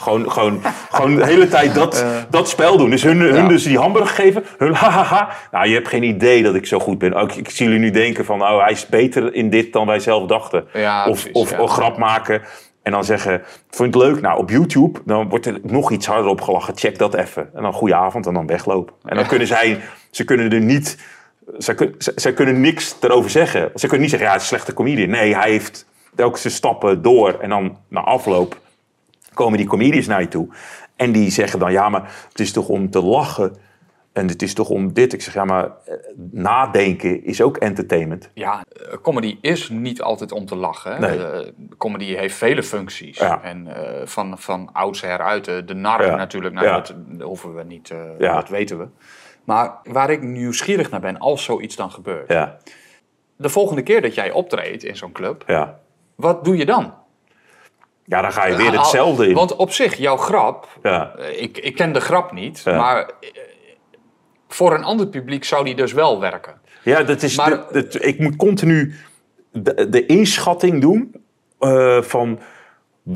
gewoon, 0.06 0.30
gewoon, 0.30 0.60
gewoon 0.90 1.14
de 1.14 1.24
hele 1.24 1.48
tijd 1.48 1.74
dat, 1.74 2.04
dat 2.30 2.48
spel 2.48 2.76
doen. 2.76 2.90
Dus 2.90 3.02
hun, 3.02 3.20
hun 3.20 3.34
Ja. 3.34 3.48
dus 3.48 3.62
die 3.62 3.78
hamburger 3.78 4.14
geven, 4.14 4.44
hun 4.58 4.74
hahaha. 4.74 5.28
Nou, 5.50 5.68
je 5.68 5.74
hebt 5.74 5.88
geen 5.88 6.02
idee 6.02 6.42
dat 6.42 6.54
ik 6.54 6.66
zo 6.66 6.78
goed 6.78 6.98
ben. 6.98 7.14
Ook, 7.14 7.32
ik 7.32 7.50
zie 7.50 7.66
jullie 7.66 7.80
nu 7.80 7.90
denken 7.90 8.24
van, 8.24 8.42
oh, 8.42 8.62
hij 8.62 8.72
is 8.72 8.86
beter 8.86 9.34
in 9.34 9.50
dit 9.50 9.72
dan 9.72 9.86
wij 9.86 9.98
zelf 9.98 10.26
dachten. 10.26 10.64
Ja, 10.72 11.08
of 11.08 11.20
precies, 11.20 11.32
of 11.32 11.50
ja. 11.50 11.66
grap 11.66 11.96
maken. 11.96 12.42
En 12.82 12.92
dan 12.92 13.04
zeggen, 13.04 13.42
vond 13.70 13.94
je 13.94 14.00
het 14.00 14.08
leuk? 14.08 14.20
Nou, 14.20 14.38
op 14.38 14.50
YouTube, 14.50 15.00
dan 15.04 15.28
wordt 15.28 15.46
er 15.46 15.58
nog 15.62 15.90
iets 15.90 16.06
harder 16.06 16.30
op 16.30 16.40
gelachen. 16.40 16.76
Check 16.76 16.98
dat 16.98 17.14
even. 17.14 17.50
En 17.54 17.62
dan 17.62 17.72
goeie 17.72 17.94
avond 17.94 18.26
en 18.26 18.34
dan 18.34 18.46
weglopen. 18.46 18.94
En 19.04 19.16
dan 19.16 19.26
kunnen 19.26 19.46
zij, 19.46 19.80
ze 20.10 20.24
kunnen 20.24 20.52
er 20.52 20.60
niet, 20.60 20.98
zij, 21.58 21.94
zij, 21.98 22.32
kunnen 22.32 22.60
niks 22.60 22.96
erover 23.00 23.30
zeggen. 23.30 23.70
Ze 23.74 23.86
kunnen 23.86 24.00
niet 24.00 24.10
zeggen, 24.10 24.28
ja, 24.28 24.34
hij 24.34 24.36
is 24.36 24.50
een 24.50 24.56
slechte 24.56 24.74
comedian. 24.74 25.10
Nee, 25.10 25.34
hij 25.34 25.50
heeft 25.50 25.86
telkens 26.14 26.40
zijn 26.40 26.52
stappen 26.52 27.02
door. 27.02 27.36
En 27.40 27.48
dan 27.48 27.78
na 27.88 28.00
afloop 28.00 28.56
komen 29.36 29.58
die 29.58 29.66
comedians 29.66 30.06
naar 30.06 30.20
je 30.20 30.28
toe. 30.28 30.48
En 30.96 31.12
die 31.12 31.30
zeggen 31.30 31.58
dan, 31.58 31.72
ja, 31.72 31.88
maar 31.88 32.26
het 32.28 32.40
is 32.40 32.52
toch 32.52 32.68
om 32.68 32.90
te 32.90 33.02
lachen. 33.02 33.56
En 34.12 34.28
het 34.28 34.42
is 34.42 34.54
toch 34.54 34.68
om 34.68 34.92
dit. 34.92 35.12
Ik 35.12 35.22
zeg, 35.22 35.34
ja, 35.34 35.44
maar 35.44 35.64
eh, 35.64 35.94
nadenken 36.30 37.24
is 37.24 37.40
ook 37.42 37.56
entertainment. 37.56 38.30
Ja, 38.34 38.64
eh, 38.90 38.96
comedy 39.02 39.38
is 39.40 39.68
niet 39.68 40.02
altijd 40.02 40.32
om 40.32 40.46
te 40.46 40.56
lachen. 40.56 41.00
Nee. 41.00 41.24
Eh, 41.26 41.48
comedy 41.78 42.14
heeft 42.14 42.34
vele 42.36 42.62
functies. 42.62 43.18
Ja. 43.18 43.42
En 43.42 43.68
van, 44.04 44.38
van 44.38 44.70
oudsher 44.72 45.18
uit, 45.18 45.44
de, 45.44 45.74
nar 45.74 46.04
Ja. 46.06 46.16
natuurlijk, 46.16 46.54
nou, 46.54 46.66
Ja. 46.66 46.72
dat, 46.74 46.94
dat 47.08 47.26
hoeven 47.28 47.54
we 47.54 47.62
niet, 47.64 47.92
Ja. 48.18 48.34
dat 48.34 48.48
weten 48.48 48.78
we. 48.78 48.86
Maar 49.44 49.72
waar 49.82 50.10
ik 50.10 50.22
nieuwsgierig 50.22 50.90
naar 50.90 51.00
ben, 51.00 51.18
als 51.18 51.44
zoiets 51.44 51.76
dan 51.76 51.90
gebeurt. 51.90 52.28
Ja, 52.32 52.56
De 53.36 53.48
volgende 53.48 53.82
keer 53.82 54.02
dat 54.02 54.14
jij 54.14 54.30
optreedt 54.30 54.84
in 54.84 54.96
zo'n 54.96 55.12
club, 55.12 55.44
ja. 55.46 55.78
wat 56.14 56.44
doe 56.44 56.56
je 56.56 56.66
dan? 56.66 56.94
Ja, 58.06 58.22
dan 58.22 58.32
ga 58.32 58.46
je 58.46 58.56
weer 58.56 58.70
Ah, 58.70 58.76
hetzelfde 58.78 59.28
in. 59.28 59.34
Want 59.34 59.56
op 59.56 59.72
zich, 59.72 59.94
jouw 59.96 60.16
grap, 60.16 60.68
Ja. 60.82 61.12
eh, 61.18 61.42
ik, 61.42 61.58
ik 61.58 61.74
ken 61.74 61.92
de 61.92 62.00
grap 62.00 62.32
niet, 62.32 62.62
Ja. 62.64 62.76
maar 62.76 62.98
eh, 63.20 63.28
voor 64.48 64.74
een 64.74 64.84
ander 64.84 65.06
publiek 65.06 65.44
zou 65.44 65.64
die 65.64 65.74
dus 65.74 65.92
wel 65.92 66.20
werken. 66.20 66.54
Ja, 66.82 67.02
dat 67.02 67.22
is 67.22 67.36
Maar- 67.36 67.64
dat- 67.72 68.04
ik 68.04 68.18
moet 68.18 68.36
continu 68.36 68.94
de, 69.52 69.88
de 69.88 70.06
inschatting 70.06 70.80
doen 70.80 71.24
eh, 71.58 72.02
van 72.02 72.38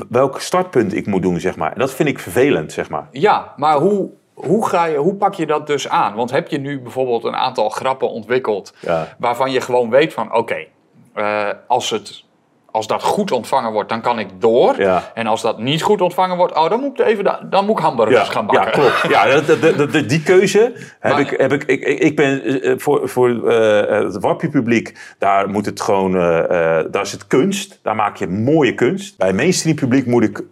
welk 0.09 0.39
startpunt 0.39 0.93
ik 0.95 1.05
moet 1.05 1.21
doen, 1.21 1.39
zeg 1.39 1.55
maar. 1.55 1.71
En 1.73 1.79
dat 1.79 1.93
vind 1.93 2.09
ik 2.09 2.19
vervelend, 2.19 2.71
zeg 2.71 2.89
maar. 2.89 3.07
Ja, 3.11 3.53
maar 3.57 3.77
hoe, 3.77 4.09
hoe, 4.33 4.67
ga 4.67 4.85
je, 4.85 4.97
hoe 4.97 5.15
pak 5.15 5.33
je 5.33 5.45
dat 5.45 5.67
dus 5.67 5.89
aan? 5.89 6.15
Want 6.15 6.31
heb 6.31 6.47
je 6.47 6.57
nu 6.59 6.79
bijvoorbeeld 6.81 7.23
een 7.23 7.35
aantal 7.35 7.69
grappen 7.69 8.09
ontwikkeld 8.09 8.73
Ja. 8.79 9.15
waarvan 9.19 9.51
je 9.51 9.61
gewoon 9.61 9.89
weet 9.89 10.13
van 10.13 10.35
oké, 10.35 10.65
eh, 11.13 11.49
als, 11.67 11.89
het, 11.89 12.23
als 12.71 12.87
dat 12.87 13.03
goed 13.03 13.31
ontvangen 13.31 13.71
wordt, 13.71 13.89
dan 13.89 14.01
kan 14.01 14.19
ik 14.19 14.27
door. 14.39 14.75
Ja. 14.81 15.11
En 15.13 15.27
als 15.27 15.41
dat 15.41 15.59
niet 15.59 15.81
goed 15.81 16.01
ontvangen 16.01 16.37
wordt, 16.37 16.55
oh, 16.55 16.69
dan 16.69 16.79
moet 16.79 16.99
ik 16.99 17.05
even 17.05 17.23
da- 17.23 17.41
dan 17.49 17.65
moet 17.65 17.77
ik 17.77 17.83
hamburgers 17.83 18.29
gaan 18.29 18.47
ja, 18.51 18.53
bakken. 18.63 18.71
klopt. 18.81 19.05
Ja, 19.09 19.25
dat, 19.41 19.47
dat, 19.47 19.61
dat- 19.77 19.91
dat- 19.93 20.09
die 20.09 20.23
keuze 20.23 20.73
heb 20.99 21.11
Maar- 21.13 21.21
ik, 21.21 21.29
heb 21.29 21.51
ik, 21.53 21.63
ik. 21.63 21.83
ik- 21.99 22.15
ben 22.15 22.43
eh, 22.61 22.73
voor, 22.77 23.09
voor 23.09 23.49
eh, 23.49 24.03
het 24.03 24.19
wappie-publiek, 24.19 25.13
daar 25.17 25.49
moet 25.49 25.65
het 25.65 25.81
gewoon, 25.81 26.15
eh, 26.15 26.39
eh, 26.79 26.85
daar 26.91 27.01
is 27.01 27.11
het 27.11 27.27
kunst. 27.27 27.79
Daar 27.83 27.95
maak 27.95 28.15
je 28.17 28.27
mooie 28.27 28.73
kunst. 28.75 29.17
Bij 29.17 29.33
mainstream 29.33 29.75
publiek 29.75 30.05
moet 30.05 30.23
ik 30.23 30.43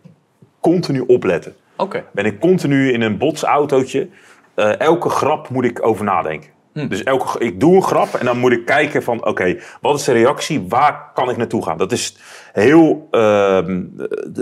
continu 0.59 1.03
opletten. 1.07 1.55
Oké. 1.77 2.03
Ben 2.11 2.25
ik 2.25 2.39
continu 2.39 2.91
in 2.93 3.01
een 3.01 3.17
botsautootje. 3.17 4.07
eh, 4.55 4.79
elke 4.79 5.09
grap 5.09 5.49
moet 5.49 5.65
ik 5.65 5.85
over 5.85 6.05
nadenken. 6.05 6.49
Dus 6.87 7.03
elke, 7.03 7.39
ik 7.39 7.59
doe 7.59 7.75
een 7.75 7.83
grap 7.83 8.13
en 8.13 8.25
dan 8.25 8.37
moet 8.37 8.51
ik 8.51 8.65
kijken 8.65 9.03
van... 9.03 9.25
Oké, 9.25 9.57
wat 9.81 9.99
is 9.99 10.03
de 10.05 10.11
reactie? 10.11 10.65
Waar 10.69 11.11
kan 11.13 11.29
ik 11.29 11.37
naartoe 11.37 11.63
gaan? 11.63 11.77
Dat 11.77 11.91
is 11.91 12.17
heel... 12.53 13.07
ehm, 13.11 13.81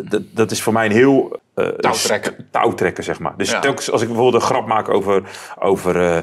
d- 0.09 0.19
dat 0.35 0.51
is 0.51 0.61
voor 0.61 0.73
mij 0.73 0.85
een 0.85 0.91
heel... 0.91 1.39
eh, 1.53 1.65
Touwtrekken. 1.67 2.47
touwtrekken, 2.51 3.03
zeg 3.03 3.19
maar. 3.19 3.33
Dus 3.37 3.51
Ja. 3.51 3.59
telkens 3.59 3.91
als 3.91 4.01
ik 4.01 4.07
bijvoorbeeld 4.07 4.41
een 4.43 4.47
grap 4.49 4.67
maak 4.67 4.89
over... 4.89 5.21
over 5.59 6.01
eh, 6.11 6.17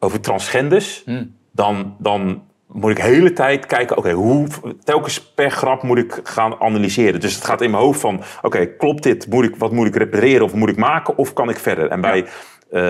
over 0.00 0.20
transgenders, 0.20 1.04
dan, 1.52 1.94
dan 1.98 2.42
moet 2.66 2.90
ik 2.90 2.96
de 2.96 3.02
hele 3.02 3.32
tijd 3.32 3.66
kijken, 3.66 3.96
oké, 3.96 4.12
hoe 4.12 4.46
telkens 4.84 5.20
per 5.34 5.50
grap 5.50 5.82
moet 5.82 5.98
ik 5.98 6.20
gaan 6.22 6.60
analyseren. 6.60 7.20
Dus 7.20 7.34
het 7.34 7.44
gaat 7.44 7.60
in 7.60 7.70
mijn 7.70 7.82
hoofd 7.82 8.00
van, 8.00 8.22
oké, 8.42 8.66
klopt 8.66 9.02
dit? 9.02 9.26
Moet 9.30 9.44
ik, 9.44 9.56
wat 9.56 9.72
moet 9.72 9.86
ik 9.86 9.96
repareren 9.96 10.44
of 10.44 10.54
moet 10.54 10.68
ik 10.68 10.76
maken 10.76 11.16
of 11.18 11.32
kan 11.32 11.48
ik 11.48 11.58
verder? 11.58 11.88
En 11.88 12.00
bij, 12.00 12.26
eh, 12.70 12.80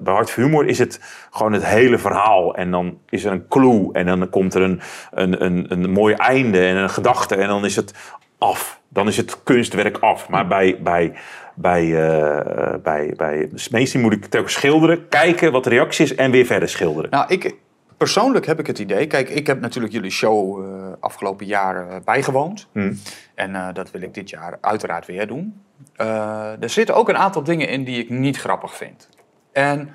bij 0.00 0.14
Hart 0.14 0.30
voor 0.30 0.42
Humor 0.42 0.66
is 0.66 0.78
het 0.78 1.00
gewoon 1.30 1.52
het 1.52 1.64
hele 1.64 1.98
verhaal. 1.98 2.54
En 2.54 2.70
dan 2.70 2.98
is 3.08 3.24
er 3.24 3.32
een 3.32 3.48
clue 3.48 3.88
en 3.92 4.06
dan 4.06 4.30
komt 4.30 4.54
er 4.54 4.62
een, 4.62 4.80
een, 5.10 5.44
een, 5.44 5.66
een 5.68 5.90
mooi 5.90 6.14
einde 6.14 6.66
en 6.66 6.76
een 6.76 6.90
gedachte 6.90 7.34
en 7.34 7.48
dan 7.48 7.64
is 7.64 7.76
het 7.76 7.94
af. 8.38 8.80
Dan 8.88 9.08
is 9.08 9.16
het 9.16 9.42
kunstwerk 9.42 9.98
af. 9.98 10.28
Maar 10.28 10.46
bij, 10.46 10.78
bij, 10.82 11.12
bij, 11.54 11.82
eh 11.82 12.74
bij, 12.82 13.14
bij 13.16 13.48
Smeestie 13.54 14.00
moet 14.00 14.12
ik 14.12 14.24
telkens 14.24 14.52
schilderen, 14.52 15.08
kijken 15.08 15.52
wat 15.52 15.64
de 15.64 15.70
reactie 15.70 16.04
is 16.04 16.14
en 16.14 16.30
weer 16.30 16.46
verder 16.46 16.68
schilderen. 16.68 17.10
Nou, 17.10 17.24
ik, 17.28 17.54
persoonlijk 17.96 18.46
heb 18.46 18.58
ik 18.58 18.66
het 18.66 18.78
idee. 18.78 19.06
Kijk, 19.06 19.28
ik 19.28 19.46
heb 19.46 19.60
natuurlijk 19.60 19.92
jullie 19.92 20.10
show 20.10 20.64
eh, 20.64 20.92
afgelopen 21.00 21.46
jaar 21.46 22.02
bijgewoond. 22.04 22.68
Hmm. 22.72 22.98
En 23.34 23.70
dat 23.72 23.90
wil 23.90 24.02
ik 24.02 24.14
dit 24.14 24.30
jaar 24.30 24.58
uiteraard 24.60 25.06
weer 25.06 25.26
doen. 25.26 25.62
Eh, 25.96 26.62
er 26.62 26.68
zitten 26.70 26.94
ook 26.94 27.08
een 27.08 27.16
aantal 27.16 27.42
dingen 27.42 27.68
in 27.68 27.84
die 27.84 27.98
ik 28.02 28.10
niet 28.10 28.36
grappig 28.38 28.76
vind. 28.76 29.08
En 29.52 29.90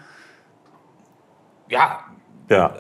ja, 1.67 2.03
Ja, 2.47 2.71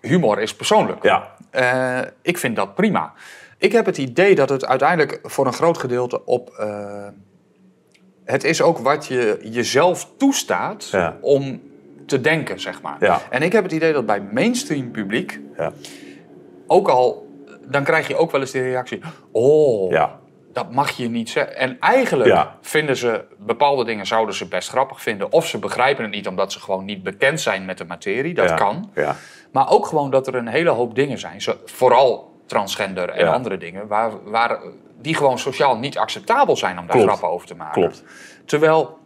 humor 0.00 0.38
is 0.40 0.54
persoonlijk. 0.56 1.02
ja, 1.02 1.36
Eh, 1.50 2.00
ik 2.22 2.38
vind 2.38 2.56
dat 2.56 2.74
prima. 2.74 3.12
Ik 3.58 3.72
heb 3.72 3.86
het 3.86 3.98
idee 3.98 4.34
dat 4.34 4.48
het 4.48 4.66
uiteindelijk 4.66 5.18
voor 5.22 5.46
een 5.46 5.52
groot 5.52 5.78
gedeelte 5.78 6.24
op. 6.24 6.50
eh, 6.50 7.06
het 8.24 8.44
is 8.44 8.62
ook 8.62 8.78
wat 8.78 9.06
je 9.06 9.38
jezelf 9.42 10.08
toestaat 10.16 10.88
Ja. 10.90 11.16
om 11.20 11.62
te 12.06 12.20
denken, 12.20 12.60
zeg 12.60 12.82
maar. 12.82 12.96
Ja. 13.00 13.20
En 13.30 13.42
ik 13.42 13.52
heb 13.52 13.62
het 13.62 13.72
idee 13.72 13.92
dat 13.92 14.06
bij 14.06 14.20
mainstream 14.32 14.90
publiek 14.90 15.40
ja, 15.56 15.72
ook 16.66 16.88
al. 16.88 17.26
Dan 17.66 17.84
krijg 17.84 18.08
je 18.08 18.16
ook 18.16 18.30
wel 18.30 18.40
eens 18.40 18.50
de 18.50 18.62
reactie: 18.62 19.00
Oh, 19.32 19.90
ja, 19.90 20.18
dat 20.52 20.72
mag 20.72 20.90
je 20.90 21.08
niet 21.08 21.30
zeggen. 21.30 21.56
En 21.56 21.76
eigenlijk 21.80 22.30
Ja. 22.30 22.56
vinden 22.60 22.96
ze 22.96 23.24
bepaalde 23.38 23.84
dingen 23.84 24.06
zouden 24.06 24.34
ze 24.34 24.48
best 24.48 24.68
grappig 24.68 25.02
vinden. 25.02 25.32
Of 25.32 25.46
ze 25.46 25.58
begrijpen 25.58 26.04
het 26.04 26.12
niet 26.12 26.26
omdat 26.26 26.52
ze 26.52 26.60
gewoon 26.60 26.84
niet 26.84 27.02
bekend 27.02 27.40
zijn 27.40 27.64
met 27.64 27.78
de 27.78 27.84
materie. 27.84 28.34
Dat 28.34 28.48
ja, 28.48 28.54
kan. 28.54 28.90
Ja, 28.94 29.16
Maar 29.52 29.70
ook 29.70 29.86
gewoon 29.86 30.10
dat 30.10 30.26
er 30.26 30.34
een 30.34 30.48
hele 30.48 30.70
hoop 30.70 30.94
dingen 30.94 31.18
zijn, 31.18 31.42
vooral 31.64 32.36
transgender 32.46 33.08
en 33.08 33.32
andere 33.32 33.56
dingen, 33.58 33.86
waar, 33.86 34.10
waar, 34.24 34.60
die 35.00 35.14
gewoon 35.14 35.38
sociaal 35.38 35.78
niet 35.78 35.98
acceptabel 35.98 36.56
zijn 36.56 36.78
om 36.78 36.86
daar 36.86 36.96
Klopt. 36.96 37.06
grappen 37.08 37.28
over 37.28 37.46
te 37.46 37.54
maken. 37.54 37.82
Klopt. 37.82 38.04
Terwijl 38.44 38.98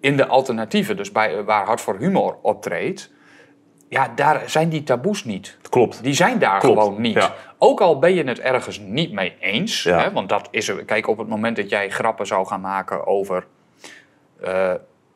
in 0.00 0.16
de 0.16 0.26
alternatieven, 0.26 0.96
dus 0.96 1.12
bij, 1.12 1.44
waar 1.44 1.66
Hart 1.66 1.80
voor 1.80 1.96
Humor 1.98 2.38
optreedt, 2.42 3.10
ja, 3.88 4.12
daar 4.14 4.42
zijn 4.50 4.68
die 4.68 4.82
taboes 4.82 5.24
niet. 5.24 5.56
klopt. 5.70 6.02
Die 6.02 6.14
zijn 6.14 6.38
daar 6.38 6.58
Klopt, 6.60 6.80
gewoon 6.82 7.00
niet. 7.00 7.14
ja. 7.14 7.34
Ook 7.58 7.80
al 7.80 7.98
ben 7.98 8.14
je 8.14 8.24
het 8.24 8.40
ergens 8.40 8.78
niet 8.78 9.12
mee 9.12 9.34
eens. 9.40 9.82
Ja. 9.82 10.00
Hè, 10.02 10.12
want 10.12 10.28
dat 10.28 10.48
is 10.50 10.68
er. 10.68 10.84
Kijk, 10.84 11.08
op 11.08 11.18
het 11.18 11.28
moment 11.28 11.56
dat 11.56 11.70
jij 11.70 11.90
grappen 11.90 12.26
zou 12.26 12.46
gaan 12.46 12.60
maken 12.60 13.06
over. 13.06 13.46
eh, 14.42 14.72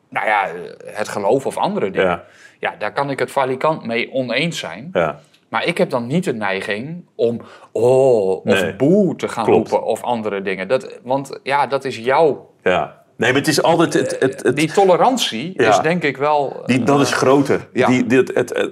nou 0.09 0.27
ja, 0.27 0.47
het 0.85 1.07
geloof 1.07 1.45
of 1.45 1.57
andere 1.57 1.89
dingen. 1.91 2.07
Ja. 2.09 2.23
Ja. 2.59 2.75
daar 2.79 2.93
kan 2.93 3.09
ik 3.09 3.19
het 3.19 3.31
valikant 3.31 3.85
mee 3.85 4.11
oneens 4.11 4.59
zijn. 4.59 4.89
Ja, 4.93 5.19
Maar 5.49 5.65
ik 5.65 5.77
heb 5.77 5.89
dan 5.89 6.07
niet 6.07 6.23
de 6.23 6.33
neiging 6.33 7.05
om. 7.15 7.41
Oh, 7.71 8.29
of 8.29 8.43
Nee. 8.61 8.75
boe 8.75 9.15
te 9.15 9.27
gaan 9.27 9.45
Klopt. 9.45 9.69
roepen 9.69 9.87
of 9.87 10.03
andere 10.03 10.41
dingen. 10.41 10.67
Dat, 10.67 10.99
want 11.03 11.39
ja, 11.43 11.67
dat 11.67 11.85
is 11.85 11.97
jouw. 11.97 12.53
ja. 12.63 13.02
Nee, 13.15 13.31
maar 13.31 13.39
het 13.39 13.49
is 13.49 13.61
altijd... 13.61 13.93
Het, 13.93 14.15
het, 14.19 14.43
het, 14.43 14.55
Die 14.55 14.71
tolerantie 14.71 15.53
Ja. 15.55 15.69
is 15.69 15.79
denk 15.79 16.03
ik 16.03 16.17
wel. 16.17 16.63
die, 16.65 16.83
dat 16.83 17.01
is 17.01 17.11
groter. 17.11 17.67
ja. 17.73 17.87
Die, 17.87 18.05
dit, 18.05 18.33
het, 18.33 18.69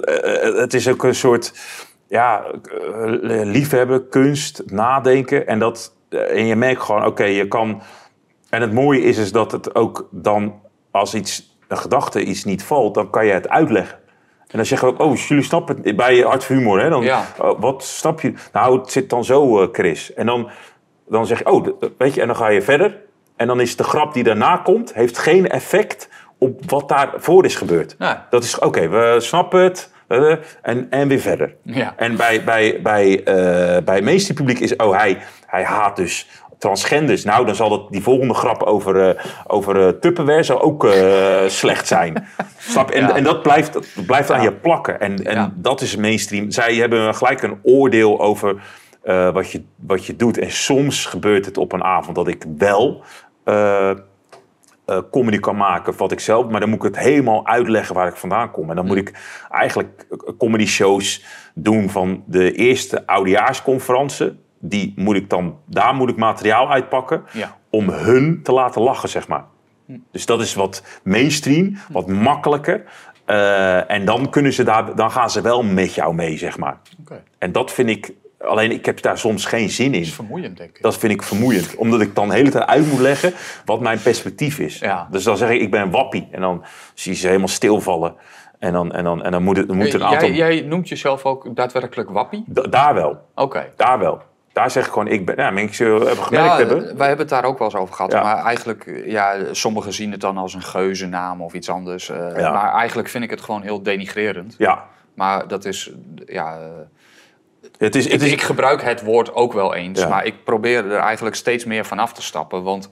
het, 0.57 0.73
is 0.73 0.87
ook 0.87 1.03
een 1.03 1.15
soort 1.15 1.53
ja, 2.07 2.43
eh, 2.43 3.41
liefhebben, 3.43 4.09
kunst, 4.09 4.63
nadenken. 4.65 5.47
En, 5.47 5.59
dat, 5.59 5.93
eh, 6.09 6.37
en 6.37 6.45
je 6.45 6.55
merkt 6.55 6.81
gewoon, 6.81 7.05
oké, 7.05 7.23
je 7.23 7.47
kan... 7.47 7.81
En 8.49 8.61
het 8.61 8.73
mooie 8.73 9.01
is, 9.01 9.17
is 9.17 9.31
dat 9.31 9.51
het 9.51 9.75
ook 9.75 10.07
dan, 10.11 10.61
als 10.91 11.13
iets, 11.13 11.57
een 11.67 11.77
gedachte 11.77 12.23
iets 12.23 12.43
niet 12.43 12.63
valt, 12.63 12.93
dan 12.93 13.09
kan 13.09 13.25
je 13.25 13.31
het 13.31 13.49
uitleggen. 13.49 13.97
En 14.47 14.57
dan 14.57 14.65
zeggen 14.65 14.87
we 14.87 14.93
ook, 14.93 14.99
oh, 14.99 15.17
jullie 15.17 15.43
snappen 15.43 15.79
het 15.83 15.95
bij 15.95 16.23
voor 16.23 16.55
Humor. 16.55 16.81
Hè? 16.81 16.89
Dan, 16.89 17.03
Ja. 17.03 17.25
oh, 17.39 17.61
wat 17.61 17.83
snap 17.83 18.21
je? 18.21 18.33
Nou, 18.53 18.79
het 18.79 18.91
zit 18.91 19.09
dan 19.09 19.25
zo, 19.25 19.61
eh, 19.61 19.67
Chris. 19.71 20.13
En 20.13 20.25
dan, 20.25 20.49
dan 21.07 21.25
zeg 21.25 21.37
je, 21.39 21.51
oh, 21.51 21.67
weet 21.97 22.13
je, 22.13 22.21
en 22.21 22.27
dan 22.27 22.35
ga 22.35 22.47
je 22.47 22.61
verder. 22.61 22.97
En 23.41 23.47
dan 23.47 23.59
is 23.61 23.75
de 23.75 23.83
grap 23.83 24.13
die 24.13 24.23
daarna 24.23 24.57
komt, 24.57 24.93
heeft 24.93 25.17
geen 25.17 25.49
effect 25.49 26.09
op 26.37 26.69
wat 26.71 26.89
daarvoor 26.89 27.45
is 27.45 27.55
gebeurd. 27.55 27.95
Nee. 27.97 28.13
Dat 28.29 28.43
is, 28.43 28.59
oké, 28.59 28.87
we 28.89 29.15
snappen 29.19 29.61
het. 29.61 29.91
eh, 30.07 30.31
en, 30.61 30.87
en 30.89 31.07
weer 31.07 31.19
verder. 31.19 31.55
Ja. 31.63 31.93
En 31.97 32.15
bij, 32.15 32.43
bij, 32.43 32.79
bij, 32.83 33.23
eh, 33.23 33.83
bij 33.83 33.95
het 33.95 34.03
meeste 34.03 34.33
publiek 34.33 34.59
is, 34.59 34.75
oh, 34.75 34.97
hij, 34.97 35.17
hij 35.45 35.63
haat 35.63 35.95
dus 35.95 36.27
transgenders. 36.57 37.23
Nou, 37.23 37.45
dan 37.45 37.55
zal 37.55 37.69
dat, 37.69 37.91
die 37.91 38.03
volgende 38.03 38.33
grap 38.33 38.63
over, 38.63 39.09
eh 39.09 39.25
over 39.47 39.99
Tupperware 39.99 40.43
zal 40.43 40.61
ook 40.61 40.87
slecht 41.61 41.87
zijn. 41.87 42.27
Snap? 42.57 42.91
En, 42.91 43.01
Ja. 43.01 43.15
en 43.15 43.23
dat 43.23 43.41
blijft, 43.41 43.73
dat 43.73 43.85
blijft 44.05 44.31
aan 44.31 44.41
je 44.41 44.53
plakken. 44.53 44.99
En, 44.99 45.23
en 45.25 45.53
dat 45.55 45.81
is 45.81 45.95
mainstream. 45.95 46.51
Zij 46.51 46.75
hebben 46.75 47.15
gelijk 47.15 47.41
een 47.41 47.59
oordeel 47.63 48.19
over 48.19 48.61
wat, 49.33 49.51
je, 49.51 49.63
wat 49.75 50.05
je 50.05 50.15
doet. 50.15 50.37
En 50.37 50.51
soms 50.51 51.05
gebeurt 51.05 51.45
het 51.45 51.57
op 51.57 51.71
een 51.73 51.83
avond 51.83 52.15
dat 52.15 52.27
ik 52.27 52.43
wel 52.57 53.03
eh, 53.43 53.89
eh, 53.89 53.95
comedy 55.11 55.39
kan 55.39 55.57
maken 55.57 55.97
wat 55.97 56.11
ik 56.11 56.19
zelf, 56.19 56.49
maar 56.49 56.59
dan 56.59 56.69
moet 56.69 56.77
ik 56.77 56.95
het 56.95 56.99
helemaal 57.03 57.47
uitleggen 57.47 57.95
waar 57.95 58.07
ik 58.07 58.15
vandaan 58.15 58.51
kom. 58.51 58.69
En 58.69 58.75
dan 58.75 58.85
moet 58.85 58.97
ik 58.97 59.13
eigenlijk 59.49 60.07
comedy 60.37 60.65
shows 60.65 61.25
doen 61.53 61.89
van 61.89 62.23
de 62.25 62.51
eerste 62.51 63.07
oudejaarsconferentie. 63.07 64.39
Die 64.59 64.93
moet 64.95 65.15
ik 65.15 65.29
dan, 65.29 65.57
daar 65.65 65.95
moet 65.95 66.09
ik 66.09 66.17
materiaal 66.17 66.71
uitpakken 66.71 67.23
Ja. 67.31 67.57
om 67.69 67.89
hun 67.89 68.39
te 68.43 68.51
laten 68.51 68.81
lachen, 68.81 69.09
zeg 69.09 69.27
maar. 69.27 69.43
Dus 70.11 70.25
dat 70.25 70.41
is 70.41 70.53
wat 70.53 70.83
mainstream, 71.03 71.77
wat 71.91 72.07
makkelijker. 72.07 72.83
Eh, 73.25 73.91
en 73.91 74.05
dan, 74.05 74.29
kunnen 74.29 74.53
ze 74.53 74.63
daar, 74.63 74.95
dan 74.95 75.11
gaan 75.11 75.29
ze 75.29 75.41
wel 75.41 75.63
met 75.63 75.93
jou 75.95 76.13
mee, 76.15 76.37
zeg 76.37 76.57
maar. 76.57 76.77
En 77.37 77.51
dat 77.51 77.71
vind 77.71 77.89
ik, 77.89 78.13
alleen 78.43 78.71
ik 78.71 78.85
heb 78.85 79.01
daar 79.01 79.17
soms 79.17 79.45
geen 79.45 79.69
zin 79.69 79.85
in. 79.85 79.91
Dat 79.91 80.01
is 80.01 80.13
vermoeiend, 80.13 80.57
denk 80.57 80.69
ik. 80.77 80.81
Dat 80.81 80.97
vind 80.97 81.13
ik 81.13 81.23
vermoeiend. 81.23 81.75
Omdat 81.75 82.01
ik 82.01 82.15
dan 82.15 82.27
de 82.29 82.33
hele 82.33 82.49
tijd 82.49 82.65
uit 82.65 82.87
moet 82.91 82.99
leggen 82.99 83.33
wat 83.65 83.79
mijn 83.79 84.01
perspectief 84.01 84.59
is. 84.59 84.79
Ja. 84.79 85.07
Dus 85.11 85.23
dan 85.23 85.37
zeg 85.37 85.49
ik, 85.49 85.61
ik 85.61 85.71
ben 85.71 85.89
wappie. 85.91 86.27
En 86.31 86.41
dan 86.41 86.63
zie 86.93 87.11
je 87.11 87.17
ze 87.17 87.27
helemaal 87.27 87.47
stilvallen. 87.47 88.15
En 88.59 88.73
dan, 88.73 88.91
en 88.91 89.03
dan, 89.03 89.23
en 89.23 89.31
dan 89.31 89.43
moet, 89.43 89.57
het, 89.57 89.67
moet 89.73 89.93
een 89.93 90.03
aantal... 90.03 90.27
jij, 90.29 90.55
jij 90.57 90.61
noemt 90.61 90.89
jezelf 90.89 91.25
ook 91.25 91.55
daadwerkelijk 91.55 92.09
wappie? 92.09 92.43
Da- 92.47 92.61
daar 92.61 92.93
wel. 92.93 93.17
Oké. 93.35 93.69
Daar 93.75 93.99
wel. 93.99 94.21
Daar 94.53 94.71
zeg 94.71 94.85
ik 94.85 94.91
gewoon, 94.91 95.07
ik 95.07 95.25
ben... 95.25 95.35
Ja, 95.35 95.49
mensen 95.51 95.85
hebben 95.87 96.23
gemerkt 96.23 96.47
Ja, 96.51 96.57
hebben... 96.57 96.97
wij 96.97 97.07
hebben 97.07 97.25
het 97.25 97.29
daar 97.29 97.43
ook 97.45 97.57
wel 97.57 97.67
eens 97.67 97.77
over 97.77 97.95
gehad. 97.95 98.11
Ja. 98.11 98.23
Maar 98.23 98.43
eigenlijk, 98.43 99.03
ja, 99.05 99.35
sommigen 99.51 99.93
zien 99.93 100.11
het 100.11 100.21
dan 100.21 100.37
als 100.37 100.53
een 100.53 100.61
geuzennaam 100.61 101.41
of 101.41 101.53
iets 101.53 101.69
anders. 101.69 102.09
eh, 102.09 102.37
Ja. 102.37 102.51
Maar 102.51 102.73
eigenlijk 102.73 103.09
vind 103.09 103.23
ik 103.23 103.29
het 103.29 103.41
gewoon 103.41 103.61
heel 103.61 103.83
denigrerend. 103.83 104.55
Ja. 104.57 104.85
Maar 105.15 105.47
dat 105.47 105.65
is, 105.65 105.91
ja... 106.25 106.57
eh, 107.61 107.69
Het 107.77 107.95
is, 107.95 108.05
Ik, 108.05 108.11
het 108.11 108.21
is, 108.21 108.31
ik 108.31 108.41
gebruik 108.41 108.81
het 108.81 109.01
woord 109.03 109.33
ook 109.33 109.53
wel 109.53 109.73
eens, 109.73 109.99
Ja. 109.99 110.07
maar 110.07 110.25
ik 110.25 110.43
probeer 110.43 110.91
er 110.91 110.99
eigenlijk 110.99 111.35
steeds 111.35 111.65
meer 111.65 111.85
van 111.85 111.99
af 111.99 112.13
te 112.13 112.21
stappen. 112.21 112.63
Want 112.63 112.89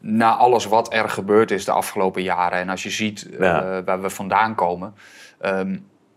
na 0.00 0.34
alles 0.36 0.66
wat 0.66 0.92
er 0.92 1.08
gebeurd 1.08 1.50
is 1.50 1.64
de 1.64 1.72
afgelopen 1.72 2.22
jaren 2.22 2.58
en 2.58 2.68
als 2.68 2.82
je 2.82 2.90
ziet 2.90 3.28
eh, 3.30 3.38
waar 3.84 4.00
we 4.02 4.10
vandaan 4.10 4.54
komen, 4.54 4.94
ehm, 5.40 5.76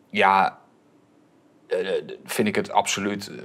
ja, 0.10 0.58
eh, 1.68 1.78
vind 2.26 2.48
ik 2.48 2.56
het 2.56 2.72
absoluut 2.72 3.28
eh 3.28 3.36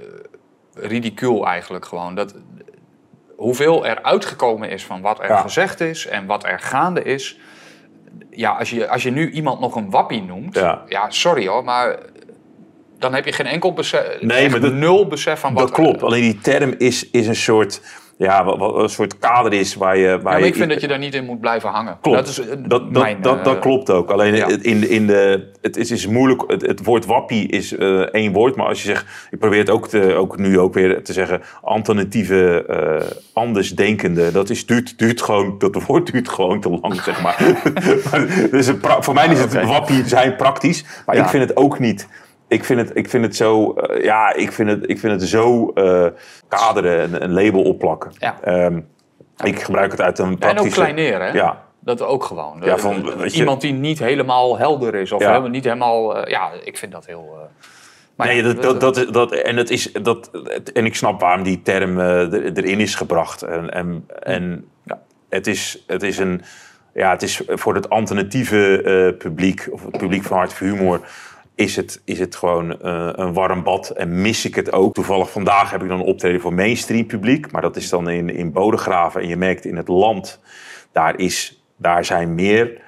ridicuul 0.75 1.47
eigenlijk 1.47 1.85
gewoon. 1.85 2.15
Dat, 2.15 2.35
hoeveel 3.35 3.85
er 3.85 4.03
uitgekomen 4.03 4.69
is 4.69 4.85
van 4.85 5.01
wat 5.01 5.19
er 5.19 5.27
Ja. 5.29 5.41
gezegd 5.41 5.79
is 5.79 6.07
en 6.07 6.25
wat 6.25 6.45
er 6.45 6.59
gaande 6.59 7.03
is. 7.03 7.39
Ja, 8.29 8.51
als 8.51 8.69
je, 8.69 8.87
als 8.89 9.03
je 9.03 9.11
nu 9.11 9.29
iemand 9.31 9.59
nog 9.59 9.75
een 9.75 9.89
wappie 9.89 10.21
noemt, 10.23 10.55
Ja. 10.55 10.83
ja 10.87 11.09
sorry 11.09 11.47
hoor, 11.47 11.63
maar 11.63 11.97
dan 13.03 13.13
heb 13.13 13.25
je 13.25 13.31
geen 13.33 13.45
enkel 13.45 13.73
besef, 13.73 14.17
Nee, 14.21 14.49
maar 14.49 14.59
dat- 14.59 14.73
nul 14.73 15.07
besef 15.07 15.39
van 15.39 15.53
wat... 15.53 15.63
Dat 15.67 15.71
klopt. 15.71 16.03
Alleen 16.03 16.21
die 16.21 16.39
term 16.39 16.75
is, 16.77 17.09
is 17.09 17.27
een 17.27 17.35
soort, 17.35 17.81
ja, 18.17 18.43
wat, 18.43 18.57
wat 18.57 18.75
een 18.75 18.89
soort 18.89 19.19
kader 19.19 19.53
is 19.53 19.75
waar 19.75 19.97
je... 19.97 20.07
Waar 20.07 20.17
Ja, 20.17 20.21
maar 20.23 20.39
je 20.39 20.45
ik 20.45 20.55
vind 20.55 20.69
dat 20.69 20.81
je 20.81 20.87
daar 20.87 20.97
niet 20.99 21.13
in 21.13 21.25
moet 21.25 21.39
blijven 21.39 21.69
hangen. 21.69 21.97
Klopt. 22.01 22.17
Dat 22.17 22.27
is 22.27 22.39
eh, 22.39 22.47
dat, 22.49 22.69
dat, 22.93 23.03
mijn... 23.03 23.21
dat, 23.21 23.43
dat 23.43 23.55
eh, 23.55 23.61
klopt 23.61 23.89
ook. 23.89 24.11
Alleen 24.11 24.35
ja. 24.35 24.47
in, 24.61 24.79
de- 24.79 24.89
in 24.89 25.07
de, 25.07 25.51
het, 25.61 25.77
is- 25.77 25.91
is 25.91 26.07
moeilijk. 26.07 26.43
Het, 26.47 26.61
het 26.61 26.83
woord 26.83 27.05
wappie 27.05 27.47
is 27.47 27.75
eh, 27.75 27.99
één 27.99 28.31
woord. 28.31 28.55
Maar 28.55 28.67
als 28.67 28.81
je 28.83 28.87
zegt. 28.87 29.05
Ik 29.31 29.39
probeer 29.39 29.59
het 29.59 29.69
ook, 29.69 29.87
te, 29.87 30.13
ook 30.13 30.37
nu 30.37 30.59
ook 30.59 30.73
weer 30.73 31.03
te 31.03 31.13
zeggen. 31.13 31.41
Alternatieve, 31.61 32.65
andersdenkende. 33.33 34.31
Dat 34.31 34.49
is, 34.49 34.65
duurt, 34.65 34.97
duurt 34.97 35.21
gewoon. 35.21 35.55
Dat 35.57 35.83
woord 35.85 36.11
duurt 36.11 36.29
gewoon 36.29 36.59
te 36.61 36.69
lang, 36.81 37.01
zeg 37.01 37.21
maar. 37.21 37.35
Maar 38.11 38.47
dus 38.51 38.67
het 38.67 38.77
voor 38.99 39.13
mij 39.13 39.27
is 39.27 39.39
het 39.39 39.55
Oké. 39.55 39.65
wappie 39.65 40.07
zijn 40.07 40.35
praktisch. 40.35 40.85
Maar 41.05 41.15
Ja. 41.15 41.23
ik 41.23 41.29
vind 41.29 41.47
het 41.49 41.57
ook 41.57 41.79
niet. 41.79 42.07
Ik 42.53 42.63
vind 42.63 42.79
het, 42.79 42.91
ik 42.97 43.09
vind 43.09 43.23
het 43.25 43.35
zo. 43.35 43.73
eh, 43.73 44.03
ja, 44.03 44.33
ik 44.33 44.51
vind 44.51 44.69
het, 44.69 44.89
ik 44.89 44.99
vind 44.99 45.21
het 45.21 45.29
zo 45.29 45.69
eh, 45.69 46.05
kaderen. 46.47 47.03
Een, 47.13 47.23
een 47.23 47.33
label 47.33 47.61
opplakken. 47.63 48.11
Ja. 48.17 48.37
Ehm, 48.43 48.79
ik 49.43 49.61
gebruik 49.61 49.91
het 49.91 50.01
uit 50.01 50.19
een 50.19 50.25
En 50.25 50.31
ook 50.33 50.39
praktische... 50.39 50.79
kleineren, 50.79 51.27
hè? 51.27 51.33
Ja. 51.33 51.61
Dat 51.79 52.01
ook 52.01 52.23
gewoon. 52.23 52.61
Ja, 52.63 52.73
Eh, 52.73 52.77
van, 52.77 53.17
weet 53.17 53.33
je- 53.33 53.39
Iemand 53.39 53.61
die 53.61 53.73
niet 53.73 53.99
helemaal 53.99 54.57
helder 54.57 54.95
is. 54.95 55.11
Of 55.11 55.21
Ja. 55.21 55.27
helemaal, 55.27 55.49
niet 55.49 55.63
helemaal... 55.63 56.29
ja, 56.29 56.49
ik 56.63 56.77
vind 56.77 56.91
dat 56.91 57.05
heel... 57.05 57.37
maar 58.15 58.27
Nee, 58.27 58.43
dat, 58.43 58.61
dat, 58.61 58.79
dat, 58.79 59.07
dat, 59.13 59.31
en, 59.31 59.57
is, 59.67 59.91
dat, 59.91 60.29
en 60.73 60.85
ik 60.85 60.95
snap 60.95 61.19
waarom 61.19 61.43
die 61.43 61.61
term 61.61 61.99
er- 61.99 62.57
erin 62.57 62.79
is 62.79 62.95
gebracht. 62.95 63.41
En, 63.41 63.69
en, 63.69 64.07
en 64.19 64.65
ja, 64.85 64.99
het, 65.29 65.47
is, 65.47 65.83
het, 65.87 66.03
is 66.03 66.17
een, 66.17 66.41
ja, 66.93 67.09
het 67.11 67.21
is 67.21 67.41
voor 67.47 67.75
het 67.75 67.89
alternatieve 67.89 69.15
publiek, 69.17 69.67
of 69.71 69.83
het 69.85 69.97
publiek 69.97 70.23
van 70.23 70.37
Hart 70.37 70.53
voor 70.53 70.67
Humor, 70.67 70.99
is 71.55 71.75
het, 71.75 72.01
is 72.05 72.19
het 72.19 72.35
gewoon 72.35 72.81
eh, 72.81 73.09
een 73.11 73.33
warm 73.33 73.63
bad. 73.63 73.89
En 73.89 74.21
mis 74.21 74.45
ik 74.45 74.55
het 74.55 74.71
ook. 74.71 74.93
Toevallig 74.93 75.31
vandaag 75.31 75.71
heb 75.71 75.83
ik 75.83 75.89
dan 75.89 75.99
een 75.99 76.05
optreden 76.05 76.41
voor 76.41 76.53
mainstream 76.53 77.05
publiek. 77.05 77.51
Maar 77.51 77.61
dat 77.61 77.75
is 77.75 77.89
dan 77.89 78.09
in, 78.09 78.29
in 78.29 78.51
Bodegraven. 78.51 79.21
En 79.21 79.27
je 79.27 79.37
merkt 79.37 79.65
in 79.65 79.77
het 79.77 79.87
land, 79.87 80.39
daar, 80.91 81.19
is, 81.19 81.63
daar 81.77 82.05
zijn 82.05 82.35
meer 82.35 82.81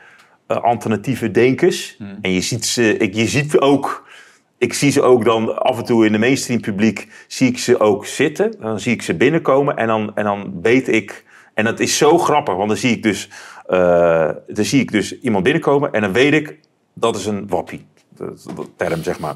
eh, 0.48 0.58
alternatieve 0.58 1.32
denkers. 1.32 1.98
En 2.22 2.32
je 2.32 2.42
ziet, 2.42 2.66
ze, 2.66 2.98
ik, 2.98 3.14
je 3.14 3.28
ziet 3.28 3.60
ook 3.60 4.04
ik 4.58 4.74
zie 4.74 4.92
ze 4.92 5.02
ook 5.02 5.26
dan 5.26 5.58
af 5.58 5.78
en 5.78 5.86
toe 5.86 6.06
in 6.06 6.12
de 6.12 6.18
mainstream 6.18 6.62
publiek, 6.62 7.08
zie 7.28 7.50
ik 7.50 7.58
ze 7.58 7.80
ook 7.80 8.06
zitten. 8.06 8.56
Dan 8.60 8.80
zie 8.80 8.94
ik 8.94 9.02
ze 9.02 9.16
binnenkomen 9.16 9.78
en 9.78 9.88
dan, 9.88 10.16
en 10.16 10.24
dan 10.24 10.60
weet 10.62 10.88
ik... 10.88 11.24
En 11.54 11.64
dat 11.66 11.80
is 11.80 11.98
zo 11.98 12.18
grappig, 12.18 12.56
want 12.56 12.68
dan 12.68 12.78
zie 12.78 12.92
ik 12.92 13.04
dus, 13.04 13.30
eh, 13.66 14.30
dan 14.48 14.66
zie 14.66 14.82
ik 14.82 14.92
dus 14.92 15.20
iemand 15.20 15.44
binnenkomen 15.44 15.94
en 15.94 16.02
dan 16.02 16.14
weet 16.14 16.34
ik, 16.34 16.60
dat 16.94 17.16
is 17.16 17.26
een 17.26 17.48
wappie. 17.48 17.86
Dat 18.18 18.48
term, 18.78 19.04
zeg 19.04 19.20
maar. 19.20 19.36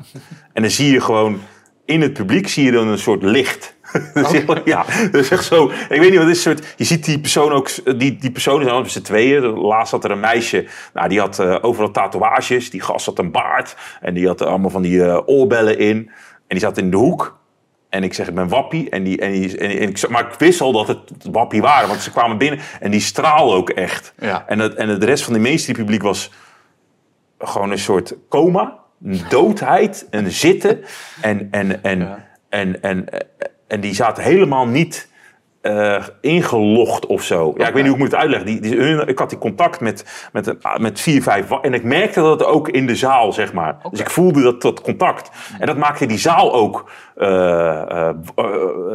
En 0.53 0.61
dan 0.61 0.71
zie 0.71 0.91
je 0.91 1.01
gewoon, 1.01 1.39
in 1.86 2.01
het 2.01 2.13
publiek 2.13 2.47
zie 2.47 2.65
je 2.65 2.71
dan 2.71 2.88
een 2.88 2.99
soort 2.99 3.23
licht. 3.23 3.77
Je- 4.13 4.61
Ja, 4.65 4.86
dat 5.11 5.21
is 5.21 5.30
echt 5.30 5.45
zo. 5.45 5.71
Ik 5.89 5.99
weet 5.99 6.09
niet 6.09 6.19
wat 6.19 6.27
is. 6.27 6.41
Soort, 6.41 6.73
je 6.77 6.84
ziet 6.84 7.05
die 7.05 7.19
persoon 7.19 7.51
ook. 7.51 7.69
Die, 7.99 8.15
die 8.17 8.32
persoon 8.32 8.63
zijn 8.63 8.82
met 8.82 8.91
z'n 8.91 9.01
tweeën. 9.01 9.43
Laatst 9.43 9.91
had 9.91 10.03
er 10.03 10.11
een 10.11 10.19
meisje. 10.19 10.67
Nou, 10.93 11.09
die 11.09 11.19
had 11.19 11.39
eh, 11.39 11.55
overal 11.61 11.91
tatoeages. 11.91 12.69
Die 12.69 12.82
gast 12.82 13.05
had 13.05 13.19
een 13.19 13.32
baard. 13.32 13.75
En 14.01 14.13
die 14.13 14.27
had 14.27 14.41
allemaal 14.41 14.69
van 14.69 14.82
die 14.82 15.03
eh, 15.05 15.19
oorbellen 15.25 15.77
in. 15.80 15.95
En 15.97 16.11
die 16.47 16.59
zat 16.59 16.77
in 16.77 16.91
de 16.91 16.97
hoek. 16.97 17.38
En 17.89 18.03
ik 18.03 18.13
zeg, 18.13 18.27
ik 18.27 18.36
ben 18.36 18.47
wappie. 18.47 18.89
En 18.89 19.03
die, 19.03 19.17
en 19.19 19.32
die, 19.32 19.57
en, 19.57 19.69
en 19.80 19.89
ik, 19.89 20.09
maar 20.09 20.27
ik 20.32 20.39
wist 20.39 20.61
al 20.61 20.71
dat 20.71 20.88
het 20.88 20.99
wappie 21.32 21.61
waren. 21.61 21.88
Want 21.88 22.01
ze 22.01 22.11
kwamen 22.11 22.38
binnen. 22.38 22.59
En 22.80 22.91
die 22.91 22.99
straalde 23.01 23.55
ook 23.55 23.69
echt. 23.69 24.13
Ja. 24.19 24.43
En, 24.47 24.59
het, 24.59 24.73
en 24.73 24.99
de 24.99 25.05
rest 25.05 25.23
van 25.23 25.34
de 25.34 25.39
mainstream 25.39 25.77
publiek 25.80 26.01
was 26.01 26.32
gewoon 27.40 27.72
een 27.72 27.80
soort 27.80 28.16
coma, 28.30 28.78
een 29.04 29.22
doodheid, 29.30 30.08
een 30.10 30.32
zitten. 30.32 30.80
En, 31.22 31.48
en, 31.52 31.84
en, 31.84 32.00
Ja. 32.00 32.28
en, 32.50 32.82
en, 32.82 33.06
en 33.68 33.80
die 33.82 33.94
zaten 33.94 34.24
helemaal 34.24 34.68
niet 34.68 35.08
eh, 35.62 36.04
ingelogd 36.22 37.06
of 37.06 37.24
zo. 37.24 37.54
Ja, 37.58 37.68
ik 37.68 37.74
weet 37.74 37.84
niet 37.84 37.92
hoe 37.92 37.92
ik 37.94 37.98
moet 37.98 38.12
het 38.12 38.20
uitleggen. 38.22 38.48
Die, 38.48 38.60
die, 38.62 38.78
hun- 38.80 39.08
ik 39.08 39.20
had 39.20 39.30
die 39.30 39.38
contact 39.40 39.80
met, 39.80 40.30
met, 40.34 40.56
met 40.80 41.00
vier, 41.02 41.22
vijf... 41.24 41.52
En 41.52 41.74
ik 41.74 41.84
merkte 41.84 42.22
dat 42.22 42.44
ook 42.46 42.70
in 42.70 42.88
de 42.88 42.96
zaal, 42.96 43.34
zeg 43.34 43.54
maar. 43.54 43.78
Dus 43.92 44.00
ik 44.00 44.10
voelde 44.10 44.42
dat, 44.42 44.62
dat 44.62 44.82
contact. 44.82 45.30
En 45.60 45.66
dat 45.68 45.78
maakte 45.78 46.06
die 46.06 46.18
zaal 46.18 46.54
ook 46.54 46.92
eh, 47.16 47.82
eh, 47.82 48.10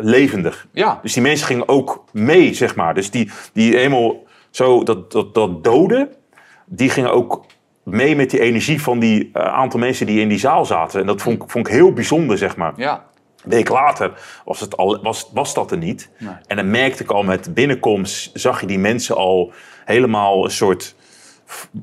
levendig. 0.00 0.66
Ja. 0.72 0.98
Dus 1.02 1.12
die 1.12 1.22
mensen 1.22 1.46
gingen 1.46 1.68
ook 1.68 2.04
mee, 2.12 2.54
zeg 2.54 2.76
maar. 2.76 2.94
Dus 2.94 3.10
die, 3.10 3.30
die 3.52 3.76
helemaal 3.76 4.16
zo, 4.50 4.82
dat, 4.82 5.12
dat, 5.12 5.34
dat 5.34 5.64
doden, 5.64 6.08
die 6.66 6.90
gingen 6.90 7.12
ook 7.12 7.44
mee 7.84 8.16
met 8.16 8.30
die 8.30 8.40
energie 8.40 8.82
van 8.82 8.98
die 8.98 9.30
eh, 9.32 9.42
aantal 9.42 9.80
mensen 9.80 10.06
die 10.06 10.20
in 10.20 10.28
die 10.28 10.38
zaal 10.38 10.64
zaten. 10.66 11.00
En 11.00 11.06
dat 11.06 11.22
vond, 11.22 11.42
ik- 11.42 11.50
vond 11.50 11.66
ik 11.66 11.72
heel 11.72 11.92
bijzonder, 11.92 12.38
zeg 12.38 12.56
maar. 12.56 12.72
Ja. 12.76 13.04
Een 13.44 13.50
week 13.50 13.68
later 13.68 14.12
was, 14.44 14.60
het 14.60 14.76
al, 14.76 15.02
was, 15.02 15.30
was 15.34 15.54
dat 15.54 15.70
er 15.70 15.76
niet. 15.78 16.10
Nee. 16.18 16.34
En 16.46 16.56
dan 16.56 16.70
merkte 16.70 17.02
ik 17.02 17.10
al 17.10 17.22
met 17.22 17.54
binnenkomst, 17.54 18.30
zag 18.34 18.60
je 18.60 18.66
die 18.66 18.78
mensen 18.78 19.16
al 19.16 19.52
helemaal 19.84 20.44
een 20.44 20.50
soort 20.50 20.94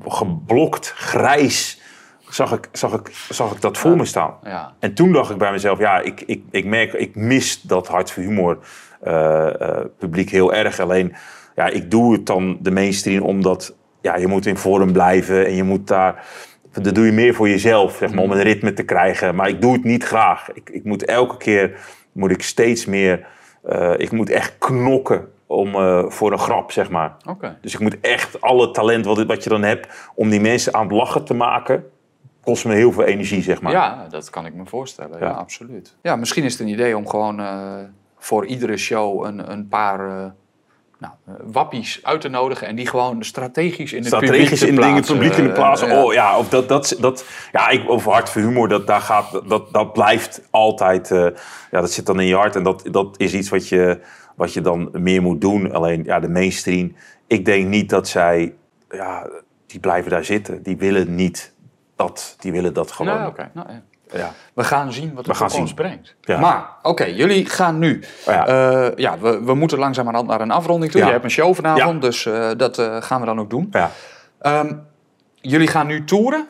geblokt, 0.08 0.92
grijs. 0.96 1.80
Zag 2.28 2.52
ik, 2.52 2.68
zag 2.72 2.92
ik, 2.92 3.10
zag 3.28 3.52
ik 3.52 3.60
dat 3.60 3.78
voor 3.78 3.96
me 3.96 4.04
staan. 4.04 4.34
Ja. 4.42 4.72
En 4.78 4.94
toen 4.94 5.12
dacht 5.12 5.30
ik 5.30 5.38
bij 5.38 5.52
mezelf, 5.52 5.78
ja, 5.78 6.00
ik, 6.00 6.20
ik, 6.20 6.42
ik 6.50 6.64
merk, 6.64 6.92
ik 6.92 7.14
mis 7.14 7.60
dat 7.62 7.88
hart 7.88 8.10
voor 8.10 8.22
humor 8.22 8.58
eh, 9.00 9.60
eh, 9.60 9.84
publiek 9.98 10.30
heel 10.30 10.52
erg. 10.54 10.80
Alleen, 10.80 11.14
ja, 11.54 11.66
ik 11.66 11.90
doe 11.90 12.12
het 12.12 12.26
dan 12.26 12.58
de 12.60 12.70
mainstream 12.70 13.22
omdat, 13.22 13.76
ja, 14.02 14.16
je 14.16 14.26
moet 14.26 14.46
in 14.46 14.56
vorm 14.56 14.92
blijven 14.92 15.46
en 15.46 15.54
je 15.54 15.62
moet 15.62 15.86
daar, 15.86 16.26
dat 16.72 16.94
doe 16.94 17.06
je 17.06 17.12
meer 17.12 17.34
voor 17.34 17.48
jezelf, 17.48 17.96
zeg 17.96 18.12
maar, 18.12 18.24
om 18.24 18.30
een 18.30 18.42
ritme 18.42 18.72
te 18.72 18.82
krijgen. 18.82 19.34
Maar 19.34 19.48
ik 19.48 19.60
doe 19.60 19.72
het 19.72 19.84
niet 19.84 20.04
graag. 20.04 20.52
Ik, 20.52 20.70
ik 20.70 20.84
moet 20.84 21.04
elke 21.04 21.36
keer, 21.36 21.78
moet 22.12 22.30
ik 22.30 22.42
steeds 22.42 22.84
meer, 22.86 23.26
eh, 23.62 23.92
ik 23.96 24.10
moet 24.12 24.30
echt 24.30 24.58
knokken 24.58 25.28
om, 25.46 25.74
eh, 25.74 26.04
voor 26.08 26.32
een 26.32 26.38
grap, 26.38 26.72
zeg 26.72 26.90
maar. 26.90 27.16
Dus 27.60 27.74
ik 27.74 27.80
moet 27.80 28.00
echt 28.00 28.40
alle 28.40 28.70
talent 28.70 29.04
wat, 29.04 29.24
wat 29.26 29.44
je 29.44 29.50
dan 29.50 29.62
hebt 29.62 30.10
om 30.14 30.28
die 30.30 30.40
mensen 30.40 30.74
aan 30.74 30.82
het 30.86 30.92
lachen 30.92 31.24
te 31.24 31.34
maken, 31.34 31.84
kost 32.44 32.64
me 32.64 32.74
heel 32.74 32.92
veel 32.92 33.04
energie, 33.04 33.42
zeg 33.42 33.62
maar. 33.62 33.72
Ja, 33.72 34.06
dat 34.10 34.30
kan 34.30 34.46
ik 34.46 34.54
me 34.54 34.66
voorstellen. 34.66 35.18
Ja, 35.18 35.26
Ja. 35.26 35.32
absoluut. 35.32 35.96
Ja, 36.02 36.16
misschien 36.16 36.44
is 36.44 36.52
het 36.52 36.60
een 36.60 36.68
idee 36.68 36.96
om 36.96 37.08
gewoon 37.08 37.40
eh, 37.40 37.74
voor 38.18 38.46
iedere 38.46 38.76
show 38.76 39.24
een, 39.24 39.50
een 39.52 39.68
paar 39.68 40.34
nou, 41.02 41.14
eh, 41.26 41.44
wappies 41.52 42.00
uit 42.02 42.20
te 42.20 42.28
nodigen 42.28 42.66
en 42.66 42.76
die 42.76 42.86
gewoon 42.86 43.24
strategisch 43.24 43.92
in 43.92 44.04
het 44.04 44.10
publiek 44.10 44.28
strategisch 44.28 44.58
te 44.58 44.66
in 44.66 44.74
dingen 44.74 44.90
plaatsen. 44.90 45.16
publiek 45.16 45.36
in 45.36 45.44
de 45.44 45.52
plaats. 45.52 45.82
Eh. 45.82 46.04
Oh 46.04 46.12
ja, 46.12 46.38
of 46.38 46.48
dat, 46.48 46.68
dat, 46.68 46.96
dat, 47.00 47.24
ja, 47.52 47.68
ik, 47.68 47.90
over 47.90 48.12
hart 48.12 48.30
voor 48.30 48.42
humor, 48.42 48.68
dat, 48.68 48.86
daar 48.86 49.00
gaat, 49.00 49.42
dat, 49.48 49.72
dat 49.72 49.92
blijft 49.92 50.42
altijd, 50.50 51.10
eh, 51.10 51.26
ja, 51.70 51.80
dat 51.80 51.90
zit 51.90 52.06
dan 52.06 52.20
in 52.20 52.26
je 52.26 52.34
hart. 52.34 52.56
En 52.56 52.62
dat, 52.62 52.82
dat 52.90 53.14
is 53.16 53.34
iets 53.34 53.48
wat 53.48 53.68
je, 53.68 54.00
wat 54.36 54.52
je 54.52 54.60
dan 54.60 54.88
meer 54.92 55.22
moet 55.22 55.40
doen. 55.40 55.72
Alleen, 55.72 56.04
ja, 56.04 56.20
de 56.20 56.28
mainstream, 56.28 56.94
ik 57.26 57.44
denk 57.44 57.68
niet 57.68 57.90
dat 57.90 58.08
zij, 58.08 58.54
ja, 58.90 59.28
die 59.66 59.80
blijven 59.80 60.10
daar 60.10 60.24
zitten. 60.24 60.62
Die 60.62 60.76
willen 60.76 61.14
niet 61.14 61.52
dat, 61.96 62.36
die 62.38 62.52
willen 62.52 62.74
dat 62.74 62.90
gewoon. 62.92 63.16
Nou. 63.16 63.32
Nou, 63.54 63.68
ja. 63.68 63.82
Ja. 64.12 64.32
We 64.54 64.64
gaan 64.64 64.92
zien 64.92 65.14
wat 65.14 65.24
de 65.24 65.30
toekomst 65.30 65.56
zien. 65.56 65.74
brengt. 65.74 66.14
Ja. 66.20 66.38
Maar, 66.38 66.68
oké, 66.82 67.04
jullie 67.04 67.46
gaan 67.46 67.78
nu. 67.78 68.02
Oh 68.26 68.34
ja. 68.34 68.46
Eh, 68.46 68.96
ja, 68.96 69.18
we, 69.18 69.44
we 69.44 69.54
moeten 69.54 69.78
langzamerhand 69.78 70.28
naar 70.28 70.40
een 70.40 70.50
afronding 70.50 70.92
toe. 70.92 71.04
Je 71.04 71.10
hebt 71.10 71.24
een 71.24 71.30
show 71.30 71.54
vanavond, 71.54 72.02
dus 72.02 72.26
eh, 72.26 72.50
dat 72.56 72.78
eh, 72.78 72.96
gaan 73.00 73.20
we 73.20 73.26
dan 73.26 73.40
ook 73.40 73.50
doen. 73.50 73.68
ja. 73.72 73.90
Ehm, 74.40 74.72
jullie 75.40 75.66
gaan 75.68 75.86
nu 75.86 76.04
toeren. 76.04 76.46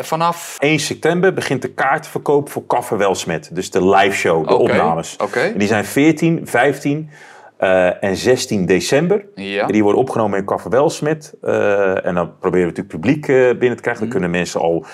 Vanaf 0.00 0.56
1 0.58 0.78
september 0.78 1.32
begint 1.32 1.62
de 1.62 1.68
kaartverkoop 1.72 2.50
voor 2.50 2.66
Kaffer 2.66 2.98
Welsmet. 2.98 3.50
Dus 3.52 3.70
de 3.70 3.88
live 3.88 4.16
show, 4.16 4.48
de 4.48 4.54
opnames. 4.54 5.16
En 5.34 5.58
die 5.58 5.68
zijn 5.68 5.84
14, 5.84 6.40
15 6.44 7.10
eh, 7.56 8.04
en 8.04 8.16
16 8.16 8.66
december. 8.66 9.24
Ja. 9.34 9.66
Die 9.66 9.82
worden 9.82 10.00
opgenomen 10.00 10.38
in 10.38 10.46
Welsmet. 10.68 11.34
Eh, 11.42 12.06
en 12.06 12.14
dan 12.14 12.38
proberen 12.38 12.68
we 12.68 12.72
natuurlijk 12.72 12.88
publiek 12.88 13.28
eh, 13.28 13.36
binnen 13.36 13.76
te 13.76 13.82
krijgen. 13.82 14.02
Dan 14.02 14.12
kunnen 14.12 14.30
mensen 14.30 14.60
al 14.60 14.84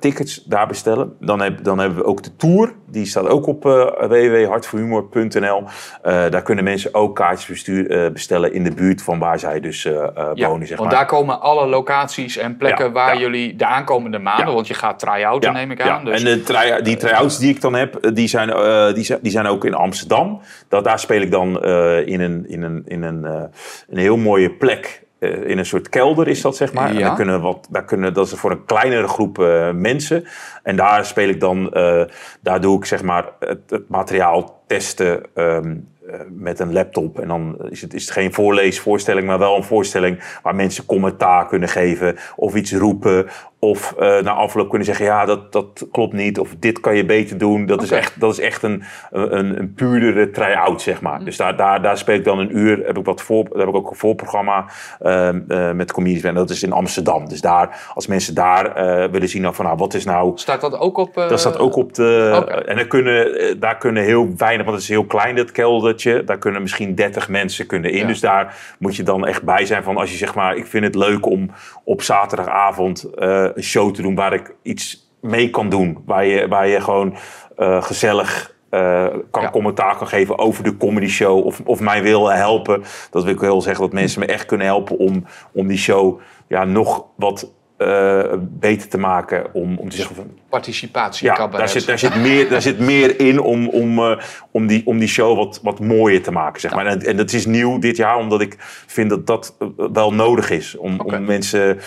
tickets 0.00 0.44
daar 0.44 0.66
bestellen. 0.66 1.16
Dan, 1.20 1.40
heb, 1.40 1.64
dan 1.64 1.78
hebben 1.78 1.98
we 1.98 2.04
ook 2.04 2.22
de 2.22 2.36
tour. 2.36 2.72
Die 2.86 3.06
staat 3.06 3.28
ook 3.28 3.46
op 3.46 3.62
www.hartvoorhumor.nl. 3.62 5.64
Daar 6.02 6.42
kunnen 6.42 6.64
mensen 6.64 6.94
ook 6.94 7.16
kaartjes 7.16 7.48
bestuur, 7.48 8.12
bestellen 8.12 8.52
in 8.52 8.64
de 8.64 8.74
buurt 8.74 9.02
van 9.02 9.18
waar 9.18 9.38
zij 9.38 9.60
dus 9.60 9.82
Ja, 9.82 10.12
wonen. 10.34 10.66
Zeg 10.66 10.78
want 10.78 10.90
maar. 10.90 10.98
daar 10.98 11.06
komen 11.06 11.40
alle 11.40 11.66
locaties 11.66 12.36
en 12.36 12.56
plekken 12.56 12.84
Ja, 12.84 12.92
waar 12.92 13.18
jullie 13.18 13.56
de 13.56 13.66
aankomende 13.66 14.18
maanden, 14.18 14.54
want 14.54 14.66
je 14.66 14.74
gaat 14.74 14.98
try-outen 14.98 15.52
neem 15.52 15.70
ik 15.70 15.80
aan. 15.80 16.04
Dus, 16.04 16.22
En 16.22 16.24
de 16.24 16.42
try 16.42 16.82
die 16.82 16.96
try-outs 16.96 17.38
die 17.38 17.54
ik 17.54 17.60
dan 17.60 17.74
heb, 17.74 18.14
die 18.14 18.28
zijn, 18.28 18.48
die 18.94 19.04
zijn, 19.04 19.18
die 19.22 19.32
zijn 19.32 19.46
ook 19.46 19.64
in 19.64 19.74
Amsterdam. 19.74 20.40
Dat, 20.68 20.84
daar 20.84 20.98
speel 20.98 21.20
ik 21.20 21.30
dan 21.30 21.62
in, 22.00 22.20
een, 22.20 22.48
in, 22.48 22.62
een, 22.62 22.82
in 22.86 23.02
een, 23.02 23.24
eh, 23.24 23.42
een 23.88 23.98
heel 23.98 24.16
mooie 24.16 24.50
plek. 24.50 25.02
eh, 25.18 25.48
in 25.48 25.58
een 25.58 25.66
soort 25.66 25.88
kelder 25.88 26.28
is 26.28 26.40
dat, 26.40 26.56
zeg 26.56 26.72
maar. 26.72 26.88
En 26.88 26.94
Ja. 26.98 27.00
daar 27.06 27.14
kunnen 27.16 27.40
wat, 27.40 27.66
daar 27.70 27.84
kunnen, 27.84 28.14
dat 28.14 28.26
is 28.26 28.32
voor 28.32 28.50
een 28.50 28.64
kleinere 28.64 29.08
groep 29.08 29.38
eh, 29.38 29.70
mensen. 29.72 30.24
En 30.62 30.76
daar 30.76 31.04
speel 31.04 31.28
ik 31.28 31.40
dan, 31.40 31.72
eh, 31.72 32.02
daar 32.40 32.60
doe 32.60 32.76
ik 32.78 32.84
zeg 32.84 33.02
maar 33.02 33.24
het, 33.38 33.60
het 33.68 33.88
materiaal 33.88 34.62
testen 34.66 35.22
ehm, 35.34 35.76
eh, 36.08 36.20
met 36.30 36.58
een 36.60 36.72
laptop. 36.72 37.18
En 37.20 37.28
dan 37.28 37.56
is 37.70 37.80
het, 37.82 37.94
is 37.94 38.02
het 38.02 38.10
geen 38.12 38.32
voorleesvoorstelling, 38.34 39.26
maar 39.26 39.38
wel 39.38 39.56
een 39.56 39.64
voorstelling 39.64 40.38
waar 40.42 40.54
mensen 40.54 40.86
commentaar 40.86 41.46
kunnen 41.46 41.68
geven 41.68 42.16
of 42.36 42.54
iets 42.54 42.72
roepen. 42.74 43.26
Of 43.64 43.94
uh, 44.00 44.20
na 44.20 44.32
afloop 44.32 44.68
kunnen 44.68 44.86
zeggen, 44.86 45.04
ja, 45.04 45.24
dat, 45.24 45.52
dat 45.52 45.86
klopt 45.92 46.12
niet. 46.12 46.38
Of 46.38 46.54
dit 46.58 46.80
kan 46.80 46.96
je 46.96 47.04
beter 47.04 47.38
doen. 47.38 47.66
Dat, 47.66 47.82
is, 47.82 47.90
echt, 47.90 48.20
dat 48.20 48.32
is 48.32 48.38
echt 48.38 48.62
een, 48.62 48.82
een, 49.10 49.58
een 49.58 49.74
puurdere 49.74 50.30
try-out, 50.30 50.82
zeg 50.82 51.00
maar. 51.00 51.18
Mm. 51.18 51.24
Dus 51.24 51.36
daar, 51.36 51.56
daar, 51.56 51.82
daar 51.82 51.98
speel 51.98 52.14
ik 52.14 52.24
dan 52.24 52.38
een 52.38 52.56
uur. 52.58 52.86
Heb 52.86 52.98
ik, 52.98 53.04
wat 53.04 53.22
voor, 53.22 53.44
daar 53.44 53.58
heb 53.58 53.68
ik 53.68 53.74
ook 53.74 53.90
een 53.90 53.96
voorprogramma 53.96 54.64
uh, 55.02 55.28
uh, 55.48 55.70
met 55.70 55.92
comedies. 55.92 56.22
En 56.22 56.34
dat 56.34 56.50
is 56.50 56.62
in 56.62 56.72
Amsterdam. 56.72 57.28
Dus 57.28 57.40
daar, 57.40 57.92
als 57.94 58.06
mensen 58.06 58.34
daar 58.34 58.72
willen 59.10 59.28
zien 59.28 59.54
van, 59.54 59.64
nou, 59.64 59.76
wat 59.76 59.94
is 59.94 60.04
nou... 60.04 60.32
Staat 60.34 60.60
dat 60.60 60.78
ook 60.78 60.96
op... 60.96 61.14
dat 61.14 61.40
staat 61.40 61.58
ook 61.58 61.76
op 61.76 61.94
de... 61.94 62.38
Okay. 62.42 62.58
En 62.58 62.76
dan 62.76 62.86
kunnen, 62.86 63.60
daar 63.60 63.78
kunnen 63.78 64.02
heel 64.02 64.28
weinig, 64.36 64.64
want 64.64 64.76
het 64.76 64.84
is 64.84 64.92
heel 64.92 65.06
klein, 65.06 65.36
dat 65.36 65.52
keldertje. 65.52 66.24
Daar 66.24 66.38
kunnen 66.38 66.62
misschien 66.62 66.94
30 66.94 67.28
mensen 67.28 67.66
kunnen 67.66 67.90
in. 67.90 67.98
Ja. 67.98 68.06
Dus 68.06 68.20
daar 68.20 68.56
moet 68.78 68.96
je 68.96 69.02
dan 69.02 69.26
echt 69.26 69.42
bij 69.42 69.66
zijn 69.66 69.82
van, 69.82 69.96
als 69.96 70.10
je 70.10 70.16
zeg 70.16 70.34
maar, 70.34 70.56
ik 70.56 70.66
vind 70.66 70.84
het 70.84 70.94
leuk 70.94 71.26
om 71.26 71.50
op 71.84 72.02
zaterdagavond 72.02 73.06
een 73.54 73.62
show 73.62 73.94
te 73.94 74.02
doen 74.02 74.14
waar 74.14 74.32
ik 74.32 74.54
iets 74.62 75.12
mee 75.20 75.50
kan 75.50 75.68
doen. 75.68 75.98
Waar 76.06 76.26
je, 76.26 76.48
waar 76.48 76.68
je 76.68 76.80
gewoon 76.80 77.16
uh, 77.58 77.82
gezellig 77.82 78.54
uh, 78.70 79.06
kan 79.30 79.42
ja. 79.42 79.50
commentaar 79.50 79.96
kan 79.96 80.08
geven 80.08 80.38
over 80.38 80.64
de 80.64 80.76
comedy 80.76 81.08
show. 81.08 81.46
Of, 81.46 81.60
of 81.64 81.80
mij 81.80 82.02
wil 82.02 82.30
helpen. 82.30 82.82
Dat 83.10 83.24
wil 83.24 83.32
ik 83.32 83.40
wel 83.40 83.60
zeggen 83.60 83.82
dat 83.82 83.92
mensen 83.92 84.20
me 84.20 84.26
echt 84.26 84.46
kunnen 84.46 84.66
helpen 84.66 84.98
om, 84.98 85.24
om 85.52 85.66
die 85.66 85.78
show 85.78 86.20
ja, 86.48 86.64
nog 86.64 87.04
wat 87.16 87.52
uh, 87.78 88.22
beter 88.40 88.88
te 88.88 88.98
maken. 88.98 89.54
Om, 89.54 89.78
om 89.78 89.88
te 89.88 89.96
zeggen 89.96 90.16
van. 90.16 90.30
Participatie. 90.48 91.26
Ja, 91.26 91.46
daar 91.46 91.68
zit, 91.68 91.86
daar, 91.86 91.98
zit 91.98 92.16
meer, 92.16 92.48
daar 92.48 92.62
zit 92.62 92.78
meer 92.78 93.20
in 93.20 93.40
om, 93.40 93.68
om, 93.68 93.98
uh, 93.98 94.18
om, 94.50 94.66
die, 94.66 94.86
om 94.86 94.98
die 94.98 95.08
show 95.08 95.36
wat, 95.36 95.60
wat 95.62 95.80
mooier 95.80 96.22
te 96.22 96.32
maken. 96.32 96.60
Zeg 96.60 96.74
maar. 96.74 96.86
en, 96.86 97.00
en 97.00 97.16
dat 97.16 97.32
is 97.32 97.46
nieuw 97.46 97.78
dit 97.78 97.96
jaar, 97.96 98.16
omdat 98.16 98.40
ik 98.40 98.56
vind 98.86 99.10
dat 99.10 99.26
dat 99.26 99.56
wel 99.92 100.14
nodig 100.14 100.50
is. 100.50 100.76
Om, 100.76 101.00
okay. 101.00 101.18
om 101.18 101.24
mensen. 101.24 101.78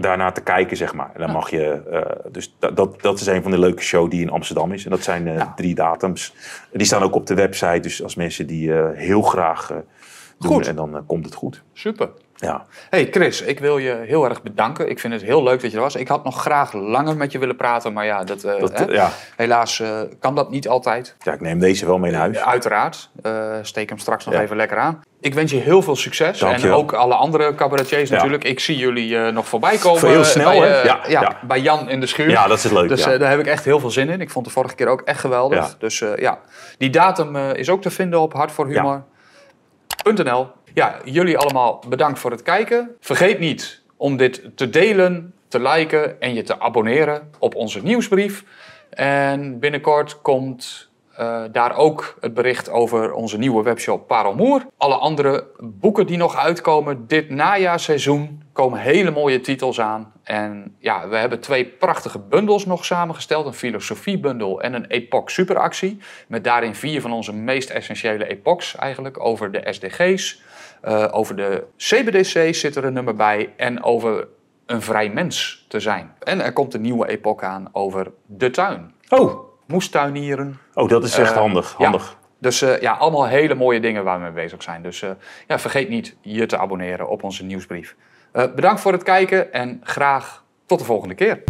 Daarna 0.00 0.32
te 0.32 0.40
kijken, 0.40 0.76
zeg 0.76 0.94
maar. 0.94 1.10
En 1.14 1.20
dan 1.20 1.30
mag 1.30 1.50
je, 1.50 1.82
uh, 1.92 2.32
dus 2.32 2.54
dat, 2.58 2.76
dat, 2.76 3.02
dat 3.02 3.20
is 3.20 3.26
een 3.26 3.42
van 3.42 3.50
de 3.50 3.58
leuke 3.58 3.82
shows 3.82 4.10
die 4.10 4.20
in 4.20 4.30
Amsterdam 4.30 4.72
is. 4.72 4.84
En 4.84 4.90
dat 4.90 5.02
zijn 5.02 5.26
uh, 5.26 5.36
ja. 5.36 5.52
drie 5.56 5.74
datums. 5.74 6.34
Die 6.72 6.86
staan 6.86 7.02
ook 7.02 7.14
op 7.14 7.26
de 7.26 7.34
website, 7.34 7.80
dus 7.80 8.02
als 8.02 8.14
mensen 8.14 8.46
die 8.46 8.68
uh, 8.68 8.86
heel 8.92 9.22
graag 9.22 9.72
doen, 10.38 10.52
goed. 10.52 10.66
en 10.66 10.76
dan 10.76 11.04
komt 11.06 11.24
het 11.24 11.34
goed. 11.34 11.62
Super. 11.72 12.08
Ja. 12.40 12.64
Hey 12.90 13.08
Chris, 13.10 13.42
ik 13.42 13.60
wil 13.60 13.78
je 13.78 14.02
heel 14.06 14.24
erg 14.24 14.42
bedanken. 14.42 14.90
Ik 14.90 14.98
vind 14.98 15.12
het 15.12 15.22
heel 15.22 15.42
leuk 15.42 15.60
dat 15.60 15.70
je 15.70 15.76
er 15.76 15.82
was. 15.82 15.96
Ik 15.96 16.08
had 16.08 16.24
nog 16.24 16.40
graag 16.40 16.72
langer 16.72 17.16
met 17.16 17.32
je 17.32 17.38
willen 17.38 17.56
praten, 17.56 17.92
maar 17.92 18.04
ja, 18.04 18.24
dat, 18.24 18.40
dat 18.40 18.78
hè? 18.78 18.84
ja. 18.84 19.10
helaas 19.36 19.82
kan 20.20 20.34
dat 20.34 20.50
niet 20.50 20.68
altijd. 20.68 21.16
Ja, 21.22 21.32
ik 21.32 21.40
neem 21.40 21.58
deze 21.58 21.86
wel 21.86 21.98
mee 21.98 22.10
naar 22.10 22.20
huis. 22.20 22.38
Uiteraard. 22.38 23.10
steek 23.62 23.88
hem 23.88 23.98
straks 23.98 24.24
nog 24.24 24.34
ja. 24.34 24.40
even 24.40 24.56
lekker 24.56 24.78
aan. 24.78 25.02
Ik 25.20 25.34
wens 25.34 25.50
je 25.50 25.56
heel 25.56 25.82
veel 25.82 25.96
succes. 25.96 26.42
En 26.42 26.70
ook 26.70 26.92
alle 26.92 27.14
andere 27.14 27.54
cabaretiers 27.54 28.10
natuurlijk. 28.10 28.44
Ik 28.44 28.60
zie 28.60 28.76
jullie 28.76 29.30
nog 29.30 29.48
voorbij 29.48 29.76
komen. 29.76 30.08
Heel 30.08 30.24
snel, 30.24 30.60
bij, 30.60 30.68
hè? 30.68 30.82
Ja, 31.08 31.38
bij 31.42 31.60
Jan 31.60 31.90
in 31.90 32.00
de 32.00 32.06
schuur. 32.06 32.30
Ja, 32.30 32.46
dat 32.46 32.64
is 32.64 32.70
leuk. 32.70 32.88
Dus 32.88 33.02
daar 33.02 33.30
heb 33.30 33.38
ik 33.38 33.46
echt 33.46 33.64
heel 33.64 33.80
veel 33.80 33.90
zin 33.90 34.08
in. 34.08 34.20
Ik 34.20 34.30
vond 34.30 34.44
de 34.44 34.50
vorige 34.50 34.74
keer 34.74 34.88
ook 34.88 35.00
echt 35.00 35.20
geweldig. 35.20 35.76
Dus 35.78 36.04
ja, 36.16 36.38
die 36.78 36.90
datum 36.90 37.36
is 37.36 37.70
ook 37.70 37.82
te 37.82 37.90
vinden 37.90 38.20
op 38.20 38.32
hartvoorhumor.nl. 38.32 40.56
Ja, 40.78 40.96
jullie 41.04 41.38
allemaal 41.38 41.82
bedankt 41.88 42.18
voor 42.18 42.30
het 42.30 42.42
kijken. 42.42 42.96
Vergeet 43.00 43.38
niet 43.38 43.82
om 43.96 44.16
dit 44.16 44.50
te 44.54 44.70
delen, 44.70 45.34
te 45.48 45.60
liken 45.60 46.20
en 46.20 46.34
je 46.34 46.42
te 46.42 46.60
abonneren 46.60 47.30
op 47.38 47.54
onze 47.54 47.82
nieuwsbrief. 47.82 48.44
En 48.90 49.58
binnenkort 49.58 50.20
komt 50.22 50.88
uh, 51.20 51.42
daar 51.52 51.76
ook 51.76 52.16
het 52.20 52.34
bericht 52.34 52.70
over 52.70 53.12
onze 53.12 53.38
nieuwe 53.38 53.62
webshop 53.62 54.06
Parelmoer. 54.06 54.66
Alle 54.76 54.94
andere 54.94 55.46
boeken 55.60 56.06
die 56.06 56.16
nog 56.16 56.36
uitkomen 56.36 57.06
dit 57.06 57.30
najaarseizoen 57.30 58.42
komen 58.52 58.78
hele 58.80 59.10
mooie 59.10 59.40
titels 59.40 59.80
aan. 59.80 60.12
En 60.22 60.76
ja, 60.78 61.08
we 61.08 61.16
hebben 61.16 61.40
twee 61.40 61.64
prachtige 61.64 62.18
bundels 62.18 62.66
nog 62.66 62.84
samengesteld. 62.84 63.46
Een 63.46 63.52
filosofiebundel 63.52 64.60
en 64.60 64.74
een 64.74 64.86
epoch 64.86 65.30
superactie. 65.30 65.98
Met 66.28 66.44
daarin 66.44 66.74
vier 66.74 67.00
van 67.00 67.12
onze 67.12 67.32
meest 67.32 67.70
essentiële 67.70 68.26
epochs 68.26 68.76
eigenlijk. 68.76 69.24
Over 69.24 69.52
de 69.52 69.62
SDG's, 69.70 70.42
uh, 70.84 71.08
over 71.10 71.36
de 71.36 71.64
CBDC 71.76 72.54
zit 72.54 72.76
er 72.76 72.84
een 72.84 72.92
nummer 72.92 73.14
bij. 73.14 73.52
En 73.56 73.82
over 73.82 74.28
een 74.66 74.82
vrij 74.82 75.10
mens 75.10 75.64
te 75.68 75.80
zijn. 75.80 76.12
En 76.22 76.44
er 76.44 76.52
komt 76.52 76.74
een 76.74 76.80
nieuwe 76.80 77.08
epoch 77.08 77.42
aan 77.42 77.68
over 77.72 78.10
de 78.26 78.50
tuin. 78.50 78.94
Oh, 79.08 79.38
moestuinieren. 79.66 80.58
Oh, 80.74 80.88
dat 80.88 81.04
is 81.04 81.18
echt 81.18 81.32
uh, 81.32 81.36
handig. 81.36 81.72
handig. 81.72 82.10
Ja. 82.10 82.26
Dus 82.38 82.62
uh, 82.62 82.80
ja, 82.80 82.92
allemaal 82.92 83.26
hele 83.26 83.54
mooie 83.54 83.80
dingen 83.80 84.04
waar 84.04 84.18
we 84.18 84.22
mee 84.22 84.32
bezig 84.32 84.62
zijn. 84.62 84.82
Dus 84.82 85.04
ja, 85.46 85.58
vergeet 85.58 85.88
niet 85.88 86.16
je 86.20 86.46
te 86.46 86.58
abonneren 86.58 87.08
op 87.08 87.22
onze 87.22 87.44
nieuwsbrief. 87.44 87.96
bedankt 88.32 88.80
voor 88.80 88.92
het 88.92 89.02
kijken 89.02 89.52
en 89.52 89.80
graag 89.82 90.44
tot 90.66 90.78
de 90.78 90.84
volgende 90.84 91.14
keer. 91.14 91.42